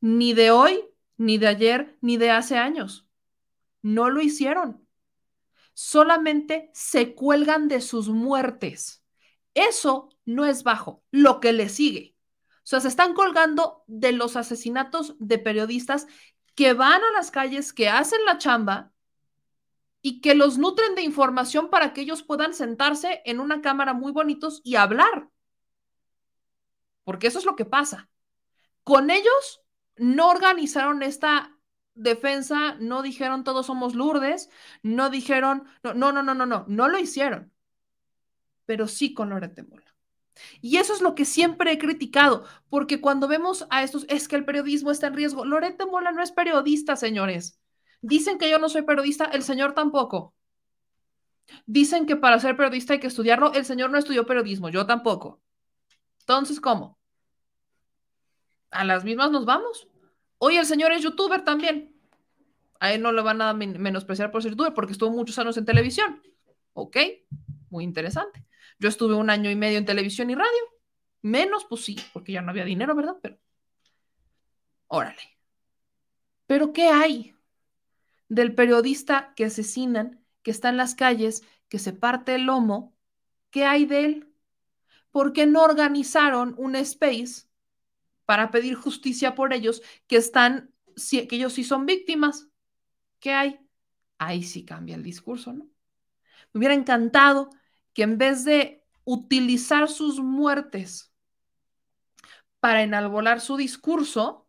Ni 0.00 0.32
de 0.32 0.52
hoy 0.52 0.84
ni 1.18 1.36
de 1.36 1.48
ayer, 1.48 1.98
ni 2.00 2.16
de 2.16 2.30
hace 2.30 2.56
años. 2.56 3.06
No 3.82 4.08
lo 4.08 4.22
hicieron. 4.22 4.86
Solamente 5.74 6.70
se 6.72 7.14
cuelgan 7.14 7.68
de 7.68 7.80
sus 7.82 8.08
muertes. 8.08 9.04
Eso 9.52 10.08
no 10.24 10.46
es 10.46 10.62
bajo, 10.62 11.04
lo 11.10 11.40
que 11.40 11.52
le 11.52 11.68
sigue. 11.68 12.16
O 12.58 12.66
sea, 12.68 12.80
se 12.80 12.88
están 12.88 13.14
colgando 13.14 13.84
de 13.86 14.12
los 14.12 14.36
asesinatos 14.36 15.16
de 15.18 15.38
periodistas 15.38 16.06
que 16.54 16.72
van 16.72 17.02
a 17.02 17.12
las 17.12 17.30
calles, 17.30 17.72
que 17.72 17.88
hacen 17.88 18.24
la 18.24 18.38
chamba 18.38 18.92
y 20.02 20.20
que 20.20 20.34
los 20.34 20.58
nutren 20.58 20.94
de 20.94 21.02
información 21.02 21.70
para 21.70 21.92
que 21.92 22.02
ellos 22.02 22.22
puedan 22.22 22.54
sentarse 22.54 23.22
en 23.24 23.40
una 23.40 23.60
cámara 23.60 23.94
muy 23.94 24.12
bonitos 24.12 24.60
y 24.64 24.76
hablar. 24.76 25.28
Porque 27.04 27.26
eso 27.28 27.38
es 27.38 27.44
lo 27.44 27.56
que 27.56 27.64
pasa. 27.64 28.08
Con 28.84 29.10
ellos 29.10 29.62
no 29.98 30.28
organizaron 30.30 31.02
esta 31.02 31.58
defensa, 31.94 32.76
no 32.80 33.02
dijeron 33.02 33.44
todos 33.44 33.66
somos 33.66 33.94
Lourdes, 33.94 34.50
no 34.82 35.10
dijeron, 35.10 35.64
no, 35.82 35.94
no, 35.94 36.12
no, 36.12 36.22
no, 36.22 36.34
no, 36.34 36.46
no, 36.46 36.64
no 36.68 36.88
lo 36.88 36.98
hicieron, 36.98 37.52
pero 38.66 38.86
sí 38.86 39.14
con 39.14 39.30
Loret 39.30 39.58
Mola. 39.68 39.84
Y 40.60 40.76
eso 40.76 40.94
es 40.94 41.00
lo 41.00 41.14
que 41.14 41.24
siempre 41.24 41.72
he 41.72 41.78
criticado, 41.78 42.44
porque 42.70 43.00
cuando 43.00 43.26
vemos 43.28 43.66
a 43.70 43.82
estos, 43.82 44.06
es 44.08 44.28
que 44.28 44.36
el 44.36 44.44
periodismo 44.44 44.90
está 44.90 45.08
en 45.08 45.14
riesgo. 45.14 45.44
Loret 45.44 45.76
de 45.78 45.86
Mola 45.86 46.12
no 46.12 46.22
es 46.22 46.30
periodista, 46.30 46.94
señores. 46.96 47.60
Dicen 48.00 48.38
que 48.38 48.48
yo 48.48 48.58
no 48.58 48.68
soy 48.68 48.82
periodista, 48.82 49.24
el 49.24 49.42
señor 49.42 49.74
tampoco. 49.74 50.34
Dicen 51.66 52.06
que 52.06 52.16
para 52.16 52.38
ser 52.38 52.56
periodista 52.56 52.92
hay 52.92 53.00
que 53.00 53.06
estudiarlo, 53.08 53.52
el 53.54 53.64
señor 53.64 53.90
no 53.90 53.98
estudió 53.98 54.26
periodismo, 54.26 54.68
yo 54.68 54.86
tampoco. 54.86 55.40
Entonces, 56.20 56.60
¿cómo? 56.60 56.97
A 58.70 58.84
las 58.84 59.04
mismas 59.04 59.30
nos 59.30 59.44
vamos. 59.44 59.88
Hoy 60.38 60.56
el 60.56 60.66
señor 60.66 60.92
es 60.92 61.02
youtuber 61.02 61.44
también. 61.44 61.94
A 62.80 62.92
él 62.92 63.02
no 63.02 63.12
le 63.12 63.22
van 63.22 63.42
a 63.42 63.52
menospreciar 63.54 64.30
por 64.30 64.42
ser 64.42 64.52
youtuber 64.52 64.74
porque 64.74 64.92
estuvo 64.92 65.10
muchos 65.10 65.38
años 65.38 65.56
en 65.56 65.64
televisión. 65.64 66.22
Ok, 66.74 66.96
muy 67.70 67.84
interesante. 67.84 68.44
Yo 68.78 68.88
estuve 68.88 69.14
un 69.14 69.30
año 69.30 69.50
y 69.50 69.56
medio 69.56 69.78
en 69.78 69.84
televisión 69.84 70.30
y 70.30 70.34
radio. 70.34 70.62
Menos, 71.22 71.64
pues 71.64 71.84
sí, 71.84 71.96
porque 72.12 72.32
ya 72.32 72.42
no 72.42 72.50
había 72.50 72.64
dinero, 72.64 72.94
¿verdad? 72.94 73.16
Pero, 73.20 73.38
órale. 74.86 75.38
Pero 76.46 76.72
¿qué 76.72 76.88
hay 76.88 77.34
del 78.28 78.54
periodista 78.54 79.32
que 79.34 79.46
asesinan, 79.46 80.24
que 80.42 80.52
está 80.52 80.68
en 80.68 80.76
las 80.76 80.94
calles, 80.94 81.42
que 81.68 81.80
se 81.80 81.92
parte 81.92 82.36
el 82.36 82.42
lomo? 82.42 82.96
¿Qué 83.50 83.64
hay 83.64 83.86
de 83.86 84.04
él? 84.04 84.32
¿Por 85.10 85.32
qué 85.32 85.46
no 85.46 85.62
organizaron 85.64 86.54
un 86.58 86.76
space 86.76 87.47
para 88.28 88.50
pedir 88.50 88.74
justicia 88.74 89.34
por 89.34 89.54
ellos 89.54 89.80
que 90.06 90.16
están, 90.16 90.70
que 91.10 91.28
ellos 91.30 91.54
sí 91.54 91.64
son 91.64 91.86
víctimas. 91.86 92.46
¿Qué 93.20 93.32
hay? 93.32 93.58
Ahí 94.18 94.42
sí 94.42 94.66
cambia 94.66 94.96
el 94.96 95.02
discurso, 95.02 95.54
¿no? 95.54 95.64
Me 96.52 96.58
hubiera 96.58 96.74
encantado 96.74 97.48
que 97.94 98.02
en 98.02 98.18
vez 98.18 98.44
de 98.44 98.84
utilizar 99.04 99.88
sus 99.88 100.20
muertes 100.20 101.10
para 102.60 102.82
enalbolar 102.82 103.40
su 103.40 103.56
discurso, 103.56 104.46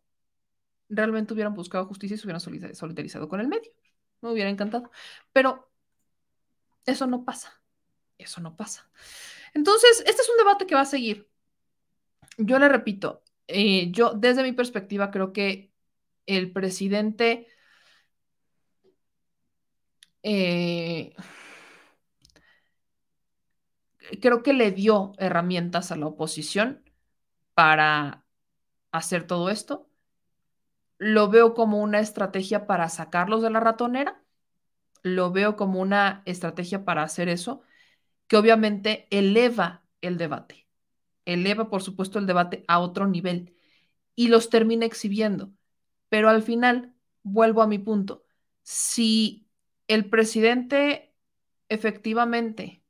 realmente 0.90 1.32
hubieran 1.32 1.54
buscado 1.54 1.86
justicia 1.86 2.16
y 2.16 2.18
se 2.18 2.26
hubieran 2.26 2.74
solidarizado 2.74 3.30
con 3.30 3.40
el 3.40 3.48
medio. 3.48 3.72
Me 4.20 4.30
hubiera 4.30 4.50
encantado. 4.50 4.90
Pero 5.32 5.72
eso 6.84 7.06
no 7.06 7.24
pasa. 7.24 7.62
Eso 8.18 8.42
no 8.42 8.56
pasa. 8.56 8.90
Entonces, 9.54 10.04
este 10.04 10.20
es 10.20 10.28
un 10.28 10.36
debate 10.36 10.66
que 10.66 10.74
va 10.74 10.82
a 10.82 10.84
seguir. 10.84 11.30
Yo 12.36 12.58
le 12.58 12.68
repito, 12.68 13.22
eh, 13.52 13.90
yo 13.92 14.12
desde 14.14 14.42
mi 14.42 14.52
perspectiva 14.52 15.10
creo 15.10 15.32
que 15.32 15.72
el 16.26 16.52
presidente 16.52 17.48
eh, 20.22 21.12
creo 24.20 24.42
que 24.42 24.52
le 24.52 24.70
dio 24.72 25.12
herramientas 25.18 25.90
a 25.92 25.96
la 25.96 26.06
oposición 26.06 26.82
para 27.54 28.24
hacer 28.92 29.26
todo 29.26 29.50
esto. 29.50 29.88
Lo 30.98 31.28
veo 31.30 31.54
como 31.54 31.80
una 31.80 31.98
estrategia 32.00 32.66
para 32.66 32.88
sacarlos 32.88 33.42
de 33.42 33.50
la 33.50 33.58
ratonera. 33.60 34.22
Lo 35.02 35.32
veo 35.32 35.56
como 35.56 35.80
una 35.80 36.22
estrategia 36.26 36.84
para 36.84 37.02
hacer 37.04 37.28
eso, 37.28 37.62
que 38.28 38.36
obviamente 38.38 39.08
eleva 39.10 39.84
el 40.02 40.18
debate. 40.18 40.59
Eleva, 41.30 41.70
por 41.70 41.82
supuesto, 41.82 42.18
el 42.18 42.26
debate 42.26 42.64
a 42.68 42.80
otro 42.80 43.06
nivel 43.06 43.54
y 44.14 44.28
los 44.28 44.50
termina 44.50 44.86
exhibiendo. 44.86 45.52
Pero 46.08 46.28
al 46.28 46.42
final, 46.42 46.94
vuelvo 47.22 47.62
a 47.62 47.66
mi 47.66 47.78
punto. 47.78 48.24
Si 48.62 49.48
el 49.88 50.08
presidente 50.10 51.14
efectivamente 51.68 52.84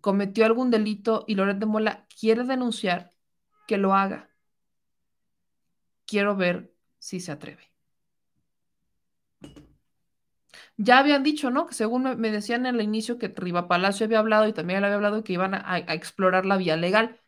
cometió 0.00 0.46
algún 0.46 0.70
delito 0.70 1.24
y 1.26 1.34
Loret 1.34 1.58
de 1.58 1.66
Mola 1.66 2.06
quiere 2.20 2.44
denunciar, 2.44 3.12
que 3.66 3.76
lo 3.76 3.94
haga. 3.94 4.30
Quiero 6.06 6.36
ver 6.36 6.72
si 6.98 7.20
se 7.20 7.32
atreve. 7.32 7.75
Ya 10.76 10.98
habían 10.98 11.22
dicho, 11.22 11.50
¿no? 11.50 11.66
Que 11.66 11.74
según 11.74 12.02
me, 12.20 12.30
decían 12.30 12.66
en 12.66 12.74
el 12.76 12.82
inicio 12.82 13.18
que 13.18 13.28
Riva 13.28 13.68
Palacio 13.68 14.04
había 14.06 14.18
hablado 14.18 14.46
y 14.46 14.52
también 14.52 14.80
le 14.80 14.86
había 14.86 14.96
hablado 14.96 15.24
que 15.24 15.32
iban 15.32 15.54
a, 15.54 15.62
a, 15.66 15.94
explorar 15.94 16.46
la 16.46 16.56
vía 16.56 16.76
legal. 16.76 17.20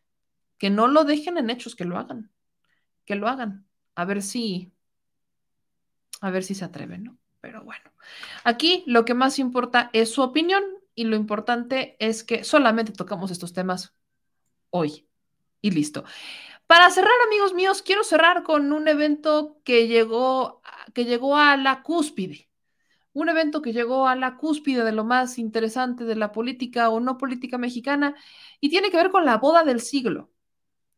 Que 0.59 0.71
no 0.71 0.89
lo 0.89 1.05
dejen 1.05 1.39
en 1.39 1.51
hechos, 1.51 1.77
que 1.77 1.85
lo 1.85 1.99
hagan. 1.99 2.31
Que 3.07 3.15
lo 3.15 3.29
hagan. 3.29 3.67
A 3.95 4.05
ver 4.05 4.23
si. 4.23 4.73
A 6.21 6.31
ver 6.31 6.45
si 6.45 6.55
se 6.55 6.65
atreven, 6.65 7.05
¿no? 7.05 7.19
Pero 7.41 7.63
bueno, 7.63 7.93
aquí 8.45 8.83
lo 8.87 9.05
que 9.05 9.15
más 9.15 9.39
importa 9.39 9.91
es 9.93 10.13
su 10.13 10.23
opinión 10.23 10.63
y 10.95 11.05
lo 11.05 11.17
importante 11.17 11.97
es 12.01 12.25
que 12.25 12.43
solamente 12.43 12.93
tocamos 12.93 13.31
estos 13.31 13.53
temas 13.53 13.95
hoy 14.71 15.09
y 15.61 15.71
listo. 15.71 16.05
Para 16.67 16.91
cerrar, 16.91 17.13
amigos 17.27 17.55
míos, 17.55 17.83
quiero 17.83 18.05
cerrar 18.05 18.43
con 18.43 18.73
un 18.73 18.89
evento 18.89 19.61
que 19.65 19.87
llegó, 19.89 20.61
que 20.95 21.05
llegó 21.05 21.37
a 21.37 21.57
la 21.57 21.83
cúspide. 21.83 22.48
Un 23.19 23.29
evento 23.29 23.63
que 23.63 23.73
llegó 23.73 24.07
a 24.07 24.15
la 24.15 24.37
cúspide 24.37 24.85
de 24.85 24.93
lo 24.93 25.05
más 25.05 25.41
interesante 25.41 26.05
de 26.05 26.15
la 26.15 26.31
política 26.31 26.89
o 26.89 27.01
no 27.01 27.19
política 27.19 27.59
mexicana 27.59 28.15
y 28.61 28.69
tiene 28.69 28.93
que 28.93 28.97
ver 28.97 29.11
con 29.11 29.25
la 29.25 29.39
boda 29.39 29.65
del 29.65 29.81
siglo, 29.81 30.31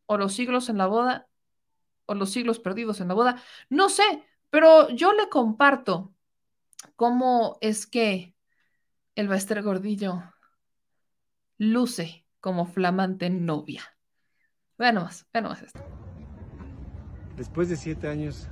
o 0.05 0.19
los 0.19 0.35
siglos 0.35 0.69
en 0.69 0.77
la 0.77 0.85
boda, 0.85 1.27
o 2.05 2.13
los 2.13 2.29
siglos 2.29 2.59
perdidos 2.59 3.01
en 3.01 3.07
la 3.07 3.15
boda. 3.15 3.41
No 3.69 3.89
sé, 3.89 4.03
pero 4.51 4.89
yo 4.89 5.13
le 5.13 5.29
comparto 5.29 6.13
cómo 6.95 7.57
es 7.59 7.87
que 7.87 8.35
el 9.15 9.27
Baester 9.27 9.63
Gordillo 9.63 10.21
luce 11.57 12.27
como 12.39 12.67
flamante 12.67 13.31
novia. 13.31 13.81
Vean 14.77 14.93
nomás, 14.93 15.25
vean 15.33 15.45
nomás 15.45 15.63
esto. 15.63 15.83
Después 17.35 17.67
de 17.67 17.77
siete 17.77 18.09
años 18.09 18.47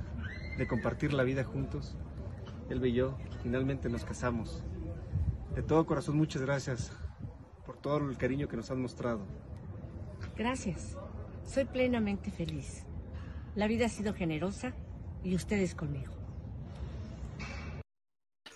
de 0.58 0.66
compartir 0.66 1.12
la 1.12 1.22
vida 1.22 1.44
juntos, 1.44 1.96
él 2.68 2.84
y 2.84 2.94
yo 2.94 3.16
finalmente 3.42 3.88
nos 3.88 4.04
casamos. 4.04 4.62
De 5.54 5.62
todo 5.62 5.86
corazón, 5.86 6.16
muchas 6.16 6.42
gracias 6.42 6.92
por 7.66 7.76
todo 7.76 7.98
el 8.08 8.16
cariño 8.16 8.48
que 8.48 8.56
nos 8.56 8.70
han 8.70 8.80
mostrado. 8.80 9.20
Gracias. 10.36 10.96
Soy 11.44 11.64
plenamente 11.64 12.30
feliz. 12.30 12.84
La 13.54 13.66
vida 13.66 13.86
ha 13.86 13.88
sido 13.88 14.14
generosa 14.14 14.72
y 15.24 15.34
ustedes 15.34 15.74
conmigo. 15.74 16.12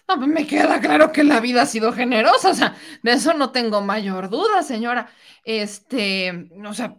No, 0.06 0.16
pues, 0.18 0.28
me 0.28 0.46
queda 0.46 0.80
claro 0.80 1.12
que 1.12 1.24
la 1.24 1.40
vida 1.40 1.62
ha 1.62 1.66
sido 1.66 1.92
generosa, 1.92 2.50
o 2.50 2.54
sea, 2.54 2.76
de 3.02 3.12
eso 3.12 3.32
no 3.34 3.50
tengo 3.52 3.80
mayor 3.80 4.28
duda, 4.28 4.62
señora. 4.62 5.08
Este, 5.44 6.50
o 6.64 6.74
sea, 6.74 6.98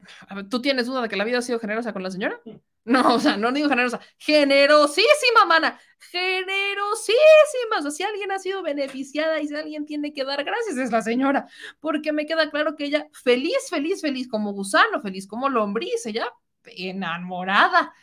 ¿tú 0.50 0.62
tienes 0.62 0.88
duda 0.88 1.04
de 1.04 1.10
que 1.10 1.16
la 1.16 1.24
vida 1.24 1.38
ha 1.38 1.42
sido 1.42 1.60
generosa 1.60 1.94
con 1.94 2.02
la 2.04 2.12
señora? 2.12 2.42
No, 2.86 3.16
o 3.16 3.20
sea, 3.20 3.36
no 3.36 3.52
digo 3.52 3.68
generosa, 3.68 4.00
generosísima, 4.18 5.46
mana, 5.48 5.80
generosísima. 6.12 7.80
O 7.80 7.82
sea, 7.82 7.92
si 7.92 8.04
alguien 8.04 8.32
ha 8.32 8.40
sido 8.40 8.62
beneficiada 8.62 9.42
y 9.42 9.48
si 9.48 9.56
alguien 9.56 9.86
tiene 9.86 10.14
que 10.14 10.24
dar 10.24 10.44
gracias 10.44 10.78
es 10.78 10.92
la 10.92 11.02
señora, 11.02 11.48
porque 11.80 12.14
me 12.14 12.26
queda 12.28 12.52
claro 12.52 12.76
que 12.76 12.86
ella 12.86 13.08
feliz, 13.12 13.58
feliz, 13.70 14.02
feliz 14.02 14.28
como 14.28 14.54
gusano, 14.54 15.02
feliz 15.02 15.28
como 15.28 15.50
lombriz, 15.50 16.06
ella 16.06 16.32
enamorada. 16.66 17.94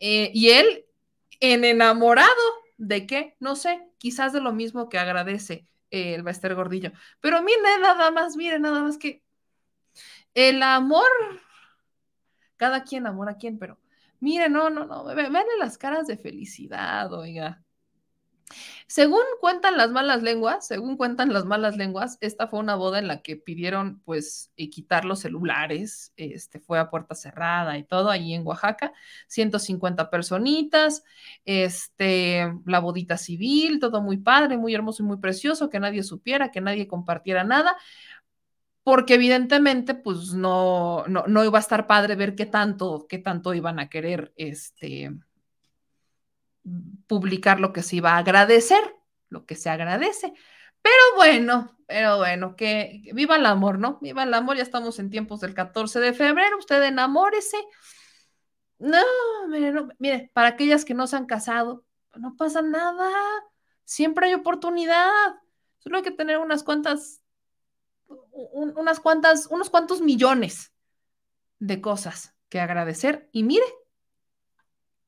Eh, 0.00 0.30
y 0.34 0.50
él 0.50 0.84
en 1.40 1.64
enamorado 1.64 2.62
¿De 2.82 3.06
qué? 3.06 3.36
No 3.38 3.54
sé, 3.54 3.80
quizás 3.98 4.32
de 4.32 4.40
lo 4.40 4.52
mismo 4.52 4.88
que 4.88 4.98
agradece 4.98 5.68
eh, 5.92 6.14
el 6.16 6.24
Bester 6.24 6.56
Gordillo. 6.56 6.90
Pero 7.20 7.40
mire 7.40 7.60
nada 7.80 8.10
más, 8.10 8.36
mire 8.36 8.58
nada 8.58 8.82
más 8.82 8.98
que 8.98 9.22
el 10.34 10.64
amor, 10.64 11.06
cada 12.56 12.82
quien 12.82 13.06
amor 13.06 13.28
a 13.28 13.36
quien, 13.36 13.56
pero 13.56 13.78
mire, 14.22 14.48
no, 14.48 14.70
no, 14.70 14.86
no, 14.86 15.04
vean 15.04 15.32
las 15.58 15.76
caras 15.78 16.06
de 16.06 16.16
felicidad, 16.16 17.12
oiga. 17.12 17.62
Según 18.86 19.22
cuentan 19.40 19.76
las 19.76 19.90
malas 19.90 20.22
lenguas, 20.22 20.66
según 20.66 20.96
cuentan 20.96 21.32
las 21.32 21.44
malas 21.44 21.76
lenguas, 21.76 22.18
esta 22.20 22.46
fue 22.46 22.60
una 22.60 22.74
boda 22.74 22.98
en 22.98 23.08
la 23.08 23.22
que 23.22 23.36
pidieron 23.36 24.00
pues 24.04 24.52
eh, 24.56 24.68
quitar 24.70 25.04
los 25.04 25.20
celulares, 25.20 26.12
este 26.16 26.60
fue 26.60 26.78
a 26.78 26.90
puerta 26.90 27.14
cerrada 27.14 27.78
y 27.78 27.84
todo 27.84 28.10
ahí 28.10 28.34
en 28.34 28.46
Oaxaca, 28.46 28.92
150 29.28 30.10
personitas, 30.10 31.04
este 31.44 32.52
la 32.66 32.80
bodita 32.80 33.16
civil, 33.16 33.80
todo 33.80 34.02
muy 34.02 34.18
padre, 34.18 34.58
muy 34.58 34.74
hermoso 34.74 35.02
y 35.02 35.06
muy 35.06 35.16
precioso, 35.18 35.70
que 35.70 35.80
nadie 35.80 36.02
supiera, 36.02 36.50
que 36.50 36.60
nadie 36.60 36.86
compartiera 36.86 37.44
nada. 37.44 37.76
Porque 38.84 39.14
evidentemente, 39.14 39.94
pues 39.94 40.32
no, 40.32 41.04
no, 41.06 41.24
no 41.26 41.44
iba 41.44 41.58
a 41.58 41.60
estar 41.60 41.86
padre 41.86 42.16
ver 42.16 42.34
qué 42.34 42.46
tanto, 42.46 43.06
qué 43.08 43.18
tanto 43.18 43.54
iban 43.54 43.78
a 43.78 43.88
querer 43.88 44.32
este, 44.36 45.12
publicar 47.06 47.60
lo 47.60 47.72
que 47.72 47.82
se 47.82 47.96
iba 47.96 48.12
a 48.12 48.18
agradecer, 48.18 48.96
lo 49.28 49.46
que 49.46 49.54
se 49.54 49.70
agradece. 49.70 50.32
Pero 50.82 50.96
bueno, 51.16 51.76
pero 51.86 52.18
bueno, 52.18 52.56
que, 52.56 53.02
viva 53.14 53.36
el 53.36 53.46
amor, 53.46 53.78
¿no? 53.78 53.98
Viva 54.00 54.24
el 54.24 54.34
amor, 54.34 54.56
ya 54.56 54.62
estamos 54.62 54.98
en 54.98 55.10
tiempos 55.10 55.40
del 55.40 55.54
14 55.54 56.00
de 56.00 56.12
febrero, 56.12 56.58
usted 56.58 56.82
enamórese. 56.82 57.58
No, 58.78 58.98
mire, 59.48 59.72
no, 59.72 59.88
mire, 59.98 60.30
para 60.34 60.48
aquellas 60.48 60.84
que 60.84 60.94
no 60.94 61.06
se 61.06 61.16
han 61.16 61.26
casado, 61.26 61.84
no 62.16 62.36
pasa 62.36 62.62
nada, 62.62 63.10
siempre 63.84 64.26
hay 64.26 64.34
oportunidad, 64.34 65.08
solo 65.78 65.98
hay 65.98 66.02
que 66.02 66.10
tener 66.10 66.38
unas 66.38 66.64
cuantas, 66.64 67.21
unas 68.32 69.00
cuantas, 69.00 69.46
unos 69.46 69.70
cuantos 69.70 70.00
millones 70.00 70.72
de 71.58 71.80
cosas 71.80 72.34
que 72.48 72.60
agradecer 72.60 73.28
y 73.32 73.42
mire, 73.42 73.64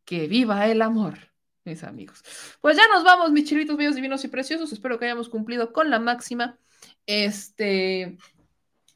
que 0.05 0.29
viva 0.29 0.67
el 0.69 0.83
amor 0.83 1.35
mis 1.65 1.83
amigos. 1.83 2.23
Pues 2.61 2.77
ya 2.77 2.87
nos 2.89 3.05
vamos, 3.05 3.33
mis 3.33 3.49
chilitos 3.49 3.77
bellos, 3.77 3.95
divinos 3.95 4.25
y 4.25 4.29
preciosos. 4.29 4.73
Espero 4.73 4.99
que 4.99 5.07
hayamos 5.07 5.29
cumplido 5.29 5.73
con 5.73 5.91
la 5.91 5.99
máxima 5.99 6.59
este, 7.07 8.19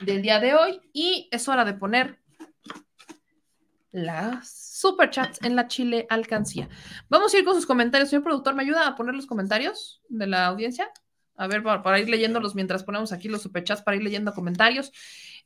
del 0.01 0.23
día 0.23 0.41
de 0.41 0.55
hoy. 0.55 0.81
Y 0.93 1.29
es 1.31 1.49
hora 1.49 1.65
de 1.65 1.75
poner 1.75 2.19
las 3.91 4.51
superchats 4.79 5.43
en 5.43 5.57
la 5.57 5.67
Chile 5.67 6.07
Alcancía. 6.11 6.69
Vamos 7.09 7.33
a 7.33 7.39
ir 7.39 7.45
con 7.45 7.55
sus 7.55 7.67
comentarios. 7.67 8.11
Señor 8.11 8.25
productor, 8.25 8.55
¿me 8.55 8.63
ayuda 8.63 8.87
a 8.87 8.97
poner 8.97 9.15
los 9.15 9.27
comentarios 9.27 10.03
de 10.09 10.27
la 10.27 10.47
audiencia? 10.47 10.91
A 11.39 11.47
ver, 11.47 11.63
para, 11.63 11.83
para 11.83 12.01
ir 12.01 12.09
leyéndolos 12.09 12.55
mientras 12.55 12.85
ponemos 12.85 13.13
aquí 13.13 13.29
los 13.29 13.43
superchats, 13.43 13.83
para 13.83 13.97
ir 13.97 14.03
leyendo 14.03 14.35
comentarios. 14.35 14.93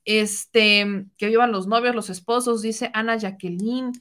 Este, 0.04 1.06
que 1.16 1.28
vivan 1.28 1.52
los 1.52 1.68
novios, 1.68 1.94
los 1.94 2.10
esposos, 2.10 2.62
dice 2.62 2.90
Ana 2.94 3.16
Jacqueline. 3.16 3.92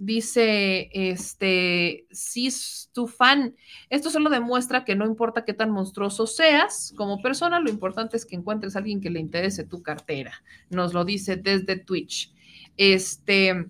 Dice, 0.00 0.90
este, 0.92 2.06
si 2.12 2.50
tu 2.92 3.08
fan, 3.08 3.56
esto 3.90 4.10
solo 4.10 4.30
demuestra 4.30 4.84
que 4.84 4.94
no 4.94 5.04
importa 5.04 5.44
qué 5.44 5.54
tan 5.54 5.72
monstruoso 5.72 6.28
seas 6.28 6.94
como 6.96 7.20
persona, 7.20 7.58
lo 7.58 7.68
importante 7.68 8.16
es 8.16 8.24
que 8.24 8.36
encuentres 8.36 8.76
a 8.76 8.78
alguien 8.78 9.00
que 9.00 9.10
le 9.10 9.18
interese 9.18 9.64
tu 9.64 9.82
cartera. 9.82 10.44
Nos 10.70 10.94
lo 10.94 11.04
dice 11.04 11.34
desde 11.34 11.76
Twitch. 11.76 12.32
Este, 12.76 13.66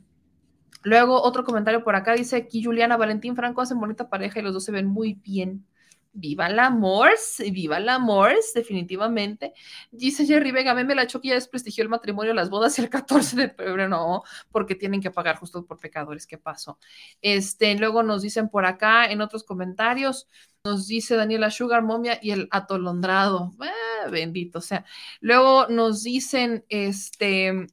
Luego 0.83 1.23
otro 1.23 1.45
comentario 1.45 1.83
por 1.83 1.97
acá 1.97 2.15
dice 2.15 2.37
aquí 2.37 2.63
Juliana 2.63 2.97
Valentín 2.97 3.35
Franco 3.37 3.61
hacen 3.61 3.81
bonita 3.81 4.09
pareja 4.09 4.39
y 4.39 4.43
los 4.43 4.55
dos 4.55 4.65
se 4.65 4.73
ven 4.73 4.87
muy 4.87 5.15
bien. 5.15 5.67
Viva 6.13 6.47
el 6.49 6.59
amor, 6.59 7.11
viva 7.53 7.77
el 7.77 7.89
amor, 7.89 8.33
definitivamente. 8.55 9.53
Dice 9.91 10.27
Jerry 10.27 10.51
Vega, 10.51 10.75
me 10.75 10.95
la 10.95 11.05
ya 11.07 11.35
desprestigió 11.35 11.83
el 11.83 11.89
matrimonio, 11.91 12.35
las 12.35 12.51
bodas 12.51 12.79
el 12.79 12.89
14 12.89 13.37
de 13.37 13.51
febrero, 13.51 13.89
no, 13.89 14.23
porque 14.51 14.75
tienen 14.75 15.01
que 15.01 15.11
pagar 15.11 15.37
justo 15.37 15.65
por 15.65 15.79
pecadores. 15.79 16.27
¿Qué 16.27 16.39
pasó? 16.39 16.79
Este, 17.23 17.75
luego 17.79 18.03
nos 18.03 18.23
dicen 18.23 18.49
por 18.49 18.67
acá 18.67 19.07
en 19.07 19.21
otros 19.21 19.45
comentarios, 19.45 20.29
nos 20.65 20.89
dice 20.89 21.17
Daniela 21.17 21.51
Sugar 21.51 21.83
Momia 21.83 22.19
y 22.21 22.33
el 22.33 22.49
atolondrado. 22.51 23.53
Ah, 23.61 24.09
bendito 24.11 24.61
sea. 24.61 24.85
Luego 25.21 25.69
nos 25.69 26.03
dicen, 26.03 26.65
este, 26.69 27.67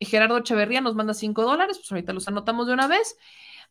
Gerardo 0.00 0.38
Echeverría 0.38 0.80
nos 0.80 0.94
manda 0.94 1.14
5 1.14 1.42
dólares, 1.42 1.78
pues 1.78 1.90
ahorita 1.92 2.12
los 2.12 2.28
anotamos 2.28 2.66
de 2.66 2.74
una 2.74 2.88
vez. 2.88 3.16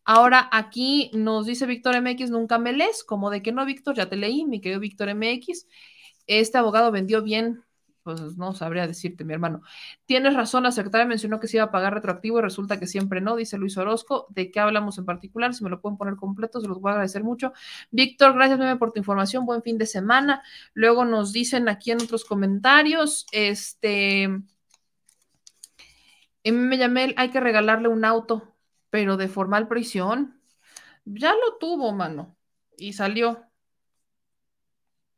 Ahora 0.06 0.50
aquí 0.52 1.12
nos 1.14 1.46
dice 1.46 1.66
Víctor 1.66 2.02
MX, 2.02 2.32
nunca 2.32 2.58
me 2.58 2.74
lees, 2.74 3.04
como 3.04 3.30
de 3.30 3.42
que 3.42 3.52
no, 3.52 3.66
Víctor, 3.66 3.96
ya 3.96 4.10
te 4.10 4.16
leí, 4.16 4.46
mi 4.46 4.62
querido 4.62 4.80
Víctor 4.80 5.14
MX. 5.14 5.68
Este 6.28 6.58
abogado 6.58 6.92
vendió 6.92 7.22
bien, 7.22 7.64
pues 8.04 8.38
no 8.38 8.54
sabría 8.54 8.88
decirte, 8.88 9.24
mi 9.24 9.34
hermano. 9.34 9.62
Tienes 10.06 10.34
razón, 10.34 10.64
la 10.64 10.72
secretaria 10.72 11.06
mencionó 11.06 11.40
que 11.40 11.48
se 11.48 11.58
iba 11.58 11.66
a 11.66 11.72
pagar 11.72 11.94
retroactivo 11.94 12.40
y 12.40 12.42
resulta 12.42 12.80
que 12.80 12.88
siempre 12.88 13.22
no, 13.22 13.36
dice 13.36 13.58
Luis 13.58 13.78
Orozco. 13.78 14.26
¿De 14.30 14.52
qué 14.52 14.60
hablamos 14.60 14.98
en 14.98 15.06
particular? 15.06 15.54
Si 15.54 15.64
me 15.64 15.70
lo 15.70 15.82
pueden 15.82 15.98
poner 15.98 16.16
completo, 16.16 16.60
se 16.62 16.68
los 16.68 16.80
voy 16.80 16.90
a 16.90 16.94
agradecer 16.94 17.24
mucho. 17.24 17.54
Víctor, 17.92 18.34
gracias 18.34 18.58
meme 18.60 18.78
por 18.78 18.92
tu 18.92 19.00
información, 19.00 19.46
buen 19.46 19.62
fin 19.62 19.78
de 19.78 19.86
semana. 19.86 20.42
Luego 20.74 21.06
nos 21.06 21.34
dicen 21.34 21.70
aquí 21.70 21.92
en 21.92 22.02
otros 22.02 22.26
comentarios, 22.26 23.28
este... 23.32 24.28
me 26.44 26.78
llamé, 26.78 27.14
hay 27.18 27.30
que 27.30 27.40
regalarle 27.40 27.90
un 27.90 28.06
auto 28.06 28.49
pero 28.90 29.18
de 29.18 29.28
formal 29.28 29.68
prisión, 29.68 30.42
ya 31.06 31.34
lo 31.34 31.58
tuvo, 31.60 31.92
mano, 31.94 32.38
y 32.78 32.94
salió. 32.94 33.44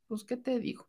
Pues, 0.08 0.24
¿qué 0.24 0.38
te 0.38 0.60
digo? 0.60 0.88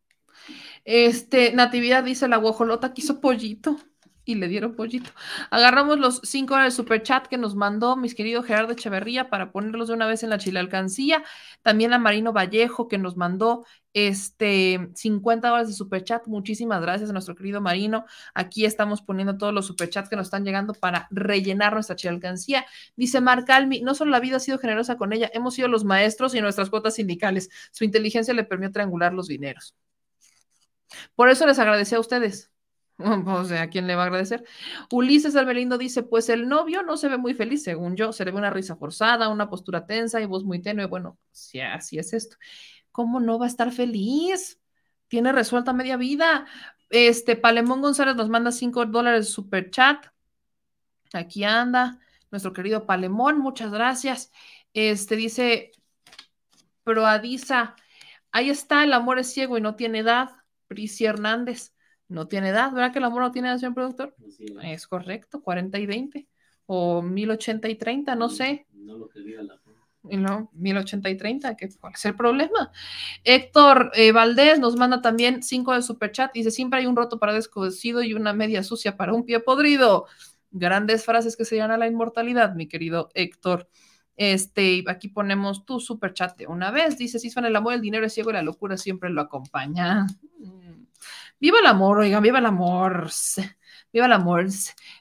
Este, 0.84 1.52
Natividad 1.52 2.04
dice, 2.04 2.28
la 2.28 2.36
guajolota 2.36 2.92
quiso 2.92 3.20
pollito 3.20 3.76
y 4.24 4.36
le 4.36 4.48
dieron 4.48 4.74
pollito. 4.76 5.10
Agarramos 5.50 5.98
los 5.98 6.20
cinco 6.24 6.56
del 6.56 6.72
super 6.72 7.02
chat 7.02 7.26
que 7.26 7.38
nos 7.38 7.54
mandó 7.54 7.96
mis 7.96 8.14
querido 8.14 8.42
Gerardo 8.42 8.72
Echeverría 8.72 9.30
para 9.30 9.52
ponerlos 9.52 9.88
de 9.88 9.94
una 9.94 10.06
vez 10.06 10.22
en 10.22 10.30
la 10.30 10.38
chile 10.38 10.60
alcancía. 10.60 11.24
También 11.62 11.92
a 11.92 11.98
Marino 11.98 12.32
Vallejo 12.32 12.88
que 12.88 12.98
nos 12.98 13.16
mandó 13.16 13.64
este 13.94 14.90
50 14.94 15.52
horas 15.52 15.68
de 15.68 15.74
super 15.74 16.04
chat. 16.04 16.26
Muchísimas 16.26 16.80
gracias 16.80 17.10
a 17.10 17.12
nuestro 17.12 17.34
querido 17.34 17.60
Marino. 17.60 18.04
Aquí 18.34 18.64
estamos 18.64 19.02
poniendo 19.02 19.36
todos 19.36 19.52
los 19.52 19.66
super 19.66 19.88
chats 19.90 20.08
que 20.08 20.16
nos 20.16 20.26
están 20.26 20.44
llegando 20.44 20.74
para 20.74 21.08
rellenar 21.10 21.74
nuestra 21.74 21.96
alcancía. 22.10 22.66
Dice 22.96 23.20
Marc 23.20 23.48
Almi, 23.50 23.80
no 23.82 23.94
solo 23.94 24.10
la 24.10 24.20
vida 24.20 24.36
ha 24.36 24.40
sido 24.40 24.58
generosa 24.58 24.96
con 24.96 25.12
ella, 25.12 25.30
hemos 25.34 25.54
sido 25.54 25.68
los 25.68 25.84
maestros 25.84 26.34
y 26.34 26.40
nuestras 26.40 26.70
cuotas 26.70 26.94
sindicales. 26.94 27.50
Su 27.70 27.84
inteligencia 27.84 28.34
le 28.34 28.44
permitió 28.44 28.72
triangular 28.72 29.12
los 29.12 29.28
dineros. 29.28 29.74
Por 31.14 31.28
eso 31.30 31.46
les 31.46 31.58
agradecí 31.58 31.94
a 31.94 32.00
ustedes. 32.00 32.50
O 33.26 33.44
sea, 33.44 33.62
¿a 33.62 33.68
quién 33.68 33.86
le 33.86 33.96
va 33.96 34.02
a 34.02 34.06
agradecer? 34.06 34.44
Ulises 34.90 35.34
Albelindo 35.34 35.78
dice, 35.78 36.02
pues 36.04 36.28
el 36.28 36.48
novio 36.48 36.82
no 36.82 36.96
se 36.96 37.08
ve 37.08 37.16
muy 37.16 37.34
feliz, 37.34 37.64
según 37.64 37.96
yo, 37.96 38.12
se 38.12 38.24
le 38.24 38.30
ve 38.30 38.38
una 38.38 38.50
risa 38.50 38.76
forzada, 38.76 39.28
una 39.28 39.48
postura 39.48 39.86
tensa 39.86 40.20
y 40.20 40.26
voz 40.26 40.44
muy 40.44 40.60
tenue. 40.62 40.86
Bueno, 40.86 41.18
si 41.32 41.60
así 41.60 41.98
es 41.98 42.12
esto. 42.12 42.36
¿Cómo 42.92 43.20
no 43.20 43.38
va 43.38 43.46
a 43.46 43.48
estar 43.48 43.72
feliz? 43.72 44.60
Tiene 45.08 45.32
resuelta 45.32 45.72
media 45.72 45.96
vida. 45.96 46.46
Este, 46.90 47.36
Palemón 47.36 47.80
González 47.80 48.14
nos 48.16 48.28
manda 48.28 48.52
5 48.52 48.86
dólares 48.86 49.26
de 49.26 49.32
super 49.32 49.70
chat. 49.70 50.06
Aquí 51.12 51.44
anda 51.44 51.98
nuestro 52.32 52.52
querido 52.52 52.86
Palemón, 52.86 53.38
muchas 53.38 53.70
gracias. 53.70 54.32
Este 54.72 55.14
dice, 55.14 55.70
Proadiza, 56.82 57.76
ahí 58.32 58.50
está, 58.50 58.82
el 58.82 58.94
amor 58.94 59.20
es 59.20 59.32
ciego 59.32 59.56
y 59.58 59.60
no 59.60 59.76
tiene 59.76 60.00
edad. 60.00 60.30
Prisi 60.66 61.04
Hernández 61.04 61.74
no 62.08 62.26
tiene 62.26 62.48
edad, 62.48 62.72
¿verdad 62.72 62.92
que 62.92 62.98
el 62.98 63.04
amor 63.04 63.22
no 63.22 63.32
tiene 63.32 63.48
edad, 63.48 63.58
señor 63.58 63.74
productor? 63.74 64.16
Es 64.62 64.86
correcto, 64.86 65.42
40 65.42 65.78
y 65.78 65.86
20, 65.86 66.28
o 66.66 67.02
1080 67.02 67.68
y 67.68 67.74
30, 67.76 68.14
no 68.16 68.30
sé. 68.30 68.66
No 68.72 68.96
lo 68.96 69.08
que 69.08 69.20
diga 69.20 69.42
la 69.42 69.58
no, 70.02 70.50
1080 70.54 71.10
y 71.10 71.16
30, 71.16 71.56
¿qué, 71.56 71.68
¿cuál 71.80 71.92
es 71.94 72.04
el 72.04 72.16
problema? 72.16 72.72
Héctor 73.24 73.92
eh, 73.94 74.12
Valdés 74.12 74.58
nos 74.58 74.76
manda 74.76 75.00
también 75.00 75.42
5 75.42 75.74
de 75.74 75.82
superchat, 75.82 76.32
dice, 76.32 76.50
siempre 76.50 76.80
hay 76.80 76.86
un 76.86 76.96
roto 76.96 77.18
para 77.18 77.32
descosido 77.32 78.02
y 78.02 78.14
una 78.14 78.32
media 78.32 78.62
sucia 78.62 78.96
para 78.96 79.12
un 79.14 79.24
pie 79.24 79.40
podrido. 79.40 80.06
Grandes 80.50 81.04
frases 81.04 81.36
que 81.36 81.44
se 81.44 81.60
a 81.62 81.78
la 81.78 81.86
inmortalidad, 81.86 82.54
mi 82.54 82.66
querido 82.68 83.08
Héctor. 83.14 83.68
Este, 84.16 84.84
aquí 84.86 85.08
ponemos 85.08 85.64
tu 85.64 85.80
superchat 85.80 86.36
de 86.36 86.46
una 86.46 86.70
vez. 86.70 86.98
Dice, 86.98 87.18
si 87.18 87.32
el 87.34 87.56
amor, 87.56 87.74
el 87.74 87.80
dinero 87.80 88.06
es 88.06 88.12
ciego 88.12 88.30
y 88.30 88.34
la 88.34 88.42
locura 88.42 88.76
siempre 88.76 89.10
lo 89.10 89.22
acompaña. 89.22 90.06
Viva 91.40 91.58
el 91.58 91.66
amor, 91.66 91.98
oigan, 91.98 92.22
viva 92.22 92.38
el 92.38 92.46
amor. 92.46 93.10
Viva 93.92 94.06
el 94.06 94.12
amor. 94.12 94.46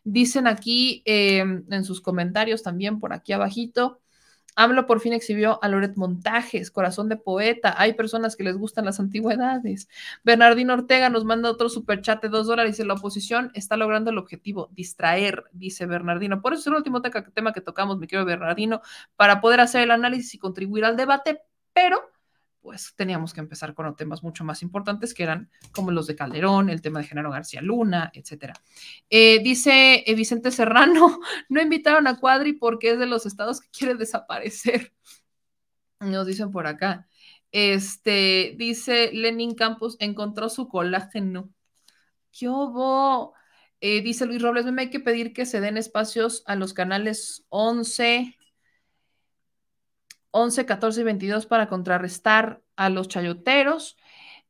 Dicen 0.03 0.47
aquí 0.47 1.01
em, 1.05 1.63
en 1.69 1.83
sus 1.85 2.01
comentarios 2.01 2.63
también 2.63 2.99
por 2.99 3.13
aquí 3.13 3.31
abajito. 3.31 4.00
AMLO 4.55 4.85
por 4.85 4.99
fin 4.99 5.13
exhibió 5.13 5.63
a 5.63 5.67
Loret 5.67 5.95
Montajes, 5.95 6.71
corazón 6.71 7.09
de 7.09 7.17
poeta. 7.17 7.73
Hay 7.77 7.93
personas 7.93 8.35
que 8.35 8.43
les 8.43 8.57
gustan 8.57 8.85
las 8.85 8.99
antigüedades. 8.99 9.87
Bernardino 10.23 10.73
Ortega 10.73 11.09
nos 11.09 11.25
manda 11.25 11.49
otro 11.49 11.69
superchat 11.69 12.21
de 12.21 12.29
dos 12.29 12.47
dólares. 12.47 12.73
Dice, 12.73 12.85
la 12.85 12.95
oposición 12.95 13.51
está 13.53 13.77
logrando 13.77 14.11
el 14.11 14.17
objetivo, 14.17 14.69
distraer, 14.73 15.45
dice 15.53 15.85
Bernardino. 15.85 16.41
Por 16.41 16.53
eso 16.53 16.61
es 16.61 16.67
el 16.67 16.73
último 16.73 17.01
tema 17.01 17.53
que 17.53 17.61
tocamos, 17.61 17.97
mi 17.97 18.07
querido 18.07 18.25
Bernardino, 18.25 18.81
para 19.15 19.41
poder 19.41 19.61
hacer 19.61 19.81
el 19.81 19.91
análisis 19.91 20.33
y 20.35 20.39
contribuir 20.39 20.85
al 20.85 20.97
debate, 20.97 21.41
pero 21.73 22.10
pues 22.61 22.93
teníamos 22.95 23.33
que 23.33 23.39
empezar 23.39 23.73
con 23.73 23.95
temas 23.95 24.23
mucho 24.23 24.43
más 24.43 24.61
importantes 24.61 25.13
que 25.13 25.23
eran 25.23 25.49
como 25.71 25.91
los 25.91 26.07
de 26.07 26.15
Calderón, 26.15 26.69
el 26.69 26.81
tema 26.81 26.99
de 26.99 27.07
Genaro 27.07 27.31
García 27.31 27.61
Luna, 27.61 28.11
etcétera. 28.13 28.53
Eh, 29.09 29.41
dice 29.43 30.03
eh, 30.05 30.15
Vicente 30.15 30.51
Serrano, 30.51 31.19
no 31.49 31.61
invitaron 31.61 32.07
a 32.07 32.19
Cuadri 32.19 32.53
porque 32.53 32.91
es 32.91 32.99
de 32.99 33.07
los 33.07 33.25
estados 33.25 33.61
que 33.61 33.69
quiere 33.69 33.95
desaparecer. 33.95 34.93
Nos 35.99 36.27
dicen 36.27 36.51
por 36.51 36.67
acá. 36.67 37.07
Este, 37.51 38.55
dice 38.57 39.11
Lenin 39.13 39.55
Campos, 39.55 39.97
encontró 39.99 40.49
su 40.49 40.67
colágeno. 40.67 41.49
¿Qué 42.31 42.47
hubo? 42.47 43.33
Eh, 43.81 44.01
dice 44.01 44.25
Luis 44.25 44.41
Robles, 44.41 44.65
me 44.65 44.83
hay 44.83 44.89
que 44.89 44.99
pedir 44.99 45.33
que 45.33 45.45
se 45.45 45.59
den 45.59 45.77
espacios 45.77 46.43
a 46.45 46.55
los 46.55 46.73
canales 46.73 47.45
11, 47.49 48.37
11, 50.31 50.65
14 50.65 51.01
y 51.01 51.03
22 51.03 51.45
para 51.45 51.67
contrarrestar 51.67 52.61
a 52.75 52.89
los 52.89 53.07
chayoteros. 53.07 53.97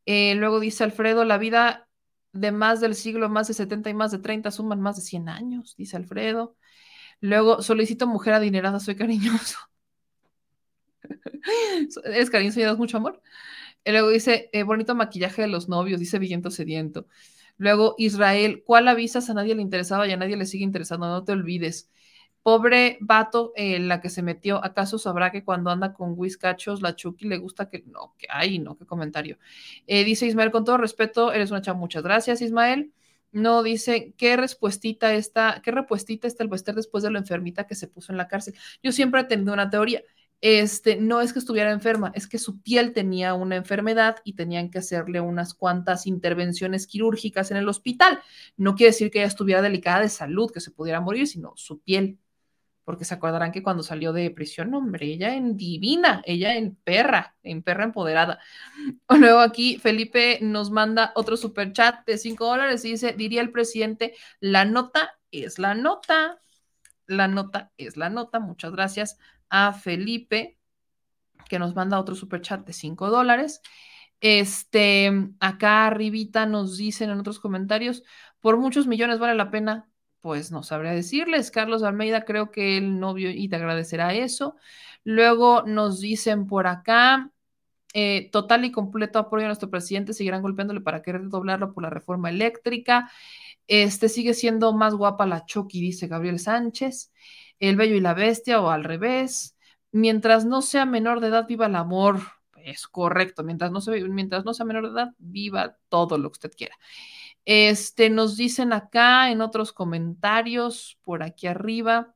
Eh, 0.06 0.36
luego 0.36 0.60
dice 0.60 0.84
Alfredo, 0.84 1.26
la 1.26 1.38
vida 1.38 1.88
de 2.34 2.52
más 2.52 2.82
del 2.82 2.96
siglo, 2.96 3.30
más 3.30 3.48
de 3.48 3.54
70 3.54 3.90
y 3.90 3.94
más 3.94 4.12
de 4.12 4.20
30 4.20 4.52
suman 4.52 4.82
más 4.82 4.96
de 4.96 5.02
100 5.02 5.30
años, 5.30 5.76
dice 5.78 5.98
Alfredo. 5.98 6.56
Luego, 7.20 7.62
solicito 7.62 8.08
mujer 8.08 8.34
adinerada, 8.34 8.80
soy 8.80 8.96
cariñoso. 8.96 9.58
¿Eres 12.06 12.30
cariñoso 12.30 12.60
y 12.60 12.64
das 12.64 12.78
mucho 12.78 12.98
amor? 12.98 13.22
Luego 13.86 14.10
dice, 14.10 14.50
eh, 14.54 14.64
bonito 14.64 14.96
maquillaje 14.96 15.42
de 15.44 15.48
los 15.48 15.70
novios, 15.70 16.00
dice 16.00 16.20
Villento 16.20 16.52
Sediento. 16.52 17.08
Luego, 17.58 17.96
Israel, 17.98 18.64
¿cuál 18.66 18.88
avisas? 18.88 19.30
A 19.30 19.34
nadie 19.34 19.56
le 19.56 19.62
interesaba 19.62 20.08
y 20.08 20.12
a 20.12 20.18
nadie 20.18 20.38
le 20.38 20.46
sigue 20.46 20.64
interesando, 20.64 21.08
no 21.08 21.24
te 21.24 21.32
olvides. 21.34 21.92
Pobre 22.44 22.98
vato, 23.02 23.54
eh, 23.56 23.80
la 23.80 24.02
que 24.02 24.10
se 24.10 24.24
metió, 24.24 24.64
¿acaso 24.64 24.98
sabrá 24.98 25.32
que 25.32 25.44
cuando 25.44 25.70
anda 25.70 25.94
con 25.94 26.14
whiskachos 26.18 26.82
la 26.82 26.96
Chucky 26.96 27.28
le 27.28 27.38
gusta 27.38 27.70
que... 27.70 27.84
No, 27.86 28.16
que 28.18 28.28
ay, 28.30 28.58
no, 28.58 28.78
qué 28.78 28.86
comentario. 28.86 29.38
Eh, 29.86 30.04
dice 30.04 30.26
Ismael, 30.26 30.50
con 30.52 30.66
todo 30.66 30.78
respeto, 30.78 31.32
eres 31.32 31.52
una 31.52 31.62
chava, 31.62 31.78
muchas 31.78 32.02
gracias, 32.02 32.42
Ismael. 32.42 32.94
No, 33.32 33.64
dice, 33.64 34.14
¿qué 34.18 34.36
respuestita 34.38 35.14
está, 35.14 35.62
qué 35.64 35.72
respuestita 35.72 36.28
está 36.28 36.44
el 36.44 36.50
Wester 36.50 36.76
después 36.76 37.04
de 37.04 37.12
lo 37.12 37.20
enfermita 37.20 37.68
que 37.68 37.76
se 37.76 37.88
puso 37.88 38.12
en 38.12 38.18
la 38.18 38.28
cárcel? 38.28 38.56
Yo 38.84 38.92
siempre 38.92 39.22
he 39.22 39.24
tenido 39.26 39.54
una 39.54 39.70
teoría. 39.70 40.02
Este, 40.42 40.96
no 40.96 41.22
es 41.22 41.34
que 41.34 41.40
estuviera 41.40 41.72
enferma, 41.72 42.12
es 42.16 42.28
que 42.28 42.40
su 42.40 42.62
piel 42.62 42.94
tenía 42.94 43.36
una 43.36 43.56
enfermedad 43.56 44.18
y 44.24 44.34
tenían 44.34 44.72
que 44.72 44.80
hacerle 44.80 45.22
unas 45.22 45.54
cuantas 45.54 46.08
intervenciones 46.08 46.88
quirúrgicas 46.88 47.52
en 47.52 47.58
el 47.58 47.70
hospital. 47.70 48.20
No 48.58 48.76
quiere 48.76 48.92
decir 48.92 49.12
que 49.12 49.20
ella 49.20 49.28
estuviera 49.28 49.62
delicada 49.62 50.02
de 50.02 50.10
salud, 50.10 50.52
que 50.52 50.60
se 50.60 50.72
pudiera 50.72 51.00
morir, 51.00 51.28
sino 51.28 51.54
su 51.56 51.80
piel 51.80 52.18
porque 52.84 53.06
se 53.06 53.14
acordarán 53.14 53.52
que 53.52 53.64
cuando 53.64 53.84
salió 53.84 54.14
de 54.14 54.30
prisión, 54.32 54.74
hombre, 54.74 55.06
ella 55.06 55.36
en 55.36 55.56
divina, 55.58 56.22
ella 56.26 56.56
en 56.56 56.76
perra, 56.76 57.36
en 57.44 57.62
perra 57.62 57.84
empoderada. 57.84 58.40
Luego 59.10 59.40
aquí 59.40 59.78
Felipe 59.78 60.40
nos 60.42 60.72
manda 60.72 61.12
otro 61.16 61.38
super 61.38 61.74
chat 61.74 62.06
de 62.06 62.18
5 62.18 62.46
dólares 62.46 62.84
y 62.86 62.92
dice, 62.92 63.14
diría 63.14 63.42
el 63.42 63.52
presidente, 63.52 64.16
la 64.40 64.66
nota 64.66 65.20
es 65.32 65.60
la 65.60 65.76
nota, 65.76 66.42
la 67.06 67.28
nota 67.28 67.72
es 67.78 67.98
la 67.98 68.10
nota. 68.10 68.40
Muchas 68.40 68.72
gracias 68.72 69.18
a 69.50 69.74
Felipe 69.74 70.58
que 71.48 71.60
nos 71.60 71.76
manda 71.76 72.00
otro 72.00 72.16
super 72.16 72.42
chat 72.42 72.66
de 72.66 72.74
5 72.74 73.10
dólares. 73.10 73.62
Este, 74.22 75.12
acá 75.40 75.88
arribita 75.88 76.46
nos 76.46 76.78
dicen 76.78 77.10
en 77.10 77.20
otros 77.20 77.40
comentarios, 77.40 78.04
por 78.40 78.58
muchos 78.58 78.88
millones 78.88 79.20
vale 79.20 79.36
la 79.36 79.52
pena 79.52 79.91
pues 80.22 80.52
no 80.52 80.64
sabría 80.64 80.92
decirles. 80.92 81.52
Carlos 81.52 81.84
Almeida, 81.84 82.24
creo 82.26 82.52
que 82.52 82.78
el 82.78 83.00
novio 83.00 83.32
y 83.32 83.50
te 83.50 83.58
agradecerá 83.58 84.14
eso. 84.14 84.56
Luego 85.04 85.64
nos 85.64 86.00
dicen 86.00 86.48
por 86.48 86.68
acá, 86.68 87.32
eh, 87.94 88.30
total 88.32 88.66
y 88.66 88.72
completo 88.72 89.20
apoyo 89.20 89.46
a 89.46 89.48
nuestro 89.48 89.70
presidente, 89.70 90.14
seguirán 90.14 90.42
golpeándole 90.42 90.82
para 90.82 91.02
querer 91.02 91.28
doblarlo 91.30 91.74
por 91.74 91.84
la 91.84 91.90
reforma 91.90 92.30
eléctrica. 92.30 93.12
Este 93.68 94.10
sigue 94.10 94.34
siendo 94.34 94.74
más 94.74 94.94
guapa 94.96 95.26
la 95.26 95.46
Chucky, 95.46 95.82
dice 95.82 96.08
Gabriel 96.08 96.40
Sánchez. 96.40 97.12
El 97.60 97.76
Bello 97.76 97.96
y 97.96 98.02
la 98.02 98.14
Bestia, 98.14 98.62
o 98.62 98.70
al 98.70 98.84
revés. 98.84 99.56
Mientras 99.92 100.46
no 100.46 100.62
sea 100.62 100.86
menor 100.86 101.20
de 101.20 101.28
edad, 101.28 101.48
viva 101.48 101.68
el 101.68 101.76
amor. 101.76 102.20
Es 102.56 102.88
correcto. 102.88 103.44
Mientras 103.44 103.72
no, 103.72 103.82
sea, 103.82 103.96
mientras 104.08 104.46
no 104.46 104.54
sea 104.54 104.66
menor 104.66 104.86
de 104.86 104.94
edad, 104.94 105.10
viva 105.18 105.78
todo 105.90 106.18
lo 106.18 106.30
que 106.30 106.34
usted 106.34 106.52
quiera. 106.56 106.76
Este, 107.46 108.10
nos 108.10 108.38
dicen 108.38 108.74
acá 108.74 109.32
en 109.32 109.42
otros 109.42 109.74
comentarios, 109.74 111.00
por 111.04 111.24
aquí 111.24 111.48
arriba, 111.48 112.16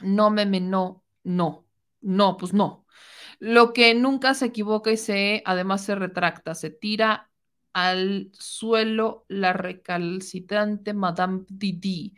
no 0.00 0.30
meme, 0.30 0.60
no, 0.60 1.04
no, 1.24 1.66
no, 2.00 2.36
pues 2.36 2.52
no. 2.52 2.86
Lo 3.38 3.72
que 3.72 3.94
nunca 3.94 4.34
se 4.34 4.46
equivoca 4.46 4.90
y 4.92 4.96
se, 4.96 5.42
además 5.44 5.84
se 5.84 5.94
retracta, 5.94 6.54
se 6.54 6.70
tira 6.70 7.30
al 7.72 8.30
suelo 8.32 9.26
la 9.28 9.52
recalcitrante 9.52 10.94
Madame 10.94 11.44
Didi. 11.48 12.14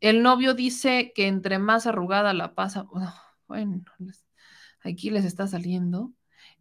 El 0.00 0.22
novio 0.22 0.54
dice 0.54 1.12
que 1.14 1.26
entre 1.26 1.58
más 1.58 1.86
arrugada 1.86 2.32
la 2.34 2.54
pasa, 2.54 2.86
bueno, 3.48 3.82
aquí 4.82 5.10
les 5.10 5.24
está 5.24 5.46
saliendo. 5.46 6.12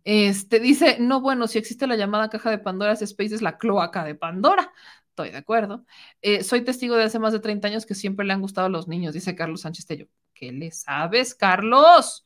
Este 0.03 0.59
dice, 0.59 0.97
no, 0.99 1.21
bueno, 1.21 1.47
si 1.47 1.57
existe 1.57 1.87
la 1.87 1.95
llamada 1.95 2.29
caja 2.29 2.49
de 2.51 2.57
Pandora, 2.59 2.91
Space 2.93 3.35
es 3.35 3.41
la 3.41 3.57
cloaca 3.57 4.03
de 4.03 4.15
Pandora. 4.15 4.71
Estoy 5.09 5.29
de 5.31 5.37
acuerdo. 5.37 5.85
Eh, 6.21 6.43
soy 6.43 6.61
testigo 6.63 6.95
de 6.95 7.03
hace 7.03 7.19
más 7.19 7.33
de 7.33 7.39
30 7.39 7.67
años 7.69 7.85
que 7.85 7.95
siempre 7.95 8.25
le 8.25 8.33
han 8.33 8.41
gustado 8.41 8.67
a 8.67 8.69
los 8.69 8.87
niños, 8.87 9.13
dice 9.13 9.35
Carlos 9.35 9.61
Sánchez 9.61 9.85
Tello. 9.85 10.07
¿Qué 10.33 10.51
le 10.51 10.71
sabes, 10.71 11.35
Carlos? 11.35 12.25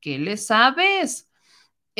¿Qué 0.00 0.18
le 0.18 0.36
sabes? 0.36 1.27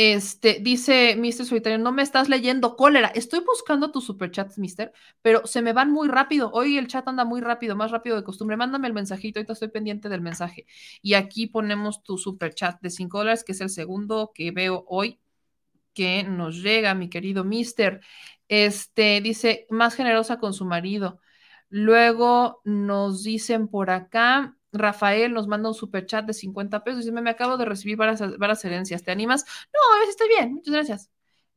Este, 0.00 0.60
dice 0.60 1.16
Mr. 1.16 1.44
Solitario, 1.44 1.76
no 1.76 1.90
me 1.90 2.04
estás 2.04 2.28
leyendo 2.28 2.76
cólera. 2.76 3.08
Estoy 3.08 3.40
buscando 3.40 3.90
tus 3.90 4.06
superchats, 4.06 4.56
Mister, 4.56 4.92
pero 5.22 5.44
se 5.44 5.60
me 5.60 5.72
van 5.72 5.90
muy 5.90 6.06
rápido. 6.06 6.52
Hoy 6.52 6.78
el 6.78 6.86
chat 6.86 7.08
anda 7.08 7.24
muy 7.24 7.40
rápido, 7.40 7.74
más 7.74 7.90
rápido 7.90 8.14
de 8.14 8.22
costumbre. 8.22 8.56
Mándame 8.56 8.86
el 8.86 8.94
mensajito, 8.94 9.40
ahorita 9.40 9.54
estoy 9.54 9.70
pendiente 9.70 10.08
del 10.08 10.20
mensaje. 10.20 10.66
Y 11.02 11.14
aquí 11.14 11.48
ponemos 11.48 12.04
tu 12.04 12.16
superchat 12.16 12.80
de 12.80 12.90
5 12.90 13.18
dólares, 13.18 13.42
que 13.42 13.50
es 13.50 13.60
el 13.60 13.70
segundo 13.70 14.30
que 14.32 14.52
veo 14.52 14.84
hoy 14.86 15.18
que 15.94 16.22
nos 16.22 16.62
llega, 16.62 16.94
mi 16.94 17.10
querido 17.10 17.42
Mister. 17.42 18.00
Este 18.46 19.20
dice, 19.20 19.66
más 19.68 19.96
generosa 19.96 20.38
con 20.38 20.54
su 20.54 20.64
marido. 20.64 21.18
Luego 21.70 22.60
nos 22.64 23.24
dicen 23.24 23.66
por 23.66 23.90
acá, 23.90 24.57
Rafael 24.72 25.32
nos 25.32 25.46
manda 25.46 25.68
un 25.68 25.74
super 25.74 26.06
chat 26.06 26.24
de 26.26 26.34
50 26.34 26.84
pesos. 26.84 27.04
Dice, 27.04 27.12
me 27.12 27.30
acabo 27.30 27.56
de 27.56 27.64
recibir 27.64 27.96
varias, 27.96 28.64
herencias. 28.64 29.02
¿Te 29.02 29.10
animas? 29.10 29.44
No, 29.72 29.96
a 29.96 30.00
veces 30.00 30.10
estoy 30.10 30.28
bien. 30.28 30.54
Muchas 30.54 30.74
gracias. 30.74 31.10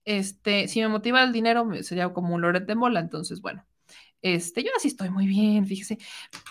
Este, 0.06 0.68
si 0.68 0.82
me 0.82 0.88
motiva 0.88 1.24
el 1.24 1.32
dinero, 1.32 1.68
sería 1.84 2.12
como 2.14 2.36
un 2.36 2.42
Loret 2.42 2.66
de 2.66 2.76
mola. 2.76 3.00
Entonces, 3.00 3.42
bueno, 3.42 3.66
este, 4.22 4.64
yo 4.64 4.70
así 4.76 4.88
estoy 4.88 5.10
muy 5.10 5.28
bien. 5.28 5.66
Fíjese, 5.66 5.98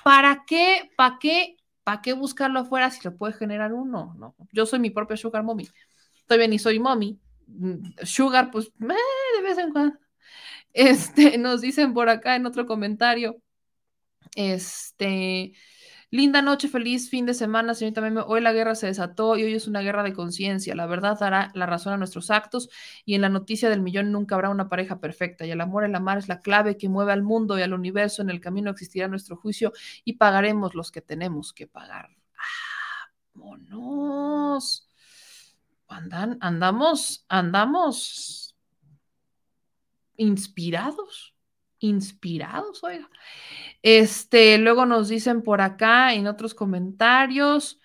¿para 0.05 0.45
qué, 0.47 0.91
para 0.97 1.19
qué, 1.21 1.57
para 1.85 2.03
qué 2.03 2.13
buscarlo 2.13 2.61
afuera 2.61 2.91
si 2.91 3.01
lo 3.05 3.17
puede 3.17 3.33
generar 3.33 3.73
uno? 3.73 4.15
No, 4.19 4.35
yo 4.53 4.67
soy 4.67 4.79
mi 4.79 4.91
propia 4.91 5.17
sugar 5.17 5.43
mommy. 5.43 5.69
Estoy 6.17 6.39
bien 6.39 6.53
y 6.53 6.59
soy 6.59 6.79
mommy. 6.79 7.19
Mm, 7.47 7.91
sugar, 8.05 8.51
pues, 8.51 8.73
de 8.79 9.43
vez 9.43 9.59
en 9.59 9.73
cuando. 9.73 9.99
Este, 10.73 11.37
nos 11.37 11.63
dicen 11.63 11.93
por 11.95 12.09
acá 12.09 12.37
en 12.37 12.47
otro 12.47 12.65
comentario. 12.65 13.43
Este, 14.37 15.53
Linda 16.13 16.43
noche, 16.43 16.67
feliz 16.69 17.09
fin 17.09 17.25
de 17.25 17.35
semana, 17.35 17.73
señorita 17.73 18.01
Meme. 18.01 18.23
Hoy 18.27 18.41
la 18.41 18.53
guerra 18.53 18.75
se 18.75 18.89
desató 18.89 19.37
y 19.37 19.45
hoy 19.45 19.55
es 19.55 19.69
una 19.69 19.81
guerra 19.81 20.03
de 20.03 20.13
conciencia. 20.13 20.75
La 20.75 20.87
verdad 20.87 21.17
dará 21.21 21.53
la 21.55 21.67
razón 21.67 21.93
a 21.93 21.97
nuestros 21.99 22.33
actos 22.33 22.69
y 23.05 23.15
en 23.15 23.21
la 23.21 23.29
noticia 23.29 23.71
del 23.71 23.81
millón 23.81 24.11
nunca 24.11 24.35
habrá 24.35 24.51
una 24.51 24.69
pareja 24.69 24.99
perfecta. 24.99 25.47
Y 25.47 25.53
el 25.53 25.61
amor, 25.61 25.85
el 25.85 25.95
amar 25.95 26.19
es 26.19 26.27
la 26.27 26.41
clave 26.41 26.77
que 26.77 26.89
mueve 26.89 27.13
al 27.13 27.23
mundo 27.23 27.57
y 27.57 27.63
al 27.63 27.75
universo. 27.75 28.23
En 28.23 28.31
el 28.31 28.41
camino 28.41 28.73
existirá 28.73 29.07
nuestro 29.07 29.37
juicio 29.37 29.73
y 30.05 30.15
pagaremos 30.15 30.75
los 30.75 30.91
que 30.91 31.01
tenemos 31.01 31.53
que 31.53 31.69
pagar. 31.69 32.09
¡Vámonos! 33.35 34.89
Andan, 35.87 36.39
andamos, 36.41 37.25
andamos 37.29 38.57
inspirados 40.17 41.35
inspirados, 41.81 42.85
oiga. 42.85 43.11
Este, 43.83 44.59
luego 44.59 44.87
nos 44.87 45.09
dicen 45.09 45.43
por 45.43 45.61
acá 45.61 46.15
en 46.15 46.27
otros 46.27 46.55
comentarios, 46.55 47.81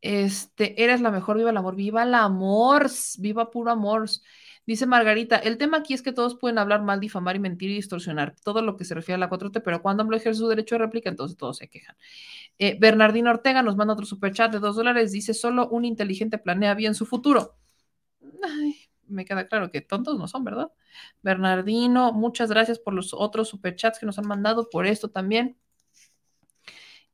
este, 0.00 0.82
eres 0.82 1.00
la 1.00 1.10
mejor, 1.10 1.36
viva 1.36 1.50
el 1.50 1.56
amor, 1.56 1.76
viva 1.76 2.02
el 2.02 2.14
amor, 2.14 2.88
viva 3.18 3.50
puro 3.50 3.70
amor. 3.70 4.08
Dice 4.66 4.86
Margarita, 4.86 5.36
el 5.36 5.58
tema 5.58 5.78
aquí 5.78 5.94
es 5.94 6.02
que 6.02 6.12
todos 6.12 6.36
pueden 6.36 6.58
hablar 6.58 6.82
mal, 6.82 7.00
difamar 7.00 7.36
y 7.36 7.38
mentir 7.38 7.70
y 7.70 7.74
distorsionar 7.74 8.36
todo 8.44 8.62
lo 8.62 8.76
que 8.76 8.84
se 8.84 8.94
refiere 8.94 9.16
a 9.16 9.18
la 9.18 9.28
4T, 9.28 9.62
pero 9.62 9.82
cuando 9.82 10.02
AMLO 10.02 10.16
ejerce 10.16 10.38
su 10.38 10.48
derecho 10.48 10.76
de 10.76 10.80
réplica, 10.80 11.10
entonces 11.10 11.36
todos 11.36 11.56
se 11.58 11.68
quejan. 11.68 11.96
Eh, 12.58 12.76
Bernardino 12.78 13.30
Ortega 13.30 13.62
nos 13.62 13.76
manda 13.76 13.94
otro 13.94 14.06
superchat 14.06 14.52
de 14.52 14.58
dos 14.60 14.76
dólares, 14.76 15.12
dice, 15.12 15.34
solo 15.34 15.68
un 15.68 15.84
inteligente 15.84 16.38
planea 16.38 16.74
bien 16.74 16.94
su 16.94 17.04
futuro. 17.06 17.56
Me 19.08 19.24
queda 19.24 19.48
claro 19.48 19.70
que 19.70 19.80
tontos 19.80 20.18
no 20.18 20.28
son, 20.28 20.44
¿verdad? 20.44 20.70
Bernardino, 21.22 22.12
muchas 22.12 22.50
gracias 22.50 22.78
por 22.78 22.94
los 22.94 23.14
otros 23.14 23.48
superchats 23.48 23.98
que 23.98 24.06
nos 24.06 24.18
han 24.18 24.26
mandado, 24.26 24.68
por 24.70 24.86
esto 24.86 25.10
también. 25.10 25.56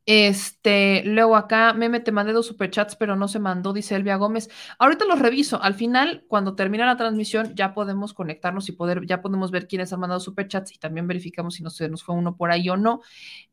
Este, 0.09 1.03
luego 1.05 1.35
acá, 1.35 1.73
Meme, 1.73 1.99
te 1.99 2.13
mandé 2.13 2.33
dos 2.33 2.47
superchats, 2.47 2.95
pero 2.95 3.17
no 3.17 3.27
se 3.27 3.41
mandó, 3.41 3.73
dice 3.73 3.97
Elvia 3.97 4.15
Gómez. 4.15 4.49
Ahorita 4.79 5.05
los 5.05 5.19
reviso. 5.19 5.61
Al 5.61 5.75
final, 5.75 6.25
cuando 6.29 6.55
termina 6.55 6.87
la 6.87 6.97
transmisión, 6.97 7.57
ya 7.57 7.75
podemos 7.75 8.15
conectarnos 8.15 8.69
y 8.69 8.73
poder, 8.73 9.05
ya 9.05 9.21
podemos 9.21 9.51
ver 9.51 9.67
quiénes 9.67 9.93
han 9.93 9.99
mandado 9.99 10.21
superchats 10.21 10.73
y 10.73 10.79
también 10.79 11.09
verificamos 11.09 11.55
si 11.55 11.65
no 11.65 11.71
se 11.71 11.89
nos 11.89 12.05
fue 12.05 12.15
uno 12.15 12.37
por 12.37 12.53
ahí 12.53 12.69
o 12.69 12.77
no. 12.77 13.01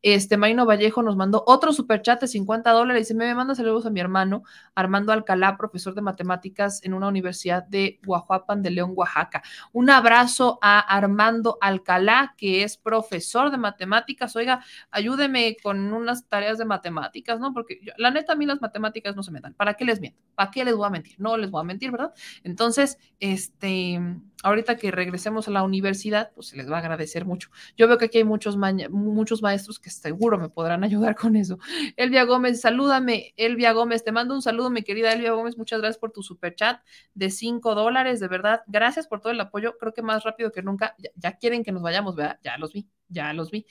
Este, 0.00 0.36
Marino 0.36 0.64
Vallejo 0.64 1.02
nos 1.02 1.16
mandó 1.16 1.42
otro 1.44 1.72
superchat 1.72 2.20
de 2.20 2.28
50 2.28 2.70
dólares. 2.70 3.08
Dice, 3.08 3.14
me 3.14 3.34
manda 3.34 3.56
saludos 3.56 3.86
a 3.86 3.90
mi 3.90 3.98
hermano 3.98 4.44
Armando 4.76 5.12
Alcalá, 5.12 5.56
profesor 5.56 5.94
de 5.94 6.02
matemáticas 6.02 6.84
en 6.84 6.94
una 6.94 7.08
universidad 7.08 7.64
de 7.64 7.98
Guajuapan 8.06 8.62
de 8.62 8.70
León, 8.70 8.92
Oaxaca. 8.94 9.42
Un 9.72 9.90
abrazo 9.90 10.60
a 10.62 10.78
Armando 10.78 11.58
Alcalá, 11.60 12.34
que 12.36 12.62
es 12.62 12.76
profesor 12.76 13.50
de 13.50 13.58
matemáticas. 13.58 14.36
Oiga, 14.36 14.64
ayúdeme 14.92 15.56
con 15.60 15.92
unas 15.92 16.28
tareas 16.28 16.43
de 16.58 16.64
matemáticas, 16.64 17.40
¿no? 17.40 17.52
Porque 17.52 17.80
la 17.96 18.10
neta 18.10 18.34
a 18.34 18.36
mí 18.36 18.46
las 18.46 18.60
matemáticas 18.60 19.16
no 19.16 19.22
se 19.22 19.30
me 19.30 19.40
dan. 19.40 19.54
¿Para 19.54 19.74
qué 19.74 19.84
les 19.84 20.00
miento? 20.00 20.20
¿Para 20.34 20.50
qué 20.50 20.64
les 20.64 20.76
voy 20.76 20.86
a 20.86 20.90
mentir? 20.90 21.14
No 21.18 21.36
les 21.36 21.50
voy 21.50 21.60
a 21.60 21.64
mentir, 21.64 21.90
¿verdad? 21.90 22.12
Entonces, 22.42 22.98
este, 23.20 24.00
ahorita 24.44 24.76
que 24.76 24.90
regresemos 24.90 25.48
a 25.48 25.50
la 25.50 25.62
universidad, 25.62 26.30
pues 26.34 26.48
se 26.48 26.56
les 26.56 26.70
va 26.70 26.76
a 26.76 26.80
agradecer 26.80 27.24
mucho. 27.24 27.50
Yo 27.76 27.88
veo 27.88 27.98
que 27.98 28.06
aquí 28.06 28.18
hay 28.18 28.24
muchos, 28.24 28.56
muchos 28.90 29.42
maestros 29.42 29.78
que 29.78 29.90
seguro 29.90 30.38
me 30.38 30.48
podrán 30.50 30.84
ayudar 30.84 31.16
con 31.16 31.34
eso. 31.36 31.58
Elvia 31.96 32.24
Gómez, 32.24 32.60
salúdame. 32.60 33.32
Elvia 33.36 33.72
Gómez, 33.72 34.04
te 34.04 34.12
mando 34.12 34.34
un 34.34 34.42
saludo, 34.42 34.70
mi 34.70 34.82
querida 34.82 35.12
Elvia 35.12 35.32
Gómez. 35.32 35.56
Muchas 35.56 35.80
gracias 35.80 35.98
por 35.98 36.12
tu 36.12 36.22
super 36.22 36.54
chat 36.54 36.80
de 37.14 37.30
5 37.30 37.74
dólares, 37.74 38.20
de 38.20 38.28
verdad. 38.28 38.62
Gracias 38.66 39.06
por 39.06 39.20
todo 39.20 39.32
el 39.32 39.40
apoyo. 39.40 39.76
Creo 39.78 39.94
que 39.94 40.02
más 40.02 40.22
rápido 40.24 40.52
que 40.52 40.62
nunca. 40.62 40.94
Ya, 40.98 41.10
ya 41.16 41.32
quieren 41.38 41.64
que 41.64 41.72
nos 41.72 41.82
vayamos, 41.82 42.14
¿verdad? 42.14 42.38
Ya 42.42 42.58
los 42.58 42.72
vi, 42.72 42.86
ya 43.08 43.32
los 43.32 43.50
vi. 43.50 43.66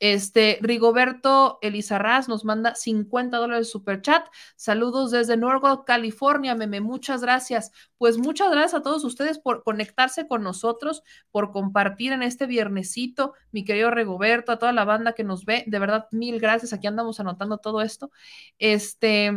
Este, 0.00 0.58
Rigoberto 0.60 1.58
Elizarraz 1.62 2.28
nos 2.28 2.44
manda 2.44 2.74
50 2.74 3.36
dólares 3.36 3.70
super 3.70 4.02
chat. 4.02 4.26
Saludos 4.56 5.10
desde 5.12 5.36
Norwalk, 5.36 5.86
California, 5.86 6.54
meme. 6.54 6.80
Muchas 6.80 7.22
gracias. 7.22 7.72
Pues 7.96 8.18
muchas 8.18 8.50
gracias 8.50 8.74
a 8.74 8.82
todos 8.82 9.04
ustedes 9.04 9.38
por 9.38 9.62
conectarse 9.62 10.26
con 10.26 10.42
nosotros, 10.42 11.02
por 11.30 11.52
compartir 11.52 12.12
en 12.12 12.22
este 12.22 12.46
viernesito, 12.46 13.34
mi 13.52 13.64
querido 13.64 13.90
Rigoberto, 13.90 14.52
a 14.52 14.58
toda 14.58 14.72
la 14.72 14.84
banda 14.84 15.14
que 15.14 15.24
nos 15.24 15.44
ve. 15.44 15.64
De 15.66 15.78
verdad, 15.78 16.06
mil 16.10 16.40
gracias. 16.40 16.72
Aquí 16.72 16.86
andamos 16.86 17.20
anotando 17.20 17.58
todo 17.58 17.80
esto. 17.80 18.10
Este, 18.58 19.32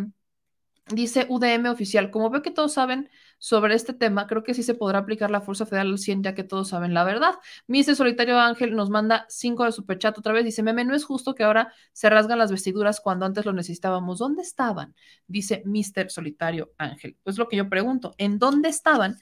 dice 0.87 1.25
UDM 1.29 1.67
oficial. 1.69 2.11
Como 2.11 2.29
veo 2.29 2.41
que 2.41 2.51
todos 2.51 2.73
saben, 2.73 3.09
sobre 3.39 3.75
este 3.75 3.93
tema, 3.93 4.27
creo 4.27 4.43
que 4.43 4.53
sí 4.53 4.63
se 4.63 4.73
podrá 4.73 4.99
aplicar 4.99 5.29
la 5.29 5.41
Fuerza 5.41 5.65
Federal 5.65 5.87
al 5.91 5.97
100, 5.99 6.23
ya 6.23 6.35
que 6.35 6.43
todos 6.43 6.69
saben 6.69 6.93
la 6.93 7.03
verdad. 7.03 7.35
Mister 7.67 7.95
Solitario 7.95 8.39
Ángel 8.39 8.75
nos 8.75 8.89
manda 8.89 9.25
5 9.29 9.65
de 9.65 9.71
superchat 9.71 10.17
otra 10.17 10.33
vez. 10.33 10.45
Dice, 10.45 10.63
meme, 10.63 10.85
no 10.85 10.95
es 10.95 11.05
justo 11.05 11.35
que 11.35 11.43
ahora 11.43 11.71
se 11.93 12.09
rasgan 12.09 12.39
las 12.39 12.51
vestiduras 12.51 12.99
cuando 12.99 13.25
antes 13.25 13.45
lo 13.45 13.53
necesitábamos. 13.53 14.19
¿Dónde 14.19 14.41
estaban? 14.41 14.95
Dice 15.27 15.61
Mister 15.65 16.09
Solitario 16.09 16.71
Ángel. 16.77 17.17
Pues 17.23 17.37
lo 17.37 17.47
que 17.47 17.57
yo 17.57 17.69
pregunto, 17.69 18.15
¿en 18.17 18.39
dónde 18.39 18.69
estaban 18.69 19.17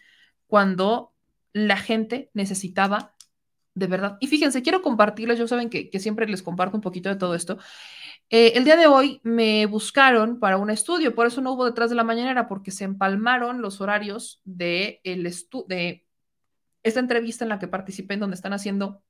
cuando 0.48 1.14
la 1.54 1.78
gente 1.78 2.30
necesitaba 2.34 3.14
de 3.74 3.88
verdad? 3.88 4.18
Y 4.22 4.28
fíjense, 4.28 4.62
quiero 4.62 4.82
compartirles, 4.82 5.38
yo 5.38 5.48
saben 5.48 5.70
que, 5.70 5.90
que 5.90 6.00
siempre 6.00 6.28
les 6.28 6.42
comparto 6.42 6.78
un 6.78 6.82
poquito 6.82 7.10
de 7.10 7.16
todo 7.16 7.36
esto. 7.36 7.58
Eh, 8.30 8.53
el 8.56 8.64
día 8.64 8.76
de 8.76 8.88
hoy 8.88 9.22
me 9.23 9.65
buscaron 9.68 10.39
para 10.39 10.57
un 10.57 10.69
estudio, 10.69 11.14
por 11.14 11.27
eso 11.27 11.41
no 11.41 11.53
hubo 11.53 11.65
detrás 11.65 11.89
de 11.89 11.95
la 11.95 12.03
mañanera, 12.03 12.47
porque 12.47 12.72
se 12.72 12.84
empalmaron 12.84 13.61
los 13.61 13.81
horarios 13.81 14.41
de, 14.43 14.99
el 15.03 15.23
de 15.23 16.06
esta 16.84 16.99
entrevista 16.99 17.45
en 17.45 17.49
la 17.49 17.60
que 17.60 17.68
participé, 17.68 18.15
en 18.15 18.22
donde 18.22 18.35
están 18.35 18.53
haciendo 18.53 19.03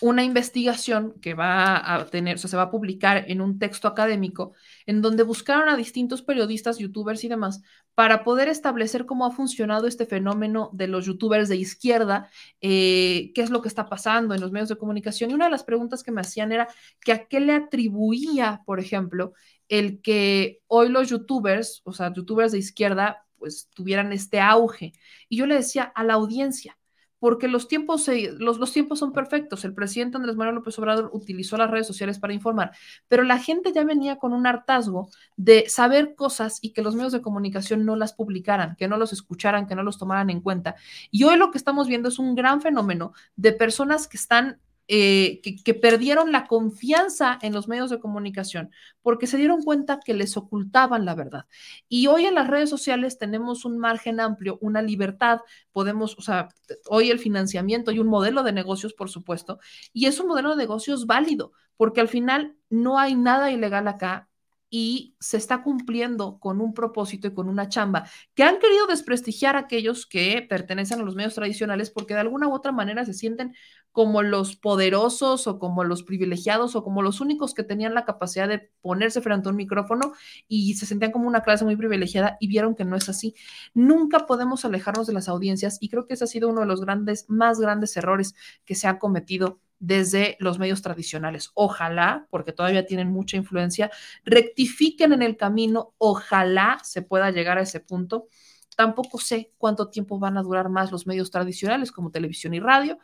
una 0.00 0.24
investigación 0.24 1.14
que 1.20 1.34
va 1.34 1.94
a 1.94 2.06
tener, 2.06 2.36
o 2.36 2.38
sea, 2.38 2.48
se 2.50 2.56
va 2.56 2.64
a 2.64 2.70
publicar 2.70 3.24
en 3.28 3.40
un 3.40 3.58
texto 3.58 3.86
académico, 3.88 4.52
en 4.86 5.02
donde 5.02 5.22
buscaron 5.22 5.68
a 5.68 5.76
distintos 5.76 6.22
periodistas, 6.22 6.78
youtubers 6.78 7.22
y 7.24 7.28
demás, 7.28 7.62
para 7.94 8.24
poder 8.24 8.48
establecer 8.48 9.04
cómo 9.04 9.26
ha 9.26 9.30
funcionado 9.30 9.86
este 9.86 10.06
fenómeno 10.06 10.70
de 10.72 10.86
los 10.86 11.04
youtubers 11.04 11.48
de 11.48 11.56
izquierda, 11.56 12.30
eh, 12.60 13.32
qué 13.34 13.42
es 13.42 13.50
lo 13.50 13.60
que 13.60 13.68
está 13.68 13.88
pasando 13.88 14.34
en 14.34 14.40
los 14.40 14.52
medios 14.52 14.70
de 14.70 14.78
comunicación. 14.78 15.30
Y 15.30 15.34
una 15.34 15.46
de 15.46 15.50
las 15.50 15.64
preguntas 15.64 16.02
que 16.02 16.12
me 16.12 16.22
hacían 16.22 16.52
era 16.52 16.68
que 17.00 17.12
a 17.12 17.26
qué 17.26 17.40
le 17.40 17.52
atribuía, 17.52 18.62
por 18.64 18.80
ejemplo, 18.80 19.34
el 19.68 20.00
que 20.00 20.60
hoy 20.66 20.88
los 20.88 21.10
youtubers, 21.10 21.82
o 21.84 21.92
sea, 21.92 22.12
youtubers 22.12 22.52
de 22.52 22.58
izquierda, 22.58 23.26
pues 23.38 23.68
tuvieran 23.74 24.12
este 24.12 24.40
auge. 24.40 24.92
Y 25.28 25.36
yo 25.36 25.46
le 25.46 25.56
decía 25.56 25.84
a 25.84 26.04
la 26.04 26.14
audiencia, 26.14 26.78
porque 27.20 27.46
los 27.46 27.68
tiempos, 27.68 28.10
los, 28.38 28.58
los, 28.58 28.72
tiempos 28.72 28.98
son 28.98 29.12
perfectos. 29.12 29.64
El 29.64 29.74
presidente 29.74 30.16
Andrés 30.16 30.34
Manuel 30.34 30.56
López 30.56 30.76
Obrador 30.78 31.10
utilizó 31.12 31.56
las 31.56 31.70
redes 31.70 31.86
sociales 31.86 32.18
para 32.18 32.32
informar, 32.32 32.72
pero 33.06 33.22
la 33.22 33.38
gente 33.38 33.72
ya 33.72 33.84
venía 33.84 34.16
con 34.16 34.32
un 34.32 34.46
hartazgo 34.46 35.10
de 35.36 35.68
saber 35.68 36.14
cosas 36.16 36.58
y 36.60 36.72
que 36.72 36.82
los 36.82 36.96
medios 36.96 37.12
de 37.12 37.20
comunicación 37.20 37.84
no 37.84 37.94
las 37.94 38.14
publicaran, 38.14 38.74
que 38.76 38.88
no 38.88 38.96
los 38.96 39.12
escucharan, 39.12 39.68
que 39.68 39.76
no 39.76 39.84
los 39.84 39.98
tomaran 39.98 40.30
en 40.30 40.40
cuenta. 40.40 40.74
Y 41.10 41.24
hoy 41.24 41.36
lo 41.36 41.50
que 41.50 41.58
estamos 41.58 41.86
viendo 41.86 42.08
es 42.08 42.18
un 42.18 42.34
gran 42.34 42.60
fenómeno 42.60 43.12
de 43.36 43.52
personas 43.52 44.08
que 44.08 44.16
están 44.16 44.58
eh, 44.92 45.40
que, 45.64 45.74
perdieron 45.74 46.32
la 46.32 46.48
confianza 46.48 47.38
en 47.42 47.52
los 47.52 47.68
medios 47.68 47.90
de 47.90 48.00
comunicación 48.00 48.72
porque 49.02 49.28
se 49.28 49.36
dieron 49.36 49.62
cuenta 49.62 50.00
que 50.04 50.14
les 50.14 50.36
ocultaban 50.36 51.04
la 51.04 51.14
verdad. 51.14 51.46
Y 51.88 52.08
hoy 52.08 52.26
en 52.26 52.34
las 52.34 52.48
redes 52.48 52.70
sociales 52.70 53.16
tenemos 53.16 53.64
un 53.64 53.78
margen 53.78 54.18
amplio, 54.18 54.58
una 54.60 54.82
libertad, 54.82 55.42
podemos, 55.70 56.18
o 56.18 56.22
sea, 56.22 56.48
hoy 56.88 57.12
el 57.12 57.20
financiamiento 57.20 57.92
y 57.92 58.00
un 58.00 58.08
modelo 58.08 58.42
de 58.42 58.50
negocios, 58.50 58.92
por 58.92 59.10
supuesto, 59.10 59.60
y 59.92 60.06
es 60.06 60.18
un 60.18 60.26
modelo 60.26 60.50
de 60.50 60.56
negocios 60.56 61.06
válido 61.06 61.52
porque 61.76 62.00
al 62.00 62.08
final 62.08 62.56
no 62.68 62.98
hay 62.98 63.14
nada 63.14 63.52
ilegal 63.52 63.86
acá, 63.86 64.28
y 64.70 65.16
se 65.18 65.36
está 65.36 65.64
cumpliendo 65.64 66.38
con 66.38 66.60
un 66.60 66.72
propósito 66.72 67.26
y 67.26 67.34
con 67.34 67.48
una 67.48 67.68
chamba 67.68 68.08
que 68.34 68.44
han 68.44 68.60
querido 68.60 68.86
desprestigiar 68.86 69.56
a 69.56 69.60
aquellos 69.60 70.06
que 70.06 70.46
pertenecen 70.48 71.00
a 71.00 71.02
los 71.02 71.16
medios 71.16 71.34
tradicionales 71.34 71.90
porque 71.90 72.14
de 72.14 72.20
alguna 72.20 72.46
u 72.46 72.54
otra 72.54 72.70
manera 72.70 73.04
se 73.04 73.12
sienten 73.12 73.54
como 73.92 74.22
los 74.22 74.56
poderosos 74.56 75.46
o 75.46 75.58
como 75.58 75.84
los 75.84 76.02
privilegiados 76.02 76.76
o 76.76 76.84
como 76.84 77.02
los 77.02 77.20
únicos 77.20 77.54
que 77.54 77.64
tenían 77.64 77.94
la 77.94 78.04
capacidad 78.04 78.48
de 78.48 78.70
ponerse 78.80 79.20
frente 79.20 79.48
a 79.48 79.50
un 79.50 79.56
micrófono 79.56 80.12
y 80.48 80.74
se 80.74 80.86
sentían 80.86 81.10
como 81.12 81.26
una 81.26 81.42
clase 81.42 81.64
muy 81.64 81.76
privilegiada 81.76 82.36
y 82.40 82.48
vieron 82.48 82.74
que 82.74 82.84
no 82.84 82.96
es 82.96 83.08
así. 83.08 83.34
Nunca 83.74 84.26
podemos 84.26 84.64
alejarnos 84.64 85.06
de 85.06 85.12
las 85.12 85.28
audiencias 85.28 85.78
y 85.80 85.88
creo 85.88 86.06
que 86.06 86.14
ese 86.14 86.24
ha 86.24 86.28
sido 86.28 86.48
uno 86.48 86.60
de 86.60 86.66
los 86.66 86.80
grandes, 86.80 87.26
más 87.28 87.58
grandes 87.58 87.96
errores 87.96 88.34
que 88.64 88.74
se 88.74 88.86
han 88.86 88.98
cometido 88.98 89.60
desde 89.80 90.36
los 90.38 90.58
medios 90.58 90.82
tradicionales. 90.82 91.50
Ojalá, 91.54 92.28
porque 92.30 92.52
todavía 92.52 92.86
tienen 92.86 93.10
mucha 93.10 93.36
influencia, 93.36 93.90
rectifiquen 94.24 95.12
en 95.12 95.22
el 95.22 95.36
camino, 95.36 95.94
ojalá 95.98 96.78
se 96.84 97.02
pueda 97.02 97.30
llegar 97.30 97.58
a 97.58 97.62
ese 97.62 97.80
punto. 97.80 98.28
Tampoco 98.76 99.18
sé 99.18 99.52
cuánto 99.58 99.90
tiempo 99.90 100.18
van 100.18 100.38
a 100.38 100.42
durar 100.42 100.68
más 100.68 100.92
los 100.92 101.06
medios 101.06 101.30
tradicionales 101.30 101.92
como 101.92 102.10
televisión 102.10 102.54
y 102.54 102.60
radio, 102.60 102.98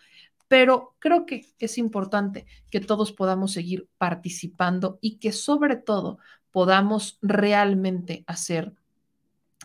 pero 0.49 0.95
creo 0.99 1.27
que 1.27 1.47
es 1.59 1.79
importante 1.79 2.47
que 2.71 2.81
todos 2.81 3.13
podamos 3.13 3.53
seguir 3.53 3.89
participando 3.99 4.99
y 5.01 5.19
que 5.19 5.33
sobre 5.33 5.77
todo 5.77 6.19
podamos 6.51 7.19
realmente 7.23 8.25
hacer 8.27 8.75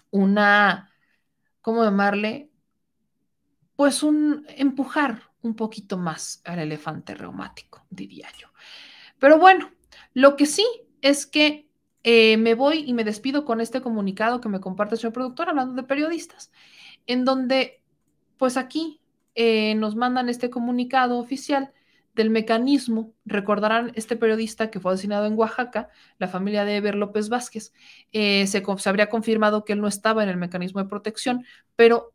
una, 0.09 0.91
¿cómo 1.61 1.83
llamarle? 1.83 2.49
Pues 3.75 4.03
un 4.03 4.45
empujar 4.49 5.23
un 5.41 5.55
poquito 5.55 5.97
más 5.97 6.41
al 6.45 6.59
elefante 6.59 7.15
reumático, 7.15 7.85
diría 7.89 8.27
yo. 8.37 8.47
Pero 9.19 9.37
bueno, 9.39 9.71
lo 10.13 10.35
que 10.35 10.45
sí 10.45 10.65
es 11.01 11.25
que 11.25 11.69
eh, 12.03 12.37
me 12.37 12.55
voy 12.55 12.83
y 12.85 12.93
me 12.93 13.03
despido 13.03 13.45
con 13.45 13.61
este 13.61 13.81
comunicado 13.81 14.41
que 14.41 14.49
me 14.49 14.59
comparte 14.59 14.95
el 14.95 15.01
señor 15.01 15.13
productor 15.13 15.49
hablando 15.49 15.75
de 15.75 15.87
periodistas, 15.87 16.51
en 17.05 17.25
donde, 17.25 17.83
pues 18.37 18.57
aquí 18.57 19.00
eh, 19.35 19.75
nos 19.75 19.95
mandan 19.95 20.29
este 20.29 20.49
comunicado 20.49 21.17
oficial 21.17 21.71
del 22.13 22.29
mecanismo. 22.29 23.13
Recordarán 23.25 23.91
este 23.95 24.15
periodista 24.15 24.69
que 24.69 24.79
fue 24.79 24.93
asesinado 24.93 25.25
en 25.25 25.37
Oaxaca, 25.37 25.89
la 26.19 26.27
familia 26.27 26.65
de 26.65 26.77
Eber 26.77 26.95
López 26.95 27.29
Vázquez. 27.29 27.73
Eh, 28.11 28.47
se, 28.47 28.63
se 28.77 28.89
habría 28.89 29.09
confirmado 29.09 29.63
que 29.65 29.73
él 29.73 29.81
no 29.81 29.87
estaba 29.87 30.23
en 30.23 30.29
el 30.29 30.37
mecanismo 30.37 30.81
de 30.81 30.89
protección, 30.89 31.45
pero 31.75 32.13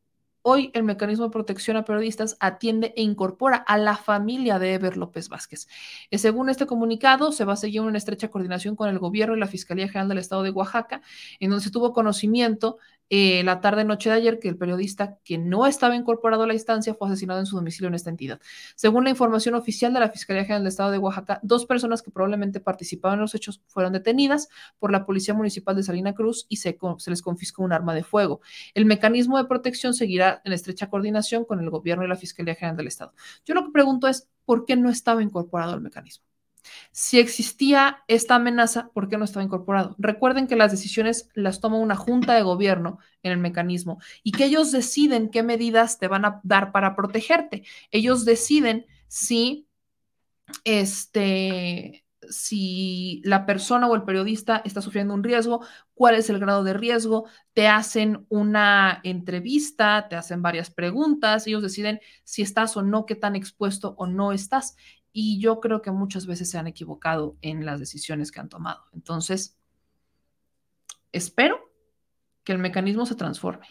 Hoy 0.48 0.70
el 0.74 0.84
mecanismo 0.84 1.24
de 1.24 1.32
protección 1.32 1.76
a 1.76 1.84
periodistas 1.84 2.36
atiende 2.38 2.94
e 2.96 3.02
incorpora 3.02 3.56
a 3.56 3.78
la 3.78 3.96
familia 3.96 4.60
de 4.60 4.74
Eber 4.74 4.96
López 4.96 5.28
Vázquez. 5.28 5.66
Eh, 6.12 6.18
según 6.18 6.50
este 6.50 6.66
comunicado, 6.66 7.32
se 7.32 7.44
va 7.44 7.54
a 7.54 7.56
seguir 7.56 7.80
una 7.80 7.98
estrecha 7.98 8.28
coordinación 8.28 8.76
con 8.76 8.88
el 8.88 9.00
gobierno 9.00 9.34
y 9.34 9.40
la 9.40 9.48
Fiscalía 9.48 9.88
General 9.88 10.08
del 10.08 10.18
Estado 10.18 10.44
de 10.44 10.50
Oaxaca, 10.50 11.02
en 11.40 11.50
donde 11.50 11.64
se 11.64 11.72
tuvo 11.72 11.92
conocimiento 11.92 12.78
eh, 13.08 13.42
la 13.44 13.60
tarde-noche 13.60 14.10
de 14.10 14.16
ayer 14.16 14.40
que 14.40 14.48
el 14.48 14.56
periodista 14.56 15.18
que 15.24 15.38
no 15.38 15.66
estaba 15.66 15.94
incorporado 15.94 16.42
a 16.42 16.46
la 16.46 16.54
instancia 16.54 16.94
fue 16.94 17.06
asesinado 17.06 17.38
en 17.38 17.46
su 17.46 17.54
domicilio 17.54 17.88
en 17.88 17.94
esta 17.94 18.10
entidad. 18.10 18.40
Según 18.74 19.04
la 19.04 19.10
información 19.10 19.54
oficial 19.54 19.92
de 19.92 20.00
la 20.00 20.10
Fiscalía 20.10 20.42
General 20.42 20.62
del 20.62 20.68
Estado 20.68 20.90
de 20.90 20.98
Oaxaca, 20.98 21.38
dos 21.42 21.66
personas 21.66 22.02
que 22.02 22.10
probablemente 22.10 22.58
participaban 22.58 23.18
en 23.18 23.22
los 23.22 23.34
hechos 23.34 23.62
fueron 23.68 23.92
detenidas 23.92 24.48
por 24.78 24.90
la 24.90 25.06
Policía 25.06 25.34
Municipal 25.34 25.76
de 25.76 25.84
Salina 25.84 26.14
Cruz 26.14 26.46
y 26.48 26.56
se, 26.56 26.76
se 26.98 27.10
les 27.10 27.22
confiscó 27.22 27.62
un 27.62 27.72
arma 27.72 27.94
de 27.94 28.02
fuego. 28.02 28.40
El 28.74 28.86
mecanismo 28.86 29.38
de 29.38 29.44
protección 29.44 29.94
seguirá 29.94 30.35
en 30.44 30.52
estrecha 30.52 30.88
coordinación 30.88 31.44
con 31.44 31.60
el 31.60 31.70
gobierno 31.70 32.04
y 32.04 32.08
la 32.08 32.16
Fiscalía 32.16 32.54
General 32.54 32.76
del 32.76 32.88
Estado. 32.88 33.12
Yo 33.44 33.54
lo 33.54 33.64
que 33.64 33.72
pregunto 33.72 34.08
es, 34.08 34.28
¿por 34.44 34.64
qué 34.64 34.76
no 34.76 34.90
estaba 34.90 35.22
incorporado 35.22 35.74
el 35.74 35.80
mecanismo? 35.80 36.24
Si 36.92 37.18
existía 37.18 38.02
esta 38.08 38.36
amenaza, 38.36 38.90
¿por 38.92 39.08
qué 39.08 39.16
no 39.16 39.24
estaba 39.24 39.44
incorporado? 39.44 39.94
Recuerden 39.98 40.46
que 40.46 40.56
las 40.56 40.70
decisiones 40.70 41.28
las 41.34 41.60
toma 41.60 41.78
una 41.78 41.96
junta 41.96 42.34
de 42.34 42.42
gobierno 42.42 42.98
en 43.22 43.32
el 43.32 43.38
mecanismo 43.38 44.00
y 44.22 44.32
que 44.32 44.46
ellos 44.46 44.72
deciden 44.72 45.30
qué 45.30 45.42
medidas 45.42 45.98
te 45.98 46.08
van 46.08 46.24
a 46.24 46.40
dar 46.42 46.72
para 46.72 46.96
protegerte. 46.96 47.64
Ellos 47.90 48.24
deciden 48.24 48.86
si 49.08 49.68
este 50.64 52.05
si 52.30 53.20
la 53.24 53.46
persona 53.46 53.88
o 53.88 53.94
el 53.94 54.04
periodista 54.04 54.62
está 54.64 54.82
sufriendo 54.82 55.14
un 55.14 55.24
riesgo, 55.24 55.64
cuál 55.94 56.14
es 56.14 56.30
el 56.30 56.38
grado 56.38 56.64
de 56.64 56.74
riesgo, 56.74 57.26
te 57.52 57.68
hacen 57.68 58.26
una 58.28 59.00
entrevista, 59.04 60.08
te 60.08 60.16
hacen 60.16 60.42
varias 60.42 60.70
preguntas, 60.70 61.46
ellos 61.46 61.62
deciden 61.62 62.00
si 62.24 62.42
estás 62.42 62.76
o 62.76 62.82
no, 62.82 63.06
qué 63.06 63.14
tan 63.14 63.36
expuesto 63.36 63.94
o 63.98 64.06
no 64.06 64.32
estás 64.32 64.76
y 65.12 65.40
yo 65.40 65.60
creo 65.60 65.80
que 65.80 65.90
muchas 65.90 66.26
veces 66.26 66.50
se 66.50 66.58
han 66.58 66.66
equivocado 66.66 67.38
en 67.40 67.64
las 67.64 67.80
decisiones 67.80 68.30
que 68.30 68.40
han 68.40 68.50
tomado. 68.50 68.84
Entonces, 68.92 69.56
espero 71.10 71.72
que 72.44 72.52
el 72.52 72.58
mecanismo 72.58 73.06
se 73.06 73.14
transforme, 73.14 73.66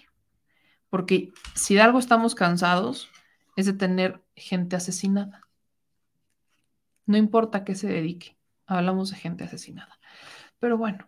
porque 0.89 1.31
si 1.53 1.75
de 1.75 1.81
algo 1.81 1.99
estamos 1.99 2.33
cansados 2.33 3.09
es 3.55 3.67
de 3.67 3.73
tener 3.73 4.23
gente 4.35 4.75
asesinada. 4.75 5.41
No 7.05 7.15
importa 7.15 7.63
qué 7.63 7.75
se 7.75 7.87
dedique, 7.87 8.34
hablamos 8.65 9.11
de 9.11 9.17
gente 9.17 9.43
asesinada. 9.43 9.99
Pero 10.59 10.77
bueno, 10.77 11.07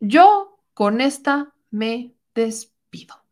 yo 0.00 0.60
con 0.74 1.00
esta 1.00 1.54
me 1.70 2.14
despido. 2.34 3.24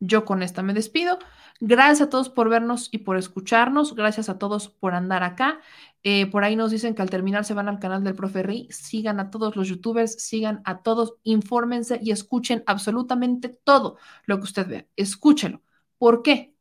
Yo 0.00 0.24
con 0.24 0.42
esta 0.42 0.62
me 0.62 0.72
despido. 0.72 1.18
Gracias 1.60 2.00
a 2.00 2.10
todos 2.10 2.30
por 2.30 2.48
vernos 2.48 2.88
y 2.90 2.98
por 2.98 3.18
escucharnos. 3.18 3.94
Gracias 3.94 4.30
a 4.30 4.38
todos 4.38 4.68
por 4.68 4.94
andar 4.94 5.22
acá. 5.22 5.60
Eh, 6.02 6.24
por 6.26 6.42
ahí 6.42 6.56
nos 6.56 6.70
dicen 6.70 6.94
que 6.94 7.02
al 7.02 7.10
terminar 7.10 7.44
se 7.44 7.52
van 7.52 7.68
al 7.68 7.78
canal 7.78 8.02
del 8.02 8.14
profe 8.14 8.42
Rey. 8.42 8.66
Sigan 8.70 9.20
a 9.20 9.30
todos 9.30 9.56
los 9.56 9.68
youtubers, 9.68 10.22
sigan 10.24 10.62
a 10.64 10.82
todos, 10.82 11.16
infórmense 11.22 12.00
y 12.02 12.12
escuchen 12.12 12.62
absolutamente 12.66 13.50
todo 13.50 13.98
lo 14.24 14.38
que 14.38 14.44
usted 14.44 14.66
vea. 14.66 14.86
Escúchelo. 14.96 15.62
¿Por 15.98 16.22
qué? 16.22 16.54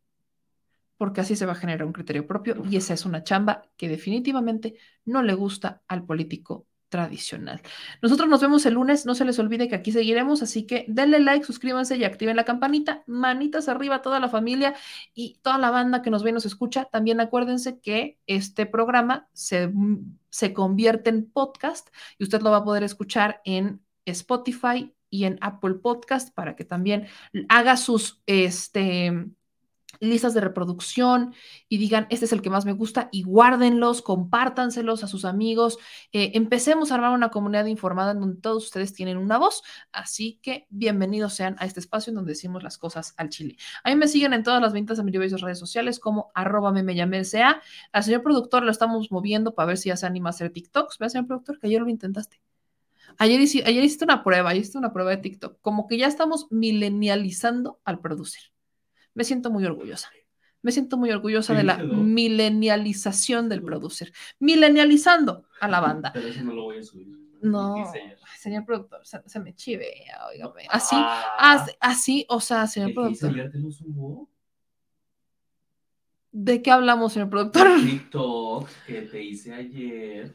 Porque 0.99 1.21
así 1.21 1.35
se 1.35 1.45
va 1.47 1.53
a 1.53 1.55
generar 1.55 1.87
un 1.87 1.93
criterio 1.93 2.27
propio 2.27 2.61
y 2.69 2.75
esa 2.75 2.93
es 2.93 3.05
una 3.05 3.23
chamba 3.23 3.63
que 3.77 3.87
definitivamente 3.87 4.75
no 5.05 5.23
le 5.23 5.33
gusta 5.33 5.81
al 5.87 6.05
político 6.05 6.67
tradicional. 6.89 7.61
Nosotros 8.01 8.27
nos 8.27 8.41
vemos 8.41 8.65
el 8.65 8.73
lunes, 8.73 9.05
no 9.05 9.15
se 9.15 9.23
les 9.23 9.39
olvide 9.39 9.69
que 9.69 9.75
aquí 9.75 9.91
seguiremos, 9.91 10.41
así 10.41 10.65
que 10.65 10.85
denle 10.87 11.19
like, 11.19 11.45
suscríbanse 11.45 11.95
y 11.95 12.03
activen 12.03 12.35
la 12.35 12.43
campanita, 12.43 13.03
manitas 13.07 13.69
arriba 13.69 13.95
a 13.95 14.01
toda 14.01 14.19
la 14.19 14.27
familia 14.27 14.75
y 15.13 15.39
toda 15.41 15.57
la 15.57 15.69
banda 15.69 16.01
que 16.01 16.09
nos 16.09 16.23
ve 16.23 16.31
y 16.31 16.33
nos 16.33 16.45
escucha. 16.45 16.85
También 16.85 17.21
acuérdense 17.21 17.79
que 17.79 18.19
este 18.27 18.65
programa 18.65 19.29
se, 19.33 19.71
se 20.29 20.53
convierte 20.53 21.11
en 21.11 21.31
podcast 21.31 21.89
y 22.17 22.23
usted 22.23 22.41
lo 22.41 22.51
va 22.51 22.57
a 22.57 22.65
poder 22.65 22.83
escuchar 22.83 23.41
en 23.45 23.81
Spotify 24.05 24.93
y 25.11 25.25
en 25.25 25.37
Apple 25.41 25.75
Podcast 25.75 26.33
para 26.33 26.55
que 26.55 26.65
también 26.65 27.07
haga 27.47 27.77
sus, 27.77 28.21
este, 28.25 29.27
listas 29.99 30.33
de 30.33 30.41
reproducción 30.41 31.33
y 31.67 31.77
digan, 31.77 32.07
este 32.09 32.25
es 32.25 32.33
el 32.33 32.41
que 32.41 32.49
más 32.49 32.65
me 32.65 32.73
gusta 32.73 33.09
y 33.11 33.23
guárdenlos, 33.23 34.01
compártanselos 34.01 35.03
a 35.03 35.07
sus 35.07 35.25
amigos. 35.25 35.77
Eh, 36.11 36.31
empecemos 36.35 36.91
a 36.91 36.95
armar 36.95 37.11
una 37.11 37.29
comunidad 37.29 37.65
informada 37.65 38.11
en 38.11 38.19
donde 38.19 38.41
todos 38.41 38.65
ustedes 38.65 38.93
tienen 38.93 39.17
una 39.17 39.37
voz. 39.37 39.63
Así 39.91 40.39
que 40.41 40.67
bienvenidos 40.69 41.33
sean 41.33 41.55
a 41.59 41.65
este 41.65 41.79
espacio 41.79 42.11
en 42.11 42.15
donde 42.15 42.31
decimos 42.31 42.63
las 42.63 42.77
cosas 42.77 43.13
al 43.17 43.29
chile. 43.29 43.57
A 43.83 43.89
mí 43.89 43.95
me 43.95 44.07
siguen 44.07 44.33
en 44.33 44.43
todas 44.43 44.61
las 44.61 44.73
ventas 44.73 44.97
de 44.97 45.03
mis 45.03 45.41
redes 45.41 45.59
sociales 45.59 45.99
como 45.99 46.31
arroba 46.33 46.73
sea. 47.23 47.61
Al 47.91 48.03
señor 48.03 48.23
productor 48.23 48.63
lo 48.63 48.71
estamos 48.71 49.11
moviendo 49.11 49.53
para 49.53 49.67
ver 49.67 49.77
si 49.77 49.89
ya 49.89 49.97
se 49.97 50.05
anima 50.05 50.29
a 50.29 50.31
hacer 50.31 50.51
TikToks. 50.51 50.97
Vea, 50.97 51.09
señor 51.09 51.27
productor, 51.27 51.59
que 51.59 51.67
ayer 51.67 51.81
lo 51.81 51.89
intentaste. 51.89 52.41
Ayer, 53.17 53.41
ayer 53.41 53.83
hiciste 53.83 54.05
una 54.05 54.23
prueba, 54.23 54.49
ayer 54.49 54.61
hiciste 54.61 54.77
una 54.77 54.93
prueba 54.93 55.11
de 55.11 55.17
TikTok. 55.17 55.59
Como 55.61 55.87
que 55.87 55.97
ya 55.97 56.07
estamos 56.07 56.47
milenializando 56.51 57.81
al 57.83 57.99
producer 57.99 58.51
me 59.19 59.25
siento 59.25 59.51
muy 59.51 59.65
orgullosa. 59.65 60.09
Me 60.61 60.71
siento 60.71 60.95
muy 60.95 61.11
orgullosa 61.11 61.53
de 61.53 61.63
la 61.63 61.75
milenialización 61.77 63.49
del 63.49 63.61
producer. 63.61 64.13
Milenializando 64.39 65.43
a 65.59 65.67
la 65.67 65.81
banda. 65.81 66.11
Pero 66.13 66.29
eso 66.29 66.41
no 66.41 66.53
lo 66.53 66.63
voy 66.63 66.77
a 66.77 66.83
subir. 66.83 67.07
No, 67.41 67.75
señor 68.37 68.63
productor, 68.65 69.01
se, 69.05 69.39
me 69.41 69.53
chivea, 69.53 70.27
oígame. 70.29 70.67
Así, 70.69 70.95
ah. 70.97 71.65
así, 71.81 72.25
o 72.29 72.39
sea, 72.39 72.65
señor 72.65 72.93
productor. 72.93 73.51
¿De 76.31 76.61
qué 76.61 76.71
hablamos, 76.71 77.11
señor 77.11 77.29
productor? 77.29 77.67
TikTok 77.75 78.69
que 78.87 79.01
te 79.01 79.21
hice 79.21 79.53
ayer. 79.53 80.33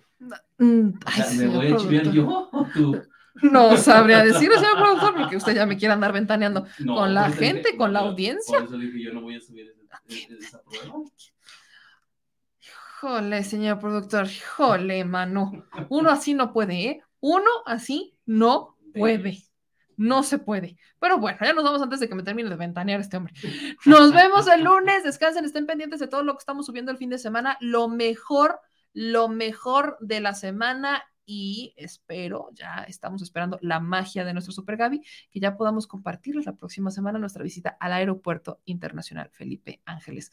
Mm, 0.59 0.91
ay, 1.07 1.39
¿Me 1.39 1.47
voy 1.47 1.73
a 1.73 1.77
chivear 1.79 2.11
yo 2.11 2.51
o 2.53 2.67
tú? 2.75 3.03
No 3.43 3.77
sabría 3.77 4.23
decirlo, 4.23 4.57
señor 4.59 4.77
productor, 4.77 5.15
porque 5.15 5.37
usted 5.37 5.55
ya 5.55 5.67
me 5.67 5.77
quiere 5.77 5.95
andar 5.95 6.13
ventaneando 6.13 6.67
con 6.87 7.15
la 7.15 7.31
gente, 7.31 7.77
con 7.77 7.93
la 7.93 8.01
audiencia. 8.01 8.59
Por 8.59 8.69
eso 8.69 8.79
dije, 8.79 9.03
yo 9.03 9.13
no 9.13 9.23
voy 9.23 9.37
a 9.37 9.41
subir 9.41 9.75
esa 10.39 10.63
prueba. 10.63 11.03
Jole, 13.01 13.45
señor 13.45 13.81
productor, 13.81 14.29
jole, 14.57 15.05
mano. 15.05 15.67
Uno 15.91 16.11
así 16.11 16.33
no 16.33 16.53
puede, 16.53 16.85
¿eh? 16.87 17.03
Uno 17.21 17.51
así 17.67 18.17
no 18.25 18.77
puede. 18.95 19.43
No 19.97 20.23
se 20.23 20.39
puede. 20.39 20.77
Pero 20.99 21.19
bueno, 21.19 21.39
ya 21.41 21.53
nos 21.53 21.65
vamos 21.65 21.83
antes 21.83 22.01
de 22.01 22.09
que 22.09 22.15
me 22.15 22.23
termine 22.23 22.49
de 22.49 22.57
ventanear 22.57 23.01
este 23.01 23.17
hombre. 23.17 23.35
Nos 23.85 24.13
vemos 24.13 24.47
el 24.49 24.65
lunes. 24.65 25.05
Descansen, 25.05 25.45
estén 25.45 25.67
pendientes 25.67 26.01
de 26.01 26.09
todo 26.09 26.23
lo 26.23 26.33
que 26.35 26.41
estamos 26.41 26.67
subiendo 26.67 26.91
el 26.91 26.99
fin 26.99 27.11
de 27.11 27.19
semana. 27.19 27.59
Lo 27.61 27.89
mejor, 27.89 28.59
lo 28.93 29.29
mejor 29.29 29.99
de 30.01 30.21
la 30.21 30.35
semana 30.35 31.05
y 31.27 31.75
espero, 31.77 32.51
ya 32.53 32.85
estamos 32.89 33.23
esperando 33.23 33.59
la 33.63 33.81
magia 33.81 34.25
de 34.25 34.33
nuestro 34.33 34.53
Super 34.53 34.77
Gaby, 34.77 35.03
que 35.31 35.41
ya 35.41 35.57
podamos 35.57 35.87
compartirles 35.87 36.47
la 36.47 36.57
próxima 36.57 36.91
semana 36.91 37.19
nuestra 37.19 37.43
visita 37.43 37.77
al 37.81 37.93
Aeropuerto 37.93 38.61
Internacional 38.65 39.31
Felipe 39.31 39.83
Ángeles. 39.85 40.33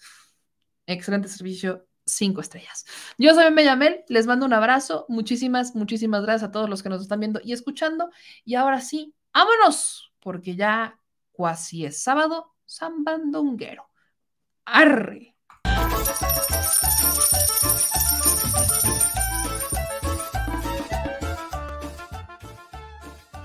Excelente 0.85 1.27
servicio, 1.27 1.87
cinco 2.05 2.41
estrellas. 2.41 2.85
Yo 3.17 3.33
soy 3.33 3.51
Mellamel, 3.51 4.03
les 4.07 4.27
mando 4.27 4.45
un 4.45 4.53
abrazo, 4.53 5.05
muchísimas, 5.09 5.75
muchísimas 5.75 6.23
gracias 6.23 6.49
a 6.49 6.51
todos 6.51 6.69
los 6.69 6.83
que 6.83 6.89
nos 6.89 7.01
están 7.01 7.19
viendo 7.19 7.39
y 7.43 7.53
escuchando. 7.53 8.09
Y 8.43 8.55
ahora 8.55 8.81
sí, 8.81 9.15
vámonos, 9.33 10.13
porque 10.19 10.55
ya 10.55 10.99
casi 11.37 11.85
es 11.85 12.01
sábado, 12.01 12.53
San 12.65 13.03
Bandonguero. 13.03 13.89
Arre. 14.65 15.35